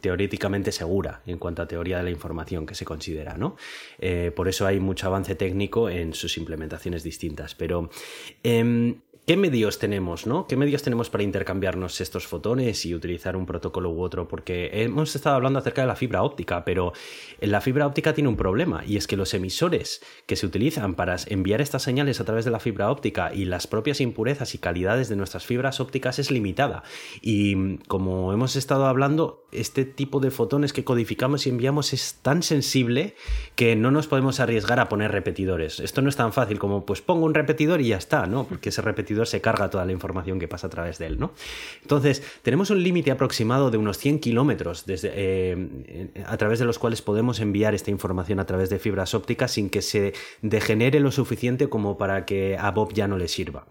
teóricamente 0.00 0.70
segura 0.70 1.22
en 1.26 1.38
cuanto 1.38 1.62
a 1.62 1.66
teoría 1.66 1.98
de 1.98 2.04
la 2.04 2.10
información 2.10 2.64
que 2.64 2.76
se 2.76 2.84
considera, 2.84 3.36
¿no? 3.36 3.56
Eh, 3.98 4.30
por 4.36 4.46
eso 4.46 4.68
hay 4.68 4.78
mucho 4.78 5.08
avance 5.08 5.34
técnico 5.34 5.90
en 5.90 6.14
sus 6.14 6.38
implementaciones 6.38 7.02
distintas, 7.02 7.56
pero... 7.56 7.90
Em, 8.44 9.00
¿Qué 9.24 9.36
medios 9.36 9.78
tenemos, 9.78 10.26
no? 10.26 10.48
¿Qué 10.48 10.56
medios 10.56 10.82
tenemos 10.82 11.08
para 11.08 11.22
intercambiarnos 11.22 12.00
estos 12.00 12.26
fotones 12.26 12.84
y 12.86 12.92
utilizar 12.92 13.36
un 13.36 13.46
protocolo 13.46 13.88
u 13.90 14.02
otro? 14.02 14.26
Porque 14.26 14.82
hemos 14.82 15.14
estado 15.14 15.36
hablando 15.36 15.60
acerca 15.60 15.82
de 15.82 15.86
la 15.86 15.94
fibra 15.94 16.24
óptica, 16.24 16.64
pero 16.64 16.92
la 17.40 17.60
fibra 17.60 17.86
óptica 17.86 18.14
tiene 18.14 18.28
un 18.28 18.36
problema 18.36 18.82
y 18.84 18.96
es 18.96 19.06
que 19.06 19.16
los 19.16 19.32
emisores 19.32 20.02
que 20.26 20.34
se 20.34 20.44
utilizan 20.44 20.96
para 20.96 21.14
enviar 21.26 21.60
estas 21.60 21.84
señales 21.84 22.20
a 22.20 22.24
través 22.24 22.44
de 22.44 22.50
la 22.50 22.58
fibra 22.58 22.90
óptica 22.90 23.32
y 23.32 23.44
las 23.44 23.68
propias 23.68 24.00
impurezas 24.00 24.56
y 24.56 24.58
calidades 24.58 25.08
de 25.08 25.14
nuestras 25.14 25.46
fibras 25.46 25.78
ópticas 25.78 26.18
es 26.18 26.32
limitada. 26.32 26.82
Y 27.20 27.76
como 27.86 28.32
hemos 28.32 28.56
estado 28.56 28.86
hablando, 28.86 29.46
este 29.52 29.84
tipo 29.84 30.18
de 30.18 30.32
fotones 30.32 30.72
que 30.72 30.82
codificamos 30.82 31.46
y 31.46 31.50
enviamos 31.50 31.92
es 31.92 32.14
tan 32.22 32.42
sensible 32.42 33.14
que 33.54 33.76
no 33.76 33.92
nos 33.92 34.08
podemos 34.08 34.40
arriesgar 34.40 34.80
a 34.80 34.88
poner 34.88 35.12
repetidores. 35.12 35.78
Esto 35.78 36.02
no 36.02 36.08
es 36.08 36.16
tan 36.16 36.32
fácil 36.32 36.58
como 36.58 36.84
pues 36.84 37.02
pongo 37.02 37.24
un 37.24 37.34
repetidor 37.34 37.80
y 37.80 37.88
ya 37.88 37.98
está, 37.98 38.26
¿no? 38.26 38.48
Porque 38.48 38.70
ese 38.70 38.82
repetidor 38.82 39.11
se 39.26 39.40
carga 39.40 39.70
toda 39.70 39.84
la 39.84 39.92
información 39.92 40.38
que 40.38 40.48
pasa 40.48 40.66
a 40.66 40.70
través 40.70 40.98
de 40.98 41.06
él, 41.06 41.18
¿no? 41.18 41.32
Entonces, 41.82 42.22
tenemos 42.42 42.70
un 42.70 42.82
límite 42.82 43.10
aproximado 43.10 43.70
de 43.70 43.78
unos 43.78 43.98
100 43.98 44.20
kilómetros 44.20 44.84
eh, 44.86 46.08
a 46.26 46.36
través 46.36 46.58
de 46.58 46.64
los 46.64 46.78
cuales 46.78 47.02
podemos 47.02 47.40
enviar 47.40 47.74
esta 47.74 47.90
información 47.90 48.40
a 48.40 48.46
través 48.46 48.70
de 48.70 48.78
fibras 48.78 49.14
ópticas 49.14 49.52
sin 49.52 49.70
que 49.70 49.82
se 49.82 50.14
degenere 50.40 51.00
lo 51.00 51.10
suficiente 51.10 51.68
como 51.68 51.98
para 51.98 52.24
que 52.24 52.56
a 52.58 52.70
Bob 52.70 52.92
ya 52.92 53.08
no 53.08 53.18
le 53.18 53.28
sirva. 53.28 53.66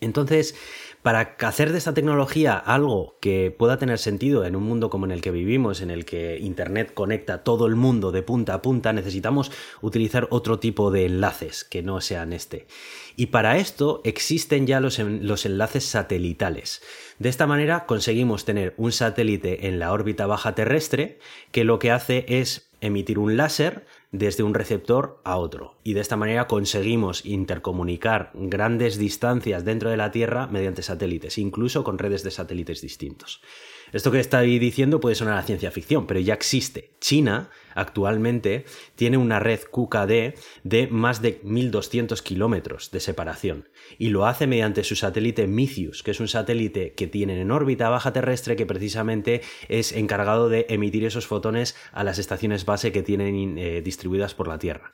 Entonces, 0.00 0.54
para 1.02 1.36
hacer 1.40 1.72
de 1.72 1.78
esta 1.78 1.94
tecnología 1.94 2.56
algo 2.56 3.16
que 3.20 3.54
pueda 3.56 3.78
tener 3.78 3.98
sentido 3.98 4.44
en 4.44 4.56
un 4.56 4.62
mundo 4.62 4.90
como 4.90 5.06
en 5.06 5.12
el 5.12 5.22
que 5.22 5.30
vivimos, 5.30 5.80
en 5.80 5.90
el 5.90 6.04
que 6.04 6.38
Internet 6.38 6.92
conecta 6.94 7.44
todo 7.44 7.66
el 7.66 7.76
mundo 7.76 8.12
de 8.12 8.22
punta 8.22 8.54
a 8.54 8.62
punta, 8.62 8.92
necesitamos 8.92 9.50
utilizar 9.80 10.28
otro 10.30 10.58
tipo 10.58 10.90
de 10.90 11.06
enlaces 11.06 11.64
que 11.64 11.82
no 11.82 12.00
sean 12.00 12.32
este. 12.32 12.66
Y 13.20 13.26
para 13.26 13.58
esto 13.58 14.00
existen 14.04 14.68
ya 14.68 14.78
los, 14.78 15.00
los 15.00 15.44
enlaces 15.44 15.82
satelitales. 15.82 16.82
De 17.18 17.28
esta 17.28 17.48
manera 17.48 17.84
conseguimos 17.84 18.44
tener 18.44 18.74
un 18.76 18.92
satélite 18.92 19.66
en 19.66 19.80
la 19.80 19.92
órbita 19.92 20.26
baja 20.26 20.54
terrestre 20.54 21.18
que 21.50 21.64
lo 21.64 21.80
que 21.80 21.90
hace 21.90 22.26
es 22.28 22.70
emitir 22.80 23.18
un 23.18 23.36
láser 23.36 23.86
desde 24.12 24.44
un 24.44 24.54
receptor 24.54 25.20
a 25.24 25.36
otro. 25.36 25.74
Y 25.82 25.94
de 25.94 26.00
esta 26.00 26.16
manera 26.16 26.46
conseguimos 26.46 27.26
intercomunicar 27.26 28.30
grandes 28.34 28.98
distancias 28.98 29.64
dentro 29.64 29.90
de 29.90 29.96
la 29.96 30.12
Tierra 30.12 30.46
mediante 30.46 30.82
satélites, 30.82 31.38
incluso 31.38 31.82
con 31.82 31.98
redes 31.98 32.22
de 32.22 32.30
satélites 32.30 32.82
distintos. 32.82 33.42
Esto 33.92 34.10
que 34.10 34.20
estoy 34.20 34.58
diciendo 34.58 35.00
puede 35.00 35.14
sonar 35.14 35.38
a 35.38 35.42
ciencia 35.42 35.70
ficción, 35.70 36.06
pero 36.06 36.20
ya 36.20 36.34
existe. 36.34 36.90
China 37.00 37.50
actualmente 37.74 38.64
tiene 38.96 39.16
una 39.16 39.38
red 39.38 39.60
QKD 39.70 40.34
de 40.64 40.88
más 40.90 41.22
de 41.22 41.40
1200 41.44 42.20
kilómetros 42.22 42.90
de 42.90 43.00
separación 43.00 43.68
y 43.98 44.10
lo 44.10 44.26
hace 44.26 44.46
mediante 44.46 44.84
su 44.84 44.96
satélite 44.96 45.46
Micius, 45.46 46.02
que 46.02 46.10
es 46.10 46.20
un 46.20 46.28
satélite 46.28 46.92
que 46.94 47.06
tienen 47.06 47.38
en 47.38 47.50
órbita 47.50 47.88
baja 47.88 48.12
terrestre 48.12 48.56
que 48.56 48.66
precisamente 48.66 49.42
es 49.68 49.92
encargado 49.92 50.48
de 50.48 50.66
emitir 50.68 51.04
esos 51.04 51.26
fotones 51.26 51.76
a 51.92 52.04
las 52.04 52.18
estaciones 52.18 52.64
base 52.64 52.92
que 52.92 53.02
tienen 53.02 53.58
eh, 53.58 53.80
distribuidas 53.80 54.34
por 54.34 54.48
la 54.48 54.58
Tierra. 54.58 54.92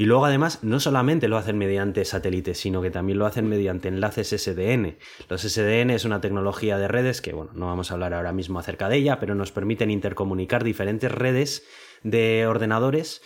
Y 0.00 0.06
luego 0.06 0.24
además 0.24 0.60
no 0.62 0.80
solamente 0.80 1.28
lo 1.28 1.36
hacen 1.36 1.58
mediante 1.58 2.06
satélites, 2.06 2.58
sino 2.58 2.80
que 2.80 2.90
también 2.90 3.18
lo 3.18 3.26
hacen 3.26 3.46
mediante 3.46 3.88
enlaces 3.88 4.30
SDN. 4.30 4.96
Los 5.28 5.42
SDN 5.42 5.90
es 5.90 6.06
una 6.06 6.22
tecnología 6.22 6.78
de 6.78 6.88
redes 6.88 7.20
que, 7.20 7.34
bueno, 7.34 7.50
no 7.52 7.66
vamos 7.66 7.90
a 7.90 7.94
hablar 7.94 8.14
ahora 8.14 8.32
mismo 8.32 8.58
acerca 8.58 8.88
de 8.88 8.96
ella, 8.96 9.20
pero 9.20 9.34
nos 9.34 9.52
permiten 9.52 9.90
intercomunicar 9.90 10.64
diferentes 10.64 11.12
redes 11.12 11.66
de 12.02 12.46
ordenadores 12.46 13.20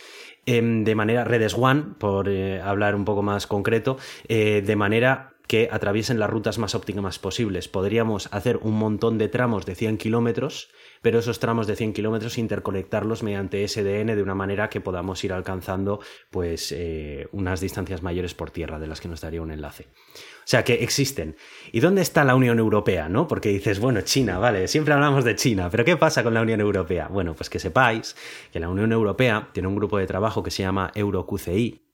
em, 0.45 0.83
de 0.83 0.95
manera, 0.95 1.23
redes 1.23 1.53
WAN, 1.53 1.93
por 1.93 2.27
eh, 2.27 2.59
hablar 2.59 2.95
un 2.95 3.05
poco 3.05 3.21
más 3.21 3.47
concreto, 3.47 3.95
eh, 4.27 4.61
de 4.61 4.75
manera 4.75 5.34
que 5.47 5.69
atraviesen 5.71 6.19
las 6.19 6.29
rutas 6.29 6.57
más 6.57 6.75
óptimas 6.75 7.19
posibles. 7.19 7.67
Podríamos 7.67 8.29
hacer 8.31 8.57
un 8.57 8.73
montón 8.73 9.17
de 9.17 9.27
tramos 9.27 9.65
de 9.65 9.75
100 9.75 9.97
kilómetros 9.97 10.69
pero 11.05 11.19
esos 11.19 11.37
tramos 11.37 11.67
de 11.67 11.75
100 11.75 11.93
kilómetros 11.93 12.39
interconectarlos 12.39 13.21
mediante 13.21 13.67
SDN 13.67 14.15
de 14.15 14.23
una 14.23 14.33
manera 14.33 14.69
que 14.69 14.81
podamos 14.81 15.23
ir 15.23 15.33
alcanzando 15.33 15.99
pues 16.31 16.71
eh, 16.71 17.27
unas 17.31 17.61
distancias 17.61 18.01
mayores 18.01 18.33
por 18.33 18.49
tierra 18.49 18.79
de 18.79 18.87
las 18.87 19.01
que 19.01 19.07
nos 19.07 19.21
daría 19.21 19.43
un 19.43 19.51
enlace. 19.51 19.83
O 19.83 20.45
sea 20.47 20.63
que 20.63 20.83
existen. 20.83 21.35
¿Y 21.71 21.79
dónde 21.79 22.01
está 22.01 22.23
la 22.23 22.33
Unión 22.33 22.57
Europea? 22.57 23.07
¿no? 23.07 23.27
Porque 23.27 23.49
dices, 23.49 23.79
bueno, 23.79 24.01
China, 24.01 24.39
vale, 24.39 24.67
siempre 24.67 24.95
hablamos 24.95 25.23
de 25.23 25.35
China, 25.35 25.69
pero 25.69 25.85
¿qué 25.85 25.95
pasa 25.95 26.23
con 26.23 26.33
la 26.33 26.41
Unión 26.41 26.59
Europea? 26.59 27.07
Bueno, 27.07 27.35
pues 27.35 27.51
que 27.51 27.59
sepáis 27.59 28.15
que 28.51 28.59
la 28.59 28.69
Unión 28.69 28.91
Europea 28.91 29.49
tiene 29.51 29.67
un 29.67 29.75
grupo 29.75 29.99
de 29.99 30.07
trabajo 30.07 30.41
que 30.41 30.49
se 30.49 30.63
llama 30.63 30.91
EuroQCI, 30.95 31.84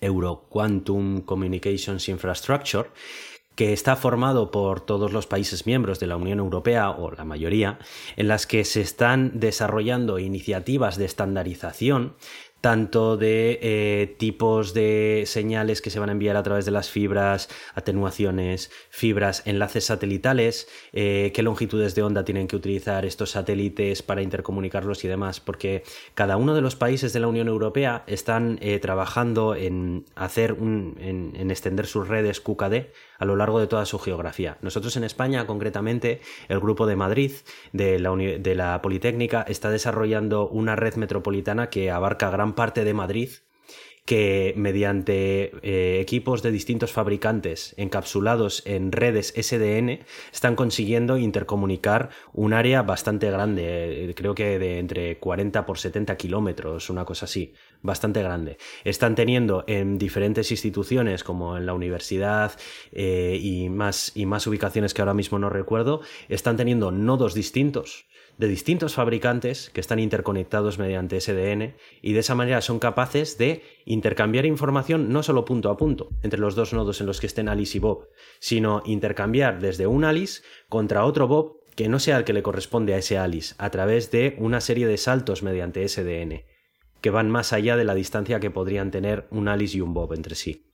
Euro 0.00 0.46
Quantum 0.48 1.20
Communications 1.22 2.08
Infrastructure, 2.08 2.90
que 3.56 3.72
está 3.72 3.96
formado 3.96 4.50
por 4.50 4.80
todos 4.80 5.12
los 5.12 5.26
países 5.26 5.66
miembros 5.66 5.98
de 5.98 6.06
la 6.06 6.16
Unión 6.16 6.38
Europea, 6.38 6.90
o 6.90 7.10
la 7.10 7.24
mayoría, 7.24 7.78
en 8.16 8.28
las 8.28 8.46
que 8.46 8.64
se 8.64 8.82
están 8.82 9.40
desarrollando 9.40 10.18
iniciativas 10.18 10.98
de 10.98 11.06
estandarización 11.06 12.14
tanto 12.66 13.16
de 13.16 13.60
eh, 13.62 14.16
tipos 14.18 14.74
de 14.74 15.22
señales 15.26 15.80
que 15.80 15.88
se 15.88 16.00
van 16.00 16.08
a 16.08 16.12
enviar 16.12 16.36
a 16.36 16.42
través 16.42 16.64
de 16.64 16.72
las 16.72 16.90
fibras, 16.90 17.48
atenuaciones, 17.76 18.72
fibras, 18.90 19.44
enlaces 19.46 19.84
satelitales, 19.84 20.66
eh, 20.92 21.30
qué 21.32 21.44
longitudes 21.44 21.94
de 21.94 22.02
onda 22.02 22.24
tienen 22.24 22.48
que 22.48 22.56
utilizar 22.56 23.06
estos 23.06 23.30
satélites 23.30 24.02
para 24.02 24.20
intercomunicarlos 24.20 25.04
y 25.04 25.06
demás, 25.06 25.38
porque 25.38 25.84
cada 26.14 26.36
uno 26.36 26.56
de 26.56 26.60
los 26.60 26.74
países 26.74 27.12
de 27.12 27.20
la 27.20 27.28
Unión 27.28 27.46
Europea 27.46 28.02
están 28.08 28.58
eh, 28.60 28.80
trabajando 28.80 29.54
en 29.54 30.04
hacer 30.16 30.52
un, 30.52 30.96
en, 30.98 31.48
extender 31.52 31.86
sus 31.86 32.08
redes 32.08 32.40
QKD 32.40 32.90
a 33.18 33.24
lo 33.24 33.36
largo 33.36 33.60
de 33.60 33.66
toda 33.66 33.86
su 33.86 33.98
geografía. 33.98 34.58
Nosotros 34.62 34.96
en 34.96 35.04
España, 35.04 35.46
concretamente, 35.46 36.20
el 36.48 36.60
grupo 36.60 36.86
de 36.86 36.96
Madrid 36.96 37.32
de 37.72 37.98
la, 37.98 38.80
Politécnica 38.82 39.42
está 39.48 39.70
desarrollando 39.70 40.48
una 40.48 40.76
red 40.76 40.94
metropolitana 40.96 41.70
que 41.70 41.90
abarca 41.90 42.30
gran 42.30 42.54
parte 42.54 42.84
de 42.84 42.94
Madrid 42.94 43.30
que 44.04 44.54
mediante 44.56 45.50
eh, 45.62 45.98
equipos 46.00 46.42
de 46.42 46.52
distintos 46.52 46.92
fabricantes 46.92 47.74
encapsulados 47.76 48.62
en 48.64 48.92
redes 48.92 49.34
SDN 49.36 50.04
están 50.32 50.54
consiguiendo 50.54 51.18
intercomunicar 51.18 52.10
un 52.32 52.52
área 52.52 52.82
bastante 52.82 53.28
grande, 53.32 54.08
eh, 54.08 54.14
creo 54.14 54.36
que 54.36 54.60
de 54.60 54.78
entre 54.78 55.18
40 55.18 55.66
por 55.66 55.78
70 55.78 56.16
kilómetros, 56.16 56.88
una 56.88 57.04
cosa 57.04 57.24
así, 57.24 57.52
bastante 57.82 58.22
grande. 58.22 58.58
Están 58.84 59.14
teniendo 59.14 59.64
en 59.66 59.98
diferentes 59.98 60.50
instituciones 60.50 61.24
como 61.24 61.56
en 61.56 61.66
la 61.66 61.74
universidad 61.74 62.52
eh, 62.92 63.38
y, 63.40 63.68
más, 63.68 64.12
y 64.14 64.26
más 64.26 64.46
ubicaciones 64.46 64.94
que 64.94 65.02
ahora 65.02 65.14
mismo 65.14 65.38
no 65.38 65.50
recuerdo, 65.50 66.00
están 66.28 66.56
teniendo 66.56 66.90
nodos 66.90 67.34
distintos 67.34 68.06
de 68.38 68.48
distintos 68.48 68.94
fabricantes 68.94 69.70
que 69.70 69.80
están 69.80 69.98
interconectados 69.98 70.78
mediante 70.78 71.20
SDN 71.20 71.74
y 72.02 72.12
de 72.12 72.20
esa 72.20 72.34
manera 72.34 72.60
son 72.60 72.78
capaces 72.78 73.38
de 73.38 73.62
intercambiar 73.84 74.44
información 74.44 75.10
no 75.10 75.22
solo 75.22 75.44
punto 75.44 75.70
a 75.70 75.76
punto 75.76 76.10
entre 76.22 76.40
los 76.40 76.54
dos 76.54 76.72
nodos 76.72 77.00
en 77.00 77.06
los 77.06 77.20
que 77.20 77.26
estén 77.26 77.48
Alice 77.48 77.76
y 77.76 77.80
Bob, 77.80 78.08
sino 78.38 78.82
intercambiar 78.84 79.60
desde 79.60 79.86
un 79.86 80.04
Alice 80.04 80.42
contra 80.68 81.04
otro 81.04 81.28
Bob 81.28 81.60
que 81.74 81.88
no 81.88 81.98
sea 81.98 82.18
el 82.18 82.24
que 82.24 82.32
le 82.32 82.42
corresponde 82.42 82.94
a 82.94 82.98
ese 82.98 83.18
Alice 83.18 83.54
a 83.58 83.70
través 83.70 84.10
de 84.10 84.36
una 84.38 84.60
serie 84.60 84.86
de 84.86 84.96
saltos 84.98 85.42
mediante 85.42 85.86
SDN 85.88 86.44
que 87.06 87.10
van 87.10 87.30
más 87.30 87.52
allá 87.52 87.76
de 87.76 87.84
la 87.84 87.94
distancia 87.94 88.40
que 88.40 88.50
podrían 88.50 88.90
tener 88.90 89.28
un 89.30 89.46
Alice 89.46 89.78
y 89.78 89.80
un 89.80 89.94
Bob 89.94 90.12
entre 90.12 90.34
sí. 90.34 90.72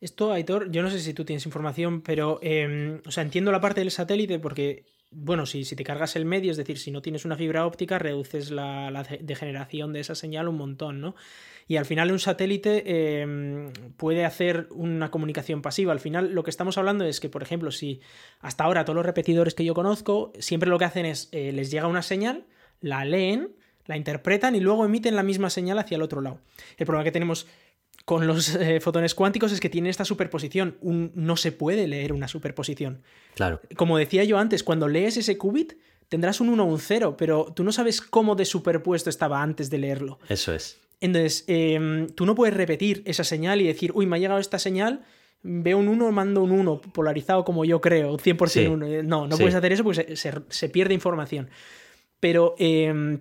Esto, 0.00 0.32
Aitor, 0.32 0.72
yo 0.72 0.82
no 0.82 0.90
sé 0.90 0.98
si 0.98 1.14
tú 1.14 1.24
tienes 1.24 1.46
información, 1.46 2.00
pero 2.00 2.40
em, 2.42 3.00
o 3.06 3.12
sea, 3.12 3.22
entiendo 3.22 3.52
la 3.52 3.60
parte 3.60 3.80
del 3.80 3.92
satélite 3.92 4.40
porque 4.40 4.86
bueno, 5.12 5.46
si, 5.46 5.64
si, 5.64 5.76
te 5.76 5.84
cargas 5.84 6.16
el 6.16 6.24
medio, 6.24 6.50
es 6.50 6.56
decir, 6.56 6.78
si 6.78 6.90
no 6.90 7.00
tienes 7.00 7.24
una 7.24 7.36
fibra 7.36 7.64
óptica, 7.64 7.96
reduces 8.00 8.50
la, 8.50 9.06
degeneración 9.20 9.92
de 9.92 10.00
esa 10.00 10.16
señal 10.16 10.48
un 10.48 10.56
montón, 10.56 11.00
¿no? 11.00 11.14
Y 11.68 11.76
al 11.76 11.84
final 11.84 12.10
un 12.10 12.18
satélite 12.18 13.20
em, 13.20 13.72
puede 13.96 14.24
hacer 14.24 14.66
una 14.72 15.12
comunicación 15.12 15.62
pasiva. 15.62 15.92
Al 15.92 16.00
final 16.00 16.34
lo 16.34 16.42
que 16.42 16.50
estamos 16.50 16.76
hablando 16.76 17.04
es 17.04 17.20
que, 17.20 17.28
por 17.28 17.44
ejemplo, 17.44 17.70
si 17.70 18.00
hasta 18.40 18.64
ahora 18.64 18.84
todos 18.84 18.96
los 18.96 19.06
repetidores 19.06 19.54
que 19.54 19.64
yo 19.64 19.74
conozco, 19.74 20.32
siempre 20.40 20.70
lo 20.70 20.78
que 20.80 20.86
hacen 20.86 21.06
es, 21.06 21.28
eh, 21.30 21.52
les 21.52 21.70
llega 21.70 21.86
una 21.86 22.02
señal, 22.02 22.46
la 22.80 23.04
leen, 23.04 23.54
la 23.88 23.96
interpretan 23.96 24.54
y 24.54 24.60
luego 24.60 24.84
emiten 24.84 25.16
la 25.16 25.24
misma 25.24 25.50
señal 25.50 25.78
hacia 25.78 25.96
el 25.96 26.02
otro 26.02 26.20
lado. 26.20 26.38
El 26.76 26.86
problema 26.86 27.02
que 27.02 27.10
tenemos 27.10 27.48
con 28.04 28.26
los 28.26 28.54
eh, 28.54 28.80
fotones 28.80 29.14
cuánticos 29.14 29.50
es 29.50 29.60
que 29.60 29.68
tienen 29.68 29.90
esta 29.90 30.04
superposición. 30.04 30.76
no 30.82 31.36
se 31.36 31.50
puede 31.50 31.88
leer 31.88 32.12
una 32.12 32.28
superposición. 32.28 33.02
Claro. 33.34 33.60
Como 33.76 33.98
decía 33.98 34.22
yo 34.24 34.38
antes, 34.38 34.62
cuando 34.62 34.88
lees 34.88 35.16
ese 35.16 35.36
qubit, 35.36 35.74
tendrás 36.08 36.40
un 36.40 36.50
1 36.50 36.62
o 36.62 36.66
un 36.66 36.78
0, 36.78 37.16
pero 37.18 37.52
tú 37.54 37.64
no 37.64 37.72
sabes 37.72 38.00
cómo 38.00 38.34
de 38.34 38.44
superpuesto 38.44 39.10
estaba 39.10 39.42
antes 39.42 39.68
de 39.70 39.78
leerlo. 39.78 40.18
Eso 40.28 40.54
es. 40.54 40.78
Entonces, 41.00 41.44
em, 41.46 42.08
tú 42.08 42.26
no 42.26 42.34
puedes 42.34 42.54
repetir 42.54 43.02
esa 43.04 43.24
señal 43.24 43.60
y 43.60 43.66
decir, 43.66 43.92
uy, 43.94 44.06
me 44.06 44.16
ha 44.16 44.18
llegado 44.18 44.40
esta 44.40 44.58
señal, 44.58 45.04
veo 45.42 45.78
un 45.78 45.88
1, 45.88 46.10
mando 46.10 46.42
un 46.42 46.50
1, 46.50 46.80
polarizado 46.80 47.44
como 47.44 47.64
yo 47.64 47.80
creo, 47.80 48.16
100% 48.16 48.70
1. 48.70 49.02
No, 49.04 49.26
no 49.26 49.36
puedes 49.36 49.54
hacer 49.54 49.72
eso 49.72 49.84
porque 49.84 50.16
se, 50.16 50.68
pierde 50.68 50.94
información. 50.94 51.48
Pero 52.20 52.54
em, 52.58 53.20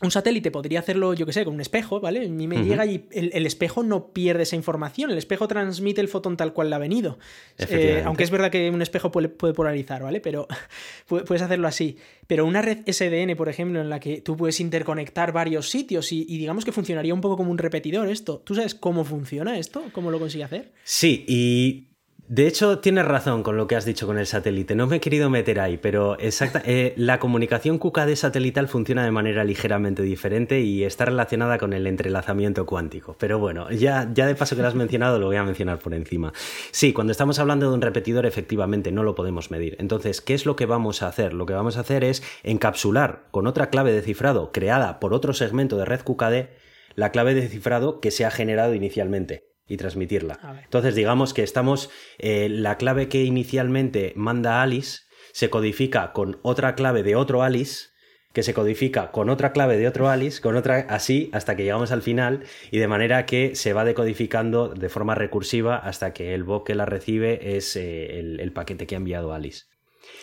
un 0.00 0.10
satélite 0.10 0.50
podría 0.50 0.80
hacerlo, 0.80 1.14
yo 1.14 1.26
que 1.26 1.32
sé, 1.32 1.44
con 1.44 1.54
un 1.54 1.60
espejo, 1.60 2.00
¿vale? 2.00 2.24
A 2.24 2.28
mí 2.28 2.46
me 2.46 2.62
llega 2.62 2.86
y 2.86 3.06
el, 3.10 3.46
espejo 3.46 3.82
no 3.82 4.12
pierde 4.12 4.44
esa 4.44 4.54
información, 4.54 5.10
el 5.10 5.18
espejo 5.18 5.48
transmite 5.48 6.00
el 6.00 6.08
fotón 6.08 6.36
tal 6.36 6.52
cual 6.52 6.70
le 6.70 6.76
ha 6.76 6.78
venido. 6.78 7.18
Eh, 7.58 8.02
aunque 8.04 8.22
es 8.22 8.30
verdad 8.30 8.50
que 8.50 8.70
un 8.70 8.80
espejo 8.80 9.10
puede, 9.10 9.28
polarizar, 9.28 10.02
¿vale? 10.02 10.20
Pero 10.20 10.46
puedes 11.08 11.42
hacerlo 11.42 11.66
así. 11.66 11.96
Pero 12.26 12.46
una 12.46 12.62
red 12.62 12.78
SDN, 12.86 13.36
por 13.36 13.48
ejemplo, 13.48 13.80
en 13.80 13.90
la 13.90 13.98
que 13.98 14.20
tú 14.20 14.36
puedes 14.36 14.60
interconectar 14.60 15.32
varios 15.32 15.68
sitios 15.68 16.12
y, 16.12 16.24
y 16.28 16.38
digamos 16.38 16.64
que 16.64 16.72
funcionaría 16.72 17.14
un 17.14 17.20
poco 17.20 17.36
como 17.36 17.50
un 17.50 17.58
repetidor 17.58 18.08
esto. 18.08 18.38
¿Tú 18.44 18.54
sabes 18.54 18.74
cómo 18.74 19.04
funciona 19.04 19.58
esto? 19.58 19.82
¿Cómo 19.92 20.10
lo 20.10 20.20
consigue 20.20 20.44
hacer? 20.44 20.72
Sí, 20.84 21.24
y 21.26 21.88
de 22.28 22.46
hecho, 22.46 22.80
tienes 22.80 23.06
razón 23.06 23.42
con 23.42 23.56
lo 23.56 23.66
que 23.66 23.74
has 23.74 23.86
dicho 23.86 24.06
con 24.06 24.18
el 24.18 24.26
satélite. 24.26 24.74
No 24.74 24.86
me 24.86 24.96
he 24.96 25.00
querido 25.00 25.30
meter 25.30 25.60
ahí, 25.60 25.78
pero 25.78 26.18
exacta, 26.18 26.60
eh, 26.66 26.92
la 26.98 27.18
comunicación 27.18 27.78
QKD 27.78 28.16
satelital 28.16 28.68
funciona 28.68 29.02
de 29.02 29.10
manera 29.10 29.44
ligeramente 29.44 30.02
diferente 30.02 30.60
y 30.60 30.84
está 30.84 31.06
relacionada 31.06 31.56
con 31.56 31.72
el 31.72 31.86
entrelazamiento 31.86 32.66
cuántico. 32.66 33.16
Pero 33.18 33.38
bueno, 33.38 33.70
ya, 33.70 34.10
ya 34.12 34.26
de 34.26 34.34
paso 34.34 34.56
que 34.56 34.60
lo 34.60 34.68
has 34.68 34.74
mencionado, 34.74 35.18
lo 35.18 35.28
voy 35.28 35.36
a 35.36 35.42
mencionar 35.42 35.78
por 35.78 35.94
encima. 35.94 36.34
Sí, 36.70 36.92
cuando 36.92 37.12
estamos 37.12 37.38
hablando 37.38 37.70
de 37.70 37.74
un 37.74 37.80
repetidor, 37.80 38.26
efectivamente 38.26 38.92
no 38.92 39.04
lo 39.04 39.14
podemos 39.14 39.50
medir. 39.50 39.76
Entonces, 39.78 40.20
¿qué 40.20 40.34
es 40.34 40.44
lo 40.44 40.54
que 40.54 40.66
vamos 40.66 41.02
a 41.02 41.08
hacer? 41.08 41.32
Lo 41.32 41.46
que 41.46 41.54
vamos 41.54 41.78
a 41.78 41.80
hacer 41.80 42.04
es 42.04 42.22
encapsular 42.42 43.24
con 43.30 43.46
otra 43.46 43.70
clave 43.70 43.92
de 43.92 44.02
cifrado 44.02 44.52
creada 44.52 45.00
por 45.00 45.14
otro 45.14 45.32
segmento 45.32 45.78
de 45.78 45.86
red 45.86 46.02
QKD 46.02 46.50
la 46.94 47.10
clave 47.10 47.32
de 47.32 47.48
cifrado 47.48 48.00
que 48.00 48.10
se 48.10 48.26
ha 48.26 48.30
generado 48.30 48.74
inicialmente 48.74 49.47
y 49.68 49.76
transmitirla. 49.76 50.60
Entonces, 50.64 50.94
digamos 50.94 51.34
que 51.34 51.42
estamos, 51.42 51.90
eh, 52.18 52.48
la 52.48 52.76
clave 52.78 53.08
que 53.08 53.22
inicialmente 53.22 54.12
manda 54.16 54.62
Alice 54.62 55.00
se 55.32 55.50
codifica 55.50 56.12
con 56.12 56.38
otra 56.42 56.74
clave 56.74 57.02
de 57.02 57.14
otro 57.14 57.42
Alice, 57.42 57.88
que 58.32 58.42
se 58.42 58.54
codifica 58.54 59.10
con 59.10 59.30
otra 59.30 59.52
clave 59.52 59.76
de 59.76 59.88
otro 59.88 60.08
Alice, 60.08 60.40
con 60.40 60.56
otra 60.56 60.86
así, 60.88 61.30
hasta 61.32 61.56
que 61.56 61.64
llegamos 61.64 61.92
al 61.92 62.02
final, 62.02 62.44
y 62.70 62.78
de 62.78 62.88
manera 62.88 63.26
que 63.26 63.54
se 63.54 63.72
va 63.72 63.84
decodificando 63.84 64.68
de 64.68 64.88
forma 64.88 65.14
recursiva 65.14 65.76
hasta 65.76 66.12
que 66.12 66.34
el 66.34 66.44
bot 66.44 66.66
que 66.66 66.74
la 66.74 66.86
recibe 66.86 67.56
es 67.56 67.76
eh, 67.76 68.18
el, 68.18 68.52
paquete 68.52 68.86
que 68.86 68.94
ha 68.94 68.98
enviado 68.98 69.32
Alice. 69.32 69.64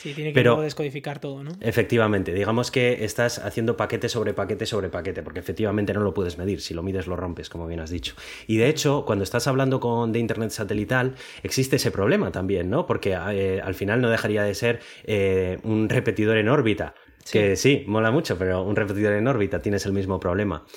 Sí, 0.05 0.13
tiene 0.13 0.29
que 0.29 0.35
Pero, 0.35 0.61
descodificar 0.61 1.17
todo, 1.17 1.43
¿no? 1.43 1.49
Efectivamente, 1.61 2.31
digamos 2.31 2.69
que 2.69 3.03
estás 3.03 3.39
haciendo 3.39 3.75
paquete 3.75 4.07
sobre 4.07 4.35
paquete 4.35 4.67
sobre 4.67 4.89
paquete, 4.89 5.23
porque 5.23 5.39
efectivamente 5.39 5.95
no 5.95 6.01
lo 6.01 6.13
puedes 6.13 6.37
medir, 6.37 6.61
si 6.61 6.75
lo 6.75 6.83
mides 6.83 7.07
lo 7.07 7.15
rompes, 7.15 7.49
como 7.49 7.65
bien 7.65 7.79
has 7.79 7.89
dicho. 7.89 8.13
Y 8.45 8.57
de 8.57 8.69
hecho, 8.69 9.03
cuando 9.07 9.23
estás 9.23 9.47
hablando 9.47 9.79
con, 9.79 10.11
de 10.11 10.19
Internet 10.19 10.51
satelital, 10.51 11.15
existe 11.41 11.77
ese 11.77 11.89
problema 11.89 12.31
también, 12.31 12.69
¿no? 12.69 12.85
Porque 12.85 13.17
eh, 13.31 13.59
al 13.63 13.73
final 13.73 13.99
no 13.99 14.11
dejaría 14.11 14.43
de 14.43 14.53
ser 14.53 14.79
eh, 15.05 15.57
un 15.63 15.89
repetidor 15.89 16.37
en 16.37 16.49
órbita, 16.49 16.93
que 17.31 17.55
sí, 17.55 17.83
mola 17.87 18.11
mucho, 18.11 18.37
pero 18.37 18.61
un 18.61 18.75
repetidor 18.75 19.13
en 19.13 19.27
órbita 19.27 19.59
tienes 19.59 19.87
el 19.87 19.93
mismo 19.93 20.19
problema. 20.19 20.67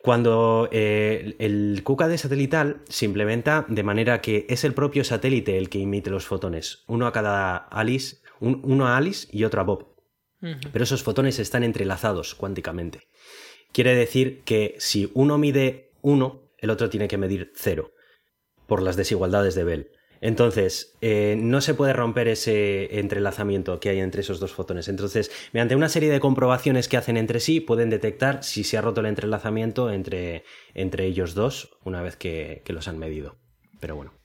Cuando 0.00 0.70
eh, 0.72 1.36
el 1.38 1.82
QKD 1.84 2.16
satelital 2.16 2.80
se 2.88 3.04
implementa 3.04 3.66
de 3.68 3.82
manera 3.82 4.22
que 4.22 4.46
es 4.48 4.64
el 4.64 4.72
propio 4.72 5.04
satélite 5.04 5.58
el 5.58 5.68
que 5.68 5.82
emite 5.82 6.08
los 6.08 6.24
fotones, 6.24 6.84
uno 6.86 7.06
a 7.06 7.12
cada 7.12 7.56
Alice 7.56 8.21
uno 8.42 8.88
a 8.88 8.96
Alice 8.96 9.28
y 9.30 9.44
otro 9.44 9.60
a 9.60 9.64
Bob. 9.64 9.92
Pero 10.72 10.82
esos 10.82 11.04
fotones 11.04 11.38
están 11.38 11.62
entrelazados 11.62 12.34
cuánticamente. 12.34 13.02
Quiere 13.72 13.94
decir 13.94 14.42
que 14.42 14.74
si 14.78 15.10
uno 15.14 15.38
mide 15.38 15.92
1, 16.02 16.42
el 16.58 16.70
otro 16.70 16.90
tiene 16.90 17.06
que 17.06 17.16
medir 17.16 17.52
0, 17.54 17.92
por 18.66 18.82
las 18.82 18.96
desigualdades 18.96 19.54
de 19.54 19.64
Bell. 19.64 19.90
Entonces, 20.20 20.96
eh, 21.00 21.36
no 21.38 21.60
se 21.60 21.74
puede 21.74 21.92
romper 21.92 22.28
ese 22.28 22.98
entrelazamiento 22.98 23.80
que 23.80 23.88
hay 23.88 24.00
entre 24.00 24.22
esos 24.22 24.40
dos 24.40 24.52
fotones. 24.52 24.88
Entonces, 24.88 25.30
mediante 25.52 25.76
una 25.76 25.88
serie 25.88 26.10
de 26.10 26.20
comprobaciones 26.20 26.88
que 26.88 26.96
hacen 26.96 27.16
entre 27.16 27.40
sí, 27.40 27.60
pueden 27.60 27.90
detectar 27.90 28.44
si 28.44 28.62
se 28.64 28.78
ha 28.78 28.82
roto 28.82 29.00
el 29.00 29.06
entrelazamiento 29.06 29.90
entre, 29.90 30.44
entre 30.74 31.06
ellos 31.06 31.34
dos 31.34 31.76
una 31.84 32.02
vez 32.02 32.16
que 32.16 32.62
los 32.68 32.88
han 32.88 32.98
medido. 32.98 33.36
Pero 33.80 33.96
bueno. 33.96 34.21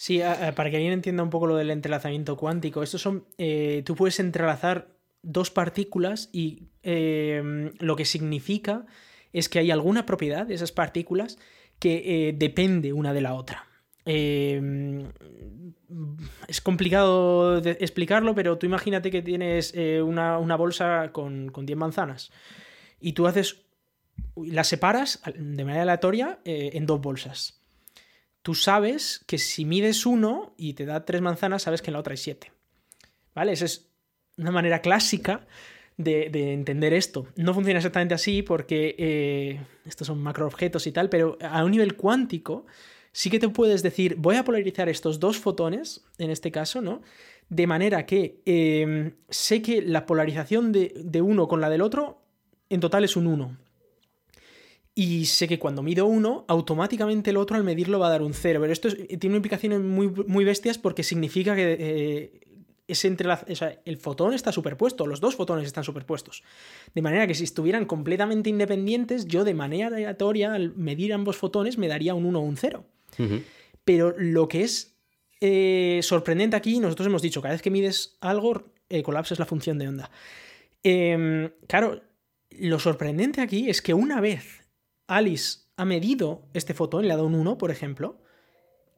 Sí, 0.00 0.20
para 0.54 0.70
que 0.70 0.76
alguien 0.76 0.92
entienda 0.92 1.24
un 1.24 1.30
poco 1.30 1.48
lo 1.48 1.56
del 1.56 1.72
entrelazamiento 1.72 2.36
cuántico, 2.36 2.84
estos 2.84 3.02
son. 3.02 3.24
Eh, 3.36 3.82
tú 3.84 3.96
puedes 3.96 4.20
entrelazar 4.20 4.94
dos 5.22 5.50
partículas 5.50 6.30
y 6.32 6.68
eh, 6.84 7.72
lo 7.80 7.96
que 7.96 8.04
significa 8.04 8.86
es 9.32 9.48
que 9.48 9.58
hay 9.58 9.72
alguna 9.72 10.06
propiedad 10.06 10.46
de 10.46 10.54
esas 10.54 10.70
partículas 10.70 11.36
que 11.80 12.28
eh, 12.28 12.32
depende 12.32 12.92
una 12.92 13.12
de 13.12 13.20
la 13.22 13.34
otra. 13.34 13.66
es 14.06 15.02
complicado 16.62 17.58
explicarlo, 17.58 18.36
pero 18.36 18.56
tú 18.56 18.66
imagínate 18.66 19.10
que 19.10 19.22
tienes 19.22 19.74
una, 19.74 20.38
bolsa 20.54 21.10
con, 21.10 21.48
con 21.48 21.66
10 21.66 21.76
manzanas 21.76 22.30
y 23.00 23.14
tú 23.14 23.26
haces. 23.26 23.64
las 24.36 24.68
separas 24.68 25.20
de 25.34 25.64
manera 25.64 25.82
aleatoria 25.82 26.38
en 26.44 26.86
dos 26.86 27.00
bolsas 27.00 27.57
tú 28.48 28.54
sabes 28.54 29.22
que 29.26 29.36
si 29.36 29.66
mides 29.66 30.06
uno 30.06 30.54
y 30.56 30.72
te 30.72 30.86
da 30.86 31.04
tres 31.04 31.20
manzanas, 31.20 31.64
sabes 31.64 31.82
que 31.82 31.90
en 31.90 31.92
la 31.92 31.98
otra 31.98 32.12
hay 32.12 32.16
siete. 32.16 32.50
¿Vale? 33.34 33.52
Esa 33.52 33.66
es 33.66 33.90
una 34.38 34.50
manera 34.50 34.80
clásica 34.80 35.46
de, 35.98 36.30
entender 36.54 36.94
esto. 36.94 37.26
No 37.36 37.52
funciona 37.52 37.80
exactamente 37.80 38.14
así 38.14 38.40
porque 38.40 38.96
eh, 38.96 39.60
estos 39.84 40.06
son 40.06 40.22
macroobjetos 40.22 40.86
y 40.86 40.92
tal, 40.92 41.10
pero 41.10 41.36
a 41.42 41.62
un 41.62 41.72
nivel 41.72 41.94
cuántico 41.94 42.64
sí 43.12 43.28
que 43.28 43.38
te 43.38 43.50
puedes 43.50 43.82
decir, 43.82 44.16
voy 44.16 44.36
a 44.36 44.44
polarizar 44.44 44.88
estos 44.88 45.20
dos 45.20 45.36
fotones, 45.36 46.06
en 46.16 46.30
este 46.30 46.50
caso, 46.50 46.80
¿no? 46.80 47.02
De 47.50 47.66
manera 47.66 48.06
que 48.06 48.40
em, 48.46 49.12
sé 49.28 49.60
que 49.60 49.82
la 49.82 50.06
polarización 50.06 50.72
de, 50.72 50.94
de 50.96 51.20
uno 51.20 51.48
con 51.48 51.60
la 51.60 51.68
del 51.68 51.82
otro 51.82 52.22
en 52.70 52.80
total 52.80 53.04
es 53.04 53.14
un 53.14 53.26
1. 53.26 53.67
Y 55.00 55.26
sé 55.26 55.46
que 55.46 55.60
cuando 55.60 55.80
mido 55.80 56.06
uno, 56.06 56.44
automáticamente 56.48 57.30
el 57.30 57.36
otro 57.36 57.56
al 57.56 57.62
medirlo 57.62 58.00
va 58.00 58.08
a 58.08 58.10
dar 58.10 58.20
un 58.20 58.34
0. 58.34 58.58
Pero 58.60 58.72
esto 58.72 58.88
tiene 59.20 59.36
implicaciones 59.36 59.78
muy, 59.78 60.08
muy 60.08 60.44
bestias 60.44 60.76
porque 60.76 61.04
significa 61.04 61.54
que 61.54 61.76
eh, 61.78 62.40
es 62.88 63.04
entre 63.04 63.28
el 63.84 63.96
fotón 63.98 64.34
está 64.34 64.50
superpuesto, 64.50 65.06
los 65.06 65.20
dos 65.20 65.36
fotones 65.36 65.66
están 65.66 65.84
superpuestos. 65.84 66.42
De 66.96 67.00
manera 67.00 67.28
que 67.28 67.36
si 67.36 67.44
estuvieran 67.44 67.84
completamente 67.84 68.50
independientes, 68.50 69.26
yo 69.26 69.44
de 69.44 69.54
manera 69.54 69.86
aleatoria, 69.86 70.52
al 70.52 70.74
medir 70.74 71.12
ambos 71.12 71.36
fotones, 71.36 71.78
me 71.78 71.86
daría 71.86 72.14
un 72.14 72.26
1 72.26 72.36
o 72.36 72.42
un 72.42 72.56
0. 72.56 72.84
Pero 73.84 74.16
lo 74.18 74.48
que 74.48 74.64
es 74.64 74.96
eh, 75.40 76.00
sorprendente 76.02 76.56
aquí, 76.56 76.80
nosotros 76.80 77.06
hemos 77.06 77.22
dicho, 77.22 77.40
cada 77.40 77.54
vez 77.54 77.62
que 77.62 77.70
mides 77.70 78.16
algo, 78.20 78.64
eh, 78.88 79.04
colapsas 79.04 79.38
la 79.38 79.46
función 79.46 79.78
de 79.78 79.86
onda. 79.86 80.10
Em, 80.82 81.50
claro, 81.68 82.02
lo 82.50 82.80
sorprendente 82.80 83.40
aquí 83.40 83.70
es 83.70 83.80
que 83.80 83.94
una 83.94 84.20
vez 84.20 84.57
Alice 85.08 85.60
ha 85.76 85.84
medido 85.84 86.42
este 86.54 86.74
fotón, 86.74 87.06
le 87.06 87.12
ha 87.12 87.16
dado 87.16 87.26
un 87.26 87.34
1, 87.34 87.58
por 87.58 87.70
ejemplo, 87.70 88.20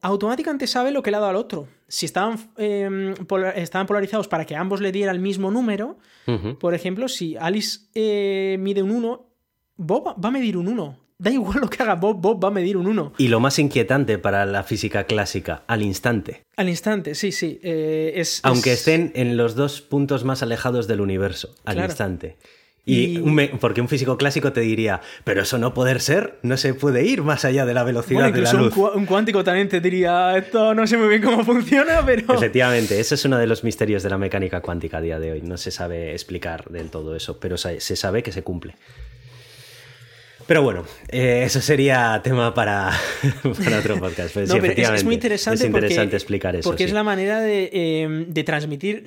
automáticamente 0.01 0.67
sabe 0.67 0.91
lo 0.91 1.01
que 1.01 1.11
le 1.11 1.17
ha 1.17 1.19
dado 1.19 1.31
al 1.31 1.35
otro. 1.37 1.67
Si 1.87 2.05
estaban, 2.05 2.51
em, 2.57 3.13
estaban 3.55 3.87
polarizados 3.87 4.27
para 4.27 4.45
que 4.45 4.55
ambos 4.55 4.81
le 4.81 4.91
diera 4.91 5.11
el 5.11 5.19
mismo 5.19 5.51
número, 5.51 5.97
por 6.59 6.73
ejemplo, 6.73 7.07
si 7.07 7.35
Alice 7.35 7.79
eh, 7.93 8.57
mide 8.59 8.83
un 8.83 8.91
1, 8.91 9.25
Bob 9.77 10.15
va 10.23 10.29
a 10.29 10.31
medir 10.31 10.57
un 10.57 10.67
1. 10.67 10.97
Da 11.17 11.29
igual 11.29 11.59
lo 11.61 11.69
que 11.69 11.83
haga 11.83 11.95
Bob, 11.95 12.19
Bob 12.19 12.43
va 12.43 12.47
a 12.47 12.51
medir 12.51 12.77
un 12.77 12.87
1. 12.87 13.13
Y 13.19 13.27
lo 13.27 13.39
más 13.39 13.59
inquietante 13.59 14.17
para 14.17 14.45
la 14.47 14.63
física 14.63 15.03
clásica, 15.03 15.63
al 15.67 15.83
instante. 15.83 16.45
Al 16.57 16.67
instante, 16.67 17.13
sí, 17.13 17.31
sí. 17.31 17.59
Eh, 17.61 18.13
es, 18.15 18.39
Aunque 18.43 18.73
estén 18.73 19.11
en 19.13 19.37
los 19.37 19.53
dos 19.53 19.81
puntos 19.81 20.23
más 20.23 20.41
alejados 20.41 20.87
del 20.87 20.99
universo, 20.99 21.53
al 21.63 21.77
instante. 21.77 22.37
Y, 22.83 23.19
porque 23.59 23.79
un 23.79 23.87
físico 23.87 24.17
clásico 24.17 24.53
te 24.53 24.61
diría, 24.61 25.01
pero 25.23 25.43
eso 25.43 25.59
no 25.59 25.73
poder 25.73 26.01
ser, 26.01 26.39
no 26.41 26.57
se 26.57 26.73
puede 26.73 27.05
ir 27.05 27.21
más 27.21 27.45
allá 27.45 27.65
de 27.65 27.75
la 27.75 27.83
velocidad 27.83 28.33
de 28.33 28.41
la 28.41 28.53
luz. 28.53 28.75
Un, 28.75 29.05
cuántico 29.05 29.43
también 29.43 29.69
te 29.69 29.79
diría, 29.79 30.35
esto 30.35 30.73
no 30.73 30.87
sé 30.87 30.97
muy 30.97 31.07
bien 31.09 31.21
cómo 31.21 31.43
funciona, 31.45 32.03
pero... 32.03 32.33
Efectivamente, 32.33 32.99
ese 32.99 33.15
es 33.15 33.25
uno 33.25 33.37
de 33.37 33.45
los 33.45 33.63
misterios 33.63 34.01
de 34.01 34.09
la 34.09 34.17
mecánica 34.17 34.61
cuántica 34.61 34.97
a 34.97 35.01
día 35.01 35.19
de 35.19 35.33
hoy. 35.33 35.41
No 35.43 35.57
se 35.57 35.69
sabe 35.69 36.13
explicar 36.13 36.65
del 36.69 36.89
todo 36.89 37.15
eso, 37.15 37.39
pero 37.39 37.57
se 37.57 37.79
sabe 37.79 38.23
que 38.23 38.31
se 38.31 38.41
cumple. 38.41 38.73
Pero 40.51 40.63
bueno, 40.63 40.83
eh, 41.07 41.43
eso 41.45 41.61
sería 41.61 42.19
tema 42.21 42.53
para, 42.53 42.91
otro 43.79 43.97
podcast. 43.99 44.33
Pues 44.33 44.49
es, 44.49 45.03
muy 45.05 45.13
interesante, 45.13 45.65
explicar 46.13 46.57
eso. 46.57 46.67
Porque 46.67 46.83
es 46.83 46.91
la 46.91 47.03
manera 47.03 47.39
de, 47.39 47.69
eh, 47.71 48.25
de 48.27 48.43
transmitir. 48.43 49.05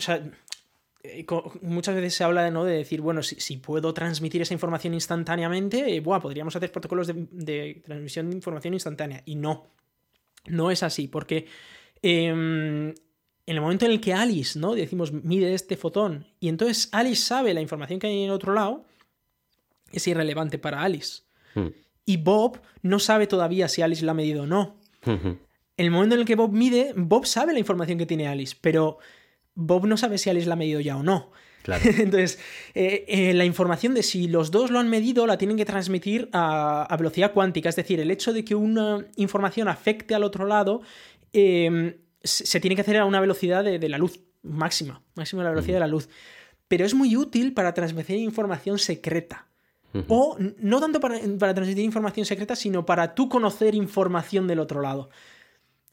Muchas 1.63 1.95
veces 1.95 2.15
se 2.15 2.25
habla 2.25 2.51
¿no? 2.51 2.65
de 2.65 2.77
decir, 2.77 3.01
bueno, 3.01 3.23
si, 3.23 3.57
puedo 3.59 3.93
transmitir 3.93 4.43
esa 4.43 4.55
información 4.55 4.95
instantáneamente, 4.95 5.97
eh, 5.97 6.03
podríamos 6.03 6.57
hacer 6.57 6.73
protocolos 6.73 7.07
de, 7.07 7.83
transmisión 7.85 8.31
de 8.31 8.37
información 8.37 8.75
instantánea. 8.75 9.23
Y 9.27 9.37
no, 9.37 9.67
no 10.47 10.71
es 10.71 10.83
así, 10.83 11.09
porque 11.09 11.47
em, 12.03 12.89
en 12.89 12.95
el 13.47 13.61
momento 13.61 13.85
en 13.85 13.93
el 13.93 14.01
que 14.01 14.15
Alice, 14.15 14.59
¿no? 14.59 14.75
Decimos, 14.75 15.13
mide 15.13 15.53
este 15.53 15.77
fotón, 15.77 16.27
y 16.41 16.49
entonces 16.49 16.89
Alice 16.93 17.23
sabe 17.23 17.53
la 17.53 17.61
información 17.61 17.99
que 17.99 18.07
hay 18.07 18.25
en 18.25 18.31
otro 18.31 18.55
lado, 18.55 18.85
es 19.93 20.07
irrelevante 20.09 20.59
para 20.59 20.83
Alice. 20.83 21.23
Hmm. 21.55 21.69
Y 22.07 22.17
Bob 22.17 22.61
no 22.83 22.99
sabe 22.99 23.27
todavía 23.27 23.69
si 23.69 23.83
Alice 23.83 24.05
la 24.05 24.13
ha 24.13 24.15
medido 24.15 24.45
o 24.45 24.47
no. 24.47 24.77
En 25.07 25.39
el 25.77 25.91
momento 25.91 26.15
en 26.15 26.23
el 26.23 26.27
que 26.27 26.35
Bob 26.35 26.53
mide, 26.53 26.95
Bob 26.97 27.27
sabe 27.27 27.53
la 27.53 27.59
información 27.59 27.99
que 27.99 28.07
tiene 28.07 28.27
Alice, 28.27 28.57
pero 28.59 28.99
Bob 29.55 29.87
no 29.87 29.97
sabe 29.97 30.19
si 30.19 30.31
Alice 30.31 30.47
la 30.47 30.55
ha 30.55 30.57
medido 30.57 30.81
ya 30.81 30.97
o 30.97 31.03
no. 31.03 31.31
Entonces, 31.85 32.39
eh, 32.75 33.05
eh, 33.09 33.35
la 33.35 33.45
información 33.45 33.95
de 33.95 34.03
si 34.03 34.29
los 34.29 34.51
dos 34.51 34.71
lo 34.71 34.79
han 34.79 34.91
medido 34.91 35.27
la 35.27 35.39
tienen 35.39 35.57
que 35.57 35.65
transmitir 35.65 36.29
a, 36.33 36.95
velocidad 36.99 37.33
cuántica. 37.33 37.69
Es 37.69 37.77
decir, 37.77 38.01
el 38.01 38.11
hecho 38.11 38.33
de 38.33 38.45
que 38.45 38.55
una 38.55 39.07
información 39.17 39.69
afecte 39.69 40.15
al 40.15 40.25
otro 40.25 40.47
lado 40.47 40.83
em, 41.33 41.95
se, 42.23 42.61
tiene 42.61 42.75
que 42.75 42.83
hacer 42.83 42.99
a 42.99 43.07
una 43.07 43.21
velocidad 43.21 43.65
de, 43.65 43.89
la 43.89 43.99
luz 43.99 44.21
máxima, 44.43 45.03
máxima 45.15 45.43
la 45.43 45.51
velocidad 45.51 45.77
de 45.77 45.81
la 45.81 45.87
luz. 45.87 46.09
Pero 46.69 46.85
es 46.85 46.95
muy 46.95 47.17
útil 47.17 47.55
para 47.55 47.73
transmitir 47.73 48.19
información 48.19 48.79
secreta. 48.79 49.47
O 50.09 50.37
no 50.59 50.81
tanto 50.81 50.99
para, 50.99 51.21
para, 51.39 51.55
transmitir 51.55 51.85
información 51.85 52.27
secreta, 52.27 52.57
sino 52.57 52.85
para 52.85 53.15
tú 53.15 53.29
conocer 53.29 53.77
información 53.77 54.49
del 54.49 54.59
otro 54.59 54.81
lado, 54.81 55.09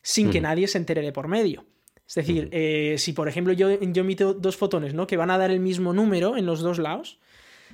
sin 0.01 0.31
que 0.31 0.41
nadie 0.41 0.67
se 0.67 0.79
entere 0.79 1.03
de 1.03 1.11
por 1.11 1.27
medio. 1.27 1.67
Es 2.11 2.15
decir, 2.15 2.49
eh, 2.51 2.95
si 2.97 3.13
por 3.13 3.29
ejemplo 3.29 3.53
yo, 3.53 3.79
yo 3.79 4.01
emito 4.01 4.33
dos 4.33 4.57
fotones, 4.57 4.93
¿no? 4.93 5.07
Que 5.07 5.15
van 5.15 5.31
a 5.31 5.37
dar 5.37 5.49
el 5.49 5.61
mismo 5.61 5.93
número 5.93 6.35
en 6.35 6.45
los 6.45 6.59
dos 6.59 6.77
lados, 6.77 7.19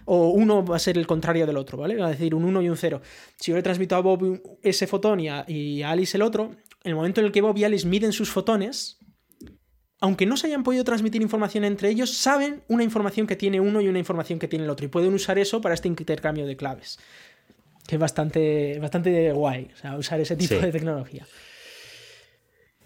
o 0.05 0.29
uno 0.29 0.63
va 0.63 0.75
a 0.75 0.79
ser 0.79 0.95
el 0.99 1.07
contrario 1.07 1.47
del 1.47 1.57
otro, 1.57 1.75
¿vale? 1.79 1.95
Va 1.95 2.05
a 2.05 2.11
decir 2.11 2.35
un 2.35 2.45
1 2.45 2.61
y 2.61 2.69
un 2.69 2.77
0. 2.77 3.01
Si 3.39 3.49
yo 3.49 3.57
le 3.57 3.63
transmito 3.63 3.95
a 3.95 3.99
Bob 3.99 4.39
ese 4.61 4.85
fotón 4.85 5.19
y 5.19 5.27
a, 5.27 5.89
Alice 5.89 6.15
el 6.15 6.21
otro, 6.21 6.51
en 6.83 6.91
el 6.91 6.95
momento 6.95 7.19
en 7.19 7.25
el 7.25 7.31
que 7.31 7.41
Bob 7.41 7.57
y 7.57 7.63
Alice 7.63 7.87
miden 7.87 8.13
sus 8.13 8.29
fotones, 8.29 8.99
aunque 9.99 10.27
no 10.27 10.37
se 10.37 10.45
hayan 10.45 10.61
podido 10.61 10.83
transmitir 10.83 11.19
información 11.23 11.63
entre 11.63 11.89
ellos, 11.89 12.13
saben 12.13 12.61
una 12.67 12.83
información 12.83 13.25
que 13.25 13.35
tiene 13.35 13.59
uno 13.59 13.81
y 13.81 13.87
una 13.87 13.97
información 13.97 14.37
que 14.37 14.47
tiene 14.47 14.65
el 14.65 14.69
otro. 14.69 14.85
Y 14.85 14.89
pueden 14.89 15.15
usar 15.15 15.39
eso 15.39 15.61
para 15.61 15.73
este 15.73 15.87
intercambio 15.87 16.45
de 16.45 16.55
claves. 16.55 16.99
Que 17.87 17.95
es 17.95 17.99
bastante, 17.99 18.77
bastante 18.79 19.31
guay, 19.31 19.71
o 19.73 19.77
sea, 19.77 19.97
usar 19.97 20.19
ese 20.19 20.35
tipo 20.35 20.55
de 20.55 20.71
tecnología. 20.71 21.25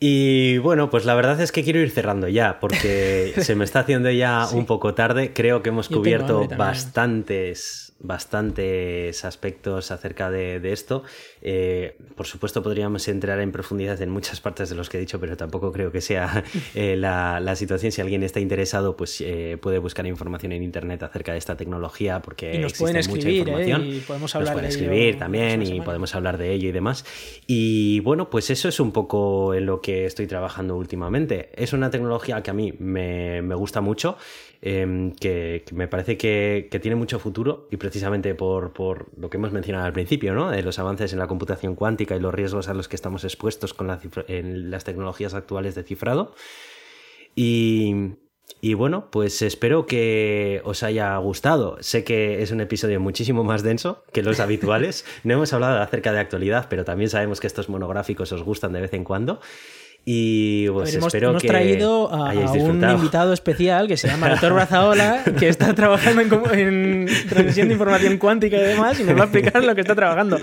Y 0.03 0.57
bueno, 0.57 0.89
pues 0.89 1.05
la 1.05 1.13
verdad 1.13 1.39
es 1.41 1.51
que 1.51 1.63
quiero 1.63 1.79
ir 1.79 1.91
cerrando 1.91 2.27
ya, 2.27 2.59
porque 2.59 3.33
se 3.37 3.53
me 3.53 3.63
está 3.63 3.81
haciendo 3.81 4.09
ya 4.09 4.47
un 4.51 4.65
poco 4.65 4.95
tarde. 4.95 5.31
Creo 5.31 5.61
que 5.61 5.69
hemos 5.69 5.89
cubierto 5.89 6.47
bastantes 6.57 7.90
bastantes 8.03 9.23
aspectos 9.25 9.91
acerca 9.91 10.29
de, 10.29 10.59
esto. 10.71 11.03
Eh, 11.41 11.97
por 12.15 12.25
supuesto, 12.25 12.63
podríamos 12.63 13.07
entrar 13.07 13.39
en 13.39 13.51
profundidad 13.51 14.01
en 14.01 14.09
muchas 14.09 14.41
partes 14.41 14.69
de 14.69 14.75
los 14.75 14.89
que 14.89 14.97
he 14.97 14.99
dicho, 14.99 15.19
pero 15.19 15.37
tampoco 15.37 15.71
creo 15.71 15.91
que 15.91 16.01
sea 16.01 16.43
eh, 16.75 16.95
la, 16.97 17.55
situación. 17.55 17.91
Si 17.91 18.01
alguien 18.01 18.23
está 18.23 18.39
interesado, 18.39 18.95
pues 18.95 19.21
eh, 19.21 19.57
puede 19.61 19.77
buscar 19.79 20.05
información 20.05 20.51
en 20.53 20.63
internet 20.63 21.03
acerca 21.03 21.33
de 21.33 21.37
esta 21.37 21.55
tecnología, 21.57 22.21
porque 22.21 22.57
nos 22.59 22.73
pueden 22.73 22.97
escribir, 22.97 23.47
mucha 23.47 23.61
información. 23.61 23.85
y 23.85 23.99
podemos 23.99 24.35
hablar 24.35 24.53
nos 24.53 24.61
pueden 24.61 24.69
escribir 24.69 25.19
también 25.19 25.61
y 25.61 25.81
podemos 25.81 26.15
hablar 26.15 26.37
de 26.37 26.53
ello 26.53 26.69
y 26.69 26.71
demás. 26.71 27.05
Y 27.47 27.99
bueno, 28.01 28.29
pues 28.29 28.49
eso 28.49 28.69
es 28.69 28.79
un 28.79 28.91
poco 28.91 29.53
en 29.53 29.65
lo 29.65 29.81
que 29.81 30.05
estoy 30.05 30.27
trabajando 30.27 30.75
últimamente. 30.75 31.49
Es 31.53 31.73
una 31.73 31.89
tecnología 31.89 32.41
que 32.41 32.51
a 32.51 32.53
mí 32.53 32.73
me, 32.79 33.41
me 33.41 33.55
gusta 33.55 33.81
mucho. 33.81 34.17
Em, 34.63 35.13
que, 35.15 35.65
me 35.73 35.87
parece 35.87 36.17
que, 36.17 36.69
tiene 36.81 36.95
mucho 36.95 37.17
futuro 37.17 37.67
y 37.71 37.77
precisamente 37.77 38.35
por, 38.35 39.09
lo 39.17 39.29
que 39.29 39.37
hemos 39.37 39.51
mencionado 39.51 39.85
al 39.85 39.93
principio, 39.93 40.35
¿no? 40.35 40.51
de 40.51 40.61
los 40.61 40.77
avances 40.77 41.13
en 41.13 41.19
la 41.19 41.25
computación 41.25 41.75
cuántica 41.75 42.15
y 42.15 42.19
los 42.19 42.31
riesgos 42.31 42.67
a 42.67 42.75
los 42.75 42.87
que 42.87 42.95
estamos 42.95 43.23
expuestos 43.23 43.73
con 43.73 43.89
en 44.27 44.69
las 44.69 44.83
tecnologías 44.83 45.33
actuales 45.33 45.73
de 45.73 45.83
cifrado. 45.83 46.35
Y, 47.35 48.17
y 48.59 48.75
bueno, 48.75 49.09
pues 49.09 49.41
espero 49.41 49.87
que 49.87 50.61
os 50.63 50.83
haya 50.83 51.17
gustado. 51.17 51.77
Sé 51.79 52.03
que 52.03 52.43
es 52.43 52.51
un 52.51 52.61
episodio 52.61 52.99
muchísimo 52.99 53.43
más 53.43 53.63
denso 53.63 54.03
que 54.13 54.21
los 54.21 54.39
habituales. 54.41 55.05
No 55.23 55.33
hemos 55.33 55.53
hablado 55.53 55.81
acerca 55.81 56.13
de 56.13 56.19
actualidad, 56.19 56.67
pero 56.69 56.85
también 56.85 57.09
sabemos 57.09 57.39
que 57.39 57.47
estos 57.47 57.67
monográficos 57.67 58.31
os 58.31 58.43
gustan 58.43 58.73
de 58.73 58.81
vez 58.81 58.93
en 58.93 59.05
cuando. 59.05 59.39
Y 60.03 60.67
pues 60.69 60.95
hemos, 60.95 61.07
espero 61.07 61.29
hemos 61.29 61.43
traído 61.43 62.11
a, 62.11 62.33
un 62.33 62.83
invitado 62.89 63.33
especial 63.33 63.87
que 63.87 63.97
se 63.97 64.07
llama 64.07 64.29
Doctor 64.31 64.53
Brazaola, 64.53 65.23
que 65.37 65.47
está 65.47 65.75
trabajando 65.75 66.21
en, 66.51 67.07
transmisión 67.29 67.67
de 67.67 67.75
información 67.75 68.17
cuántica 68.17 68.57
y 68.57 68.61
demás, 68.61 68.99
y 68.99 69.03
nos 69.03 69.15
va 69.15 69.21
a 69.21 69.23
explicar 69.25 69.63
lo 69.63 69.75
que 69.75 69.81
está 69.81 69.93
trabajando. 69.93 70.39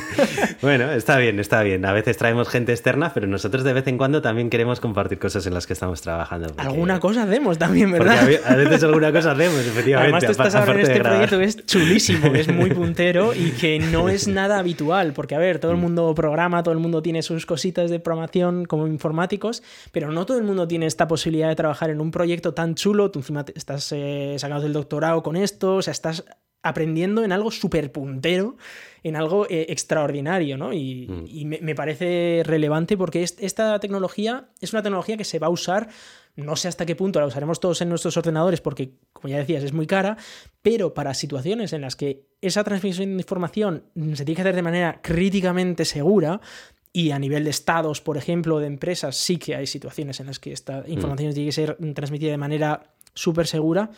bueno, 0.62 0.92
está 0.92 1.18
bien, 1.18 1.40
está 1.40 1.64
bien. 1.64 1.84
A 1.84 1.92
veces 1.92 2.16
traemos 2.16 2.48
gente 2.48 2.70
externa, 2.70 3.12
pero 3.12 3.26
nosotros 3.26 3.64
de 3.64 3.72
vez 3.72 3.88
en 3.88 3.98
cuando 3.98 4.22
también 4.22 4.50
queremos 4.50 4.78
compartir 4.78 5.18
cosas 5.18 5.44
en 5.46 5.54
las 5.54 5.66
que 5.66 5.72
estamos 5.72 6.00
trabajando. 6.00 6.54
Alguna 6.56 7.00
cosa 7.00 7.24
hacemos 7.24 7.58
también, 7.58 7.90
¿verdad? 7.90 8.20
a 8.44 8.54
veces 8.54 8.84
alguna 8.84 9.10
cosa 9.10 9.32
hacemos, 9.32 9.58
efectivamente. 9.66 10.14
Además, 10.14 10.24
tú 10.24 10.30
estás 10.30 10.54
ahora 10.54 10.74
en 10.74 10.80
este 10.80 11.00
proyecto 11.00 11.38
que 11.38 11.44
es 11.44 11.66
chulísimo, 11.66 12.30
que 12.30 12.40
es 12.40 12.48
muy 12.48 12.70
puntero 12.74 13.34
y 13.34 13.50
que 13.50 13.80
no 13.80 14.08
es 14.08 14.28
nada 14.28 14.60
habitual, 14.60 15.12
porque 15.12 15.34
a 15.34 15.38
ver, 15.38 15.58
todo 15.58 15.72
el 15.72 15.78
mm. 15.78 15.80
mundo 15.80 16.14
programa, 16.14 16.62
todo 16.62 16.72
el 16.72 16.80
mundo 16.80 17.02
tiene 17.02 17.22
sus 17.22 17.46
cositas 17.46 17.90
de 17.90 17.98
programación 17.98 18.64
como 18.64 18.91
informáticos, 18.92 19.62
pero 19.90 20.12
no 20.12 20.24
todo 20.26 20.38
el 20.38 20.44
mundo 20.44 20.68
tiene 20.68 20.86
esta 20.86 21.08
posibilidad 21.08 21.48
de 21.48 21.56
trabajar 21.56 21.90
en 21.90 22.00
un 22.00 22.10
proyecto 22.10 22.54
tan 22.54 22.74
chulo. 22.74 23.10
Tú 23.10 23.18
encima 23.18 23.44
estás 23.54 23.90
eh, 23.92 24.36
sacando 24.38 24.62
del 24.62 24.72
doctorado 24.72 25.22
con 25.22 25.34
esto, 25.36 25.76
o 25.76 25.82
sea, 25.82 25.92
estás 25.92 26.24
aprendiendo 26.64 27.24
en 27.24 27.32
algo 27.32 27.50
súper 27.50 27.90
puntero 27.90 28.56
en 29.02 29.16
algo 29.16 29.46
eh, 29.50 29.66
extraordinario, 29.70 30.56
¿no? 30.56 30.72
Y, 30.72 31.08
Mm. 31.08 31.48
me, 31.48 31.58
me 31.60 31.74
parece 31.74 32.42
relevante 32.44 32.96
porque 32.96 33.24
es- 33.24 33.36
esta 33.40 33.80
tecnología 33.80 34.50
es 34.60 34.72
una 34.72 34.80
tecnología 34.82 35.16
que 35.16 35.24
se 35.24 35.40
va 35.40 35.48
a 35.48 35.50
usar, 35.50 35.88
no 36.36 36.54
sé 36.54 36.68
hasta 36.68 36.86
qué 36.86 36.94
punto 36.94 37.18
la 37.18 37.26
usaremos 37.26 37.58
todos 37.58 37.80
en 37.80 37.88
nuestros 37.88 38.16
ordenadores 38.16 38.60
porque, 38.60 38.92
como 39.12 39.28
ya 39.32 39.38
decías, 39.38 39.64
es 39.64 39.72
muy 39.72 39.88
cara, 39.88 40.16
pero 40.62 40.94
para 40.94 41.14
situaciones 41.14 41.72
en 41.72 41.80
las 41.80 41.96
que 41.96 42.28
esa 42.40 42.62
transmisión 42.62 43.08
de 43.16 43.22
información 43.22 43.82
se 44.14 44.24
tiene 44.24 44.36
que 44.36 44.42
hacer 44.42 44.54
de 44.54 44.62
manera 44.62 45.00
críticamente 45.02 45.84
segura, 45.84 46.40
y 46.92 47.10
a 47.10 47.18
nivel 47.18 47.44
de 47.44 47.50
estados, 47.50 48.00
por 48.00 48.16
ejemplo, 48.18 48.58
de 48.58 48.66
empresas, 48.66 49.16
sí 49.16 49.38
que 49.38 49.56
hay 49.56 49.66
situaciones 49.66 50.20
en 50.20 50.26
las 50.26 50.38
que 50.38 50.52
esta 50.52 50.84
información 50.86 51.32
tiene 51.32 51.48
que 51.48 51.52
ser 51.52 51.78
transmitida 51.94 52.30
de 52.30 52.38
manera 52.38 52.92
súper 53.14 53.46
segura. 53.46 53.90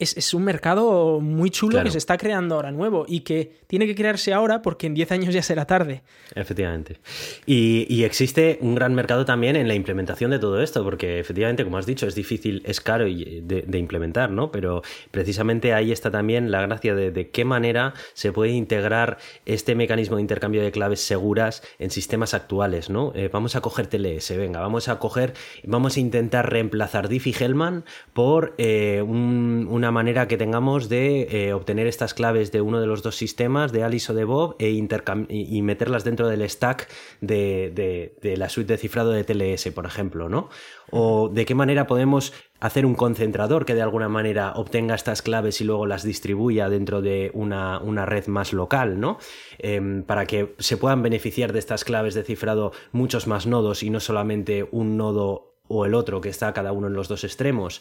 Es, 0.00 0.16
es 0.16 0.32
un 0.32 0.44
mercado 0.44 1.18
muy 1.20 1.50
chulo 1.50 1.72
Claro. 1.72 1.84
que 1.86 1.90
se 1.90 1.98
está 1.98 2.16
creando 2.18 2.54
ahora 2.54 2.70
nuevo 2.70 3.04
y 3.08 3.20
que 3.20 3.50
tiene 3.66 3.84
que 3.84 3.96
crearse 3.96 4.32
ahora 4.32 4.62
porque 4.62 4.86
en 4.86 4.94
10 4.94 5.10
años 5.10 5.34
ya 5.34 5.42
será 5.42 5.64
tarde. 5.66 6.02
Efectivamente. 6.36 6.98
Y, 7.46 7.84
y 7.92 8.04
existe 8.04 8.58
un 8.60 8.76
gran 8.76 8.94
mercado 8.94 9.24
también 9.24 9.56
en 9.56 9.66
la 9.66 9.74
implementación 9.74 10.30
de 10.30 10.38
todo 10.38 10.62
esto, 10.62 10.84
porque 10.84 11.18
efectivamente, 11.18 11.64
como 11.64 11.78
has 11.78 11.86
dicho, 11.86 12.06
es 12.06 12.14
difícil, 12.14 12.62
es 12.64 12.80
caro 12.80 13.06
de, 13.06 13.64
de 13.66 13.78
implementar, 13.78 14.30
¿no? 14.30 14.52
Pero 14.52 14.82
precisamente 15.10 15.74
ahí 15.74 15.90
está 15.90 16.12
también 16.12 16.52
la 16.52 16.60
gracia 16.62 16.94
de, 16.94 17.10
de 17.10 17.30
qué 17.30 17.44
manera 17.44 17.92
se 18.14 18.30
puede 18.30 18.52
integrar 18.52 19.18
este 19.46 19.74
mecanismo 19.74 20.14
de 20.14 20.22
intercambio 20.22 20.62
de 20.62 20.70
claves 20.70 21.00
seguras 21.00 21.62
en 21.80 21.90
sistemas 21.90 22.34
actuales, 22.34 22.88
¿no? 22.88 23.12
Eh, 23.16 23.30
vamos 23.32 23.56
a 23.56 23.60
coger 23.62 23.88
TLS, 23.88 24.36
venga, 24.36 24.60
vamos 24.60 24.88
a 24.88 25.00
coger, 25.00 25.34
vamos 25.64 25.96
a 25.96 26.00
intentar 26.00 26.48
reemplazar 26.52 27.08
Diffie-Hellman 27.08 27.82
por 28.12 28.54
eh, 28.58 29.02
un- 29.04 29.66
una 29.68 29.87
manera 29.90 30.28
que 30.28 30.36
tengamos 30.36 30.88
de 30.88 31.22
eh, 31.48 31.52
obtener 31.52 31.86
estas 31.86 32.14
claves 32.14 32.52
de 32.52 32.60
uno 32.60 32.80
de 32.80 32.86
los 32.86 33.02
dos 33.02 33.16
sistemas, 33.16 33.72
de 33.72 33.82
Alice 33.84 34.10
o 34.12 34.14
de 34.14 34.24
Bob, 34.24 34.56
e 34.58 34.70
y, 34.70 35.62
meterlas 35.62 36.04
dentro 36.04 36.28
del 36.28 36.48
stack 36.48 36.88
de, 37.20 37.70
de- 37.74 38.14
de 38.22 38.36
la 38.36 38.48
suite 38.48 38.72
de 38.72 38.78
cifrado 38.78 39.10
de 39.10 39.24
TLS, 39.24 39.72
por 39.72 39.86
ejemplo, 39.86 40.28
¿no? 40.28 40.48
O 40.90 41.28
de 41.28 41.44
qué 41.44 41.54
manera 41.54 41.86
podemos 41.86 42.32
hacer 42.60 42.86
un 42.86 42.94
concentrador 42.94 43.64
que 43.64 43.74
de 43.74 43.82
alguna 43.82 44.08
manera 44.08 44.52
obtenga 44.56 44.94
estas 44.94 45.22
claves 45.22 45.60
y 45.60 45.64
luego 45.64 45.86
las 45.86 46.02
distribuya 46.02 46.68
dentro 46.68 47.02
de 47.02 47.30
una, 47.34 47.78
una 47.80 48.04
red 48.06 48.26
más 48.26 48.52
local, 48.52 48.98
¿no? 48.98 49.18
Em, 49.58 50.02
para 50.02 50.26
que 50.26 50.54
se 50.58 50.76
puedan 50.76 51.02
beneficiar 51.02 51.52
de 51.52 51.58
estas 51.58 51.84
claves 51.84 52.14
de 52.14 52.24
cifrado 52.24 52.72
muchos 52.92 53.26
más 53.26 53.46
nodos 53.46 53.82
y 53.82 53.90
no 53.90 54.00
solamente 54.00 54.66
un 54.72 54.96
nodo 54.96 55.57
o 55.68 55.84
el 55.86 55.94
otro 55.94 56.20
que 56.20 56.28
está 56.28 56.52
cada 56.52 56.72
uno 56.72 56.88
en 56.88 56.94
los 56.94 57.08
dos 57.08 57.24
extremos. 57.24 57.80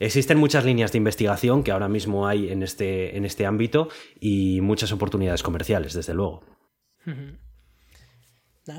Existen 0.00 0.38
muchas 0.38 0.64
líneas 0.64 0.92
de 0.92 0.98
investigación 0.98 1.62
que 1.62 1.70
ahora 1.70 1.88
mismo 1.88 2.26
hay 2.26 2.50
en 2.50 2.62
este, 2.62 3.16
en 3.16 3.24
este 3.24 3.46
ámbito 3.46 3.88
y 4.20 4.60
muchas 4.60 4.92
oportunidades 4.92 5.42
comerciales, 5.42 5.94
desde 5.94 6.14
luego. 6.14 6.42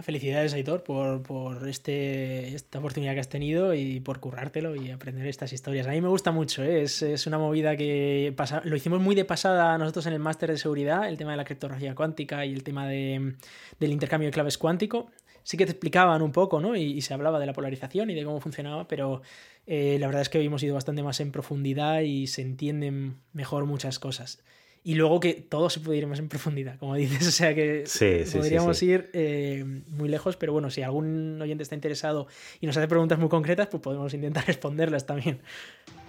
Felicidades, 0.03 0.53
Aitor, 0.53 0.84
por, 0.84 1.23
por 1.23 1.68
este, 1.68 2.53
esta 2.53 2.77
oportunidad 2.77 3.15
que 3.15 3.22
has 3.22 3.30
tenido 3.30 3.73
y 3.73 3.99
por 3.99 4.19
currártelo 4.19 4.76
y 4.76 4.91
aprender 4.91 5.26
estas 5.26 5.52
historias. 5.52 5.88
A 5.88 5.91
mí 5.91 5.99
me 5.99 6.10
gusta 6.10 6.31
mucho, 6.31 6.64
¿eh? 6.64 6.84
es, 6.84 7.02
es 7.02 7.26
una 7.26 7.40
movida 7.40 7.76
que 7.76 8.31
pasa, 8.38 8.61
lo 8.65 8.76
hicimos 8.76 9.02
muy 9.02 9.15
de 9.15 9.26
pasada 9.26 9.76
nosotros 9.80 10.06
en 10.06 10.14
el 10.14 10.19
máster 10.19 10.52
de 10.52 10.57
seguridad, 10.57 11.10
el 11.10 11.18
tema 11.18 11.31
de 11.31 11.38
la 11.38 11.44
criptografía 11.44 11.95
cuántica 11.95 12.45
y 12.45 12.53
el 12.53 12.64
tema 12.64 12.88
de, 12.88 13.34
del 13.80 13.91
intercambio 13.91 14.27
de 14.27 14.34
claves 14.34 14.60
cuántico. 14.60 15.10
Sí 15.50 15.58
que 15.58 15.66
te 15.66 15.72
explicaban 15.72 16.22
un 16.22 16.32
poco, 16.32 16.62
¿no? 16.62 16.76
Y, 16.76 16.84
y 16.84 17.02
se 17.02 17.12
hablaba 17.16 17.40
de 17.40 17.48
la 17.48 17.54
polarización 17.54 18.12
y 18.12 18.14
de 18.14 18.24
cómo 18.24 18.40
funcionaba, 18.40 18.88
pero 18.88 19.24
eh, 19.66 19.98
la 20.00 20.06
verdad 20.06 20.22
es 20.22 20.30
que 20.30 20.38
hoy 20.38 20.46
hemos 20.46 20.62
ido 20.62 20.76
bastante 20.76 21.02
más 21.02 21.20
en 21.22 21.32
profundidad 21.32 22.02
y 22.02 22.28
se 22.28 22.44
entienden 22.44 23.16
mejor 23.34 23.66
muchas 23.66 23.98
cosas. 23.98 24.44
Y 24.84 24.94
luego 24.94 25.20
que 25.20 25.34
todo 25.34 25.72
se 25.72 25.80
puede 25.80 25.98
ir 25.98 26.06
más 26.06 26.20
en 26.20 26.30
profundidad, 26.30 26.78
como 26.78 26.94
dices. 26.94 27.28
O 27.28 27.32
sea 27.32 27.56
que 27.56 27.82
Sí, 27.88 28.20
sí, 28.20 28.26
sí, 28.26 28.38
podríamos 28.38 28.78
sí. 28.78 28.86
ir 28.92 29.10
eh, 29.14 29.64
muy 29.88 30.08
lejos, 30.08 30.38
pero 30.38 30.54
bueno, 30.54 30.70
si 30.70 30.84
algún 30.84 31.42
oyente 31.42 31.64
está 31.64 31.74
interesado 31.74 32.28
y 32.62 32.68
nos 32.68 32.78
hace 32.78 32.88
preguntas 32.88 33.18
muy 33.18 33.30
concretas, 33.30 33.70
pues 33.72 33.82
podemos 33.82 34.14
intentar 34.14 34.46
responderlas 34.46 35.08
también. 35.08 35.40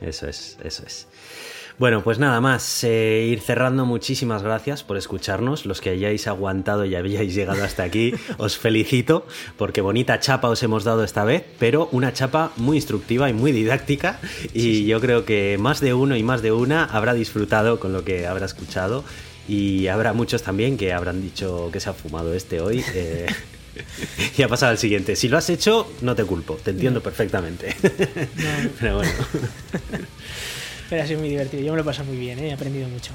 Eso 0.03 0.29
es, 0.29 0.59
eso 0.63 0.85
es. 0.87 1.09
Bueno, 1.81 2.05
pues 2.05 2.19
nada 2.19 2.43
más, 2.43 2.85
eh, 2.85 3.27
ir 3.27 3.41
cerrando. 3.41 3.87
Muchísimas 3.87 4.43
gracias 4.43 4.83
por 4.83 4.99
escucharnos. 4.99 5.65
Los 5.65 5.81
que 5.81 5.89
hayáis 5.89 6.27
aguantado 6.27 6.85
y 6.85 6.95
habíais 6.95 7.35
llegado 7.35 7.65
hasta 7.65 7.85
aquí, 7.85 8.13
os 8.37 8.59
felicito, 8.59 9.27
porque 9.57 9.81
bonita 9.81 10.21
chapa 10.21 10.51
os 10.51 10.63
hemos 10.63 10.85
dado 10.85 11.05
esta 11.05 11.25
vez, 11.25 11.43
pero 11.59 11.89
una 11.91 12.13
chapa 12.13 12.53
muy 12.59 12.77
instructiva 12.77 13.31
y 13.31 13.33
muy 13.33 13.53
didáctica. 13.53 14.21
Y 14.53 14.85
yo 14.85 15.01
creo 15.01 15.25
que 15.25 15.57
más 15.59 15.81
de 15.81 15.95
uno 15.95 16.19
y 16.19 16.23
más 16.23 16.43
de 16.43 16.53
una 16.53 16.85
habrá 16.85 17.15
disfrutado 17.15 17.81
con 17.81 17.95
lo 17.95 18.05
que 18.05 18.27
habrá 18.27 18.45
escuchado. 18.45 19.03
Y 19.49 19.87
habrá 19.87 20.13
muchos 20.13 20.43
también 20.43 20.77
que 20.77 20.93
habrán 20.93 21.23
dicho 21.23 21.71
que 21.73 21.81
se 21.81 21.89
ha 21.89 21.95
fumado 21.95 22.35
este 22.35 22.61
hoy. 22.61 22.85
eh, 22.95 23.25
y 24.37 24.43
ha 24.43 24.49
pasado 24.49 24.73
al 24.73 24.79
siguiente. 24.79 25.17
Si 25.17 25.29
lo 25.29 25.39
has 25.39 25.49
hecho, 25.49 25.91
no 26.03 26.15
te 26.15 26.25
culpo, 26.25 26.59
te 26.63 26.73
entiendo 26.73 27.03
perfectamente. 27.03 27.75
Pero 28.79 28.97
bueno. 28.97 29.13
Pero 30.91 31.03
ha 31.03 31.07
sido 31.07 31.21
muy 31.21 31.29
divertido. 31.29 31.63
Yo 31.63 31.71
me 31.73 31.77
lo 31.77 31.83
he 31.83 31.87
pasado 31.87 32.09
muy 32.09 32.19
bien, 32.19 32.39
¿eh? 32.41 32.49
he 32.49 32.53
aprendido 32.53 32.89
mucho. 32.89 33.15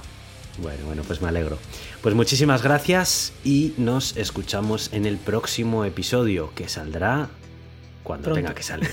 Bueno, 0.58 0.86
bueno, 0.86 1.04
pues 1.04 1.22
me 1.22 1.28
alegro. 1.28 1.60
Pues 2.02 2.16
muchísimas 2.16 2.64
gracias 2.64 3.34
y 3.44 3.74
nos 3.78 4.16
escuchamos 4.16 4.90
en 4.94 5.06
el 5.06 5.18
próximo 5.18 5.84
episodio 5.84 6.52
que 6.56 6.70
saldrá 6.70 7.30
cuando 8.04 8.26
Pronto. 8.26 8.42
tenga 8.42 8.56
que 8.56 8.64
salir. 8.64 8.90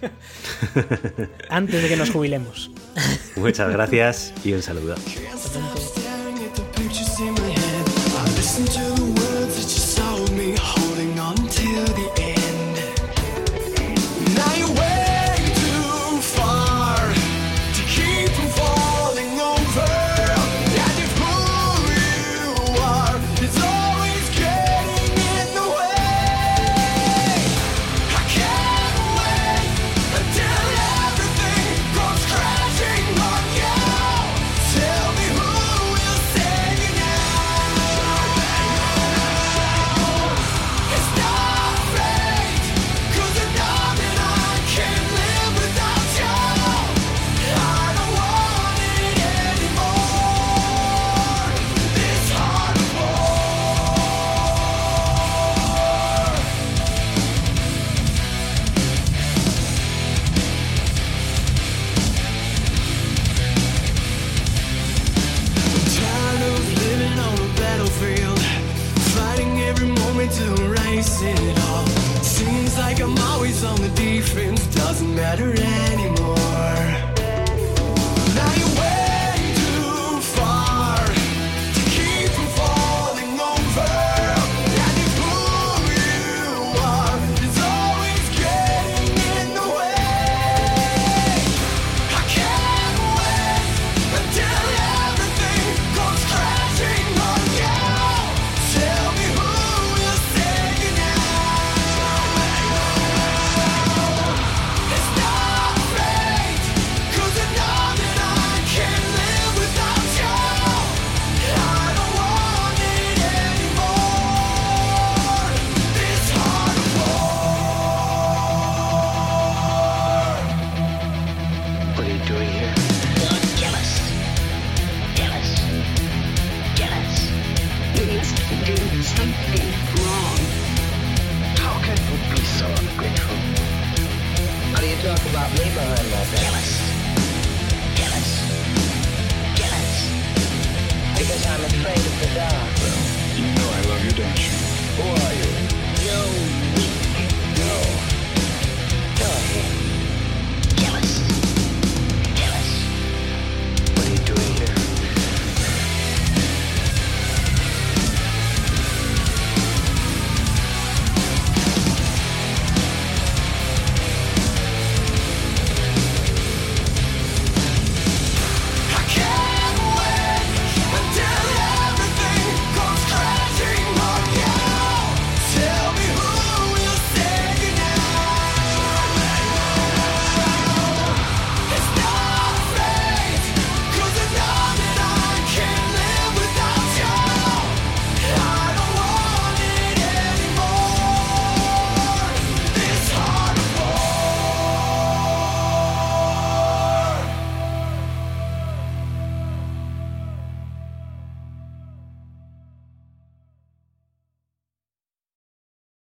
Antes 1.48 1.82
de 1.82 1.88
que 1.88 1.96
nos 1.96 2.10
jubilemos. 2.10 2.70
Muchas 3.36 3.72
gracias 3.72 4.34
y 4.44 4.52
un 4.52 4.62
saludo. 4.62 4.94